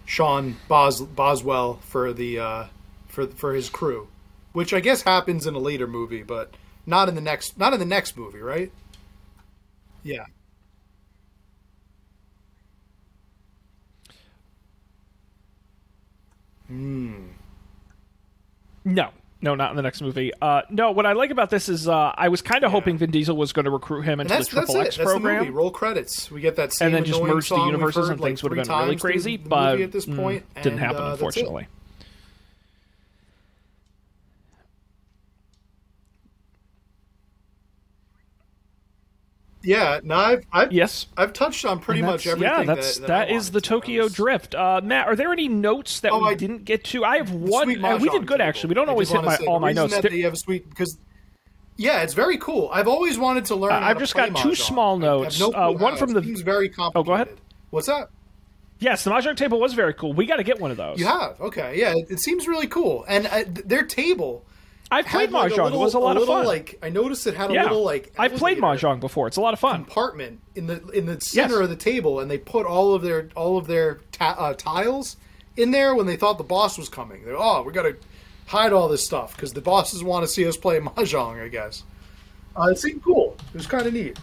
Sean 0.04 0.56
Bos- 0.68 1.00
Boswell 1.00 1.74
for 1.82 2.12
the 2.12 2.38
uh, 2.40 2.64
for 3.08 3.26
for 3.28 3.54
his 3.54 3.70
crew, 3.70 4.08
which 4.52 4.74
I 4.74 4.80
guess 4.80 5.02
happens 5.02 5.46
in 5.46 5.54
a 5.54 5.58
later 5.60 5.86
movie, 5.86 6.22
but 6.24 6.52
not 6.86 7.08
in 7.08 7.14
the 7.14 7.20
next 7.20 7.56
not 7.58 7.72
in 7.72 7.78
the 7.78 7.86
next 7.86 8.16
movie, 8.16 8.40
right? 8.40 8.72
Yeah. 10.02 10.24
Hmm. 16.66 17.28
No, 18.84 19.10
no, 19.42 19.54
not 19.54 19.70
in 19.70 19.76
the 19.76 19.82
next 19.82 20.02
movie. 20.02 20.32
Uh, 20.40 20.62
no, 20.70 20.90
what 20.92 21.06
I 21.06 21.12
like 21.12 21.30
about 21.30 21.50
this 21.50 21.68
is 21.68 21.88
uh, 21.88 22.12
I 22.14 22.28
was 22.28 22.42
kind 22.42 22.64
of 22.64 22.70
hoping 22.70 22.98
Vin 22.98 23.10
Diesel 23.10 23.36
was 23.36 23.52
going 23.52 23.64
to 23.64 23.70
recruit 23.70 24.02
him 24.02 24.20
into 24.20 24.34
And 24.34 24.44
the 24.44 24.50
Triple 24.50 24.76
it. 24.76 24.86
X 24.86 24.96
program. 24.98 25.38
movie. 25.40 25.50
Roll 25.50 25.70
credits. 25.70 26.30
We 26.30 26.40
get 26.40 26.56
that 26.56 26.72
same 26.72 26.86
and 26.86 26.94
then 26.94 27.04
just 27.04 27.22
merge 27.22 27.48
the 27.48 27.56
universes 27.56 28.06
heard, 28.06 28.12
and 28.12 28.20
like, 28.20 28.28
things 28.28 28.42
would 28.42 28.56
have 28.56 28.66
been 28.66 28.76
really 28.76 28.96
crazy, 28.96 29.36
but 29.36 29.80
at 29.80 29.92
this 29.92 30.06
mm, 30.06 30.16
point, 30.16 30.54
didn't 30.62 30.78
happen, 30.78 31.02
uh, 31.02 31.12
unfortunately. 31.12 31.68
Yeah, 39.62 40.00
no, 40.02 40.14
I've 40.16 40.44
I've, 40.52 40.72
Yes. 40.72 41.06
I've 41.16 41.32
touched 41.34 41.64
on 41.66 41.80
pretty 41.80 42.00
much 42.00 42.26
everything. 42.26 42.50
Yeah, 42.50 42.62
that's 42.64 42.94
that, 42.94 43.00
that 43.02 43.06
that 43.08 43.28
I 43.28 43.36
is 43.36 43.50
the 43.50 43.60
to. 43.60 43.68
Tokyo 43.68 44.04
was- 44.04 44.14
Drift. 44.14 44.54
Uh, 44.54 44.80
Matt, 44.82 45.06
are 45.06 45.14
there 45.16 45.32
any 45.32 45.48
notes 45.48 46.00
that 46.00 46.12
Oh, 46.12 46.20
we 46.20 46.28
I- 46.30 46.34
didn't 46.34 46.64
get 46.64 46.82
to? 46.84 47.04
I 47.04 47.18
have 47.18 47.30
one. 47.32 47.84
uh, 47.84 47.98
we 47.98 48.08
did 48.08 48.26
good 48.26 48.38
table. 48.38 48.48
actually. 48.48 48.68
We 48.68 48.74
don't 48.74 48.88
I 48.88 48.92
always 48.92 49.08
just 49.10 49.20
hit 49.20 49.26
my 49.26 49.36
say, 49.36 49.44
all 49.46 49.60
my 49.60 49.72
notes. 49.72 49.92
That 49.92 50.02
There- 50.02 50.10
they 50.10 50.20
have 50.20 50.32
a 50.32 50.36
sweet 50.36 50.68
because 50.70 50.96
yeah, 51.76 52.00
it's 52.02 52.14
very 52.14 52.38
cool. 52.38 52.70
I've 52.72 52.88
always 52.88 53.18
wanted 53.18 53.44
to 53.46 53.54
learn. 53.54 53.72
Uh, 53.72 53.80
I've 53.80 53.98
just 53.98 54.14
play 54.14 54.30
got 54.30 54.40
two 54.42 54.50
mahjong. 54.50 54.56
small 54.56 54.94
I- 55.04 55.06
I 55.06 55.10
have 55.10 55.20
notes. 55.24 55.40
no 55.40 55.52
Uh, 55.52 55.70
one 55.72 55.96
from 55.96 56.12
the- 56.12 56.22
seems 56.22 56.40
very 56.40 56.68
complicated. 56.70 56.96
Oh, 56.96 57.02
go 57.04 57.12
ahead. 57.14 57.28
What's 57.70 57.86
that? 57.86 58.08
yes, 58.78 59.04
the 59.04 59.10
mahjong 59.10 59.36
table 59.36 59.60
was 59.60 59.74
very 59.74 59.92
cool. 59.92 60.14
We 60.14 60.24
got 60.24 60.36
to 60.36 60.42
get 60.42 60.58
one 60.58 60.70
of 60.70 60.78
those. 60.78 60.98
You 60.98 61.04
have 61.06 61.38
okay, 61.40 61.74
yeah. 61.78 61.92
It, 61.94 62.12
it 62.12 62.20
seems 62.20 62.48
really 62.48 62.66
cool, 62.66 63.04
and 63.08 63.26
uh, 63.26 63.44
th- 63.44 63.66
their 63.66 63.82
table. 63.84 64.44
I've 64.92 65.06
played 65.06 65.30
like, 65.30 65.52
mahjong. 65.52 65.64
little- 65.64 65.80
it 65.80 65.84
was 65.84 65.94
a 65.94 65.98
lot 66.00 66.16
of 66.16 66.20
little, 66.22 66.34
fun. 66.36 66.46
Like 66.46 66.78
I 66.82 66.88
noticed 66.88 67.26
it 67.26 67.34
had 67.34 67.50
a 67.50 67.54
yeah, 67.54 67.62
little 67.62 67.84
like. 67.84 68.12
I've 68.18 68.34
played 68.34 68.58
mahjong 68.58 68.98
before. 69.00 69.28
It's 69.28 69.36
a 69.36 69.40
lot 69.40 69.54
of 69.54 69.60
fun. 69.60 69.84
Compartment 69.84 70.40
in 70.56 70.66
the 70.66 70.84
in 70.88 71.06
the 71.06 71.20
center 71.20 71.54
Yes. 71.54 71.62
of 71.62 71.68
the 71.70 71.76
table, 71.76 72.18
and 72.20 72.30
they 72.30 72.38
put 72.38 72.66
all 72.66 72.94
of 72.94 73.02
their 73.02 73.28
all 73.36 73.56
of 73.56 73.66
their 73.68 74.00
ta- 74.12 74.34
uh, 74.36 74.54
tiles 74.54 75.16
in 75.56 75.70
there 75.70 75.94
when 75.94 76.06
they 76.06 76.16
thought 76.16 76.38
the 76.38 76.44
boss 76.44 76.76
was 76.76 76.88
coming. 76.88 77.24
They're 77.24 77.36
oh, 77.36 77.62
we 77.62 77.72
got 77.72 77.82
to 77.82 77.96
hide 78.46 78.72
all 78.72 78.88
this 78.88 79.04
stuff 79.04 79.36
because 79.36 79.52
the 79.52 79.60
bosses 79.60 80.02
want 80.02 80.24
to 80.24 80.28
see 80.28 80.44
us 80.46 80.56
play 80.56 80.80
mahjong. 80.80 81.40
I 81.40 81.48
guess. 81.48 81.84
Uh, 82.58 82.64
it 82.64 82.78
seemed 82.78 83.02
cool. 83.04 83.36
It 83.54 83.56
was 83.58 83.66
kind 83.68 83.86
of 83.86 83.92
neat. 83.92 84.18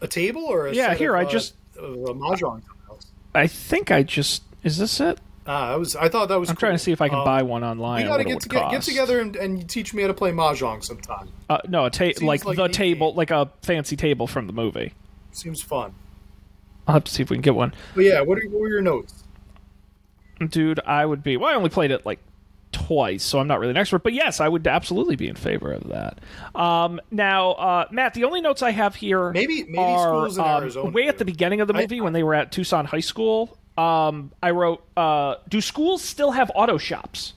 A 0.00 0.08
table 0.08 0.42
or 0.42 0.66
a 0.66 0.74
Yeah, 0.74 0.94
here, 0.94 1.14
of, 1.14 1.20
I 1.20 1.24
uh, 1.24 1.30
just- 1.30 1.54
of, 1.76 1.94
uh, 1.94 2.12
mahjong. 2.12 2.62
I 3.34 3.46
think 3.46 3.90
I 3.90 4.02
just 4.02 4.42
is 4.62 4.78
this 4.78 4.98
it? 5.00 5.18
Ah, 5.46 5.74
I 5.74 5.76
was. 5.76 5.94
I 5.94 6.08
thought 6.08 6.30
that 6.30 6.40
was. 6.40 6.48
I'm 6.48 6.56
trying 6.56 6.72
to 6.72 6.78
see 6.78 6.92
if 6.92 7.02
I 7.02 7.08
can 7.10 7.22
buy 7.22 7.42
one 7.42 7.62
online. 7.62 8.02
We 8.02 8.08
got 8.08 8.16
to 8.16 8.22
what 8.24 8.26
it 8.26 8.32
get 8.32 8.40
together, 8.40 8.68
get 8.70 8.82
together 8.82 9.20
and, 9.20 9.36
and 9.36 9.68
teach 9.68 9.92
me 9.92 10.00
how 10.00 10.08
to 10.08 10.14
play 10.14 10.32
mahjong 10.32 10.82
sometime. 10.82 11.28
Uh, 11.50 11.58
no, 11.68 11.84
a 11.84 11.90
ta- 11.90 12.12
like, 12.22 12.46
like 12.46 12.56
the 12.56 12.68
table, 12.68 13.10
game. 13.10 13.16
like 13.16 13.30
a 13.30 13.50
fancy 13.62 13.94
table 13.94 14.26
from 14.26 14.46
the 14.46 14.54
movie. 14.54 14.94
Seems 15.32 15.60
fun. 15.60 15.94
I'll 16.88 16.94
have 16.94 17.04
to 17.04 17.12
see 17.12 17.22
if 17.22 17.28
we 17.28 17.36
can 17.36 17.42
get 17.42 17.54
one. 17.54 17.74
But 17.94 18.04
yeah, 18.04 18.22
what 18.22 18.38
are, 18.38 18.48
what 18.48 18.60
were 18.60 18.68
your 18.68 18.80
notes? 18.80 19.24
Dude, 20.48 20.80
I 20.86 21.04
would 21.04 21.22
be. 21.22 21.36
Well, 21.36 21.50
I 21.50 21.54
only 21.54 21.70
played 21.70 21.90
it 21.90 22.06
like 22.06 22.20
twice, 22.86 23.22
so 23.22 23.38
I'm 23.38 23.46
not 23.46 23.58
really 23.60 23.70
an 23.70 23.76
expert. 23.76 24.02
But 24.02 24.12
yes, 24.12 24.40
I 24.40 24.48
would 24.48 24.66
absolutely 24.66 25.16
be 25.16 25.28
in 25.28 25.34
favor 25.36 25.72
of 25.72 25.88
that. 25.88 26.18
Um, 26.54 27.00
now, 27.10 27.52
uh, 27.52 27.86
Matt, 27.90 28.14
the 28.14 28.24
only 28.24 28.40
notes 28.40 28.62
I 28.62 28.70
have 28.70 28.94
here 28.94 29.30
Maybe- 29.32 29.64
maybe 29.64 29.78
are 29.78 30.08
schools 30.08 30.38
in 30.38 30.44
um, 30.44 30.62
Arizona 30.62 30.90
way 30.90 31.08
at 31.08 31.18
the 31.18 31.24
beginning 31.24 31.60
of 31.60 31.68
the 31.68 31.74
I- 31.74 31.80
movie 31.80 32.00
when 32.00 32.12
they 32.12 32.22
were 32.22 32.34
at 32.34 32.52
Tucson 32.52 32.84
High 32.84 33.00
School. 33.00 33.56
Um, 33.76 34.30
I 34.42 34.50
wrote, 34.50 34.84
uh, 34.96 35.36
"Do 35.48 35.60
schools 35.60 36.02
still 36.02 36.30
have 36.32 36.50
auto 36.54 36.78
shops?" 36.78 37.32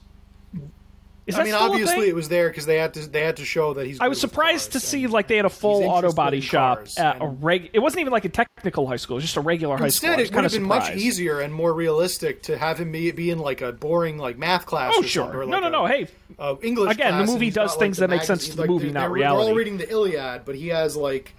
Is 1.28 1.34
I 1.34 1.44
mean, 1.44 1.52
obviously 1.52 2.08
it 2.08 2.14
was 2.14 2.30
there 2.30 2.48
because 2.48 2.64
they 2.64 2.78
had 2.78 2.94
to 2.94 3.06
they 3.06 3.20
had 3.20 3.36
to 3.36 3.44
show 3.44 3.74
that 3.74 3.86
he's. 3.86 4.00
I 4.00 4.08
was 4.08 4.18
surprised 4.18 4.72
to 4.72 4.80
see 4.80 5.06
like 5.06 5.28
they 5.28 5.36
had 5.36 5.44
a 5.44 5.50
full 5.50 5.84
auto 5.84 6.10
body 6.10 6.40
shop 6.40 6.86
at 6.96 7.20
a 7.20 7.26
reg. 7.26 7.68
It 7.74 7.80
wasn't 7.80 8.00
even 8.00 8.14
like 8.14 8.24
a 8.24 8.30
technical 8.30 8.86
high 8.86 8.96
school; 8.96 9.16
it 9.16 9.18
was 9.18 9.24
just 9.24 9.36
a 9.36 9.42
regular 9.42 9.76
high 9.76 9.90
school. 9.90 10.08
Instead, 10.08 10.20
it 10.20 10.34
would 10.34 10.44
have 10.44 10.54
of 10.54 10.58
been 10.58 10.62
much 10.66 10.96
easier 10.96 11.40
and 11.40 11.52
more 11.52 11.74
realistic 11.74 12.40
to 12.44 12.56
have 12.56 12.80
him 12.80 12.92
be, 12.92 13.10
be 13.10 13.30
in 13.30 13.38
like 13.40 13.60
a 13.60 13.72
boring 13.72 14.16
like 14.16 14.38
math 14.38 14.64
class. 14.64 14.94
Oh 14.96 15.02
or 15.02 15.06
sure, 15.06 15.42
or, 15.42 15.44
no, 15.44 15.58
like 15.58 15.60
no, 15.60 15.66
a- 15.66 15.70
no. 15.70 15.86
Hey, 15.86 16.08
uh, 16.38 16.56
English. 16.62 16.94
Again, 16.94 17.08
the 17.08 17.10
class, 17.18 17.20
and 17.28 17.30
movie 17.30 17.50
does 17.50 17.72
got, 17.72 17.72
like, 17.72 17.78
things 17.78 17.96
the 17.98 18.00
that 18.06 18.08
make 18.10 18.22
sense 18.22 18.48
to 18.48 18.56
the 18.56 18.62
like, 18.62 18.70
movie, 18.70 18.84
they're- 18.86 18.94
not 18.94 19.00
they're- 19.02 19.10
reality. 19.10 19.42
They're 19.44 19.50
all 19.52 19.58
reading 19.58 19.76
the 19.76 19.90
Iliad, 19.90 20.46
but 20.46 20.54
he 20.54 20.68
has 20.68 20.96
like 20.96 21.34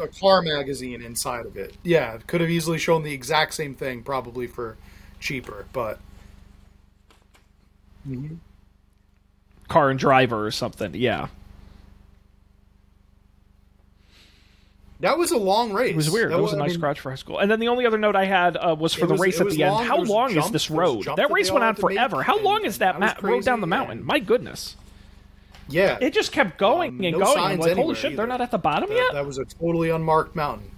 a 0.00 0.08
car 0.08 0.40
magazine 0.40 1.02
inside 1.02 1.44
of 1.44 1.58
it. 1.58 1.74
Yeah, 1.82 2.16
could 2.26 2.40
have 2.40 2.48
easily 2.48 2.78
shown 2.78 3.02
the 3.02 3.12
exact 3.12 3.52
same 3.52 3.74
thing, 3.74 4.02
probably 4.02 4.46
for 4.46 4.78
cheaper. 5.20 5.66
But 5.74 6.00
car 9.68 9.90
and 9.90 9.98
driver 9.98 10.46
or 10.46 10.50
something. 10.50 10.94
Yeah, 10.94 11.28
that 15.00 15.18
was 15.18 15.30
a 15.30 15.36
long 15.36 15.72
race. 15.72 15.90
it 15.90 15.96
was 15.96 16.10
weird. 16.10 16.32
That 16.32 16.40
was 16.40 16.52
a 16.54 16.56
nice 16.56 16.70
mean, 16.70 16.78
scratch 16.78 17.00
for 17.00 17.10
high 17.10 17.16
school. 17.16 17.38
And 17.38 17.50
then 17.50 17.60
the 17.60 17.68
only 17.68 17.84
other 17.84 17.98
note 17.98 18.16
I 18.16 18.24
had 18.24 18.56
uh, 18.56 18.74
was 18.78 18.94
for 18.94 19.06
the 19.06 19.12
was- 19.12 19.20
race 19.20 19.40
at 19.40 19.50
the 19.50 19.62
end. 19.62 19.72
long. 19.74 19.84
How 19.84 20.00
was 20.00 20.08
a 20.08 20.12
long 20.12 20.36
is 20.36 20.50
this 20.50 20.68
there 20.68 20.76
was 20.76 21.06
a 21.06 21.10
road? 21.10 21.16
That 21.18 21.30
race 21.30 21.50
went 21.50 21.64
on 21.64 21.74
had 21.74 21.80
to 21.80 21.86
make, 21.86 21.96
forever. 21.98 22.22
How 22.22 22.38
long 22.40 22.64
is 22.64 22.78
that, 22.78 22.98
that 22.98 23.22
ma- 23.22 23.28
road 23.28 23.44
down 23.44 23.60
the 23.60 23.66
mountain? 23.66 24.04
My 24.04 24.18
goodness, 24.18 24.76
Yeah, 25.68 25.98
it 26.00 26.14
just 26.14 26.32
kept 26.32 26.56
going 26.56 26.98
Um, 26.98 27.04
and 27.04 27.12
no 27.18 27.24
going. 27.26 27.38
I'm 27.38 27.44
signs 27.44 27.60
like, 27.60 27.76
holy 27.76 27.94
shit, 27.94 28.16
they're 28.16 28.26
not 28.26 28.40
at 28.40 28.50
the 28.50 28.58
bottom 28.58 28.88
that, 28.88 28.94
yet. 28.94 29.12
that 29.12 29.26
was 29.26 29.36
a 29.38 29.44
totally 29.44 29.90
unmarked 29.90 30.34
mountain. 30.34 30.70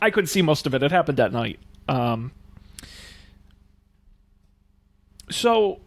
I 0.00 0.10
couldn't 0.10 0.28
see 0.28 0.42
most 0.42 0.66
of 0.66 0.74
it. 0.74 0.82
It 0.82 0.90
happened 0.90 1.20
at 1.20 1.32
night. 1.32 1.60
Um, 1.88 2.32
so 5.34 5.80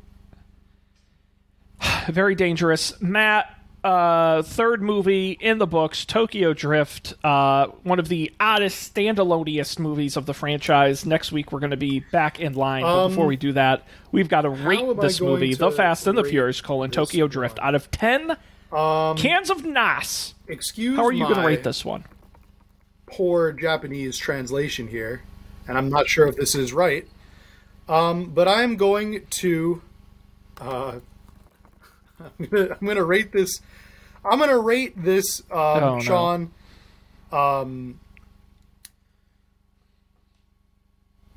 very 2.09 2.35
dangerous. 2.35 2.99
Matt, 3.01 3.51
uh, 3.83 4.41
third 4.41 4.81
movie 4.81 5.31
in 5.39 5.57
the 5.59 5.67
books, 5.67 6.05
Tokyo 6.05 6.53
Drift, 6.53 7.13
uh, 7.23 7.67
one 7.83 7.99
of 7.99 8.07
the 8.07 8.31
oddest, 8.39 8.93
standaloneest 8.95 9.77
movies 9.79 10.17
of 10.17 10.25
the 10.25 10.33
franchise. 10.33 11.05
Next 11.05 11.31
week 11.31 11.51
we're 11.51 11.59
going 11.59 11.71
to 11.71 11.77
be 11.77 11.99
back 12.11 12.39
in 12.39 12.53
line. 12.53 12.81
but 12.83 13.09
before 13.09 13.27
we 13.27 13.35
do 13.35 13.53
that, 13.53 13.83
we've 14.11 14.29
got 14.29 14.41
to 14.41 14.49
rate 14.49 14.79
Um, 14.79 14.97
this 14.97 15.21
movie, 15.21 15.53
The 15.53 15.71
Fast 15.71 16.07
and 16.07 16.17
the 16.17 16.23
Furious: 16.23 16.61
colon 16.61 16.89
Tokyo 16.91 17.27
Drift, 17.27 17.59
one? 17.59 17.67
out 17.67 17.75
of 17.75 17.91
ten 17.91 18.37
Um, 18.71 19.17
cans 19.17 19.49
of 19.51 19.63
NOS. 19.63 20.33
Excuse 20.47 20.97
How 20.97 21.05
are 21.05 21.11
you 21.11 21.23
going 21.25 21.35
to 21.41 21.45
rate 21.45 21.63
this 21.63 21.85
one? 21.85 22.05
poor 23.07 23.51
Japanese 23.53 24.17
translation 24.17 24.87
here, 24.87 25.21
and 25.67 25.77
I'm 25.77 25.89
not 25.89 26.07
sure 26.09 26.27
if 26.27 26.35
this 26.35 26.55
is 26.55 26.73
right. 26.73 27.07
Um, 27.87 28.31
but 28.31 28.47
I'm 28.47 28.77
going 28.77 29.25
to, 29.29 29.81
uh, 30.59 30.99
I'm 32.39 32.45
gonna, 32.49 32.77
I'm 32.81 32.87
gonna 32.87 33.03
rate 33.03 33.31
this. 33.31 33.61
I'm 34.23 34.39
gonna 34.39 34.57
rate 34.57 34.93
this, 35.01 35.41
um, 35.51 35.57
Oh, 35.57 35.95
no. 35.95 35.99
Sean. 35.99 36.51
Um, 37.31 37.99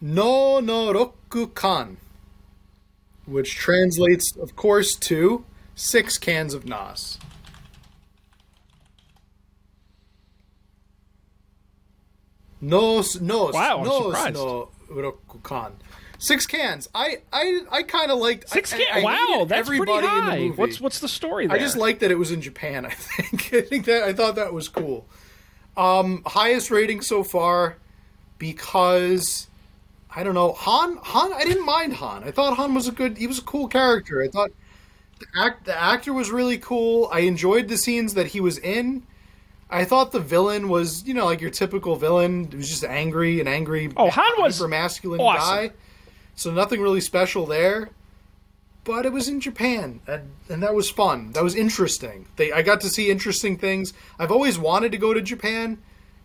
no 0.00 0.60
no 0.60 0.92
roku 0.92 1.48
kan, 1.48 1.96
which 3.26 3.56
translates, 3.56 4.34
of 4.36 4.54
course, 4.54 4.94
to 4.94 5.44
six 5.74 6.16
cans 6.18 6.54
of 6.54 6.64
NOS. 6.64 7.18
No, 12.60 13.02
no, 13.20 13.50
Wow, 13.52 13.84
surprised. 13.84 14.34
no 14.34 14.68
Rokukan. 14.90 15.72
Six 16.20 16.46
cans. 16.46 16.88
I, 16.94 17.18
I, 17.32 17.60
I 17.70 17.82
kind 17.84 18.10
of 18.10 18.18
liked. 18.18 18.48
Six 18.48 18.72
cans. 18.72 18.84
I, 18.92 19.00
I 19.00 19.04
wow, 19.04 19.44
that's 19.44 19.68
pretty 19.68 19.82
everybody 19.82 20.06
in 20.06 20.12
high. 20.12 20.36
the 20.36 20.42
movie. 20.48 20.56
What's 20.56 20.80
what's 20.80 20.98
the 20.98 21.08
story 21.08 21.46
there? 21.46 21.56
I 21.56 21.60
just 21.60 21.76
liked 21.76 22.00
that 22.00 22.10
it 22.10 22.18
was 22.18 22.32
in 22.32 22.40
Japan. 22.42 22.86
I 22.86 22.90
think. 22.90 23.54
I 23.54 23.60
think 23.62 23.84
that 23.86 24.02
I 24.02 24.12
thought 24.12 24.34
that 24.34 24.52
was 24.52 24.68
cool. 24.68 25.06
Um, 25.76 26.22
highest 26.26 26.72
rating 26.72 27.02
so 27.02 27.22
far 27.22 27.76
because 28.38 29.46
I 30.14 30.22
don't 30.24 30.34
know 30.34 30.52
Han. 30.52 30.96
Han. 31.02 31.32
I 31.32 31.44
didn't 31.44 31.64
mind 31.64 31.94
Han. 31.94 32.24
I 32.24 32.30
thought 32.32 32.56
Han 32.56 32.74
was 32.74 32.88
a 32.88 32.92
good. 32.92 33.16
He 33.18 33.26
was 33.26 33.38
a 33.38 33.42
cool 33.42 33.68
character. 33.68 34.22
I 34.22 34.28
thought 34.28 34.50
the 35.20 35.26
act. 35.38 35.66
The 35.66 35.80
actor 35.80 36.12
was 36.12 36.30
really 36.30 36.58
cool. 36.58 37.08
I 37.12 37.20
enjoyed 37.20 37.68
the 37.68 37.76
scenes 37.76 38.14
that 38.14 38.26
he 38.28 38.40
was 38.40 38.58
in. 38.58 39.04
I 39.70 39.84
thought 39.84 40.12
the 40.12 40.20
villain 40.20 40.70
was, 40.70 41.06
you 41.06 41.12
know, 41.12 41.26
like 41.26 41.42
your 41.42 41.50
typical 41.50 41.94
villain. 41.94 42.50
He 42.50 42.56
was 42.56 42.68
just 42.70 42.84
angry, 42.84 43.38
and 43.38 43.48
angry, 43.48 43.92
Oh, 43.96 44.08
Han 44.10 44.32
was 44.42 44.60
a 44.62 44.66
masculine 44.68 45.20
awesome. 45.20 45.68
guy. 45.68 45.72
So 46.38 46.50
nothing 46.50 46.80
really 46.80 47.00
special 47.00 47.46
there 47.46 47.90
but 48.88 49.04
it 49.04 49.12
was 49.12 49.28
in 49.28 49.38
Japan, 49.38 50.00
and, 50.06 50.30
and 50.48 50.62
that 50.62 50.74
was 50.74 50.88
fun. 50.88 51.32
That 51.32 51.42
was 51.42 51.54
interesting. 51.54 52.26
They, 52.36 52.52
I 52.52 52.62
got 52.62 52.80
to 52.80 52.88
see 52.88 53.10
interesting 53.10 53.58
things. 53.58 53.92
I've 54.18 54.32
always 54.32 54.58
wanted 54.58 54.92
to 54.92 54.98
go 54.98 55.12
to 55.12 55.20
Japan. 55.20 55.76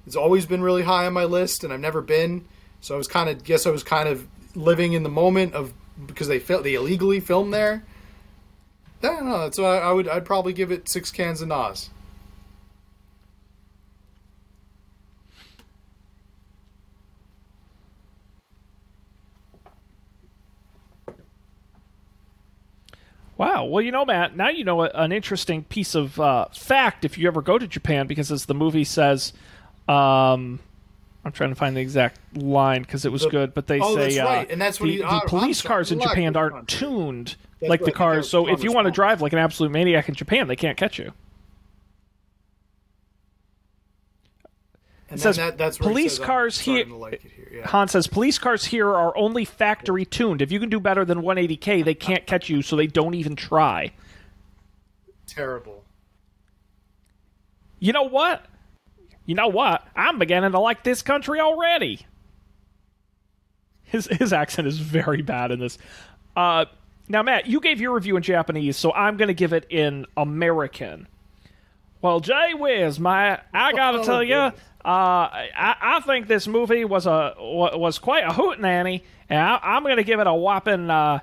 It's 0.08 0.16
always 0.16 0.46
been 0.46 0.62
really 0.62 0.84
high 0.84 1.06
on 1.06 1.12
my 1.12 1.26
list, 1.26 1.66
and 1.66 1.74
I've 1.74 1.82
never 1.82 2.02
been. 2.02 2.46
So 2.80 2.96
I 2.96 2.98
was 2.98 3.10
kind 3.10 3.30
of, 3.30 3.44
guess 3.44 3.66
I 3.66 3.70
was 3.70 3.84
kind 3.84 4.08
of 4.08 4.26
living 4.56 4.94
in 4.94 5.04
the 5.04 5.10
moment 5.10 5.54
of 5.54 5.74
because 6.08 6.30
they 6.30 6.40
fil- 6.40 6.64
they 6.64 6.76
illegally 6.76 7.20
filmed 7.20 7.54
there. 7.54 7.84
I 9.02 9.08
don't 9.08 9.28
know. 9.28 9.50
So 9.52 9.66
I, 9.66 9.80
I 9.80 9.92
would, 9.92 10.08
I'd 10.08 10.24
probably 10.24 10.54
give 10.54 10.72
it 10.72 10.88
six 10.88 11.12
cans 11.12 11.42
of 11.42 11.50
NOS. 11.50 11.90
Wow. 23.38 23.66
Well, 23.66 23.82
you 23.82 23.92
know, 23.92 24.06
Matt, 24.06 24.36
now 24.36 24.50
you 24.50 24.64
know 24.64 24.84
a, 24.84 24.90
an 24.94 25.12
interesting 25.12 25.64
piece 25.64 25.96
of 25.96 26.20
uh, 26.20 26.46
fact 26.54 27.04
if 27.04 27.18
you 27.18 27.28
ever 27.28 27.42
go 27.42 27.58
to 27.58 27.68
Japan, 27.68 28.08
because 28.08 28.32
as 28.32 28.46
the 28.46 28.54
movie 28.54 28.84
says, 28.84 29.34
um, 29.88 30.60
I'm 31.26 31.32
trying 31.32 31.50
to 31.50 31.56
find 31.56 31.76
the 31.76 31.82
exact 31.82 32.20
line 32.38 32.82
because 32.82 33.06
it 33.06 33.12
was 33.12 33.24
The- 33.24 33.30
good, 33.30 33.54
but 33.54 33.68
they 33.68 33.80
oh, 33.80 33.96
say 33.96 34.16
that's 34.16 34.18
uh, 34.20 34.24
right, 34.26 34.52
and 34.52 34.62
that's 34.62 34.80
what 34.80 34.88
the, 34.88 34.92
he- 34.94 34.98
the 35.00 35.06
oh, 35.06 35.20
I'm 35.22 35.28
police 35.28 35.60
sorry. 35.62 35.68
cars 35.70 35.92
in 35.92 36.00
Japan 36.00 36.36
aren't 36.36 36.68
tuned 36.68 37.36
That's 37.60 37.70
like 37.70 37.82
what 37.82 37.86
the 37.86 37.92
cars. 37.92 38.30
So 38.30 38.48
if 38.50 38.64
you 38.64 38.72
want 38.72 38.86
to 38.86 38.92
drive 38.92 39.22
like 39.22 39.34
an 39.34 39.40
absolute 39.40 39.72
maniac 39.72 40.10
in 40.10 40.16
Japan, 40.16 40.48
they 40.48 40.56
can't 40.56 40.78
catch 40.78 41.00
you. 41.00 41.12
And 45.14 45.22
says, 45.22 45.38
that, 45.38 45.58
that's 45.58 45.78
police 45.78 46.18
says, 46.18 46.26
cars 46.26 46.60
here- 46.60 46.86
like 46.86 47.22
here. 47.22 47.48
Yeah. 47.54 47.68
Han 47.68 47.88
says 47.88 48.08
police 48.08 48.40
cars 48.40 48.66
here 48.66 48.90
are 48.90 49.16
only 49.18 49.46
factory 49.46 50.06
tuned. 50.06 50.42
If 50.42 50.52
you 50.52 50.60
can 50.60 50.70
do 50.70 50.80
better 50.80 51.06
than 51.06 51.22
180k, 51.22 51.86
they 51.86 51.94
can't 51.94 52.26
catch 52.26 52.50
you, 52.50 52.62
so 52.62 52.76
they 52.76 52.88
don't 52.88 53.14
even 53.14 53.36
try. 53.36 53.92
Terrible. 55.28 55.84
You 57.80 57.94
know 57.94 58.04
what? 58.04 58.46
You 59.26 59.36
know 59.36 59.48
what? 59.48 59.86
I'm 59.96 60.18
beginning 60.20 60.52
to 60.52 60.60
like 60.60 60.84
this 60.84 61.02
country 61.02 61.40
already. 61.40 62.06
His 63.84 64.08
his 64.08 64.34
accent 64.34 64.68
is 64.68 64.80
very 64.80 65.22
bad 65.22 65.52
in 65.52 65.60
this. 65.60 65.78
Uh, 66.36 66.66
now, 67.08 67.22
Matt, 67.22 67.46
you 67.48 67.60
gave 67.60 67.80
your 67.80 67.94
review 67.94 68.16
in 68.18 68.24
Japanese, 68.24 68.78
so 68.78 68.92
I'm 68.94 69.18
going 69.18 69.28
to 69.28 69.34
give 69.34 69.54
it 69.54 69.68
in 69.70 70.06
American. 70.18 71.08
Well, 72.02 72.20
Jay 72.20 72.54
Whiz, 72.56 73.00
my, 73.00 73.40
I 73.54 73.72
gotta 73.74 74.00
Oh, 74.00 74.04
tell 74.04 74.24
you, 74.24 74.52
uh. 74.86 74.90
I, 74.90 75.76
I 75.82 76.00
think 76.02 76.28
this 76.28 76.48
movie 76.48 76.86
was 76.86 77.06
a 77.06 77.36
was 77.40 78.00
quite 78.00 78.24
a 78.26 78.34
hoot, 78.34 78.60
hootenanny, 78.60 79.02
and 79.30 79.40
I, 79.40 79.60
I'm 79.62 79.84
going 79.84 79.98
to 79.98 80.04
give 80.04 80.20
it 80.20 80.28
a 80.28 80.34
whopping 80.34 80.90
uh, 80.90 81.20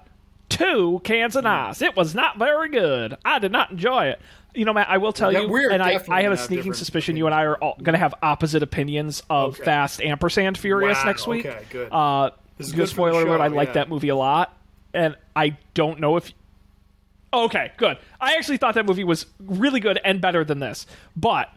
two 0.49 1.01
cans 1.05 1.37
of 1.37 1.47
ice. 1.47 1.83
It 1.83 1.97
was 1.97 2.15
not 2.15 2.39
very 2.39 2.69
good. 2.69 3.17
I 3.25 3.39
did 3.39 3.53
not 3.53 3.71
enjoy 3.71 4.07
it. 4.09 4.21
You 4.53 4.65
know, 4.65 4.73
Matt, 4.73 4.89
I 4.91 4.99
will 4.99 5.13
tell 5.13 5.33
Yeah, 5.33 5.43
you, 5.43 5.71
and 5.71 5.81
I, 5.81 6.03
I 6.09 6.23
have 6.23 6.33
a 6.33 6.37
sneaking 6.37 6.75
suspicion 6.75 7.17
you 7.17 7.27
and 7.27 7.35
I 7.35 7.45
are 7.45 7.57
going 7.59 7.93
to 7.93 7.99
have 7.99 8.15
opposite 8.21 8.65
opinions 8.65 9.23
of 9.31 9.55
Okay. 9.55 9.65
Fast 9.65 10.01
Ampersand 10.01 10.59
Furious 10.59 10.99
Wow, 10.99 11.05
next 11.05 11.27
week. 11.29 11.47
okay, 11.47 11.63
good. 11.71 11.93
Uh, 11.93 12.31
This 12.59 12.67
is 12.67 12.73
good 12.73 12.89
spoiler 12.89 13.25
alert, 13.25 13.41
I 13.41 13.47
like 13.47 13.69
yeah. 13.69 13.75
that 13.75 13.89
movie 13.89 14.09
a 14.09 14.17
lot, 14.17 14.53
and 14.93 15.17
I 15.37 15.57
don't 15.75 16.01
know 16.01 16.17
if 16.17 16.33
Okay, 17.33 17.71
good. 17.77 17.97
I 18.21 18.35
actually 18.35 18.57
thought 18.57 18.75
that 18.75 18.87
movie 18.87 19.05
was 19.05 19.25
really 19.39 19.79
good 19.79 20.01
and 20.05 20.21
better 20.21 20.43
than 20.45 20.59
this. 20.59 20.85
But 21.17 21.49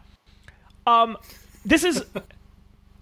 um 0.86 1.16
this 1.64 1.84
is 1.84 2.04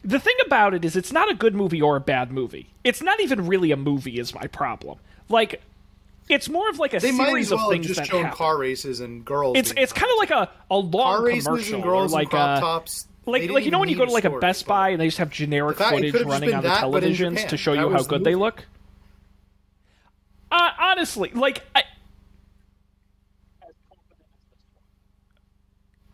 the 0.05 0.19
thing 0.19 0.37
about 0.47 0.75
it 0.75 0.85
is 0.85 0.97
it's 0.97 1.13
not 1.13 1.31
a 1.31 1.35
good 1.35 1.55
movie 1.55 1.81
or 1.83 1.97
a 1.97 2.01
bad 2.01 2.31
movie. 2.33 2.69
It's 2.85 3.03
not 3.03 3.21
even 3.21 3.47
really 3.47 3.71
a 3.73 3.77
movie 3.77 4.19
is 4.19 4.35
my 4.35 4.47
problem. 4.47 4.99
Like 5.29 5.63
it's 6.29 6.49
more 6.49 6.69
of 6.71 6.79
like 6.79 6.95
a 6.95 7.01
They 7.01 7.13
might 7.13 7.29
series 7.29 7.47
as 7.47 7.57
well 7.57 7.59
of 7.71 7.73
have 7.75 7.83
things 7.83 7.87
just 7.89 7.99
that 7.99 8.07
shown 8.09 8.25
happen. 8.25 8.37
car 8.39 8.57
races 8.59 9.01
and 9.01 9.25
girls. 9.25 9.57
it's 9.59 9.73
it's 9.77 9.93
kind 9.93 10.11
of 10.13 10.19
like 10.19 10.31
a 10.31 10.51
a 10.71 10.77
long 10.79 10.91
car 11.25 11.31
commercial 11.31 11.75
and 11.77 11.83
girls 11.83 12.13
like 12.13 12.25
in 12.27 12.31
crop 12.31 12.59
a, 12.59 12.61
tops. 12.61 13.07
Like 13.27 13.49
like 13.51 13.65
you 13.65 13.71
know 13.71 13.79
when 13.79 13.89
you 13.89 13.97
go 13.97 14.05
to 14.05 14.11
like 14.13 14.25
a 14.25 14.39
Best 14.41 14.67
Buy 14.67 14.91
and 14.91 15.01
they 15.01 15.07
just 15.07 15.19
have 15.19 15.31
generic 15.31 15.79
fact- 15.79 15.95
footage 15.95 16.15
running 16.23 16.55
on 16.55 16.63
the 16.63 16.69
that, 16.69 16.83
but 16.91 17.03
televisions 17.03 17.35
Japan. 17.37 17.49
to 17.49 17.57
show 17.57 17.73
you 17.73 17.89
how 17.91 17.99
the 18.03 18.09
good 18.09 18.25
they 18.25 18.35
look. 18.35 18.65
Uh, 20.51 20.71
honestly, 20.81 21.31
like 21.33 21.63
I, 21.75 21.85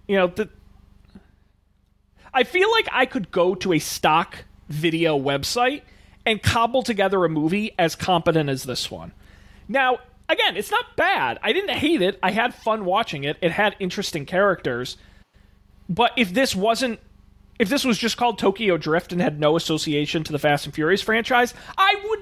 you 0.07 0.17
know, 0.17 0.27
the, 0.29 0.49
I 2.33 2.45
feel 2.45 2.71
like 2.71 2.89
I 2.93 3.07
could 3.07 3.31
go 3.31 3.55
to 3.57 3.73
a 3.73 3.79
stock 3.79 4.45
video 4.69 5.19
website 5.19 5.83
and 6.27 6.43
cobble 6.43 6.83
together 6.83 7.25
a 7.25 7.29
movie 7.29 7.73
as 7.79 7.95
competent 7.95 8.51
as 8.51 8.65
this 8.65 8.91
one. 8.91 9.13
Now, 9.67 9.99
again, 10.29 10.57
it's 10.57 10.71
not 10.71 10.97
bad. 10.97 11.39
I 11.43 11.53
didn't 11.53 11.77
hate 11.77 12.03
it. 12.03 12.19
I 12.23 12.31
had 12.31 12.55
fun 12.55 12.85
watching 12.85 13.25
it. 13.25 13.39
It 13.41 13.53
had 13.53 13.77
interesting 13.79 14.27
characters. 14.27 14.97
But 15.89 16.13
if 16.17 16.33
this 16.35 16.55
wasn't 16.55 17.01
if 17.59 17.69
this 17.69 17.85
was 17.85 17.99
just 17.99 18.17
called 18.17 18.39
Tokyo 18.39 18.77
Drift 18.77 19.13
and 19.13 19.21
had 19.21 19.41
no 19.41 19.57
association 19.57 20.23
to 20.25 20.33
the 20.33 20.39
Fast 20.39 20.67
and 20.67 20.75
Furious 20.75 21.03
franchise, 21.03 21.55
I 21.77 21.95
would 22.09 22.21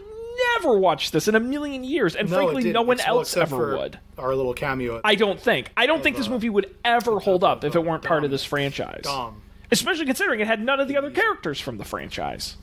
never 0.62 0.78
watch 0.78 1.10
this 1.10 1.28
in 1.28 1.34
a 1.34 1.40
million 1.40 1.84
years, 1.84 2.16
and 2.16 2.30
No, 2.30 2.36
frankly, 2.36 2.72
no 2.72 2.82
one 2.82 2.98
well, 2.98 3.18
else 3.18 3.36
ever 3.36 3.76
would. 3.76 3.98
Our 4.16 4.34
little 4.34 4.54
cameo. 4.54 5.00
I 5.04 5.14
don't 5.14 5.40
think. 5.40 5.70
I 5.76 5.86
don't 5.86 6.02
think 6.02 6.16
this 6.16 6.28
uh, 6.28 6.30
movie 6.30 6.48
would 6.48 6.74
ever 6.84 7.18
hold 7.18 7.44
up 7.44 7.64
if 7.64 7.74
it 7.74 7.84
weren't 7.84 8.02
part 8.02 8.24
of 8.24 8.30
this 8.30 8.44
franchise. 8.44 9.02
Dom. 9.02 9.42
Especially 9.70 10.06
considering 10.06 10.40
it 10.40 10.47
had 10.47 10.62
none 10.62 10.80
of 10.80 10.88
the 10.88 10.97
other 10.97 11.10
characters 11.10 11.60
from 11.60 11.78
the 11.78 11.84
franchise. 11.84 12.56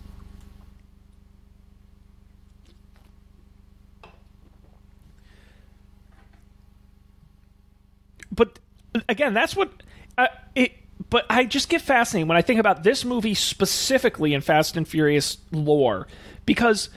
But 8.31 8.59
again, 9.07 9.33
that's 9.33 9.55
what 9.55 9.71
uh, 10.17 10.27
it. 10.55 10.73
But 11.09 11.25
I 11.29 11.45
just 11.45 11.69
get 11.69 11.81
fascinated 11.81 12.27
when 12.27 12.37
I 12.37 12.41
think 12.41 12.59
about 12.59 12.83
this 12.83 13.03
movie 13.05 13.33
specifically 13.33 14.33
in 14.33 14.41
Fast 14.41 14.77
and 14.77 14.87
Furious 14.87 15.37
lore 15.51 16.07
because 16.45 16.89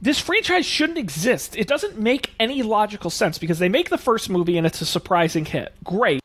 this 0.00 0.18
franchise 0.18 0.66
shouldn't 0.66 0.98
exist. 0.98 1.56
It 1.56 1.66
doesn't 1.66 1.98
make 1.98 2.32
any 2.38 2.62
logical 2.62 3.10
sense 3.10 3.38
because 3.38 3.58
they 3.58 3.68
make 3.68 3.90
the 3.90 3.98
first 3.98 4.30
movie 4.30 4.56
and 4.56 4.66
it's 4.66 4.80
a 4.80 4.86
surprising 4.86 5.44
hit. 5.44 5.72
Great. 5.84 6.20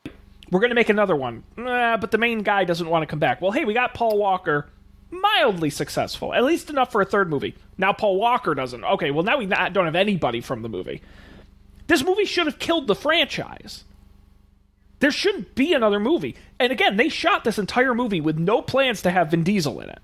We're 0.51 0.59
going 0.59 0.69
to 0.69 0.75
make 0.75 0.89
another 0.89 1.15
one. 1.15 1.43
Nah, 1.57 1.97
but 1.97 2.11
the 2.11 2.17
main 2.17 2.43
guy 2.43 2.63
doesn't 2.63 2.87
want 2.87 3.03
to 3.03 3.07
come 3.07 3.19
back. 3.19 3.41
Well, 3.41 3.51
hey, 3.51 3.65
we 3.65 3.73
got 3.73 3.93
Paul 3.93 4.17
Walker. 4.17 4.69
Mildly 5.11 5.69
successful. 5.69 6.33
At 6.33 6.43
least 6.43 6.69
enough 6.69 6.91
for 6.91 7.01
a 7.01 7.05
third 7.05 7.29
movie. 7.29 7.55
Now 7.77 7.93
Paul 7.93 8.17
Walker 8.17 8.53
doesn't. 8.53 8.83
Okay, 8.83 9.11
well, 9.11 9.23
now 9.23 9.37
we 9.37 9.45
not, 9.45 9.73
don't 9.73 9.85
have 9.85 9.95
anybody 9.95 10.41
from 10.41 10.61
the 10.61 10.69
movie. 10.69 11.01
This 11.87 12.03
movie 12.03 12.25
should 12.25 12.47
have 12.47 12.59
killed 12.59 12.87
the 12.87 12.95
franchise. 12.95 13.83
There 14.99 15.11
shouldn't 15.11 15.55
be 15.55 15.73
another 15.73 15.99
movie. 15.99 16.35
And 16.59 16.71
again, 16.71 16.97
they 16.97 17.09
shot 17.09 17.43
this 17.43 17.59
entire 17.59 17.93
movie 17.93 18.21
with 18.21 18.37
no 18.37 18.61
plans 18.61 19.01
to 19.03 19.11
have 19.11 19.31
Vin 19.31 19.43
Diesel 19.43 19.79
in 19.81 19.89
it. 19.89 19.99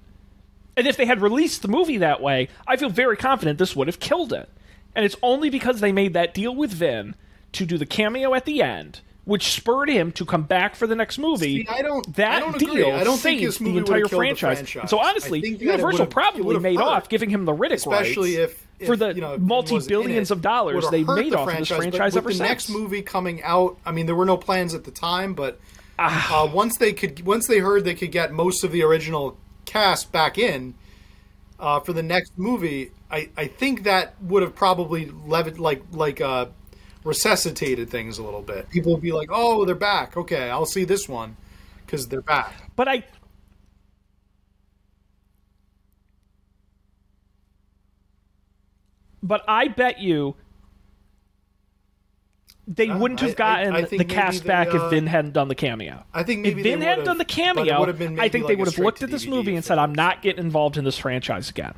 And 0.78 0.88
if 0.88 0.98
they 0.98 1.06
had 1.06 1.22
released 1.22 1.62
the 1.62 1.68
movie 1.68 1.98
that 1.98 2.22
way, 2.22 2.50
I 2.68 2.78
feel 2.78 2.90
very 2.90 3.18
confident 3.18 3.58
this 3.58 3.76
would 3.76 3.88
have 3.88 4.00
killed 4.00 4.34
it. 4.34 4.50
And 4.96 5.06
it's 5.06 5.16
only 5.22 5.50
because 5.50 5.80
they 5.80 5.92
made 5.92 6.14
that 6.14 6.34
deal 6.34 6.56
with 6.56 6.72
Vin 6.72 7.16
to 7.54 7.66
do 7.66 7.78
the 7.78 7.86
cameo 7.86 8.34
at 8.34 8.46
the 8.46 8.62
end, 8.62 9.02
which 9.26 9.52
spurred 9.54 9.88
him 9.90 10.12
to 10.14 10.26
come 10.26 10.44
back 10.44 10.76
for 10.76 10.88
the 10.88 10.96
next 10.96 11.18
movie. 11.20 11.64
See, 11.64 11.68
I 11.70 11.82
don't- 11.84 12.16
That 12.16 12.32
I 12.32 12.40
don't 12.40 12.58
deal 12.58 12.70
agree. 12.72 12.92
I 12.92 13.04
don't 13.04 13.20
think 13.20 13.42
this 13.42 13.58
the 13.60 13.66
entire 13.78 13.98
would've 13.98 14.10
the 14.10 14.16
franchise. 14.16 14.58
franchise. 14.58 14.90
So 14.90 15.00
honestly, 15.00 15.42
think 15.42 15.60
that 15.60 15.64
it 15.66 15.72
Universal 15.72 16.08
probably 16.08 16.60
made 16.60 16.78
hurt. 16.78 16.84
off 16.86 17.10
giving 17.10 17.30
him 17.30 17.46
the 17.46 17.54
Riddick 17.54 17.74
especially 17.74 18.38
rights 18.38 18.54
if, 18.54 18.68
if 18.80 18.88
for 18.88 18.96
the 18.96 19.14
you 19.14 19.22
know, 19.22 19.38
multi 19.38 19.78
billions 19.88 20.32
of 20.32 20.42
dollars 20.42 20.90
they 20.90 21.04
made 21.04 21.32
the 21.34 21.38
off 21.38 21.48
of 21.50 21.58
this 21.58 21.68
franchise, 21.68 21.78
franchise 21.78 22.18
ever 22.18 22.30
the 22.30 22.36
since. 22.36 22.50
next 22.50 22.70
movie 22.70 23.04
coming 23.04 23.44
out, 23.44 23.78
I 23.86 23.92
mean, 23.92 24.08
there 24.08 24.16
were 24.16 24.26
no 24.26 24.38
plans 24.38 24.74
at 24.74 24.86
the 24.86 24.92
time, 24.92 25.34
but 25.36 25.60
Ah. 26.00 26.44
uh, 26.44 26.48
once 26.48 26.78
they 26.78 26.92
could, 26.94 27.24
once 27.24 27.46
they 27.46 27.60
heard 27.60 27.84
they 27.86 27.94
could 27.94 28.12
get 28.12 28.32
most 28.34 28.64
of 28.64 28.72
the 28.72 28.82
original 28.82 29.38
cast 29.66 30.12
back 30.12 30.40
in 30.40 30.74
uh, 31.60 31.80
for 31.80 31.94
the 31.94 32.02
next 32.02 32.32
movie, 32.40 32.90
I, 33.12 33.30
I 33.38 33.46
think 33.46 33.84
that 33.84 34.16
would 34.24 34.42
have 34.42 34.56
probably 34.56 35.12
levit 35.28 35.60
like 35.60 35.84
like 35.92 36.20
uh, 36.20 36.48
resuscitated 37.04 37.90
things 37.90 38.18
a 38.18 38.24
little 38.24 38.42
bit. 38.42 38.70
People 38.70 38.94
would 38.94 39.02
be 39.02 39.12
like, 39.12 39.30
"Oh, 39.32 39.66
they're 39.66 39.76
back. 39.76 40.18
Okay, 40.18 40.50
I'll 40.50 40.66
see 40.66 40.84
this 40.84 41.10
one 41.10 41.36
because 41.86 42.08
they're 42.08 42.22
back." 42.22 42.54
But 42.76 42.88
I 42.88 43.04
But 49.24 49.44
I 49.48 49.68
bet 49.68 50.00
you 50.00 50.36
they 52.68 52.90
wouldn't 52.90 53.20
have 53.20 53.36
gotten 53.36 53.74
I 53.74 53.82
the 53.82 54.06
cast 54.06 54.44
they, 54.44 54.48
back 54.48 54.74
uh, 54.74 54.78
if 54.78 54.90
Vin 54.92 55.08
hadn't 55.08 55.34
done 55.34 55.48
the 55.48 55.56
cameo. 55.56 56.04
I 56.14 56.24
think 56.24 56.46
if 56.46 56.56
Vin 56.56 56.82
hadn't 56.82 57.06
done 57.06 57.18
the 57.18 57.26
cameo, 57.26 57.84
I 57.84 57.92
think 57.94 58.18
like 58.18 58.48
they 58.48 58.56
would 58.56 58.68
have 58.68 58.80
looked 58.80 59.04
at 59.04 59.12
this 59.12 59.26
DVD 59.26 59.30
movie 59.30 59.56
and 59.56 59.66
said, 59.66 59.78
"I'm 59.78 59.94
not 59.94 60.22
getting 60.22 60.44
involved 60.44 60.78
in 60.78 60.84
this 60.84 60.98
franchise 60.98 61.50
again." 61.50 61.74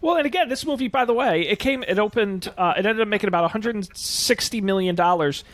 Well, 0.00 0.16
and 0.16 0.26
again, 0.26 0.48
this 0.48 0.64
movie, 0.64 0.88
by 0.88 1.04
the 1.04 1.12
way, 1.12 1.42
it 1.42 1.58
came, 1.58 1.82
it 1.82 1.98
opened, 1.98 2.52
uh, 2.56 2.74
it 2.76 2.86
ended 2.86 3.02
up 3.02 3.08
making 3.08 3.28
about 3.28 3.42
160 3.42 4.60
million 4.60 4.94
dollars. 4.94 5.44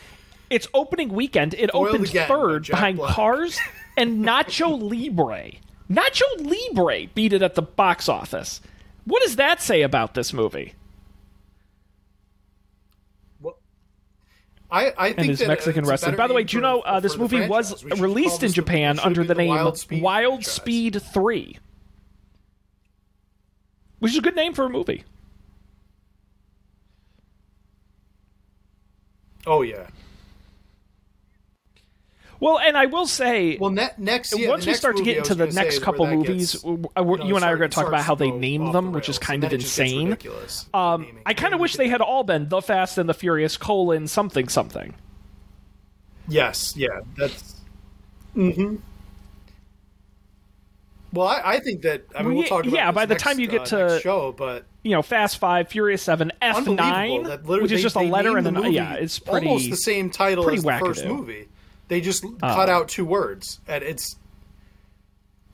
Its 0.49 0.67
opening 0.73 1.09
weekend, 1.09 1.53
it 1.53 1.71
Foiled 1.71 1.87
opened 1.89 2.07
again 2.07 2.27
third 2.27 2.67
behind 2.67 2.97
Black. 2.97 3.13
Cars 3.13 3.59
and 3.97 4.23
Nacho 4.25 4.79
Libre. 4.79 5.51
Nacho 5.89 6.21
Libre 6.39 7.07
beat 7.13 7.33
it 7.33 7.41
at 7.41 7.55
the 7.55 7.61
box 7.61 8.07
office. 8.07 8.61
What 9.03 9.21
does 9.23 9.35
that 9.35 9.61
say 9.61 9.81
about 9.81 10.13
this 10.13 10.31
movie? 10.31 10.73
I, 14.69 14.93
I 14.97 15.07
think 15.07 15.19
and 15.19 15.29
his 15.29 15.39
that 15.39 15.47
Mexican 15.47 15.85
wrestling. 15.85 16.15
By 16.15 16.27
the 16.27 16.33
way, 16.33 16.43
do 16.43 16.57
you 16.57 16.61
know 16.61 16.81
uh, 16.81 16.99
this 16.99 17.15
movie 17.17 17.47
was 17.47 17.69
franchise. 17.69 17.83
We 17.85 17.91
should 17.91 17.99
released 18.01 18.43
in 18.43 18.51
Japan 18.51 18.99
under 18.99 19.21
be 19.21 19.27
the 19.27 19.35
name 19.35 19.49
Wild 19.49 19.77
Speed 19.77 20.01
Wild. 20.03 20.45
Speed 20.45 21.01
3, 21.01 21.57
which 23.99 24.11
is 24.13 24.17
a 24.17 24.21
good 24.21 24.35
name 24.35 24.53
for 24.53 24.65
a 24.65 24.69
movie. 24.69 25.03
Oh 29.45 29.61
yeah. 29.61 29.87
Well, 32.39 32.59
and 32.59 32.77
I 32.77 32.85
will 32.85 33.07
say, 33.07 33.57
Well, 33.57 33.71
ne- 33.71 33.89
next 33.97 34.37
yeah, 34.37 34.49
once 34.49 34.65
we 34.65 34.71
next 34.71 34.79
start 34.79 34.97
to 34.97 35.03
get 35.03 35.17
into 35.17 35.33
the 35.33 35.47
next 35.47 35.79
couple 35.81 36.05
movies, 36.05 36.51
gets, 36.51 36.63
you 36.63 36.77
know, 36.95 37.25
you 37.25 37.35
and 37.35 37.43
I 37.43 37.51
are 37.51 37.57
going 37.57 37.69
to 37.71 37.75
talk 37.75 37.87
about 37.87 38.03
how 38.03 38.13
they 38.13 38.29
name 38.29 38.71
them, 38.71 38.85
the 38.85 38.91
which 38.91 39.09
is 39.09 39.17
kind 39.17 39.43
of 39.43 39.49
then 39.49 39.59
it 39.59 39.61
just 39.63 39.75
gets 39.77 39.91
insane. 39.91 40.09
ridiculous, 40.09 40.65
Um. 40.73 41.07
I 41.25 41.33
kind 41.33 41.55
of 41.55 41.59
wish 41.59 41.77
they 41.77 41.87
had 41.87 42.01
all 42.01 42.23
been 42.23 42.47
The 42.49 42.61
Fast 42.61 42.99
and 42.99 43.09
the 43.09 43.15
Furious 43.15 43.57
colon 43.57 44.07
something 44.07 44.49
something. 44.49 44.93
Yes, 46.27 46.75
yeah, 46.77 46.89
that's. 47.15 47.55
Mm-hmm. 48.35 48.75
Well, 51.13 51.27
I, 51.27 51.41
I 51.43 51.59
think 51.59 51.83
that 51.83 52.03
I 52.13 52.19
mean 52.19 52.27
Well, 52.27 52.37
we'll 52.37 52.47
talk 52.47 52.65
about 52.65 52.73
yeah, 52.73 52.91
by 52.91 53.05
the 53.05 53.13
next, 53.13 53.23
time 53.23 53.39
you 53.39 53.47
get 53.47 53.71
uh, 53.73 53.87
to- 53.87 53.99
show, 54.01 54.33
but 54.33 54.65
You 54.83 54.91
know, 54.91 55.01
Fast 55.01 55.37
Five, 55.37 55.69
Furious 55.69 56.01
Seven, 56.01 56.31
F 56.41 56.67
Nine, 56.67 57.23
which 57.43 57.71
is 57.71 57.81
just 57.81 57.95
a 57.95 58.01
letter 58.01 58.37
and 58.37 58.45
the 58.45 58.49
an 58.49 58.55
movie 58.55 58.71
yeah, 58.71 58.95
it's 58.95 59.19
pretty 59.19 59.47
almost 59.47 59.69
the 59.69 59.77
same 59.77 60.09
title 60.09 60.43
pretty 60.43 60.57
as 60.57 60.63
the 60.63 60.77
first 60.79 61.03
wackadoo. 61.05 61.09
Uh. 61.09 61.13
movie. 61.13 61.47
They 61.87 62.01
just 62.01 62.25
cut 62.41 62.69
out 62.69 62.89
two 62.89 63.05
words, 63.05 63.61
and 63.67 63.83
it's 63.83 64.17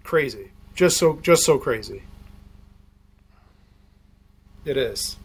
crazy. 0.04 0.52
Just 0.76 0.98
so, 0.98 1.20
just 1.22 1.44
so 1.44 1.60
crazy. 1.60 2.02
It 4.66 4.78
is. 4.78 5.18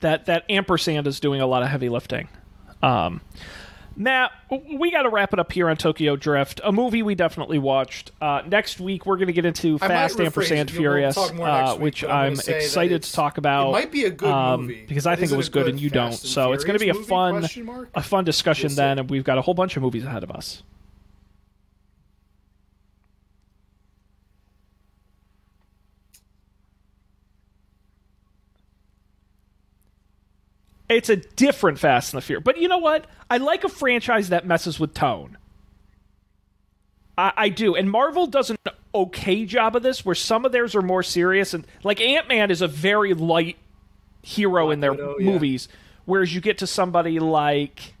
That 0.00 0.26
that 0.26 0.44
ampersand 0.48 1.06
is 1.06 1.20
doing 1.20 1.40
a 1.40 1.46
lot 1.46 1.62
of 1.62 1.68
heavy 1.68 1.88
lifting. 1.88 2.28
Um, 2.82 3.20
Matt, 3.98 4.30
we 4.48 4.92
got 4.92 5.02
to 5.02 5.08
wrap 5.08 5.32
it 5.32 5.40
up 5.40 5.50
here 5.50 5.68
on 5.68 5.76
Tokyo 5.76 6.14
Drift, 6.14 6.60
a 6.62 6.70
movie 6.70 7.02
we 7.02 7.16
definitely 7.16 7.58
watched. 7.58 8.12
Uh, 8.20 8.42
next 8.46 8.78
week, 8.78 9.04
we're 9.06 9.16
going 9.16 9.26
to 9.26 9.32
get 9.32 9.44
into 9.44 9.76
I 9.80 9.88
Fast 9.88 10.20
Ampersand 10.20 10.70
Furious, 10.70 11.16
talk 11.16 11.34
more 11.34 11.48
next 11.48 11.70
uh, 11.70 11.74
week, 11.74 11.82
which 11.82 12.04
I'm 12.04 12.10
I'm 12.10 12.26
gonna 12.34 12.36
say 12.36 12.52
that 12.52 12.62
excited 12.62 13.02
to 13.02 13.12
talk 13.12 13.38
about. 13.38 13.70
it 13.70 13.72
might 13.72 13.90
be 13.90 14.04
a 14.04 14.10
good 14.10 14.30
um, 14.30 14.62
movie, 14.62 14.84
because 14.86 15.04
I 15.04 15.16
think 15.16 15.32
it 15.32 15.36
was 15.36 15.48
good 15.48 15.64
good 15.64 15.70
and 15.70 15.80
you 15.80 15.90
don't. 15.90 16.10
And 16.10 16.14
So 16.14 16.52
it's 16.52 16.62
going 16.62 16.78
to 16.78 16.84
be 16.84 16.90
a 16.90 16.94
fun, 16.94 17.44
a 17.92 18.02
fun 18.02 18.24
discussion 18.24 18.72
then, 18.76 19.00
and 19.00 19.10
we've 19.10 19.24
got 19.24 19.36
a 19.36 19.42
whole 19.42 19.54
bunch 19.54 19.76
of 19.76 19.82
movies 19.82 20.04
ahead 20.04 20.22
of 20.22 20.30
us. 20.30 20.62
It's 30.88 31.10
a 31.10 31.16
different 31.16 31.78
Fast 31.78 32.14
and 32.14 32.22
the 32.22 32.24
Furious. 32.24 32.44
But 32.44 32.58
you 32.58 32.68
know 32.68 32.78
what? 32.78 33.06
I 33.30 33.36
like 33.38 33.64
a 33.64 33.68
franchise 33.68 34.30
that 34.30 34.46
messes 34.46 34.80
with 34.80 34.94
tone. 34.94 35.36
I, 37.18 37.32
I 37.36 37.48
do, 37.48 37.74
and 37.74 37.90
Marvel 37.90 38.26
does 38.26 38.50
an 38.50 38.56
okay 38.94 39.44
job 39.44 39.76
of 39.76 39.82
this, 39.82 40.04
where 40.04 40.14
some 40.14 40.44
of 40.44 40.52
theirs 40.52 40.74
are 40.74 40.82
more 40.82 41.02
serious, 41.02 41.52
and 41.52 41.66
like 41.82 42.00
Ant 42.00 42.28
Man 42.28 42.50
is 42.50 42.62
a 42.62 42.68
very 42.68 43.12
light 43.12 43.56
hero 44.22 44.70
in 44.70 44.80
their 44.80 44.92
Widow, 44.92 45.16
yeah. 45.18 45.30
movies, 45.30 45.68
whereas 46.04 46.34
you 46.34 46.40
get 46.40 46.58
to 46.58 46.66
somebody 46.66 47.18
like 47.18 47.94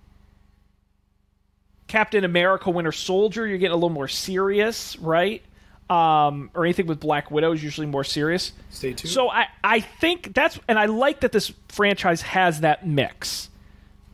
Captain 1.88 2.24
America, 2.24 2.70
Winter 2.70 2.92
Soldier, 2.92 3.46
you're 3.46 3.58
getting 3.58 3.72
a 3.72 3.76
little 3.76 3.90
more 3.90 4.08
serious, 4.08 4.96
right? 4.98 5.42
Um, 5.90 6.50
or 6.54 6.64
anything 6.66 6.86
with 6.86 7.00
Black 7.00 7.30
Widow 7.30 7.52
is 7.52 7.62
usually 7.64 7.86
more 7.86 8.04
serious. 8.04 8.52
Stay 8.68 8.92
tuned. 8.92 9.10
So 9.12 9.30
I, 9.30 9.46
I 9.64 9.80
think 9.80 10.34
that's, 10.34 10.60
and 10.68 10.78
I 10.78 10.84
like 10.84 11.20
that 11.20 11.32
this 11.32 11.50
franchise 11.68 12.20
has 12.20 12.60
that 12.60 12.86
mix 12.86 13.48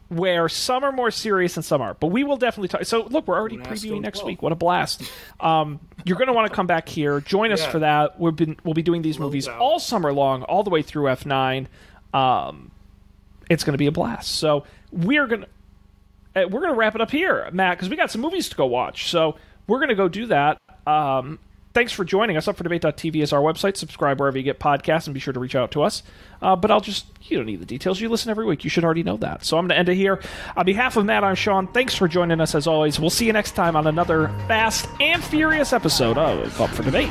where 0.08 0.48
some 0.48 0.84
are 0.84 0.92
more 0.92 1.10
serious 1.10 1.56
and 1.56 1.64
some 1.64 1.80
are. 1.82 1.94
But 1.94 2.08
we 2.08 2.22
will 2.22 2.36
definitely 2.36 2.68
talk. 2.68 2.84
So 2.84 3.02
look, 3.10 3.26
we're 3.26 3.36
already 3.36 3.56
previewing 3.56 4.02
next 4.02 4.18
tell. 4.20 4.26
week. 4.28 4.40
What 4.40 4.52
a 4.52 4.54
blast! 4.54 5.02
Um, 5.40 5.80
you're 6.04 6.16
going 6.18 6.28
to 6.28 6.32
want 6.32 6.48
to 6.48 6.54
come 6.54 6.68
back 6.68 6.88
here, 6.88 7.20
join 7.20 7.50
us 7.50 7.62
Yeah. 7.62 7.70
for 7.70 7.78
that. 7.80 8.20
We've 8.20 8.36
been 8.36 8.56
we'll 8.62 8.74
be 8.74 8.82
doing 8.82 9.02
these 9.02 9.18
No 9.18 9.24
movies 9.24 9.46
doubt. 9.46 9.58
all 9.58 9.80
summer 9.80 10.12
long, 10.12 10.44
all 10.44 10.62
the 10.62 10.70
way 10.70 10.82
through 10.82 11.04
F9. 11.06 11.66
Um, 12.12 12.70
it's 13.50 13.64
going 13.64 13.72
to 13.72 13.78
be 13.78 13.86
a 13.86 13.92
blast. 13.92 14.30
So 14.36 14.64
we're 14.92 15.26
going 15.26 15.40
to 15.40 15.48
uh, 16.44 16.46
we're 16.48 16.60
going 16.60 16.72
to 16.72 16.78
wrap 16.78 16.94
it 16.94 17.00
up 17.00 17.10
here, 17.10 17.48
Matt, 17.52 17.78
because 17.78 17.88
we 17.88 17.96
got 17.96 18.12
some 18.12 18.20
movies 18.20 18.48
to 18.50 18.54
go 18.56 18.66
watch. 18.66 19.10
So 19.10 19.36
we're 19.66 19.78
going 19.78 19.88
to 19.88 19.94
go 19.96 20.06
do 20.08 20.26
that. 20.26 20.58
Um, 20.86 21.40
thanks 21.74 21.92
for 21.92 22.04
joining 22.04 22.36
us. 22.36 22.48
Up 22.48 22.56
for 22.56 22.62
debate.tv 22.62 23.16
is 23.16 23.32
our 23.32 23.40
website. 23.40 23.76
Subscribe 23.76 24.18
wherever 24.18 24.38
you 24.38 24.44
get 24.44 24.58
podcasts 24.58 25.06
and 25.06 25.14
be 25.14 25.20
sure 25.20 25.32
to 25.34 25.40
reach 25.40 25.54
out 25.54 25.72
to 25.72 25.82
us. 25.82 26.02
Uh, 26.40 26.56
but 26.56 26.70
I'll 26.70 26.80
just, 26.80 27.06
you 27.22 27.36
don't 27.36 27.46
need 27.46 27.60
the 27.60 27.66
details. 27.66 28.00
You 28.00 28.08
listen 28.08 28.30
every 28.30 28.46
week. 28.46 28.64
You 28.64 28.70
should 28.70 28.84
already 28.84 29.02
know 29.02 29.16
that. 29.18 29.44
So 29.44 29.58
I'm 29.58 29.64
going 29.64 29.70
to 29.70 29.78
end 29.78 29.88
it 29.88 29.96
here. 29.96 30.20
On 30.56 30.64
behalf 30.64 30.96
of 30.96 31.04
Matt, 31.04 31.24
I'm 31.24 31.34
Sean. 31.34 31.66
Thanks 31.68 31.94
for 31.94 32.08
joining 32.08 32.40
us 32.40 32.54
as 32.54 32.66
always. 32.66 32.98
We'll 32.98 33.10
see 33.10 33.26
you 33.26 33.32
next 33.32 33.52
time 33.52 33.76
on 33.76 33.86
another 33.86 34.28
fast 34.48 34.88
and 35.00 35.22
furious 35.22 35.72
episode 35.72 36.16
of 36.16 36.60
Up 36.60 36.70
for 36.70 36.82
Debate. 36.82 37.10